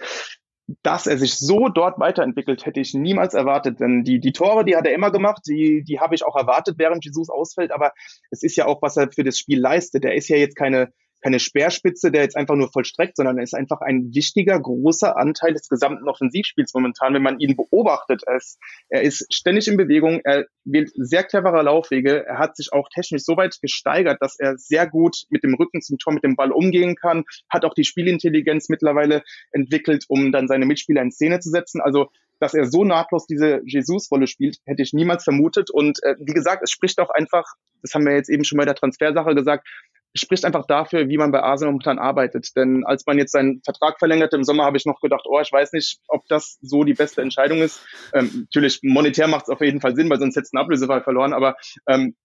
dass 0.83 1.07
er 1.07 1.17
sich 1.19 1.35
so 1.35 1.69
dort 1.69 1.99
weiterentwickelt, 1.99 2.67
hätte 2.67 2.81
ich 2.81 2.95
niemals 2.95 3.35
erwartet. 3.35 3.81
Denn 3.81 4.05
die, 4.05 4.21
die 4.21 4.33
Tore, 4.33 4.65
die 4.65 4.77
hat 4.77 4.87
er 4.87 4.95
immer 4.95 5.11
gemacht, 5.11 5.43
die, 5.47 5.83
die 5.83 6.01
habe 6.01 6.15
ich 6.15 6.25
auch 6.25 6.37
erwartet, 6.37 6.77
während 6.79 7.05
Jesus 7.05 7.31
ausfällt. 7.31 7.73
Aber 7.73 7.93
es 8.31 8.43
ist 8.43 8.57
ja 8.57 8.67
auch, 8.67 8.83
was 8.83 8.97
er 8.97 9.11
für 9.11 9.25
das 9.25 9.39
Spiel 9.39 9.61
leistet. 9.61 10.05
Er 10.05 10.15
ist 10.15 10.29
ja 10.29 10.37
jetzt 10.37 10.57
keine, 10.57 10.93
keine 11.21 11.41
Speerspitze, 11.41 12.11
der 12.11 12.23
jetzt 12.23 12.37
einfach 12.37 12.55
nur 12.55 12.71
vollstreckt, 12.71 13.17
sondern 13.17 13.39
er 13.39 13.45
ist 13.45 13.55
einfach 13.55 13.81
ein 13.81 14.15
wichtiger, 14.15 14.59
großer 14.61 15.17
Anteil 15.17 15.53
des 15.53 15.69
gesamten 15.69 16.09
Offensivspiels 16.09 16.73
momentan, 16.75 17.15
wenn 17.15 17.23
man 17.23 17.39
ihn 17.41 17.57
beobachtet. 17.57 18.23
Ist, 18.37 18.59
er 18.89 19.03
ist 19.03 19.27
ständig 19.33 19.69
in 19.69 19.77
Bewegung, 19.77 20.21
er 20.25 20.47
wählt 20.65 20.91
sehr 20.95 21.25
clevere 21.25 21.63
Laufwege, 21.63 22.25
er 22.27 22.39
hat 22.39 22.57
sich 22.57 22.73
auch 22.73 22.89
technisch 22.95 23.25
so 23.25 23.37
weit 23.37 23.59
gesteigert, 23.61 24.19
dass 24.21 24.39
er 24.39 24.57
sehr 24.59 24.89
gut 24.89 25.25
mit 25.31 25.43
dem 25.43 25.55
Rücken 25.55 25.81
zum 25.81 25.99
Tor 25.99 26.13
mit 26.13 26.25
dem 26.25 26.37
Ball 26.37 26.53
umgehen 26.53 26.95
kann, 26.95 27.25
hat 27.49 27.65
auch 27.65 27.75
die 27.75 27.85
Spielintelligenz 27.85 28.69
mittlerweile 28.69 29.23
entwickelt, 29.51 30.05
um 30.09 30.33
dann 30.33 30.49
seine 30.49 30.67
Mitspieler 30.67 31.03
in 31.03 31.11
Szene 31.11 31.41
zu 31.41 31.51
setzen. 31.51 31.81
Also 31.81 32.09
dass 32.41 32.55
er 32.55 32.67
so 32.67 32.85
nahtlos 32.85 33.27
diese 33.27 33.63
Jesus-Rolle 33.65 34.27
spielt, 34.27 34.59
hätte 34.65 34.83
ich 34.83 34.93
niemals 34.93 35.25
vermutet. 35.25 35.71
Und 35.71 36.03
äh, 36.03 36.15
wie 36.21 36.33
gesagt, 36.33 36.63
es 36.63 36.71
spricht 36.71 37.01
auch 37.01 37.11
einfach, 37.11 37.45
das 37.83 37.95
haben 37.95 38.07
wir 38.07 38.15
jetzt 38.15 38.31
eben 38.31 38.45
schon 38.45 38.59
bei 38.59 38.65
der 38.65 38.75
Transfersache 38.75 39.35
gesagt, 39.35 39.67
spricht 40.15 40.45
einfach 40.45 40.67
dafür, 40.67 41.09
wie 41.09 41.19
man 41.19 41.33
bei 41.33 41.43
Arsenal 41.43 41.73
momentan 41.73 41.99
arbeitet. 41.99 42.57
Denn 42.57 42.85
als 42.85 43.05
man 43.07 43.19
jetzt 43.19 43.33
seinen 43.33 43.63
Vertrag 43.63 43.99
verlängerte 43.99 44.37
im 44.37 44.45
Sommer, 44.45 44.65
habe 44.65 44.77
ich 44.77 44.87
noch 44.87 45.01
gedacht, 45.01 45.25
oh, 45.27 45.41
ich 45.41 45.53
weiß 45.53 45.73
nicht, 45.73 45.99
ob 46.09 46.27
das 46.29 46.59
so 46.61 46.85
die 46.85 46.95
beste 46.95 47.23
Entscheidung 47.23 47.59
ist. 47.59 47.85
Ähm, 48.15 48.47
natürlich, 48.47 48.81
monetär 48.83 49.29
macht 49.29 49.45
es 49.45 49.49
auf 49.51 49.61
jeden 49.61 49.81
Fall 49.81 49.95
Sinn, 49.95 50.11
weil 50.11 50.19
sonst 50.19 50.37
hätte 50.37 50.45
es 50.45 50.55
einen 50.55 50.63
Ablösefall 50.63 51.03
verloren. 51.03 51.33
Aber 51.33 51.57
ähm, 51.87 52.17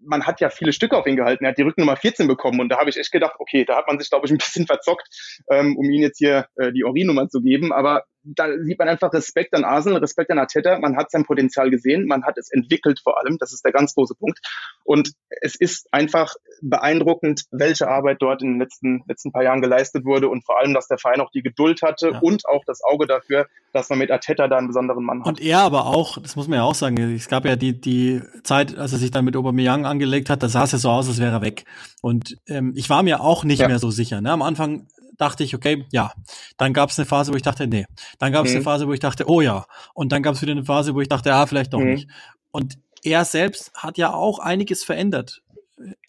man 0.00 0.26
hat 0.26 0.40
ja 0.40 0.50
viele 0.50 0.72
Stücke 0.72 0.96
auf 0.96 1.06
ihn 1.06 1.16
gehalten. 1.16 1.44
Er 1.44 1.50
hat 1.50 1.58
die 1.58 1.62
Rückennummer 1.62 1.96
14 1.96 2.28
bekommen 2.28 2.60
und 2.60 2.68
da 2.68 2.78
habe 2.78 2.90
ich 2.90 2.96
echt 2.96 3.12
gedacht, 3.12 3.36
okay, 3.38 3.64
da 3.64 3.76
hat 3.76 3.86
man 3.86 3.98
sich, 3.98 4.10
glaube 4.10 4.26
ich, 4.26 4.32
ein 4.32 4.38
bisschen 4.38 4.66
verzockt, 4.66 5.08
ähm, 5.50 5.76
um 5.76 5.84
ihm 5.90 6.02
jetzt 6.02 6.18
hier 6.18 6.46
äh, 6.56 6.72
die 6.72 6.84
Ori-Nummer 6.84 7.28
zu 7.28 7.40
geben. 7.40 7.72
Aber 7.72 8.04
da 8.24 8.46
sieht 8.62 8.78
man 8.78 8.88
einfach 8.88 9.12
Respekt 9.12 9.54
an 9.54 9.64
Arsenal, 9.64 10.00
Respekt 10.00 10.30
an 10.30 10.38
Arteta. 10.38 10.78
Man 10.78 10.96
hat 10.96 11.10
sein 11.10 11.24
Potenzial 11.24 11.70
gesehen, 11.70 12.06
man 12.06 12.24
hat 12.24 12.38
es 12.38 12.50
entwickelt 12.50 13.00
vor 13.02 13.18
allem. 13.18 13.36
Das 13.38 13.52
ist 13.52 13.64
der 13.64 13.72
ganz 13.72 13.94
große 13.94 14.14
Punkt. 14.14 14.40
Und 14.84 15.12
es 15.42 15.54
ist 15.54 15.88
einfach 15.92 16.34
beeindruckend, 16.62 17.44
welche 17.50 17.88
Arbeit 17.88 18.18
dort 18.20 18.42
in 18.42 18.52
den 18.52 18.60
letzten, 18.60 19.02
letzten 19.06 19.32
paar 19.32 19.42
Jahren 19.42 19.60
geleistet 19.60 20.04
wurde 20.04 20.28
und 20.28 20.44
vor 20.44 20.58
allem, 20.58 20.72
dass 20.72 20.88
der 20.88 20.98
Verein 20.98 21.20
auch 21.20 21.30
die 21.30 21.42
Geduld 21.42 21.82
hatte 21.82 22.12
ja. 22.12 22.18
und 22.20 22.46
auch 22.46 22.64
das 22.66 22.82
Auge 22.82 23.06
dafür, 23.06 23.46
dass 23.72 23.90
man 23.90 23.98
mit 23.98 24.10
Arteta 24.10 24.48
da 24.48 24.56
einen 24.56 24.68
besonderen 24.68 25.04
Mann 25.04 25.20
hat. 25.20 25.26
Und 25.26 25.40
er 25.40 25.60
aber 25.60 25.86
auch, 25.86 26.18
das 26.18 26.36
muss 26.36 26.48
man 26.48 26.58
ja 26.58 26.64
auch 26.64 26.74
sagen, 26.74 26.96
es 27.14 27.28
gab 27.28 27.44
ja 27.44 27.56
die, 27.56 27.78
die 27.78 28.22
Zeit, 28.42 28.78
als 28.78 28.92
er 28.92 28.98
sich 28.98 29.10
dann 29.10 29.24
mit 29.24 29.36
Aubameyang 29.36 29.84
angelegt 29.84 30.30
hat, 30.30 30.42
da 30.42 30.48
sah 30.48 30.64
es 30.64 30.72
ja 30.72 30.78
so 30.78 30.90
aus, 30.90 31.08
als 31.08 31.20
wäre 31.20 31.32
er 31.32 31.42
weg. 31.42 31.64
Und 32.00 32.36
ähm, 32.46 32.72
ich 32.74 32.88
war 32.88 33.02
mir 33.02 33.20
auch 33.20 33.44
nicht 33.44 33.60
ja. 33.60 33.68
mehr 33.68 33.78
so 33.78 33.90
sicher. 33.90 34.20
Ne? 34.20 34.30
Am 34.30 34.42
Anfang 34.42 34.86
dachte 35.16 35.44
ich, 35.44 35.54
okay, 35.54 35.84
ja. 35.92 36.12
Dann 36.56 36.72
gab 36.72 36.90
es 36.90 36.98
eine 36.98 37.06
Phase, 37.06 37.32
wo 37.32 37.36
ich 37.36 37.42
dachte, 37.42 37.66
nee. 37.66 37.86
Dann 38.18 38.32
gab 38.32 38.46
es 38.46 38.52
mhm. 38.52 38.56
eine 38.56 38.64
Phase, 38.64 38.86
wo 38.88 38.92
ich 38.92 39.00
dachte, 39.00 39.28
oh 39.28 39.40
ja. 39.40 39.66
Und 39.94 40.12
dann 40.12 40.22
gab 40.22 40.34
es 40.34 40.42
wieder 40.42 40.52
eine 40.52 40.64
Phase, 40.64 40.94
wo 40.94 41.00
ich 41.00 41.08
dachte, 41.08 41.30
ja, 41.30 41.46
vielleicht 41.46 41.72
doch 41.72 41.80
mhm. 41.80 41.92
nicht. 41.92 42.10
Und 42.50 42.78
er 43.02 43.24
selbst 43.24 43.72
hat 43.74 43.98
ja 43.98 44.12
auch 44.12 44.38
einiges 44.38 44.84
verändert. 44.84 45.42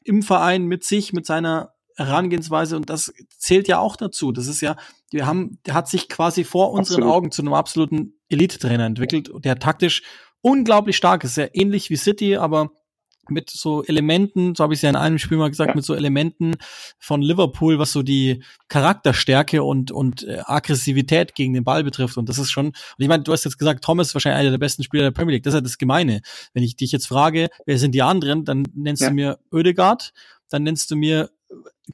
Im 0.04 0.22
Verein, 0.22 0.66
mit 0.66 0.84
sich, 0.84 1.14
mit 1.14 1.26
seiner 1.26 1.74
Herangehensweise 1.98 2.76
und 2.76 2.90
das 2.90 3.14
zählt 3.38 3.68
ja 3.68 3.80
auch 3.80 3.96
dazu. 3.96 4.32
Das 4.32 4.48
ist 4.48 4.62
ja, 4.62 4.76
wir 5.12 5.26
haben, 5.26 5.60
der 5.66 5.74
hat 5.74 5.88
sich 5.88 6.10
quasi 6.10 6.44
vor 6.44 6.72
unseren 6.72 7.04
Absolut. 7.04 7.16
Augen 7.16 7.32
zu 7.32 7.42
einem 7.42 7.54
absoluten 7.54 8.14
Elite-Trainer 8.30 8.86
entwickelt, 8.86 9.30
der 9.44 9.60
taktisch 9.60 10.04
unglaublich 10.42 10.98
stark 10.98 11.24
ist, 11.24 11.36
sehr 11.36 11.56
ähnlich 11.56 11.90
wie 11.90 11.96
City, 11.96 12.36
aber 12.36 12.72
mit 13.30 13.50
so 13.50 13.84
Elementen, 13.84 14.56
so 14.56 14.64
habe 14.64 14.74
ich 14.74 14.80
es 14.80 14.82
ja 14.82 14.90
in 14.90 14.96
einem 14.96 15.18
Spiel 15.18 15.38
mal 15.38 15.50
gesagt, 15.50 15.70
ja. 15.70 15.76
mit 15.76 15.86
so 15.86 15.94
Elementen 15.94 16.56
von 17.00 17.22
Liverpool, 17.22 17.80
was 17.80 17.92
so 17.92 18.04
die 18.04 18.44
Charakterstärke 18.68 19.64
und 19.64 19.92
und 19.92 20.24
äh, 20.24 20.42
Aggressivität 20.46 21.36
gegen 21.36 21.54
den 21.54 21.64
Ball 21.64 21.84
betrifft. 21.84 22.18
Und 22.18 22.30
das 22.30 22.38
ist 22.38 22.52
schon, 22.52 22.68
und 22.68 22.76
ich 22.98 23.08
meine, 23.08 23.24
du 23.24 23.32
hast 23.32 23.46
jetzt 23.46 23.58
gesagt, 23.58 23.84
Thomas 23.84 24.08
ist 24.08 24.16
wahrscheinlich 24.16 24.42
einer 24.42 24.52
der 24.52 24.58
besten 24.58 24.84
Spieler 24.84 25.04
der 25.04 25.12
Premier 25.12 25.36
League. 25.36 25.44
Das 25.44 25.54
ist 25.54 25.60
ja 25.60 25.62
das 25.62 25.78
Gemeine. 25.78 26.22
Wenn 26.54 26.64
ich 26.64 26.76
dich 26.76 26.92
jetzt 26.92 27.08
frage, 27.08 27.50
wer 27.66 27.78
sind 27.78 27.94
die 27.94 28.02
anderen, 28.02 28.46
dann 28.46 28.64
nennst 28.74 29.02
ja. 29.02 29.10
du 29.10 29.16
mir 29.16 29.40
Oedegaard, 29.52 30.14
dann 30.50 30.64
nennst 30.64 30.92
du 30.92 30.96
mir 30.96 31.30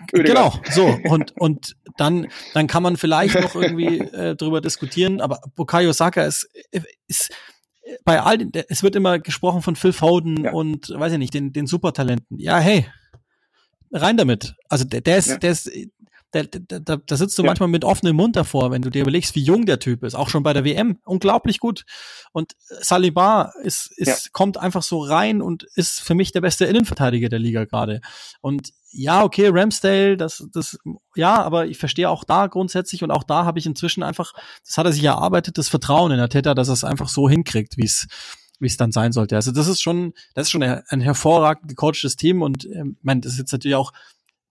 Genau, 0.07 0.53
so. 0.71 0.97
Und, 1.09 1.35
und 1.37 1.75
dann, 1.97 2.27
dann 2.53 2.67
kann 2.67 2.83
man 2.83 2.97
vielleicht 2.97 3.39
noch 3.39 3.55
irgendwie 3.55 3.99
äh, 3.99 4.35
drüber 4.35 4.61
diskutieren, 4.61 5.21
aber 5.21 5.41
Bukayo 5.55 5.91
Saka 5.91 6.23
ist, 6.23 6.49
ist 7.07 7.33
bei 8.03 8.21
all 8.21 8.37
den, 8.37 8.51
es 8.69 8.83
wird 8.83 8.95
immer 8.95 9.19
gesprochen 9.19 9.61
von 9.61 9.75
Phil 9.75 9.93
Foden 9.93 10.45
ja. 10.45 10.51
und 10.51 10.89
weiß 10.89 11.13
ich 11.13 11.19
nicht, 11.19 11.33
den, 11.33 11.53
den 11.53 11.67
Supertalenten. 11.67 12.39
Ja, 12.39 12.59
hey, 12.59 12.85
rein 13.91 14.17
damit. 14.17 14.55
Also 14.69 14.85
der, 14.85 15.01
der 15.01 15.17
ist, 15.17 15.27
ja. 15.27 15.37
der 15.37 15.51
ist, 15.51 15.71
da, 16.31 16.43
da, 16.43 16.95
da 16.95 17.17
sitzt 17.17 17.37
du 17.37 17.43
ja. 17.43 17.47
manchmal 17.47 17.67
mit 17.67 17.83
offenem 17.83 18.15
Mund 18.15 18.35
davor, 18.35 18.71
wenn 18.71 18.81
du 18.81 18.89
dir 18.89 19.01
überlegst, 19.01 19.35
wie 19.35 19.43
jung 19.43 19.65
der 19.65 19.79
Typ 19.79 20.03
ist. 20.03 20.15
Auch 20.15 20.29
schon 20.29 20.43
bei 20.43 20.53
der 20.53 20.63
WM. 20.63 20.99
Unglaublich 21.03 21.59
gut. 21.59 21.85
Und 22.31 22.53
Saliba 22.67 23.51
ist, 23.63 23.91
ist, 23.97 24.07
ja. 24.07 24.29
kommt 24.31 24.57
einfach 24.57 24.81
so 24.81 25.01
rein 25.01 25.41
und 25.41 25.63
ist 25.75 25.99
für 26.01 26.15
mich 26.15 26.31
der 26.31 26.41
beste 26.41 26.65
Innenverteidiger 26.65 27.27
der 27.27 27.39
Liga 27.39 27.65
gerade. 27.65 27.99
Und 28.39 28.71
ja, 28.91 29.23
okay, 29.23 29.49
Ramsdale, 29.51 30.15
das, 30.15 30.47
das, 30.53 30.77
ja, 31.15 31.41
aber 31.41 31.67
ich 31.67 31.77
verstehe 31.77 32.09
auch 32.09 32.23
da 32.23 32.47
grundsätzlich 32.47 33.03
und 33.03 33.11
auch 33.11 33.23
da 33.23 33.45
habe 33.45 33.59
ich 33.59 33.65
inzwischen 33.65 34.03
einfach, 34.03 34.33
das 34.65 34.77
hat 34.77 34.85
er 34.85 34.93
sich 34.93 35.03
erarbeitet, 35.03 35.57
das 35.57 35.69
Vertrauen 35.69 36.11
in 36.11 36.17
der 36.17 36.29
Täter, 36.29 36.55
dass 36.55 36.69
er 36.69 36.73
es 36.73 36.83
einfach 36.83 37.09
so 37.09 37.29
hinkriegt, 37.29 37.77
wie 37.77 37.85
es 37.85 38.07
wie 38.59 38.67
es 38.67 38.77
dann 38.77 38.91
sein 38.91 39.11
sollte. 39.11 39.35
Also 39.35 39.51
das 39.51 39.67
ist 39.67 39.81
schon, 39.81 40.13
das 40.35 40.45
ist 40.45 40.51
schon 40.51 40.61
ein 40.61 41.01
hervorragend 41.01 41.67
gecoachtes 41.67 42.15
Team 42.15 42.43
und 42.43 42.65
ähm, 42.65 42.95
ich 42.99 43.03
meine, 43.03 43.21
das 43.21 43.33
ist 43.33 43.39
jetzt 43.39 43.51
natürlich 43.51 43.75
auch 43.75 43.91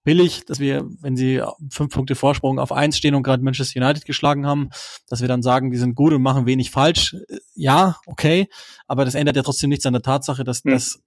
billig, 0.04 0.44
dass 0.46 0.60
wir, 0.60 0.86
wenn 1.00 1.16
sie 1.16 1.42
fünf 1.70 1.92
Punkte 1.92 2.14
Vorsprung 2.14 2.58
auf 2.58 2.72
eins 2.72 2.96
stehen 2.96 3.14
und 3.14 3.22
gerade 3.22 3.42
Manchester 3.42 3.80
United 3.80 4.04
geschlagen 4.04 4.46
haben, 4.46 4.70
dass 5.08 5.20
wir 5.20 5.28
dann 5.28 5.42
sagen, 5.42 5.70
die 5.70 5.78
sind 5.78 5.94
gut 5.94 6.12
und 6.12 6.22
machen 6.22 6.46
wenig 6.46 6.70
falsch. 6.70 7.16
Ja, 7.54 7.96
okay, 8.06 8.48
aber 8.86 9.04
das 9.04 9.14
ändert 9.14 9.36
ja 9.36 9.42
trotzdem 9.42 9.70
nichts 9.70 9.86
an 9.86 9.92
der 9.92 10.02
Tatsache, 10.02 10.44
dass 10.44 10.64
mhm. 10.64 10.70
das 10.70 11.00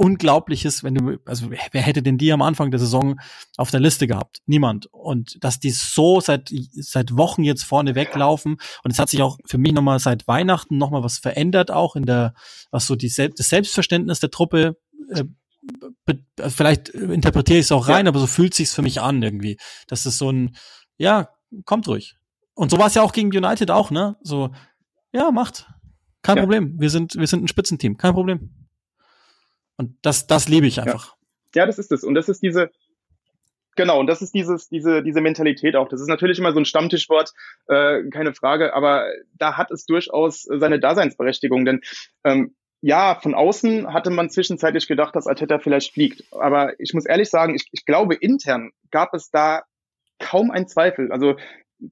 Unglaubliches, 0.00 0.84
wenn 0.84 0.94
du, 0.94 1.18
also 1.24 1.50
wer 1.50 1.82
hätte 1.82 2.04
denn 2.04 2.18
die 2.18 2.32
am 2.32 2.40
Anfang 2.40 2.70
der 2.70 2.78
Saison 2.78 3.18
auf 3.56 3.72
der 3.72 3.80
Liste 3.80 4.06
gehabt? 4.06 4.38
Niemand. 4.46 4.86
Und 4.86 5.42
dass 5.42 5.58
die 5.58 5.70
so 5.70 6.20
seit, 6.20 6.52
seit 6.72 7.16
Wochen 7.16 7.42
jetzt 7.42 7.64
vorne 7.64 7.96
weglaufen 7.96 8.58
und 8.84 8.92
es 8.92 9.00
hat 9.00 9.08
sich 9.08 9.22
auch 9.22 9.38
für 9.44 9.58
mich 9.58 9.72
nochmal 9.72 9.98
seit 9.98 10.28
Weihnachten 10.28 10.78
nochmal 10.78 11.02
was 11.02 11.18
verändert, 11.18 11.72
auch 11.72 11.96
in 11.96 12.06
der, 12.06 12.34
was 12.70 12.86
so 12.86 12.94
die, 12.94 13.08
das 13.08 13.48
Selbstverständnis 13.48 14.20
der 14.20 14.30
Truppe 14.30 14.76
äh, 15.10 15.24
vielleicht 16.48 16.88
interpretiere 16.90 17.58
ich 17.58 17.66
es 17.66 17.72
auch 17.72 17.88
rein, 17.88 18.06
ja. 18.06 18.10
aber 18.10 18.20
so 18.20 18.26
fühlt 18.26 18.54
sich's 18.54 18.74
für 18.74 18.82
mich 18.82 19.00
an 19.00 19.22
irgendwie. 19.22 19.58
Das 19.86 20.06
ist 20.06 20.18
so 20.18 20.30
ein, 20.30 20.56
ja, 20.96 21.30
kommt 21.64 21.88
ruhig. 21.88 22.16
Und 22.54 22.70
so 22.70 22.78
war 22.78 22.86
es 22.86 22.94
ja 22.94 23.02
auch 23.02 23.12
gegen 23.12 23.28
United 23.28 23.70
auch, 23.70 23.90
ne? 23.90 24.16
So, 24.22 24.50
ja, 25.12 25.30
macht. 25.30 25.66
Kein 26.22 26.36
ja. 26.36 26.42
Problem. 26.42 26.80
Wir 26.80 26.90
sind, 26.90 27.14
wir 27.16 27.26
sind 27.26 27.44
ein 27.44 27.48
Spitzenteam. 27.48 27.96
Kein 27.96 28.14
Problem. 28.14 28.68
Und 29.76 29.96
das, 30.02 30.26
das 30.26 30.48
liebe 30.48 30.66
ich 30.66 30.80
einfach. 30.80 31.14
Ja. 31.54 31.62
ja, 31.62 31.66
das 31.66 31.78
ist 31.78 31.92
es. 31.92 32.02
Und 32.02 32.14
das 32.14 32.28
ist 32.28 32.42
diese, 32.42 32.70
Genau, 33.78 34.00
und 34.00 34.08
das 34.08 34.22
ist 34.22 34.34
dieses, 34.34 34.68
diese, 34.68 35.04
diese 35.04 35.20
Mentalität 35.20 35.76
auch. 35.76 35.88
Das 35.88 36.00
ist 36.00 36.08
natürlich 36.08 36.40
immer 36.40 36.52
so 36.52 36.58
ein 36.58 36.64
Stammtischwort, 36.64 37.32
äh, 37.68 38.02
keine 38.10 38.34
Frage, 38.34 38.74
aber 38.74 39.06
da 39.34 39.56
hat 39.56 39.70
es 39.70 39.86
durchaus 39.86 40.42
seine 40.42 40.80
Daseinsberechtigung, 40.80 41.64
denn 41.64 41.82
ähm, 42.24 42.56
ja, 42.80 43.16
von 43.20 43.34
außen 43.34 43.92
hatte 43.92 44.10
man 44.10 44.30
zwischenzeitlich 44.30 44.86
gedacht, 44.86 45.16
dass 45.16 45.26
Arteta 45.26 45.58
vielleicht 45.58 45.92
fliegt. 45.94 46.24
Aber 46.32 46.78
ich 46.78 46.94
muss 46.94 47.06
ehrlich 47.06 47.28
sagen, 47.28 47.54
ich, 47.54 47.68
ich 47.72 47.84
glaube, 47.84 48.14
intern 48.14 48.70
gab 48.90 49.14
es 49.14 49.30
da 49.30 49.62
kaum 50.20 50.50
einen 50.50 50.68
Zweifel. 50.68 51.10
Also 51.10 51.36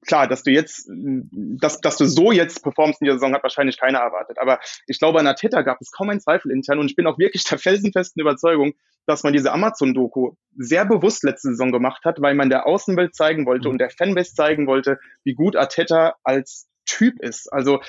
klar, 0.05 0.27
dass 0.27 0.43
du 0.43 0.51
jetzt, 0.51 0.89
dass, 0.89 1.79
dass 1.81 1.97
du 1.97 2.05
so 2.05 2.31
jetzt 2.31 2.63
performst 2.63 3.01
in 3.01 3.05
der 3.05 3.15
Saison, 3.15 3.33
hat 3.33 3.43
wahrscheinlich 3.43 3.79
keiner 3.79 3.99
erwartet. 3.99 4.37
Aber 4.39 4.59
ich 4.87 4.99
glaube, 4.99 5.19
an 5.19 5.27
Arteta 5.27 5.61
gab 5.61 5.81
es 5.81 5.91
kaum 5.91 6.09
einen 6.09 6.21
Zweifel 6.21 6.51
intern. 6.51 6.79
Und 6.79 6.89
ich 6.89 6.95
bin 6.95 7.07
auch 7.07 7.17
wirklich 7.17 7.43
der 7.43 7.57
felsenfesten 7.57 8.21
Überzeugung, 8.21 8.73
dass 9.05 9.23
man 9.23 9.33
diese 9.33 9.51
Amazon-Doku 9.51 10.33
sehr 10.55 10.85
bewusst 10.85 11.23
letzte 11.23 11.49
Saison 11.49 11.71
gemacht 11.71 12.03
hat, 12.05 12.21
weil 12.21 12.35
man 12.35 12.49
der 12.49 12.65
Außenwelt 12.65 13.15
zeigen 13.15 13.45
wollte 13.45 13.67
mhm. 13.67 13.73
und 13.73 13.77
der 13.79 13.89
Fanbase 13.89 14.33
zeigen 14.33 14.67
wollte, 14.67 14.99
wie 15.23 15.33
gut 15.33 15.55
Arteta 15.55 16.15
als 16.23 16.67
Typ 16.85 17.21
ist. 17.21 17.51
Also 17.51 17.81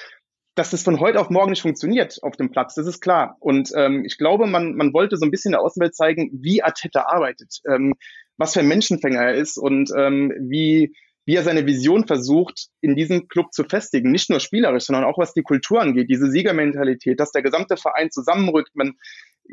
dass 0.58 0.70
das 0.70 0.82
von 0.82 0.98
heute 0.98 1.20
auf 1.20 1.30
morgen 1.30 1.50
nicht 1.50 1.62
funktioniert 1.62 2.18
auf 2.22 2.36
dem 2.36 2.50
Platz, 2.50 2.74
das 2.74 2.88
ist 2.88 3.00
klar. 3.00 3.36
Und 3.38 3.70
ähm, 3.76 4.04
ich 4.04 4.18
glaube, 4.18 4.48
man, 4.48 4.74
man 4.74 4.92
wollte 4.92 5.16
so 5.16 5.24
ein 5.24 5.30
bisschen 5.30 5.52
der 5.52 5.60
Außenwelt 5.60 5.94
zeigen, 5.94 6.30
wie 6.32 6.64
Arteta 6.64 7.06
arbeitet, 7.06 7.60
ähm, 7.70 7.94
was 8.36 8.54
für 8.54 8.60
ein 8.60 8.68
Menschenfänger 8.68 9.20
er 9.20 9.34
ist 9.34 9.56
und 9.56 9.92
ähm, 9.96 10.32
wie, 10.40 10.96
wie 11.26 11.36
er 11.36 11.44
seine 11.44 11.64
Vision 11.64 12.08
versucht, 12.08 12.66
in 12.80 12.96
diesem 12.96 13.28
Club 13.28 13.52
zu 13.52 13.62
festigen. 13.62 14.10
Nicht 14.10 14.30
nur 14.30 14.40
spielerisch, 14.40 14.84
sondern 14.84 15.04
auch 15.04 15.16
was 15.16 15.32
die 15.32 15.42
Kultur 15.42 15.80
angeht, 15.80 16.10
diese 16.10 16.28
Siegermentalität, 16.28 17.20
dass 17.20 17.30
der 17.30 17.42
gesamte 17.42 17.76
Verein 17.76 18.10
zusammenrückt. 18.10 18.74
Man, 18.74 18.94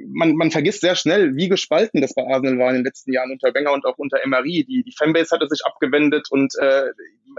man, 0.07 0.35
man 0.35 0.51
vergisst 0.51 0.81
sehr 0.81 0.95
schnell, 0.95 1.35
wie 1.35 1.49
gespalten 1.49 2.01
das 2.01 2.13
bei 2.13 2.23
Arsenal 2.23 2.57
war 2.59 2.69
in 2.69 2.75
den 2.75 2.85
letzten 2.85 3.13
Jahren 3.13 3.31
unter 3.31 3.53
Wenger 3.53 3.73
und 3.73 3.85
auch 3.85 3.97
unter 3.97 4.23
Emery. 4.23 4.65
Die, 4.67 4.83
die 4.83 4.95
Fanbase 4.97 5.31
hatte 5.31 5.47
sich 5.47 5.65
abgewendet 5.65 6.27
und 6.29 6.53
äh, 6.59 6.91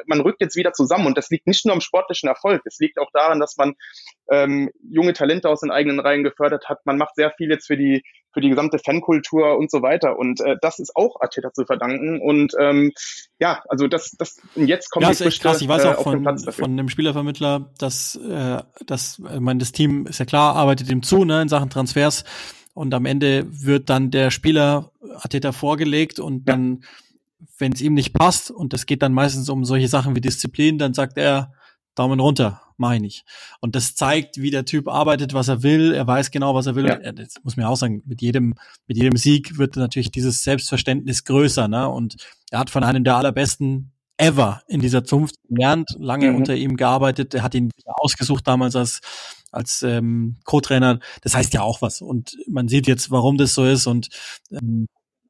man 0.07 0.21
rückt 0.21 0.41
jetzt 0.41 0.57
wieder 0.57 0.73
zusammen. 0.73 1.07
Und 1.07 1.19
das 1.19 1.31
liegt 1.31 1.47
nicht 1.47 1.65
nur 1.65 1.75
am 1.75 1.81
sportlichen 1.81 2.29
Erfolg, 2.29 2.63
es 2.65 2.79
liegt 2.79 2.99
auch 2.99 3.11
daran, 3.13 3.41
dass 3.41 3.57
man 3.57 3.75
ähm, 4.31 4.71
junge 4.83 5.13
Talente 5.13 5.49
aus 5.49 5.61
den 5.61 5.71
eigenen 5.71 6.01
Reihen 6.01 6.25
gefördert 6.25 6.69
hat. 6.69 6.85
Man 6.85 6.99
macht 6.99 7.15
sehr 7.15 7.31
viel 7.33 7.51
jetzt 7.51 7.67
für 7.67 7.77
die 7.77 8.03
für 8.37 8.43
die 8.43 8.51
gesamte 8.51 8.79
Fankultur 8.79 9.57
und 9.57 9.71
so 9.71 9.81
weiter. 9.81 10.19
Und 10.19 10.43
äh, 10.43 10.57
das 10.61 10.79
ist 10.79 10.95
auch 10.95 11.19
Arteta 11.23 11.55
zu 11.55 11.65
verdanken. 11.65 12.21
Und 12.21 12.53
ähm, 12.61 12.93
ja, 13.39 13.63
also 13.71 13.89
das, 13.89 14.11
das 14.19 14.37
und 14.55 14.67
jetzt 14.67 14.91
kommt 14.91 15.05
ja, 15.05 15.13
die 15.13 15.17
Früchte, 15.17 15.41
krass. 15.41 15.63
Ich 15.63 15.69
weiß 15.69 15.87
auch 15.87 16.01
äh, 16.01 16.03
von, 16.03 16.39
von 16.53 16.77
dem 16.77 16.91
Spielervermittler, 16.91 17.71
dass, 17.79 18.15
äh, 18.17 18.59
dass 18.85 19.21
äh, 19.21 19.41
mein 19.41 19.59
das 19.59 19.73
Team 19.73 20.05
ist 20.07 20.19
ja 20.19 20.27
klar, 20.27 20.55
arbeitet 20.55 20.91
ihm 20.91 21.03
zu 21.03 21.25
ne, 21.25 21.41
in 21.41 21.49
Sachen 21.49 21.71
Transfers. 21.71 22.25
Und 22.77 22.93
am 22.93 23.07
Ende 23.07 23.47
wird 23.49 23.89
dann 23.89 24.11
der 24.11 24.31
Spieler 24.31 24.93
Arteta 25.15 25.53
vorgelegt 25.53 26.21
und 26.21 26.45
dann, 26.45 26.85
wenn 27.57 27.73
es 27.73 27.81
ihm 27.81 27.95
nicht 27.95 28.13
passt, 28.13 28.51
und 28.51 28.75
das 28.75 28.85
geht 28.85 29.01
dann 29.01 29.15
meistens 29.15 29.49
um 29.49 29.65
solche 29.65 29.89
Sachen 29.89 30.15
wie 30.15 30.21
Disziplin, 30.21 30.77
dann 30.77 30.93
sagt 30.93 31.17
er, 31.17 31.55
Daumen 31.95 32.21
runter, 32.21 32.61
meine 32.77 33.07
ich. 33.07 33.25
Und 33.61 33.77
das 33.77 33.95
zeigt, 33.95 34.43
wie 34.43 34.51
der 34.51 34.67
Typ 34.67 34.89
arbeitet, 34.89 35.33
was 35.33 35.49
er 35.49 35.63
will. 35.63 35.95
Er 35.95 36.07
weiß 36.07 36.31
genau, 36.31 36.55
was 36.55 36.67
er 36.67 36.75
will. 36.75 36.87
Ja. 36.87 37.13
Das 37.13 37.37
muss 37.43 37.57
man 37.57 37.65
auch 37.65 37.77
sagen, 37.77 38.03
mit 38.05 38.21
jedem, 38.21 38.57
mit 38.87 38.99
jedem 38.99 39.17
Sieg 39.17 39.57
wird 39.57 39.77
natürlich 39.77 40.11
dieses 40.11 40.45
Selbstverständnis 40.45 41.25
größer. 41.25 41.69
Ne? 41.69 41.89
Und 41.89 42.17
er 42.51 42.59
hat 42.59 42.69
von 42.69 42.85
einem 42.85 43.05
der 43.05 43.17
allerbesten 43.17 43.91
ever 44.17 44.63
in 44.67 44.81
dieser 44.81 45.05
Zunft 45.05 45.37
gelernt, 45.49 45.91
lange 45.99 46.31
mhm. 46.31 46.37
unter 46.37 46.55
ihm 46.55 46.77
gearbeitet. 46.77 47.35
Er 47.35 47.43
hat 47.43 47.55
ihn 47.55 47.71
ausgesucht 47.87 48.47
damals 48.47 48.77
als 48.77 49.01
als 49.53 49.83
ähm, 49.83 50.37
Co-Trainer. 50.45 51.01
Das 51.23 51.35
heißt 51.35 51.55
ja 51.55 51.63
auch 51.63 51.83
was. 51.83 52.03
Und 52.03 52.37
man 52.47 52.69
sieht 52.69 52.87
jetzt, 52.87 53.11
warum 53.11 53.39
das 53.39 53.55
so 53.55 53.65
ist. 53.65 53.87
Und 53.87 54.09
ähm, 54.51 54.87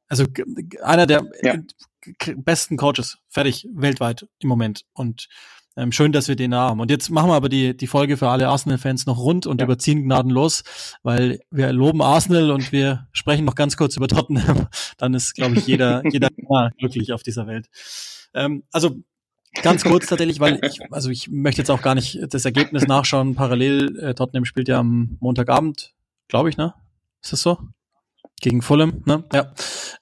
also 0.09 0.25
einer 0.83 1.05
der 1.05 1.25
ja. 1.41 1.55
besten 2.35 2.77
Coaches, 2.77 3.17
fertig, 3.29 3.67
weltweit 3.73 4.27
im 4.39 4.49
Moment. 4.49 4.83
Und 4.93 5.27
ähm, 5.77 5.91
schön, 5.91 6.11
dass 6.11 6.27
wir 6.27 6.35
den 6.35 6.55
haben. 6.55 6.79
Und 6.79 6.89
jetzt 6.89 7.09
machen 7.09 7.29
wir 7.29 7.35
aber 7.35 7.49
die, 7.49 7.77
die 7.77 7.87
Folge 7.87 8.17
für 8.17 8.29
alle 8.29 8.47
Arsenal-Fans 8.47 9.05
noch 9.05 9.19
rund 9.19 9.45
und 9.45 9.61
ja. 9.61 9.65
überziehen 9.65 10.03
gnadenlos, 10.03 10.63
weil 11.03 11.39
wir 11.51 11.71
loben 11.71 12.01
Arsenal 12.01 12.51
und 12.51 12.71
wir 12.71 13.07
sprechen 13.11 13.45
noch 13.45 13.55
ganz 13.55 13.77
kurz 13.77 13.95
über 13.95 14.07
Tottenham. 14.07 14.67
Dann 14.97 15.13
ist, 15.13 15.35
glaube 15.35 15.55
ich, 15.55 15.67
jeder, 15.67 16.01
jeder 16.11 16.29
glücklich 16.77 17.13
auf 17.13 17.21
dieser 17.21 17.47
Welt. 17.47 17.67
Ähm, 18.33 18.63
also 18.71 18.97
ganz 19.61 19.83
kurz 19.83 20.05
tatsächlich, 20.07 20.39
weil 20.39 20.59
ich, 20.63 20.79
also 20.91 21.09
ich 21.09 21.29
möchte 21.29 21.61
jetzt 21.61 21.71
auch 21.71 21.81
gar 21.81 21.95
nicht 21.95 22.19
das 22.29 22.45
Ergebnis 22.45 22.87
nachschauen. 22.87 23.35
Parallel, 23.35 23.97
äh, 23.99 24.13
Tottenham 24.13 24.45
spielt 24.45 24.67
ja 24.67 24.79
am 24.79 25.17
Montagabend, 25.19 25.93
glaube 26.27 26.49
ich, 26.49 26.57
ne? 26.57 26.73
Ist 27.21 27.33
das 27.33 27.41
so? 27.41 27.57
Gegen 28.39 28.61
Fulham, 28.61 29.01
ne? 29.05 29.23
Ja. 29.33 29.51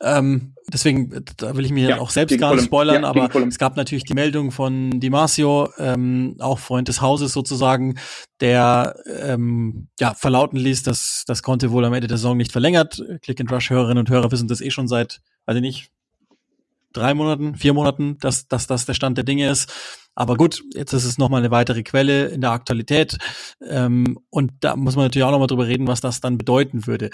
Ähm, 0.02 0.56
deswegen, 0.72 1.24
da 1.38 1.56
will 1.56 1.66
ich 1.66 1.72
mir 1.72 1.90
ja, 1.90 2.00
auch 2.00 2.10
selbst 2.10 2.38
gar 2.38 2.54
nicht 2.54 2.66
spoilern, 2.66 3.04
ja, 3.04 3.10
aber 3.10 3.34
es 3.48 3.58
gab 3.58 3.78
natürlich 3.78 4.04
die 4.04 4.14
Meldung 4.14 4.52
von 4.52 5.00
Di 5.00 5.10
Marcio, 5.10 5.70
ähm, 5.78 6.36
auch 6.40 6.60
Freund 6.60 6.88
des 6.90 7.02
Hauses 7.02 7.32
sozusagen, 7.32 7.98
der 8.42 8.96
ähm, 9.22 9.88
ja 10.00 10.14
verlauten 10.14 10.58
ließ, 10.58 10.84
dass 10.84 11.24
das 11.28 11.44
konnte 11.44 11.72
wohl 11.72 11.86
am 11.86 11.94
Ende 11.94 12.08
der 12.08 12.18
Saison 12.18 12.36
nicht 12.36 12.52
verlängert. 12.52 13.02
Click 13.22 13.40
and 13.40 13.52
Rush 13.52 13.70
Hörerinnen 13.70 14.00
und 14.00 14.10
Hörer 14.10 14.32
wissen 14.32 14.50
das 14.50 14.60
eh 14.60 14.72
schon 14.72 14.88
seit, 14.90 15.22
weiß 15.46 15.56
ich 15.56 15.62
nicht, 15.62 15.92
drei 16.96 17.14
Monaten, 17.14 17.56
vier 17.56 17.74
Monaten, 17.74 18.18
dass, 18.20 18.48
dass 18.48 18.68
das 18.68 18.86
der 18.86 18.94
Stand 18.94 19.18
der 19.18 19.26
Dinge 19.26 19.50
ist. 19.50 19.72
Aber 20.16 20.36
gut, 20.36 20.64
jetzt 20.74 20.94
ist 20.94 21.06
es 21.06 21.18
nochmal 21.18 21.42
eine 21.42 21.52
weitere 21.52 21.84
Quelle 21.84 22.28
in 22.28 22.42
der 22.42 22.52
Aktualität. 22.52 23.18
Ähm, 23.68 24.18
und 24.30 24.54
da 24.62 24.76
muss 24.76 24.96
man 24.96 25.06
natürlich 25.06 25.26
auch 25.26 25.32
nochmal 25.32 25.48
drüber 25.48 25.68
reden, 25.68 25.88
was 25.88 26.02
das 26.02 26.22
dann 26.22 26.38
bedeuten 26.38 26.88
würde 26.88 27.10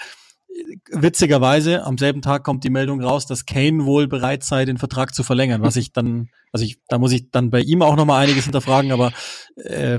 witzigerweise, 0.90 1.84
am 1.84 1.98
selben 1.98 2.22
Tag 2.22 2.44
kommt 2.44 2.64
die 2.64 2.70
Meldung 2.70 3.00
raus, 3.00 3.26
dass 3.26 3.46
Kane 3.46 3.84
wohl 3.84 4.08
bereit 4.08 4.44
sei, 4.44 4.64
den 4.64 4.78
Vertrag 4.78 5.14
zu 5.14 5.22
verlängern, 5.22 5.62
was 5.62 5.76
ich 5.76 5.92
dann, 5.92 6.28
also 6.52 6.64
ich, 6.64 6.78
da 6.88 6.98
muss 6.98 7.12
ich 7.12 7.30
dann 7.30 7.50
bei 7.50 7.60
ihm 7.60 7.82
auch 7.82 7.96
nochmal 7.96 8.22
einiges 8.22 8.44
hinterfragen, 8.44 8.92
aber 8.92 9.12
äh, 9.56 9.98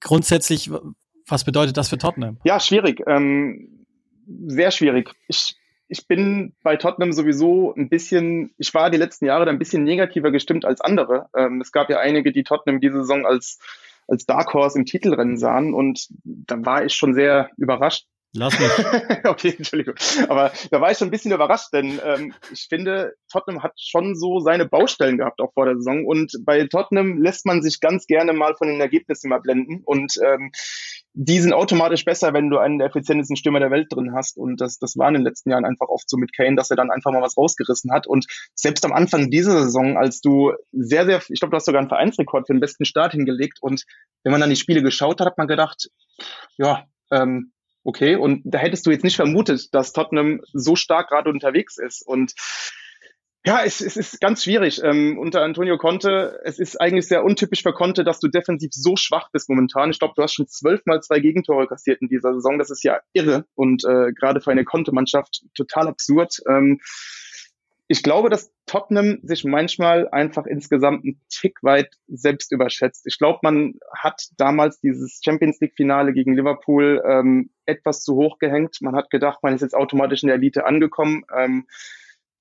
grundsätzlich, 0.00 0.70
was 1.26 1.44
bedeutet 1.44 1.76
das 1.76 1.88
für 1.88 1.98
Tottenham? 1.98 2.38
Ja, 2.44 2.60
schwierig, 2.60 3.02
ähm, 3.06 3.86
sehr 4.46 4.70
schwierig. 4.70 5.14
Ich, 5.28 5.56
ich 5.88 6.06
bin 6.06 6.54
bei 6.62 6.76
Tottenham 6.76 7.12
sowieso 7.12 7.74
ein 7.74 7.88
bisschen, 7.88 8.54
ich 8.58 8.72
war 8.74 8.90
die 8.90 8.98
letzten 8.98 9.26
Jahre 9.26 9.44
da 9.44 9.50
ein 9.50 9.58
bisschen 9.58 9.84
negativer 9.84 10.30
gestimmt 10.30 10.64
als 10.64 10.80
andere. 10.80 11.28
Ähm, 11.36 11.60
es 11.60 11.72
gab 11.72 11.90
ja 11.90 11.98
einige, 11.98 12.32
die 12.32 12.44
Tottenham 12.44 12.80
diese 12.80 12.98
Saison 12.98 13.26
als 13.26 13.58
als 14.10 14.24
Dark 14.24 14.54
Horse 14.54 14.78
im 14.78 14.86
Titelrennen 14.86 15.36
sahen 15.36 15.74
und 15.74 16.08
da 16.24 16.56
war 16.64 16.82
ich 16.82 16.94
schon 16.94 17.12
sehr 17.12 17.50
überrascht, 17.58 18.06
Lass 18.34 18.58
mich. 18.58 18.70
okay, 19.24 19.54
Entschuldigung. 19.56 19.94
Aber 20.28 20.52
da 20.70 20.80
war 20.80 20.90
ich 20.90 20.98
schon 20.98 21.08
ein 21.08 21.10
bisschen 21.10 21.32
überrascht, 21.32 21.72
denn 21.72 21.98
ähm, 22.04 22.34
ich 22.52 22.66
finde, 22.68 23.14
Tottenham 23.32 23.62
hat 23.62 23.72
schon 23.80 24.14
so 24.14 24.40
seine 24.40 24.66
Baustellen 24.66 25.16
gehabt 25.16 25.40
auch 25.40 25.52
vor 25.54 25.64
der 25.64 25.76
Saison. 25.76 26.04
Und 26.04 26.32
bei 26.44 26.66
Tottenham 26.66 27.22
lässt 27.22 27.46
man 27.46 27.62
sich 27.62 27.80
ganz 27.80 28.06
gerne 28.06 28.34
mal 28.34 28.54
von 28.54 28.68
den 28.68 28.80
Ergebnissen 28.80 29.30
mal 29.30 29.40
blenden. 29.40 29.82
Und 29.82 30.18
ähm, 30.22 30.52
die 31.20 31.40
sind 31.40 31.52
automatisch 31.52 32.04
besser, 32.04 32.32
wenn 32.32 32.48
du 32.48 32.58
einen 32.58 32.78
der 32.78 32.86
effizientesten 32.86 33.34
Stürmer 33.34 33.58
der 33.58 33.72
Welt 33.72 33.88
drin 33.90 34.12
hast. 34.14 34.38
Und 34.38 34.60
das, 34.60 34.78
das 34.78 34.96
war 34.96 35.08
in 35.08 35.14
den 35.14 35.24
letzten 35.24 35.50
Jahren 35.50 35.64
einfach 35.64 35.88
oft 35.88 36.08
so 36.08 36.16
mit 36.16 36.32
Kane, 36.32 36.54
dass 36.54 36.70
er 36.70 36.76
dann 36.76 36.92
einfach 36.92 37.10
mal 37.10 37.20
was 37.20 37.36
rausgerissen 37.36 37.90
hat. 37.90 38.06
Und 38.06 38.26
selbst 38.54 38.84
am 38.84 38.92
Anfang 38.92 39.28
dieser 39.28 39.64
Saison, 39.64 39.96
als 39.96 40.20
du 40.20 40.52
sehr, 40.70 41.06
sehr, 41.06 41.20
ich 41.28 41.40
glaube, 41.40 41.50
du 41.50 41.56
hast 41.56 41.64
sogar 41.64 41.80
einen 41.80 41.88
Vereinsrekord 41.88 42.46
für 42.46 42.52
den 42.52 42.60
besten 42.60 42.84
Start 42.84 43.14
hingelegt. 43.14 43.58
Und 43.60 43.84
wenn 44.22 44.30
man 44.30 44.40
dann 44.40 44.50
die 44.50 44.54
Spiele 44.54 44.80
geschaut 44.80 45.20
hat, 45.20 45.26
hat 45.26 45.38
man 45.38 45.48
gedacht, 45.48 45.88
ja, 46.56 46.84
ähm, 47.10 47.50
okay. 47.82 48.14
Und 48.14 48.42
da 48.44 48.58
hättest 48.58 48.86
du 48.86 48.92
jetzt 48.92 49.02
nicht 49.02 49.16
vermutet, 49.16 49.74
dass 49.74 49.92
Tottenham 49.92 50.40
so 50.52 50.76
stark 50.76 51.08
gerade 51.08 51.30
unterwegs 51.30 51.78
ist. 51.78 52.06
Und 52.06 52.32
ja, 53.46 53.62
es, 53.64 53.80
es 53.80 53.96
ist 53.96 54.20
ganz 54.20 54.44
schwierig. 54.44 54.82
Ähm, 54.82 55.18
unter 55.18 55.42
Antonio 55.42 55.78
Conte, 55.78 56.40
es 56.44 56.58
ist 56.58 56.80
eigentlich 56.80 57.06
sehr 57.06 57.24
untypisch 57.24 57.62
für 57.62 57.72
Conte, 57.72 58.04
dass 58.04 58.20
du 58.20 58.28
defensiv 58.28 58.70
so 58.72 58.96
schwach 58.96 59.30
bist 59.32 59.48
momentan. 59.48 59.90
Ich 59.90 59.98
glaube, 59.98 60.14
du 60.16 60.22
hast 60.22 60.34
schon 60.34 60.48
zwölfmal 60.48 61.00
zwei 61.00 61.20
Gegentore 61.20 61.66
kassiert 61.66 62.02
in 62.02 62.08
dieser 62.08 62.34
Saison. 62.34 62.58
Das 62.58 62.70
ist 62.70 62.82
ja 62.84 63.00
irre 63.12 63.46
und 63.54 63.84
äh, 63.84 64.12
gerade 64.12 64.40
für 64.40 64.50
eine 64.50 64.64
Conte-Mannschaft 64.64 65.44
total 65.54 65.88
absurd. 65.88 66.42
Ähm, 66.48 66.80
ich 67.90 68.02
glaube, 68.02 68.28
dass 68.28 68.52
Tottenham 68.66 69.20
sich 69.22 69.44
manchmal 69.44 70.08
einfach 70.10 70.44
insgesamt 70.44 71.04
einen 71.04 71.20
Tick 71.30 71.62
weit 71.62 71.94
selbst 72.06 72.52
überschätzt. 72.52 73.06
Ich 73.06 73.16
glaube, 73.16 73.38
man 73.42 73.78
hat 73.96 74.28
damals 74.36 74.78
dieses 74.80 75.20
Champions 75.24 75.58
League-Finale 75.60 76.12
gegen 76.12 76.36
Liverpool 76.36 77.02
ähm, 77.06 77.50
etwas 77.64 78.02
zu 78.02 78.14
hoch 78.14 78.38
gehängt. 78.38 78.76
Man 78.82 78.94
hat 78.94 79.08
gedacht, 79.08 79.38
man 79.42 79.54
ist 79.54 79.62
jetzt 79.62 79.74
automatisch 79.74 80.22
in 80.22 80.26
der 80.26 80.36
Elite 80.36 80.66
angekommen, 80.66 81.24
ähm, 81.34 81.66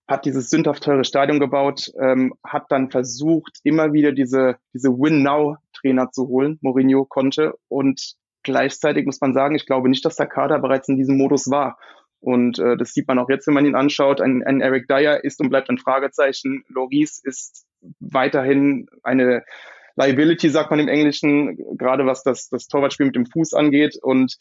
hat 0.07 0.25
dieses 0.25 0.49
sündhaft 0.49 0.83
teure 0.83 1.03
Stadion 1.03 1.39
gebaut, 1.39 1.91
ähm, 1.99 2.33
hat 2.43 2.71
dann 2.71 2.89
versucht, 2.89 3.59
immer 3.63 3.91
wieder 3.91 4.13
diese, 4.13 4.55
diese 4.73 4.89
Win-Now-Trainer 4.89 6.11
zu 6.11 6.27
holen, 6.27 6.57
Mourinho 6.61 7.05
konnte. 7.05 7.55
Und 7.67 8.15
gleichzeitig 8.43 9.05
muss 9.05 9.19
man 9.19 9.33
sagen, 9.33 9.55
ich 9.55 9.65
glaube 9.65 9.89
nicht, 9.89 10.05
dass 10.05 10.15
der 10.15 10.27
Kader 10.27 10.59
bereits 10.59 10.87
in 10.87 10.95
diesem 10.95 11.17
Modus 11.17 11.51
war. 11.51 11.77
Und 12.19 12.57
äh, 12.57 12.77
das 12.77 12.93
sieht 12.93 13.07
man 13.07 13.19
auch 13.19 13.29
jetzt, 13.29 13.47
wenn 13.47 13.53
man 13.53 13.65
ihn 13.65 13.75
anschaut. 13.75 14.21
Ein, 14.21 14.43
ein 14.43 14.61
Eric 14.61 14.87
Dyer 14.87 15.23
ist 15.23 15.41
und 15.41 15.49
bleibt 15.49 15.69
ein 15.69 15.77
Fragezeichen. 15.77 16.63
Loris 16.69 17.21
ist 17.23 17.65
weiterhin 17.99 18.87
eine 19.03 19.43
Liability, 19.97 20.49
sagt 20.49 20.71
man 20.71 20.79
im 20.79 20.87
Englischen, 20.87 21.57
gerade 21.77 22.05
was 22.05 22.23
das, 22.23 22.49
das 22.49 22.67
Torwartspiel 22.67 23.07
mit 23.07 23.15
dem 23.15 23.25
Fuß 23.25 23.53
angeht. 23.53 23.97
Und 24.01 24.37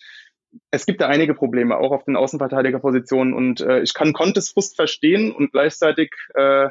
es 0.71 0.87
gibt 0.87 1.01
da 1.01 1.09
einige 1.09 1.35
Probleme, 1.35 1.77
auch 1.77 1.93
auf 1.93 2.05
den 2.05 2.17
Außenverteidigerpositionen. 2.17 3.35
Und 3.35 3.61
äh, 3.61 3.81
ich 3.81 3.95
kann 3.95 4.13
Contes 4.13 4.51
Frust 4.51 4.77
verstehen 4.77 5.33
und 5.33 5.53
gleichzeitig 5.53 6.11
äh, 6.35 6.69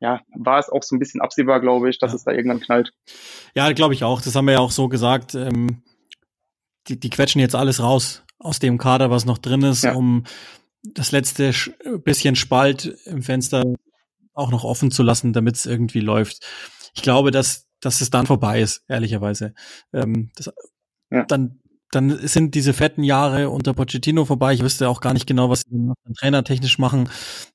ja, 0.00 0.20
war 0.34 0.58
es 0.58 0.68
auch 0.68 0.82
so 0.82 0.94
ein 0.94 0.98
bisschen 0.98 1.20
absehbar, 1.20 1.60
glaube 1.60 1.88
ich, 1.88 1.98
dass 1.98 2.12
ja. 2.12 2.16
es 2.16 2.24
da 2.24 2.32
irgendwann 2.32 2.60
knallt. 2.60 2.92
Ja, 3.54 3.72
glaube 3.72 3.94
ich 3.94 4.04
auch. 4.04 4.20
Das 4.20 4.34
haben 4.34 4.46
wir 4.46 4.52
ja 4.52 4.58
auch 4.60 4.70
so 4.70 4.88
gesagt. 4.88 5.34
Ähm, 5.34 5.82
die, 6.88 7.00
die 7.00 7.10
quetschen 7.10 7.40
jetzt 7.40 7.54
alles 7.54 7.82
raus 7.82 8.22
aus 8.38 8.58
dem 8.58 8.76
Kader, 8.76 9.10
was 9.10 9.24
noch 9.24 9.38
drin 9.38 9.62
ist, 9.62 9.84
ja. 9.84 9.94
um 9.94 10.24
das 10.82 11.12
letzte 11.12 11.52
bisschen 12.04 12.36
Spalt 12.36 12.98
im 13.06 13.22
Fenster 13.22 13.64
auch 14.34 14.50
noch 14.50 14.64
offen 14.64 14.90
zu 14.90 15.02
lassen, 15.02 15.32
damit 15.32 15.56
es 15.56 15.64
irgendwie 15.64 16.00
läuft. 16.00 16.44
Ich 16.94 17.02
glaube, 17.02 17.30
dass, 17.30 17.66
dass 17.80 18.00
es 18.00 18.10
dann 18.10 18.26
vorbei 18.26 18.60
ist, 18.60 18.84
ehrlicherweise. 18.88 19.54
Ähm, 19.92 20.30
das, 20.34 20.52
ja. 21.10 21.24
Dann 21.24 21.60
dann 21.94 22.26
sind 22.26 22.54
diese 22.54 22.72
fetten 22.72 23.02
Jahre 23.02 23.50
unter 23.50 23.74
Pochettino 23.74 24.24
vorbei. 24.24 24.54
Ich 24.54 24.62
wüsste 24.62 24.88
auch 24.88 25.00
gar 25.00 25.12
nicht 25.12 25.26
genau, 25.26 25.50
was 25.50 25.60
sie 25.60 25.70
dann 25.70 25.94
trainertechnisch 26.18 26.78
machen. 26.78 27.08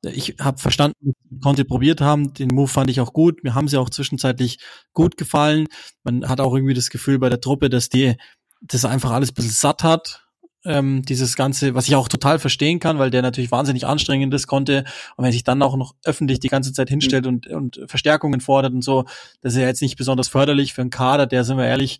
Ich 0.03 0.35
habe 0.39 0.57
verstanden, 0.57 1.13
Conte 1.41 1.65
probiert 1.65 2.01
haben. 2.01 2.33
Den 2.33 2.49
Move 2.49 2.67
fand 2.67 2.89
ich 2.89 3.01
auch 3.01 3.13
gut. 3.13 3.43
Mir 3.43 3.55
haben 3.55 3.67
sie 3.67 3.77
auch 3.77 3.89
zwischenzeitlich 3.89 4.59
gut 4.93 5.17
gefallen. 5.17 5.67
Man 6.03 6.27
hat 6.27 6.41
auch 6.41 6.53
irgendwie 6.53 6.73
das 6.73 6.89
Gefühl 6.89 7.19
bei 7.19 7.29
der 7.29 7.41
Truppe, 7.41 7.69
dass 7.69 7.89
die 7.89 8.15
das 8.61 8.85
einfach 8.85 9.11
alles 9.11 9.31
ein 9.31 9.35
bisschen 9.35 9.51
satt 9.51 9.83
hat 9.83 10.29
ähm, 10.65 11.03
dieses 11.03 11.35
Ganze, 11.35 11.73
was 11.75 11.87
ich 11.87 11.95
auch 11.95 12.07
total 12.07 12.39
verstehen 12.39 12.79
kann, 12.79 12.99
weil 12.99 13.11
der 13.11 13.21
natürlich 13.21 13.51
wahnsinnig 13.51 13.85
anstrengend 13.85 14.33
ist, 14.33 14.47
konnte. 14.47 14.83
Und 15.15 15.25
wenn 15.25 15.31
sich 15.31 15.43
dann 15.43 15.61
auch 15.61 15.77
noch 15.77 15.95
öffentlich 16.03 16.39
die 16.39 16.49
ganze 16.49 16.73
Zeit 16.73 16.89
hinstellt 16.89 17.25
mhm. 17.25 17.29
und, 17.29 17.47
und 17.47 17.81
Verstärkungen 17.87 18.41
fordert 18.41 18.73
und 18.73 18.83
so, 18.83 19.05
das 19.41 19.53
ist 19.53 19.59
ja 19.59 19.67
jetzt 19.67 19.81
nicht 19.81 19.97
besonders 19.97 20.27
förderlich 20.27 20.73
für 20.73 20.81
einen 20.81 20.89
Kader, 20.89 21.27
der, 21.27 21.43
sind 21.43 21.57
wir 21.57 21.65
ehrlich, 21.65 21.99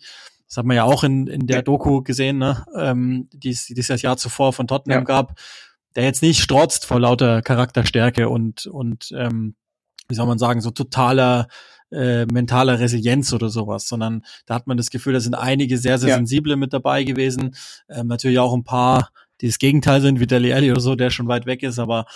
das 0.50 0.56
hat 0.56 0.66
man 0.66 0.76
ja 0.76 0.82
auch 0.82 1.04
in, 1.04 1.28
in 1.28 1.46
der 1.46 1.62
Doku 1.62 2.02
gesehen, 2.02 2.38
ne, 2.38 2.64
ähm, 2.76 3.28
die 3.32 3.50
es 3.50 3.66
dieses 3.66 4.02
Jahr 4.02 4.16
zuvor 4.16 4.52
von 4.52 4.66
Tottenham 4.66 5.02
ja. 5.02 5.04
gab, 5.04 5.38
der 5.94 6.02
jetzt 6.04 6.22
nicht 6.22 6.42
strotzt 6.42 6.86
vor 6.86 6.98
lauter 6.98 7.40
Charakterstärke 7.40 8.28
und, 8.28 8.66
und 8.66 9.12
ähm, 9.16 9.54
wie 10.08 10.16
soll 10.16 10.26
man 10.26 10.38
sagen, 10.38 10.60
so 10.60 10.72
totaler 10.72 11.46
äh, 11.92 12.26
mentaler 12.26 12.80
Resilienz 12.80 13.32
oder 13.32 13.48
sowas, 13.48 13.86
sondern 13.86 14.24
da 14.46 14.54
hat 14.54 14.66
man 14.66 14.76
das 14.76 14.90
Gefühl, 14.90 15.12
da 15.12 15.20
sind 15.20 15.34
einige 15.34 15.78
sehr, 15.78 15.98
sehr 15.98 16.10
ja. 16.10 16.16
sensible 16.16 16.56
mit 16.56 16.72
dabei 16.72 17.04
gewesen. 17.04 17.54
Ähm, 17.88 18.08
natürlich 18.08 18.40
auch 18.40 18.52
ein 18.52 18.64
paar, 18.64 19.10
die 19.40 19.46
das 19.46 19.58
Gegenteil 19.58 20.00
sind, 20.00 20.18
wie 20.18 20.26
Deli 20.26 20.52
Alli 20.52 20.72
oder 20.72 20.80
so, 20.80 20.96
der 20.96 21.10
schon 21.10 21.28
weit 21.28 21.46
weg 21.46 21.62
ist, 21.62 21.78
aber 21.78 22.06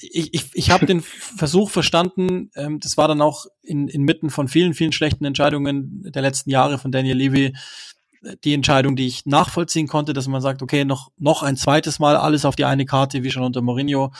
ich, 0.00 0.34
ich, 0.34 0.50
ich 0.52 0.70
habe 0.70 0.86
den 0.86 1.00
Versuch 1.02 1.70
verstanden, 1.70 2.50
ähm, 2.54 2.80
das 2.80 2.96
war 2.96 3.08
dann 3.08 3.20
auch 3.20 3.46
in, 3.62 3.88
inmitten 3.88 4.30
von 4.30 4.48
vielen, 4.48 4.74
vielen 4.74 4.92
schlechten 4.92 5.24
Entscheidungen 5.24 6.02
der 6.12 6.22
letzten 6.22 6.50
Jahre 6.50 6.78
von 6.78 6.92
Daniel 6.92 7.16
Levy, 7.16 7.56
die 8.44 8.54
Entscheidung, 8.54 8.96
die 8.96 9.06
ich 9.06 9.26
nachvollziehen 9.26 9.86
konnte, 9.86 10.12
dass 10.12 10.26
man 10.26 10.40
sagt, 10.40 10.62
okay, 10.62 10.84
noch, 10.84 11.10
noch 11.18 11.42
ein 11.42 11.56
zweites 11.56 11.98
Mal 11.98 12.16
alles 12.16 12.44
auf 12.44 12.56
die 12.56 12.64
eine 12.64 12.84
Karte, 12.84 13.22
wie 13.22 13.30
schon 13.30 13.44
unter 13.44 13.62
Mourinho. 13.62 14.12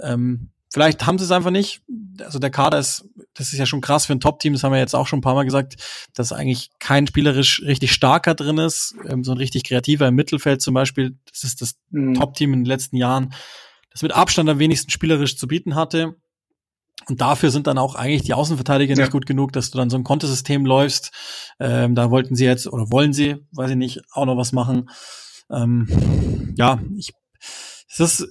Ähm, 0.00 0.50
Vielleicht 0.74 1.06
haben 1.06 1.18
sie 1.18 1.24
es 1.24 1.30
einfach 1.30 1.52
nicht. 1.52 1.82
Also 2.18 2.40
der 2.40 2.50
Kader 2.50 2.80
ist, 2.80 3.08
das 3.34 3.52
ist 3.52 3.60
ja 3.60 3.64
schon 3.64 3.80
krass 3.80 4.06
für 4.06 4.12
ein 4.12 4.18
Top-Team, 4.18 4.54
das 4.54 4.64
haben 4.64 4.72
wir 4.72 4.80
jetzt 4.80 4.96
auch 4.96 5.06
schon 5.06 5.20
ein 5.20 5.22
paar 5.22 5.36
Mal 5.36 5.44
gesagt, 5.44 5.76
dass 6.14 6.32
eigentlich 6.32 6.70
kein 6.80 7.06
spielerisch 7.06 7.62
richtig 7.64 7.92
starker 7.92 8.34
drin 8.34 8.58
ist. 8.58 8.96
Ähm, 9.08 9.22
so 9.22 9.30
ein 9.30 9.38
richtig 9.38 9.62
kreativer 9.62 10.08
im 10.08 10.16
Mittelfeld 10.16 10.62
zum 10.62 10.74
Beispiel, 10.74 11.16
das 11.30 11.44
ist 11.44 11.62
das 11.62 11.76
mhm. 11.90 12.14
Top-Team 12.14 12.52
in 12.52 12.60
den 12.60 12.66
letzten 12.66 12.96
Jahren, 12.96 13.32
das 13.94 14.02
mit 14.02 14.12
Abstand 14.12 14.50
am 14.50 14.58
wenigsten 14.58 14.90
spielerisch 14.90 15.38
zu 15.38 15.48
bieten 15.48 15.74
hatte. 15.74 16.16
Und 17.08 17.20
dafür 17.20 17.50
sind 17.50 17.66
dann 17.66 17.78
auch 17.78 17.94
eigentlich 17.94 18.22
die 18.22 18.34
Außenverteidiger 18.34 18.94
ja. 18.94 19.02
nicht 19.02 19.12
gut 19.12 19.26
genug, 19.26 19.52
dass 19.52 19.70
du 19.70 19.78
dann 19.78 19.90
so 19.90 19.96
ein 19.96 20.04
Kontesystem 20.04 20.64
läufst. 20.66 21.12
Ähm, 21.58 21.94
da 21.94 22.10
wollten 22.10 22.34
sie 22.34 22.44
jetzt, 22.44 22.66
oder 22.66 22.90
wollen 22.90 23.12
sie, 23.12 23.36
weiß 23.52 23.70
ich 23.70 23.76
nicht, 23.76 24.02
auch 24.12 24.26
noch 24.26 24.36
was 24.36 24.52
machen. 24.52 24.90
Ähm, 25.50 26.54
ja, 26.56 26.80
ich 26.96 27.12
es 27.96 28.00
ist, 28.20 28.28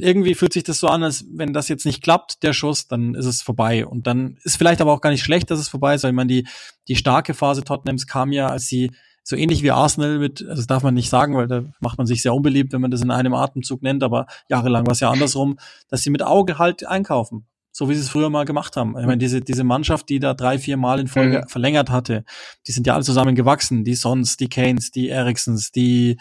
irgendwie 0.00 0.34
fühlt 0.34 0.54
sich 0.54 0.64
das 0.64 0.80
so 0.80 0.88
an, 0.88 1.02
als 1.02 1.26
wenn 1.30 1.52
das 1.52 1.68
jetzt 1.68 1.84
nicht 1.84 2.02
klappt, 2.02 2.42
der 2.42 2.54
Schuss, 2.54 2.88
dann 2.88 3.14
ist 3.14 3.26
es 3.26 3.42
vorbei. 3.42 3.84
Und 3.84 4.06
dann 4.06 4.38
ist 4.42 4.56
vielleicht 4.56 4.80
aber 4.80 4.90
auch 4.90 5.02
gar 5.02 5.10
nicht 5.10 5.22
schlecht, 5.22 5.50
dass 5.50 5.60
es 5.60 5.68
vorbei 5.68 5.94
ist, 5.94 6.04
weil 6.04 6.14
man 6.14 6.28
die, 6.28 6.46
die 6.88 6.96
starke 6.96 7.34
Phase 7.34 7.62
Tottenhams 7.62 8.06
kam 8.06 8.32
ja, 8.32 8.46
als 8.46 8.68
sie 8.68 8.90
so 9.22 9.36
ähnlich 9.36 9.62
wie 9.62 9.70
Arsenal 9.70 10.18
mit, 10.18 10.42
also 10.42 10.56
das 10.56 10.66
darf 10.66 10.82
man 10.82 10.94
nicht 10.94 11.10
sagen, 11.10 11.36
weil 11.36 11.46
da 11.46 11.64
macht 11.80 11.98
man 11.98 12.06
sich 12.06 12.22
sehr 12.22 12.34
unbeliebt, 12.34 12.72
wenn 12.72 12.80
man 12.80 12.90
das 12.90 13.02
in 13.02 13.10
einem 13.10 13.34
Atemzug 13.34 13.82
nennt, 13.82 14.02
aber 14.02 14.26
jahrelang 14.48 14.86
war 14.86 14.92
es 14.92 15.00
ja 15.00 15.10
andersrum, 15.10 15.58
dass 15.88 16.02
sie 16.02 16.10
mit 16.10 16.22
Auge 16.22 16.58
halt 16.58 16.86
einkaufen 16.86 17.46
so 17.72 17.88
wie 17.88 17.94
sie 17.94 18.00
es 18.00 18.10
früher 18.10 18.28
mal 18.28 18.44
gemacht 18.44 18.76
haben. 18.76 18.96
Ich 18.98 19.06
meine, 19.06 19.16
diese, 19.16 19.40
diese 19.40 19.64
Mannschaft, 19.64 20.10
die 20.10 20.20
da 20.20 20.34
drei, 20.34 20.58
vier 20.58 20.76
Mal 20.76 21.00
in 21.00 21.08
Folge 21.08 21.40
mhm. 21.40 21.48
verlängert 21.48 21.88
hatte, 21.88 22.24
die 22.66 22.72
sind 22.72 22.86
ja 22.86 22.94
alle 22.94 23.02
zusammen 23.02 23.34
gewachsen. 23.34 23.82
Die 23.82 23.94
Sons, 23.94 24.36
die 24.36 24.48
Kanes, 24.48 24.90
die 24.90 25.08
Ericssons, 25.08 25.72
die, 25.72 26.18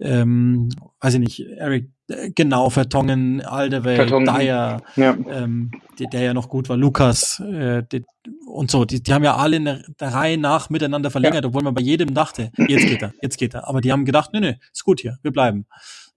ähm, 0.00 0.70
weiß 1.00 1.14
ich 1.14 1.20
nicht, 1.20 1.40
Eric, 1.40 1.90
genau, 2.34 2.70
Vertongen, 2.70 3.40
Vertongen. 3.40 4.26
Dyer, 4.26 4.82
ja. 4.96 5.16
Ähm, 5.28 5.70
die, 5.98 6.06
der 6.06 6.22
ja 6.22 6.34
noch 6.34 6.48
gut 6.48 6.68
war, 6.68 6.76
Lukas 6.76 7.40
äh, 7.40 7.82
die, 7.90 8.04
und 8.46 8.70
so. 8.70 8.84
Die, 8.84 9.02
die 9.02 9.12
haben 9.12 9.24
ja 9.24 9.36
alle 9.36 9.56
in 9.56 9.64
der, 9.64 9.82
der 10.00 10.12
Reihe 10.12 10.38
nach 10.38 10.70
miteinander 10.70 11.10
verlängert, 11.10 11.44
ja. 11.44 11.48
obwohl 11.48 11.62
man 11.62 11.74
bei 11.74 11.82
jedem 11.82 12.14
dachte, 12.14 12.50
jetzt 12.68 12.86
geht 12.86 13.02
er, 13.02 13.12
jetzt 13.22 13.38
geht 13.38 13.54
er. 13.54 13.68
Aber 13.68 13.80
die 13.80 13.92
haben 13.92 14.04
gedacht, 14.04 14.30
nö, 14.32 14.40
nö, 14.40 14.52
ist 14.72 14.84
gut 14.84 15.00
hier, 15.00 15.18
wir 15.22 15.32
bleiben. 15.32 15.66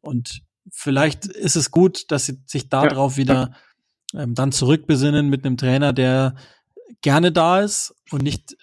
Und 0.02 0.42
vielleicht 0.72 1.26
ist 1.26 1.56
es 1.56 1.72
gut, 1.72 2.12
dass 2.12 2.26
sie 2.26 2.42
sich 2.46 2.70
darauf 2.70 3.14
ja. 3.14 3.18
wieder 3.18 3.52
ähm, 4.14 4.36
dann 4.36 4.52
zurückbesinnen 4.52 5.30
mit 5.30 5.46
einem 5.46 5.58
Trainer, 5.58 5.94
der 5.94 6.36
gerne 7.02 7.32
da 7.32 7.62
ist 7.62 7.94
und 8.12 8.24
nicht 8.24 8.58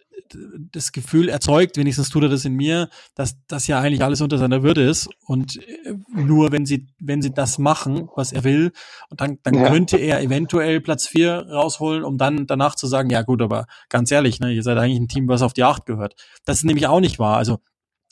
das 0.73 0.93
Gefühl 0.93 1.29
erzeugt, 1.29 1.77
wenigstens 1.77 2.09
tut 2.09 2.25
er 2.25 2.29
das 2.29 2.45
in 2.45 2.55
mir, 2.55 2.89
dass 3.15 3.37
das 3.47 3.67
ja 3.67 3.81
eigentlich 3.81 4.03
alles 4.03 4.21
unter 4.21 4.39
seiner 4.39 4.63
Würde 4.63 4.83
ist 4.83 5.09
und 5.27 5.57
äh, 5.57 5.95
nur 6.13 6.53
wenn 6.53 6.67
sie 6.67 6.87
wenn 6.99 7.23
sie 7.23 7.33
das 7.33 7.59
machen, 7.59 8.09
was 8.17 8.33
er 8.33 8.45
will, 8.45 8.73
und 9.11 9.21
dann 9.21 9.39
dann 9.43 9.55
ja. 9.55 9.69
könnte 9.69 9.97
er 9.97 10.23
eventuell 10.23 10.81
Platz 10.81 11.07
vier 11.07 11.47
rausholen, 11.49 12.05
um 12.05 12.19
dann 12.19 12.47
danach 12.47 12.75
zu 12.75 12.87
sagen, 12.87 13.11
ja 13.11 13.23
gut, 13.23 13.43
aber 13.43 13.67
ganz 13.89 14.11
ehrlich, 14.11 14.41
ne, 14.41 14.53
ihr 14.53 14.63
seid 14.63 14.79
eigentlich 14.79 15.01
ein 15.01 15.09
Team, 15.09 15.29
was 15.29 15.43
auf 15.43 15.53
die 15.53 15.65
Acht 15.65 15.87
gehört. 15.87 16.15
Das 16.45 16.59
ist 16.59 16.65
nämlich 16.65 16.87
auch 16.87 17.01
nicht 17.01 17.19
wahr. 17.19 17.37
Also 17.37 17.61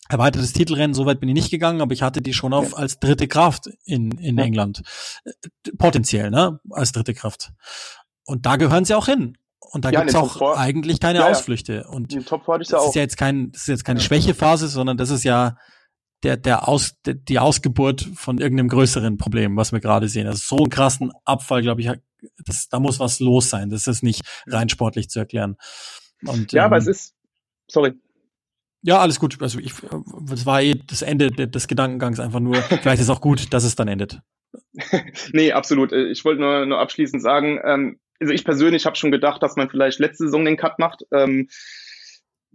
erweitertes 0.09 0.53
Titelrennen, 0.53 0.95
soweit 0.95 1.21
bin 1.21 1.29
ich 1.29 1.35
nicht 1.35 1.51
gegangen, 1.51 1.81
aber 1.81 1.93
ich 1.93 2.03
hatte 2.03 2.23
die 2.23 2.35
schon 2.35 2.53
auf 2.53 2.77
als 2.77 2.99
dritte 2.99 3.29
Kraft 3.29 3.71
in, 3.85 4.11
in 4.19 4.37
ja. 4.37 4.45
England. 4.45 4.83
Äh, 5.25 5.33
potenziell, 5.79 6.31
ne? 6.31 6.61
Als 6.71 6.93
dritte 6.93 7.15
Kraft. 7.15 7.53
Und 8.25 8.47
da 8.47 8.57
gehören 8.57 8.85
sie 8.85 8.95
auch 8.95 9.07
hin. 9.07 9.37
Und 9.71 9.85
da 9.85 9.91
ja, 9.91 10.01
gibt's 10.01 10.15
auch 10.15 10.57
eigentlich 10.57 11.01
keine 11.01 11.21
ja, 11.21 11.31
Ausflüchte. 11.31 11.87
Und 11.89 12.15
das 12.15 12.71
ist 12.71 12.95
ja 12.95 13.03
jetzt 13.03 13.17
kein, 13.17 13.53
das 13.53 13.63
ist 13.63 13.69
jetzt 13.69 13.85
keine 13.85 14.01
Schwächephase, 14.01 14.69
sondern 14.69 14.97
das 14.97 15.11
ist 15.11 15.25
ja 15.25 15.57
der, 16.23 16.37
der 16.37 16.69
Aus, 16.69 17.01
der, 17.05 17.15
die 17.15 17.39
Ausgeburt 17.39 18.09
von 18.15 18.39
irgendeinem 18.39 18.69
größeren 18.69 19.17
Problem, 19.17 19.57
was 19.57 19.73
wir 19.73 19.81
gerade 19.81 20.09
sehen. 20.09 20.27
Also 20.27 20.57
so 20.57 20.57
einen 20.59 20.71
krassen 20.71 21.11
Abfall, 21.25 21.63
glaube 21.63 21.81
ich, 21.81 21.91
das, 22.45 22.69
da 22.69 22.81
muss 22.81 23.01
was 23.01 23.21
los 23.21 23.51
sein. 23.51 23.71
Das 23.71 23.87
ist 23.87 24.03
nicht 24.03 24.23
rein 24.47 24.69
sportlich 24.69 25.09
zu 25.09 25.19
erklären. 25.19 25.57
Und, 26.25 26.53
ja, 26.53 26.63
ähm, 26.63 26.67
aber 26.67 26.77
es 26.77 26.87
ist, 26.87 27.15
sorry. 27.69 27.95
Ja, 28.83 28.99
alles 28.99 29.19
gut. 29.21 29.41
Also 29.41 29.59
ich, 29.59 29.73
das 30.27 30.47
war 30.47 30.61
eh 30.61 30.75
das 30.87 31.03
Ende 31.03 31.31
des 31.31 31.69
Gedankengangs 31.69 32.21
einfach 32.21 32.41
nur. 32.41 32.57
Vielleicht 32.57 33.01
ist 33.01 33.09
es 33.09 33.11
auch 33.11 33.21
gut, 33.21 33.53
dass 33.53 33.65
es 33.65 33.77
dann 33.77 33.89
endet. 33.89 34.21
nee, 35.33 35.53
absolut. 35.53 35.93
Ich 35.93 36.25
wollte 36.25 36.41
nur, 36.41 36.67
nur 36.67 36.79
abschließend 36.79 37.23
sagen, 37.23 37.61
ähm, 37.65 38.01
also 38.23 38.33
ich 38.33 38.45
persönlich 38.45 38.87
habe 38.87 38.97
schon 38.97 39.11
gedacht, 39.11 39.43
dass 39.43 39.57
man 39.57 39.69
vielleicht 39.69 39.99
letzte 39.99 40.25
Saison 40.25 40.45
den 40.45 40.57
Cut 40.57 40.79
macht. 40.79 41.05
Ähm, 41.13 41.49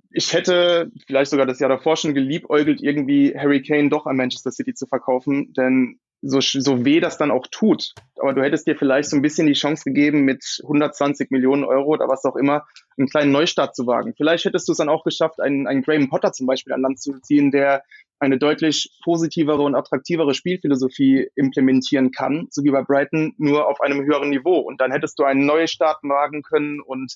ich 0.09 0.33
hätte 0.33 0.89
vielleicht 1.05 1.29
sogar 1.29 1.45
das 1.45 1.59
Jahr 1.59 1.69
davor 1.69 1.97
schon 1.97 2.15
geliebäugelt, 2.15 2.81
irgendwie 2.81 3.37
Harry 3.37 3.61
Kane 3.61 3.89
doch 3.89 4.05
an 4.05 4.15
Manchester 4.15 4.51
City 4.51 4.73
zu 4.73 4.87
verkaufen, 4.87 5.53
denn 5.53 5.99
so, 6.21 6.39
so 6.39 6.85
weh 6.85 7.01
das 7.01 7.17
dann 7.17 7.31
auch 7.31 7.45
tut. 7.51 7.93
Aber 8.17 8.33
du 8.33 8.41
hättest 8.41 8.65
dir 8.65 8.77
vielleicht 8.77 9.09
so 9.09 9.17
ein 9.17 9.21
bisschen 9.21 9.45
die 9.45 9.53
Chance 9.53 9.83
gegeben, 9.83 10.21
mit 10.21 10.59
120 10.63 11.29
Millionen 11.29 11.65
Euro 11.65 11.89
oder 11.89 12.07
was 12.07 12.23
auch 12.23 12.37
immer, 12.37 12.65
einen 12.97 13.07
kleinen 13.07 13.31
Neustart 13.31 13.75
zu 13.75 13.87
wagen. 13.87 14.13
Vielleicht 14.15 14.45
hättest 14.45 14.67
du 14.67 14.71
es 14.71 14.77
dann 14.77 14.89
auch 14.89 15.03
geschafft, 15.03 15.39
einen, 15.39 15.67
einen 15.67 15.83
Graham 15.83 16.09
Potter 16.09 16.31
zum 16.33 16.47
Beispiel 16.47 16.73
an 16.73 16.81
Land 16.81 16.99
zu 16.99 17.19
ziehen, 17.21 17.51
der 17.51 17.83
eine 18.19 18.37
deutlich 18.37 18.89
positivere 19.03 19.61
und 19.61 19.75
attraktivere 19.75 20.33
Spielphilosophie 20.33 21.29
implementieren 21.35 22.11
kann, 22.11 22.47
so 22.49 22.63
wie 22.63 22.71
bei 22.71 22.81
Brighton, 22.81 23.33
nur 23.37 23.67
auf 23.67 23.81
einem 23.81 24.03
höheren 24.05 24.29
Niveau. 24.29 24.57
Und 24.57 24.81
dann 24.81 24.91
hättest 24.91 25.19
du 25.19 25.23
einen 25.23 25.45
Neustart 25.45 25.99
wagen 26.03 26.41
können 26.41 26.81
und 26.81 27.15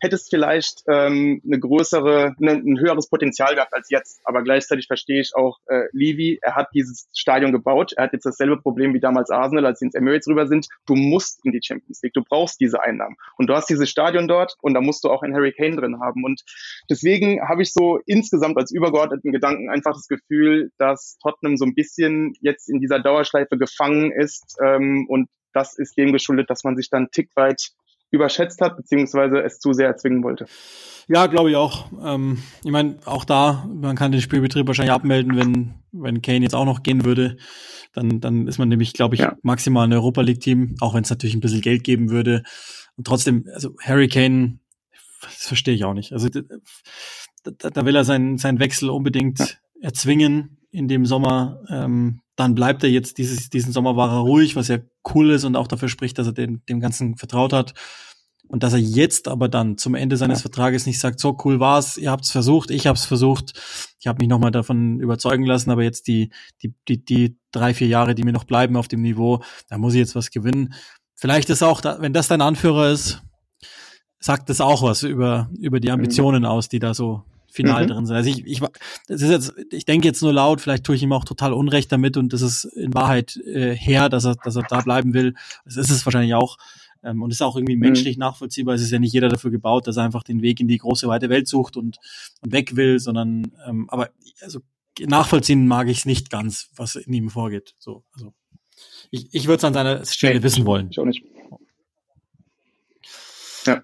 hättest 0.00 0.30
vielleicht 0.30 0.82
ähm, 0.88 1.40
eine 1.44 1.58
größere, 1.58 2.34
ne, 2.38 2.52
ein 2.52 2.78
höheres 2.78 3.08
Potenzial 3.08 3.54
gehabt 3.54 3.72
als 3.72 3.88
jetzt. 3.90 4.20
Aber 4.24 4.42
gleichzeitig 4.42 4.86
verstehe 4.86 5.20
ich 5.20 5.32
auch 5.34 5.58
äh, 5.66 5.84
Levy, 5.92 6.38
er 6.42 6.54
hat 6.54 6.68
dieses 6.74 7.08
Stadion 7.14 7.52
gebaut, 7.52 7.92
er 7.96 8.04
hat 8.04 8.12
jetzt 8.12 8.26
dasselbe 8.26 8.58
Problem 8.60 8.94
wie 8.94 9.00
damals 9.00 9.30
Arsenal, 9.30 9.66
als 9.66 9.78
sie 9.78 9.86
ins 9.86 9.94
Emirates 9.94 10.28
rüber 10.28 10.46
sind. 10.46 10.68
Du 10.86 10.94
musst 10.94 11.44
in 11.44 11.52
die 11.52 11.60
Champions 11.62 12.02
League, 12.02 12.14
du 12.14 12.22
brauchst 12.22 12.60
diese 12.60 12.82
Einnahmen. 12.82 13.16
Und 13.36 13.48
du 13.48 13.54
hast 13.54 13.70
dieses 13.70 13.88
Stadion 13.88 14.28
dort 14.28 14.56
und 14.60 14.74
da 14.74 14.80
musst 14.80 15.04
du 15.04 15.10
auch 15.10 15.21
einen 15.22 15.34
Harry 15.34 15.52
Kane 15.52 15.76
drin 15.76 16.00
haben. 16.00 16.24
Und 16.24 16.42
deswegen 16.90 17.40
habe 17.48 17.62
ich 17.62 17.72
so 17.72 18.00
insgesamt 18.06 18.56
als 18.56 18.72
übergeordneten 18.72 19.32
Gedanken 19.32 19.70
einfach 19.70 19.92
das 19.92 20.08
Gefühl, 20.08 20.22
Gefühl, 20.32 20.70
dass 20.78 21.18
Tottenham 21.22 21.56
so 21.56 21.64
ein 21.64 21.74
bisschen 21.74 22.34
jetzt 22.40 22.68
in 22.68 22.80
dieser 22.80 23.00
Dauerschleife 23.00 23.56
gefangen 23.58 24.12
ist 24.12 24.56
ähm, 24.62 25.06
und 25.08 25.28
das 25.52 25.78
ist 25.78 25.96
dem 25.98 26.12
geschuldet, 26.12 26.48
dass 26.48 26.64
man 26.64 26.76
sich 26.76 26.88
dann 26.88 27.08
tick 27.10 27.30
weit 27.36 27.70
überschätzt 28.10 28.60
hat, 28.60 28.76
beziehungsweise 28.76 29.42
es 29.42 29.58
zu 29.58 29.72
sehr 29.72 29.86
erzwingen 29.86 30.22
wollte. 30.22 30.46
Ja, 31.08 31.26
glaube 31.26 31.50
ich 31.50 31.56
auch. 31.56 31.90
Ähm, 32.02 32.38
ich 32.62 32.70
meine, 32.70 32.98
auch 33.04 33.24
da, 33.24 33.68
man 33.74 33.96
kann 33.96 34.12
den 34.12 34.20
Spielbetrieb 34.20 34.66
wahrscheinlich 34.66 34.92
abmelden, 34.92 35.36
wenn, 35.36 35.74
wenn 35.92 36.22
Kane 36.22 36.40
jetzt 36.40 36.54
auch 36.54 36.64
noch 36.64 36.82
gehen 36.82 37.04
würde. 37.04 37.36
Dann, 37.92 38.20
dann 38.20 38.46
ist 38.48 38.58
man 38.58 38.68
nämlich, 38.68 38.92
glaube 38.92 39.14
ich, 39.14 39.22
ja. 39.22 39.36
maximal 39.42 39.86
ein 39.86 39.92
Europa 39.92 40.20
League-Team, 40.22 40.76
auch 40.80 40.94
wenn 40.94 41.04
es 41.04 41.10
natürlich 41.10 41.34
ein 41.34 41.40
bisschen 41.40 41.60
Geld 41.60 41.84
geben 41.84 42.10
würde. 42.10 42.42
Und 42.96 43.06
trotzdem, 43.06 43.46
also 43.54 43.74
Harry 43.82 44.08
Kane, 44.08 44.58
das 45.22 45.46
verstehe 45.46 45.74
ich 45.74 45.84
auch 45.84 45.94
nicht. 45.94 46.12
Also 46.12 46.28
da, 46.28 47.70
da 47.70 47.86
will 47.86 47.96
er 47.96 48.04
seinen, 48.04 48.38
seinen 48.38 48.58
Wechsel 48.58 48.90
unbedingt 48.90 49.38
ja 49.38 49.46
erzwingen 49.82 50.58
in 50.70 50.88
dem 50.88 51.04
Sommer. 51.04 51.62
Ähm, 51.68 52.20
dann 52.36 52.54
bleibt 52.54 52.82
er 52.82 52.90
jetzt, 52.90 53.18
dieses, 53.18 53.50
diesen 53.50 53.72
Sommer 53.72 53.96
war 53.96 54.10
er 54.10 54.20
ruhig, 54.20 54.56
was 54.56 54.68
ja 54.68 54.78
cool 55.14 55.30
ist 55.30 55.44
und 55.44 55.56
auch 55.56 55.66
dafür 55.66 55.88
spricht, 55.88 56.18
dass 56.18 56.28
er 56.28 56.32
dem, 56.32 56.64
dem 56.66 56.80
Ganzen 56.80 57.16
vertraut 57.16 57.52
hat. 57.52 57.74
Und 58.48 58.62
dass 58.62 58.72
er 58.72 58.78
jetzt 58.78 59.28
aber 59.28 59.48
dann 59.48 59.78
zum 59.78 59.94
Ende 59.94 60.16
seines 60.16 60.40
ja. 60.40 60.42
Vertrages 60.42 60.86
nicht 60.86 61.00
sagt, 61.00 61.20
so 61.20 61.38
cool 61.44 61.60
war's, 61.60 61.96
ihr 61.96 62.10
habt's 62.10 62.30
versucht, 62.30 62.70
ich 62.70 62.86
hab's 62.86 63.04
versucht, 63.04 63.52
ich 63.98 64.06
habe 64.06 64.18
mich 64.20 64.28
nochmal 64.28 64.50
davon 64.50 65.00
überzeugen 65.00 65.46
lassen, 65.46 65.70
aber 65.70 65.82
jetzt 65.82 66.06
die, 66.06 66.30
die, 66.62 66.74
die, 66.88 67.04
die 67.04 67.38
drei, 67.50 67.72
vier 67.72 67.86
Jahre, 67.86 68.14
die 68.14 68.24
mir 68.24 68.32
noch 68.32 68.44
bleiben 68.44 68.76
auf 68.76 68.88
dem 68.88 69.00
Niveau, 69.00 69.42
da 69.68 69.78
muss 69.78 69.94
ich 69.94 70.00
jetzt 70.00 70.14
was 70.14 70.30
gewinnen. 70.30 70.74
Vielleicht 71.14 71.48
ist 71.50 71.62
auch, 71.62 71.80
da, 71.80 72.00
wenn 72.00 72.12
das 72.12 72.28
dein 72.28 72.42
Anführer 72.42 72.90
ist, 72.90 73.22
sagt 74.22 74.48
das 74.48 74.60
auch 74.60 74.82
was 74.82 75.02
über, 75.02 75.50
über 75.58 75.80
die 75.80 75.90
Ambitionen 75.90 76.44
aus, 76.44 76.68
die 76.68 76.78
da 76.78 76.94
so 76.94 77.24
final 77.50 77.84
mhm. 77.84 77.88
drin 77.88 78.06
sind. 78.06 78.16
Also 78.16 78.30
ich, 78.30 78.46
ich, 78.46 78.60
das 79.08 79.20
ist 79.20 79.30
jetzt, 79.30 79.54
ich 79.70 79.84
denke 79.84 80.08
jetzt 80.08 80.22
nur 80.22 80.32
laut, 80.32 80.60
vielleicht 80.60 80.84
tue 80.84 80.94
ich 80.94 81.02
ihm 81.02 81.12
auch 81.12 81.24
total 81.24 81.52
Unrecht 81.52 81.92
damit 81.92 82.16
und 82.16 82.32
das 82.32 82.40
ist 82.40 82.64
in 82.64 82.94
Wahrheit 82.94 83.36
äh, 83.36 83.74
her, 83.74 84.08
dass 84.08 84.24
er, 84.24 84.36
dass 84.36 84.56
er 84.56 84.62
da 84.62 84.80
bleiben 84.80 85.12
will. 85.12 85.34
Das 85.64 85.76
ist 85.76 85.90
es 85.90 86.06
wahrscheinlich 86.06 86.34
auch. 86.34 86.56
Ähm, 87.04 87.20
und 87.20 87.32
ist 87.32 87.42
auch 87.42 87.56
irgendwie 87.56 87.74
mhm. 87.74 87.80
menschlich 87.80 88.16
nachvollziehbar. 88.16 88.76
Es 88.76 88.82
ist 88.82 88.92
ja 88.92 89.00
nicht 89.00 89.12
jeder 89.12 89.28
dafür 89.28 89.50
gebaut, 89.50 89.86
dass 89.86 89.96
er 89.96 90.04
einfach 90.04 90.22
den 90.22 90.40
Weg 90.40 90.60
in 90.60 90.68
die 90.68 90.78
große 90.78 91.08
weite 91.08 91.28
Welt 91.28 91.48
sucht 91.48 91.76
und, 91.76 91.98
und 92.40 92.52
weg 92.52 92.76
will, 92.76 93.00
sondern 93.00 93.52
ähm, 93.66 93.90
aber 93.90 94.10
also 94.40 94.60
nachvollziehen 95.00 95.66
mag 95.66 95.88
ich 95.88 95.98
es 95.98 96.04
nicht 96.06 96.30
ganz, 96.30 96.70
was 96.76 96.94
in 96.94 97.12
ihm 97.12 97.28
vorgeht. 97.28 97.74
So, 97.78 98.04
also 98.14 98.32
ich, 99.10 99.34
ich 99.34 99.46
würde 99.46 99.58
es 99.58 99.64
an 99.64 99.74
seiner 99.74 100.04
Stelle 100.06 100.42
wissen 100.42 100.64
wollen. 100.64 100.88
Ich 100.90 100.98
auch 101.00 101.04
nicht. 101.04 101.24
Ja. 103.66 103.82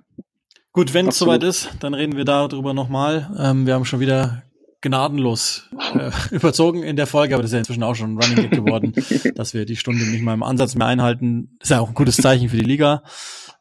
Gut, 0.78 0.94
wenn 0.94 1.08
es 1.08 1.18
soweit 1.18 1.42
ist, 1.42 1.70
dann 1.80 1.92
reden 1.92 2.16
wir 2.16 2.24
darüber 2.24 2.72
nochmal. 2.72 3.28
Ähm, 3.36 3.66
wir 3.66 3.74
haben 3.74 3.84
schon 3.84 3.98
wieder 3.98 4.44
gnadenlos 4.80 5.68
äh, 5.94 6.10
überzogen 6.30 6.82
in 6.82 6.96
der 6.96 7.06
Folge, 7.06 7.34
aber 7.34 7.42
das 7.42 7.50
ist 7.50 7.54
ja 7.54 7.58
inzwischen 7.58 7.82
auch 7.82 7.94
schon 7.94 8.14
ein 8.14 8.22
Running 8.22 8.48
Gag 8.48 8.50
geworden, 8.50 8.92
dass 9.34 9.54
wir 9.54 9.66
die 9.66 9.76
Stunde 9.76 10.04
nicht 10.04 10.22
mal 10.22 10.34
im 10.34 10.42
Ansatz 10.42 10.74
mehr 10.74 10.86
einhalten. 10.86 11.56
Das 11.58 11.70
ist 11.70 11.76
ja 11.76 11.80
auch 11.80 11.88
ein 11.88 11.94
gutes 11.94 12.16
Zeichen 12.16 12.48
für 12.48 12.56
die 12.56 12.64
Liga, 12.64 13.02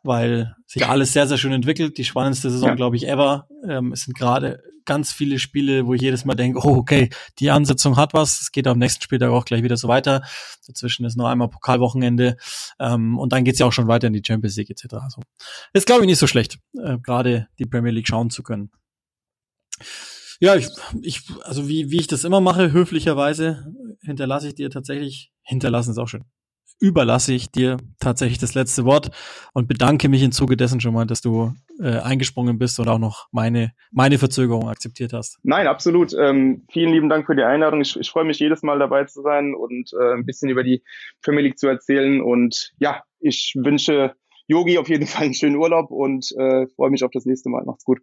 weil 0.03 0.55
sich 0.67 0.85
alles 0.85 1.13
sehr, 1.13 1.27
sehr 1.27 1.37
schön 1.37 1.53
entwickelt. 1.53 1.97
Die 1.97 2.05
spannendste 2.05 2.51
Saison, 2.51 2.69
ja. 2.69 2.75
glaube 2.75 2.95
ich, 2.95 3.07
ever. 3.07 3.47
Ähm, 3.67 3.91
es 3.93 4.03
sind 4.03 4.17
gerade 4.17 4.61
ganz 4.85 5.11
viele 5.11 5.37
Spiele, 5.37 5.85
wo 5.85 5.93
ich 5.93 6.01
jedes 6.01 6.25
Mal 6.25 6.35
denke, 6.35 6.59
oh, 6.63 6.77
okay, 6.77 7.09
die 7.39 7.51
Ansetzung 7.51 7.97
hat 7.97 8.13
was, 8.13 8.41
es 8.41 8.51
geht 8.51 8.67
am 8.67 8.79
nächsten 8.79 9.03
Spieltag 9.03 9.29
auch 9.29 9.45
gleich 9.45 9.61
wieder 9.61 9.77
so 9.77 9.87
weiter. 9.87 10.23
Dazwischen 10.65 11.05
ist 11.05 11.17
noch 11.17 11.27
einmal 11.27 11.49
Pokalwochenende 11.49 12.37
ähm, 12.79 13.19
und 13.19 13.33
dann 13.33 13.43
geht's 13.43 13.59
ja 13.59 13.65
auch 13.65 13.73
schon 13.73 13.87
weiter 13.87 14.07
in 14.07 14.13
die 14.13 14.23
Champions 14.25 14.55
League 14.55 14.69
etc. 14.69 14.93
Also, 14.93 15.21
ist, 15.73 15.85
glaube 15.85 16.01
ich, 16.01 16.07
nicht 16.07 16.19
so 16.19 16.25
schlecht, 16.25 16.59
äh, 16.81 16.97
gerade 16.99 17.47
die 17.59 17.65
Premier 17.65 17.91
League 17.91 18.07
schauen 18.07 18.29
zu 18.29 18.43
können. 18.43 18.71
Ja, 20.39 20.55
ich, 20.55 20.67
ich, 21.01 21.21
also 21.43 21.67
wie, 21.67 21.89
wie 21.91 21.99
ich 21.99 22.07
das 22.07 22.23
immer 22.23 22.41
mache, 22.41 22.71
höflicherweise 22.71 23.73
hinterlasse 24.01 24.49
ich 24.49 24.55
dir 24.55 24.69
tatsächlich, 24.69 25.31
hinterlassen 25.41 25.91
ist 25.91 25.97
auch 25.97 26.07
schön, 26.07 26.25
überlasse 26.79 27.33
ich 27.33 27.51
dir 27.51 27.77
tatsächlich 27.99 28.37
das 28.37 28.53
letzte 28.53 28.85
Wort 28.85 29.09
und 29.53 29.67
bedanke 29.67 30.09
mich 30.09 30.21
im 30.21 30.31
Zuge 30.31 30.57
dessen 30.57 30.79
schon 30.79 30.93
mal, 30.93 31.05
dass 31.05 31.21
du 31.21 31.53
äh, 31.79 31.99
eingesprungen 31.99 32.59
bist 32.59 32.79
und 32.79 32.87
auch 32.87 32.99
noch 32.99 33.27
meine, 33.31 33.71
meine 33.91 34.17
Verzögerung 34.17 34.69
akzeptiert 34.69 35.13
hast. 35.13 35.39
Nein, 35.43 35.67
absolut. 35.67 36.13
Ähm, 36.13 36.65
vielen 36.71 36.91
lieben 36.91 37.09
Dank 37.09 37.25
für 37.25 37.35
die 37.35 37.43
Einladung. 37.43 37.81
Ich, 37.81 37.99
ich 37.99 38.09
freue 38.09 38.25
mich 38.25 38.39
jedes 38.39 38.61
Mal 38.61 38.79
dabei 38.79 39.05
zu 39.05 39.21
sein 39.21 39.55
und 39.55 39.91
äh, 39.99 40.13
ein 40.13 40.25
bisschen 40.25 40.49
über 40.49 40.63
die 40.63 40.83
Premier 41.23 41.41
League 41.41 41.57
zu 41.57 41.67
erzählen. 41.67 42.21
Und 42.21 42.71
ja, 42.79 43.01
ich 43.19 43.53
wünsche 43.57 44.13
Yogi 44.47 44.77
auf 44.77 44.89
jeden 44.89 45.07
Fall 45.07 45.25
einen 45.25 45.33
schönen 45.33 45.55
Urlaub 45.55 45.91
und 45.91 46.31
äh, 46.37 46.67
freue 46.75 46.91
mich 46.91 47.03
auf 47.03 47.11
das 47.11 47.25
nächste 47.25 47.49
Mal. 47.49 47.63
Macht's 47.65 47.83
gut. 47.83 47.99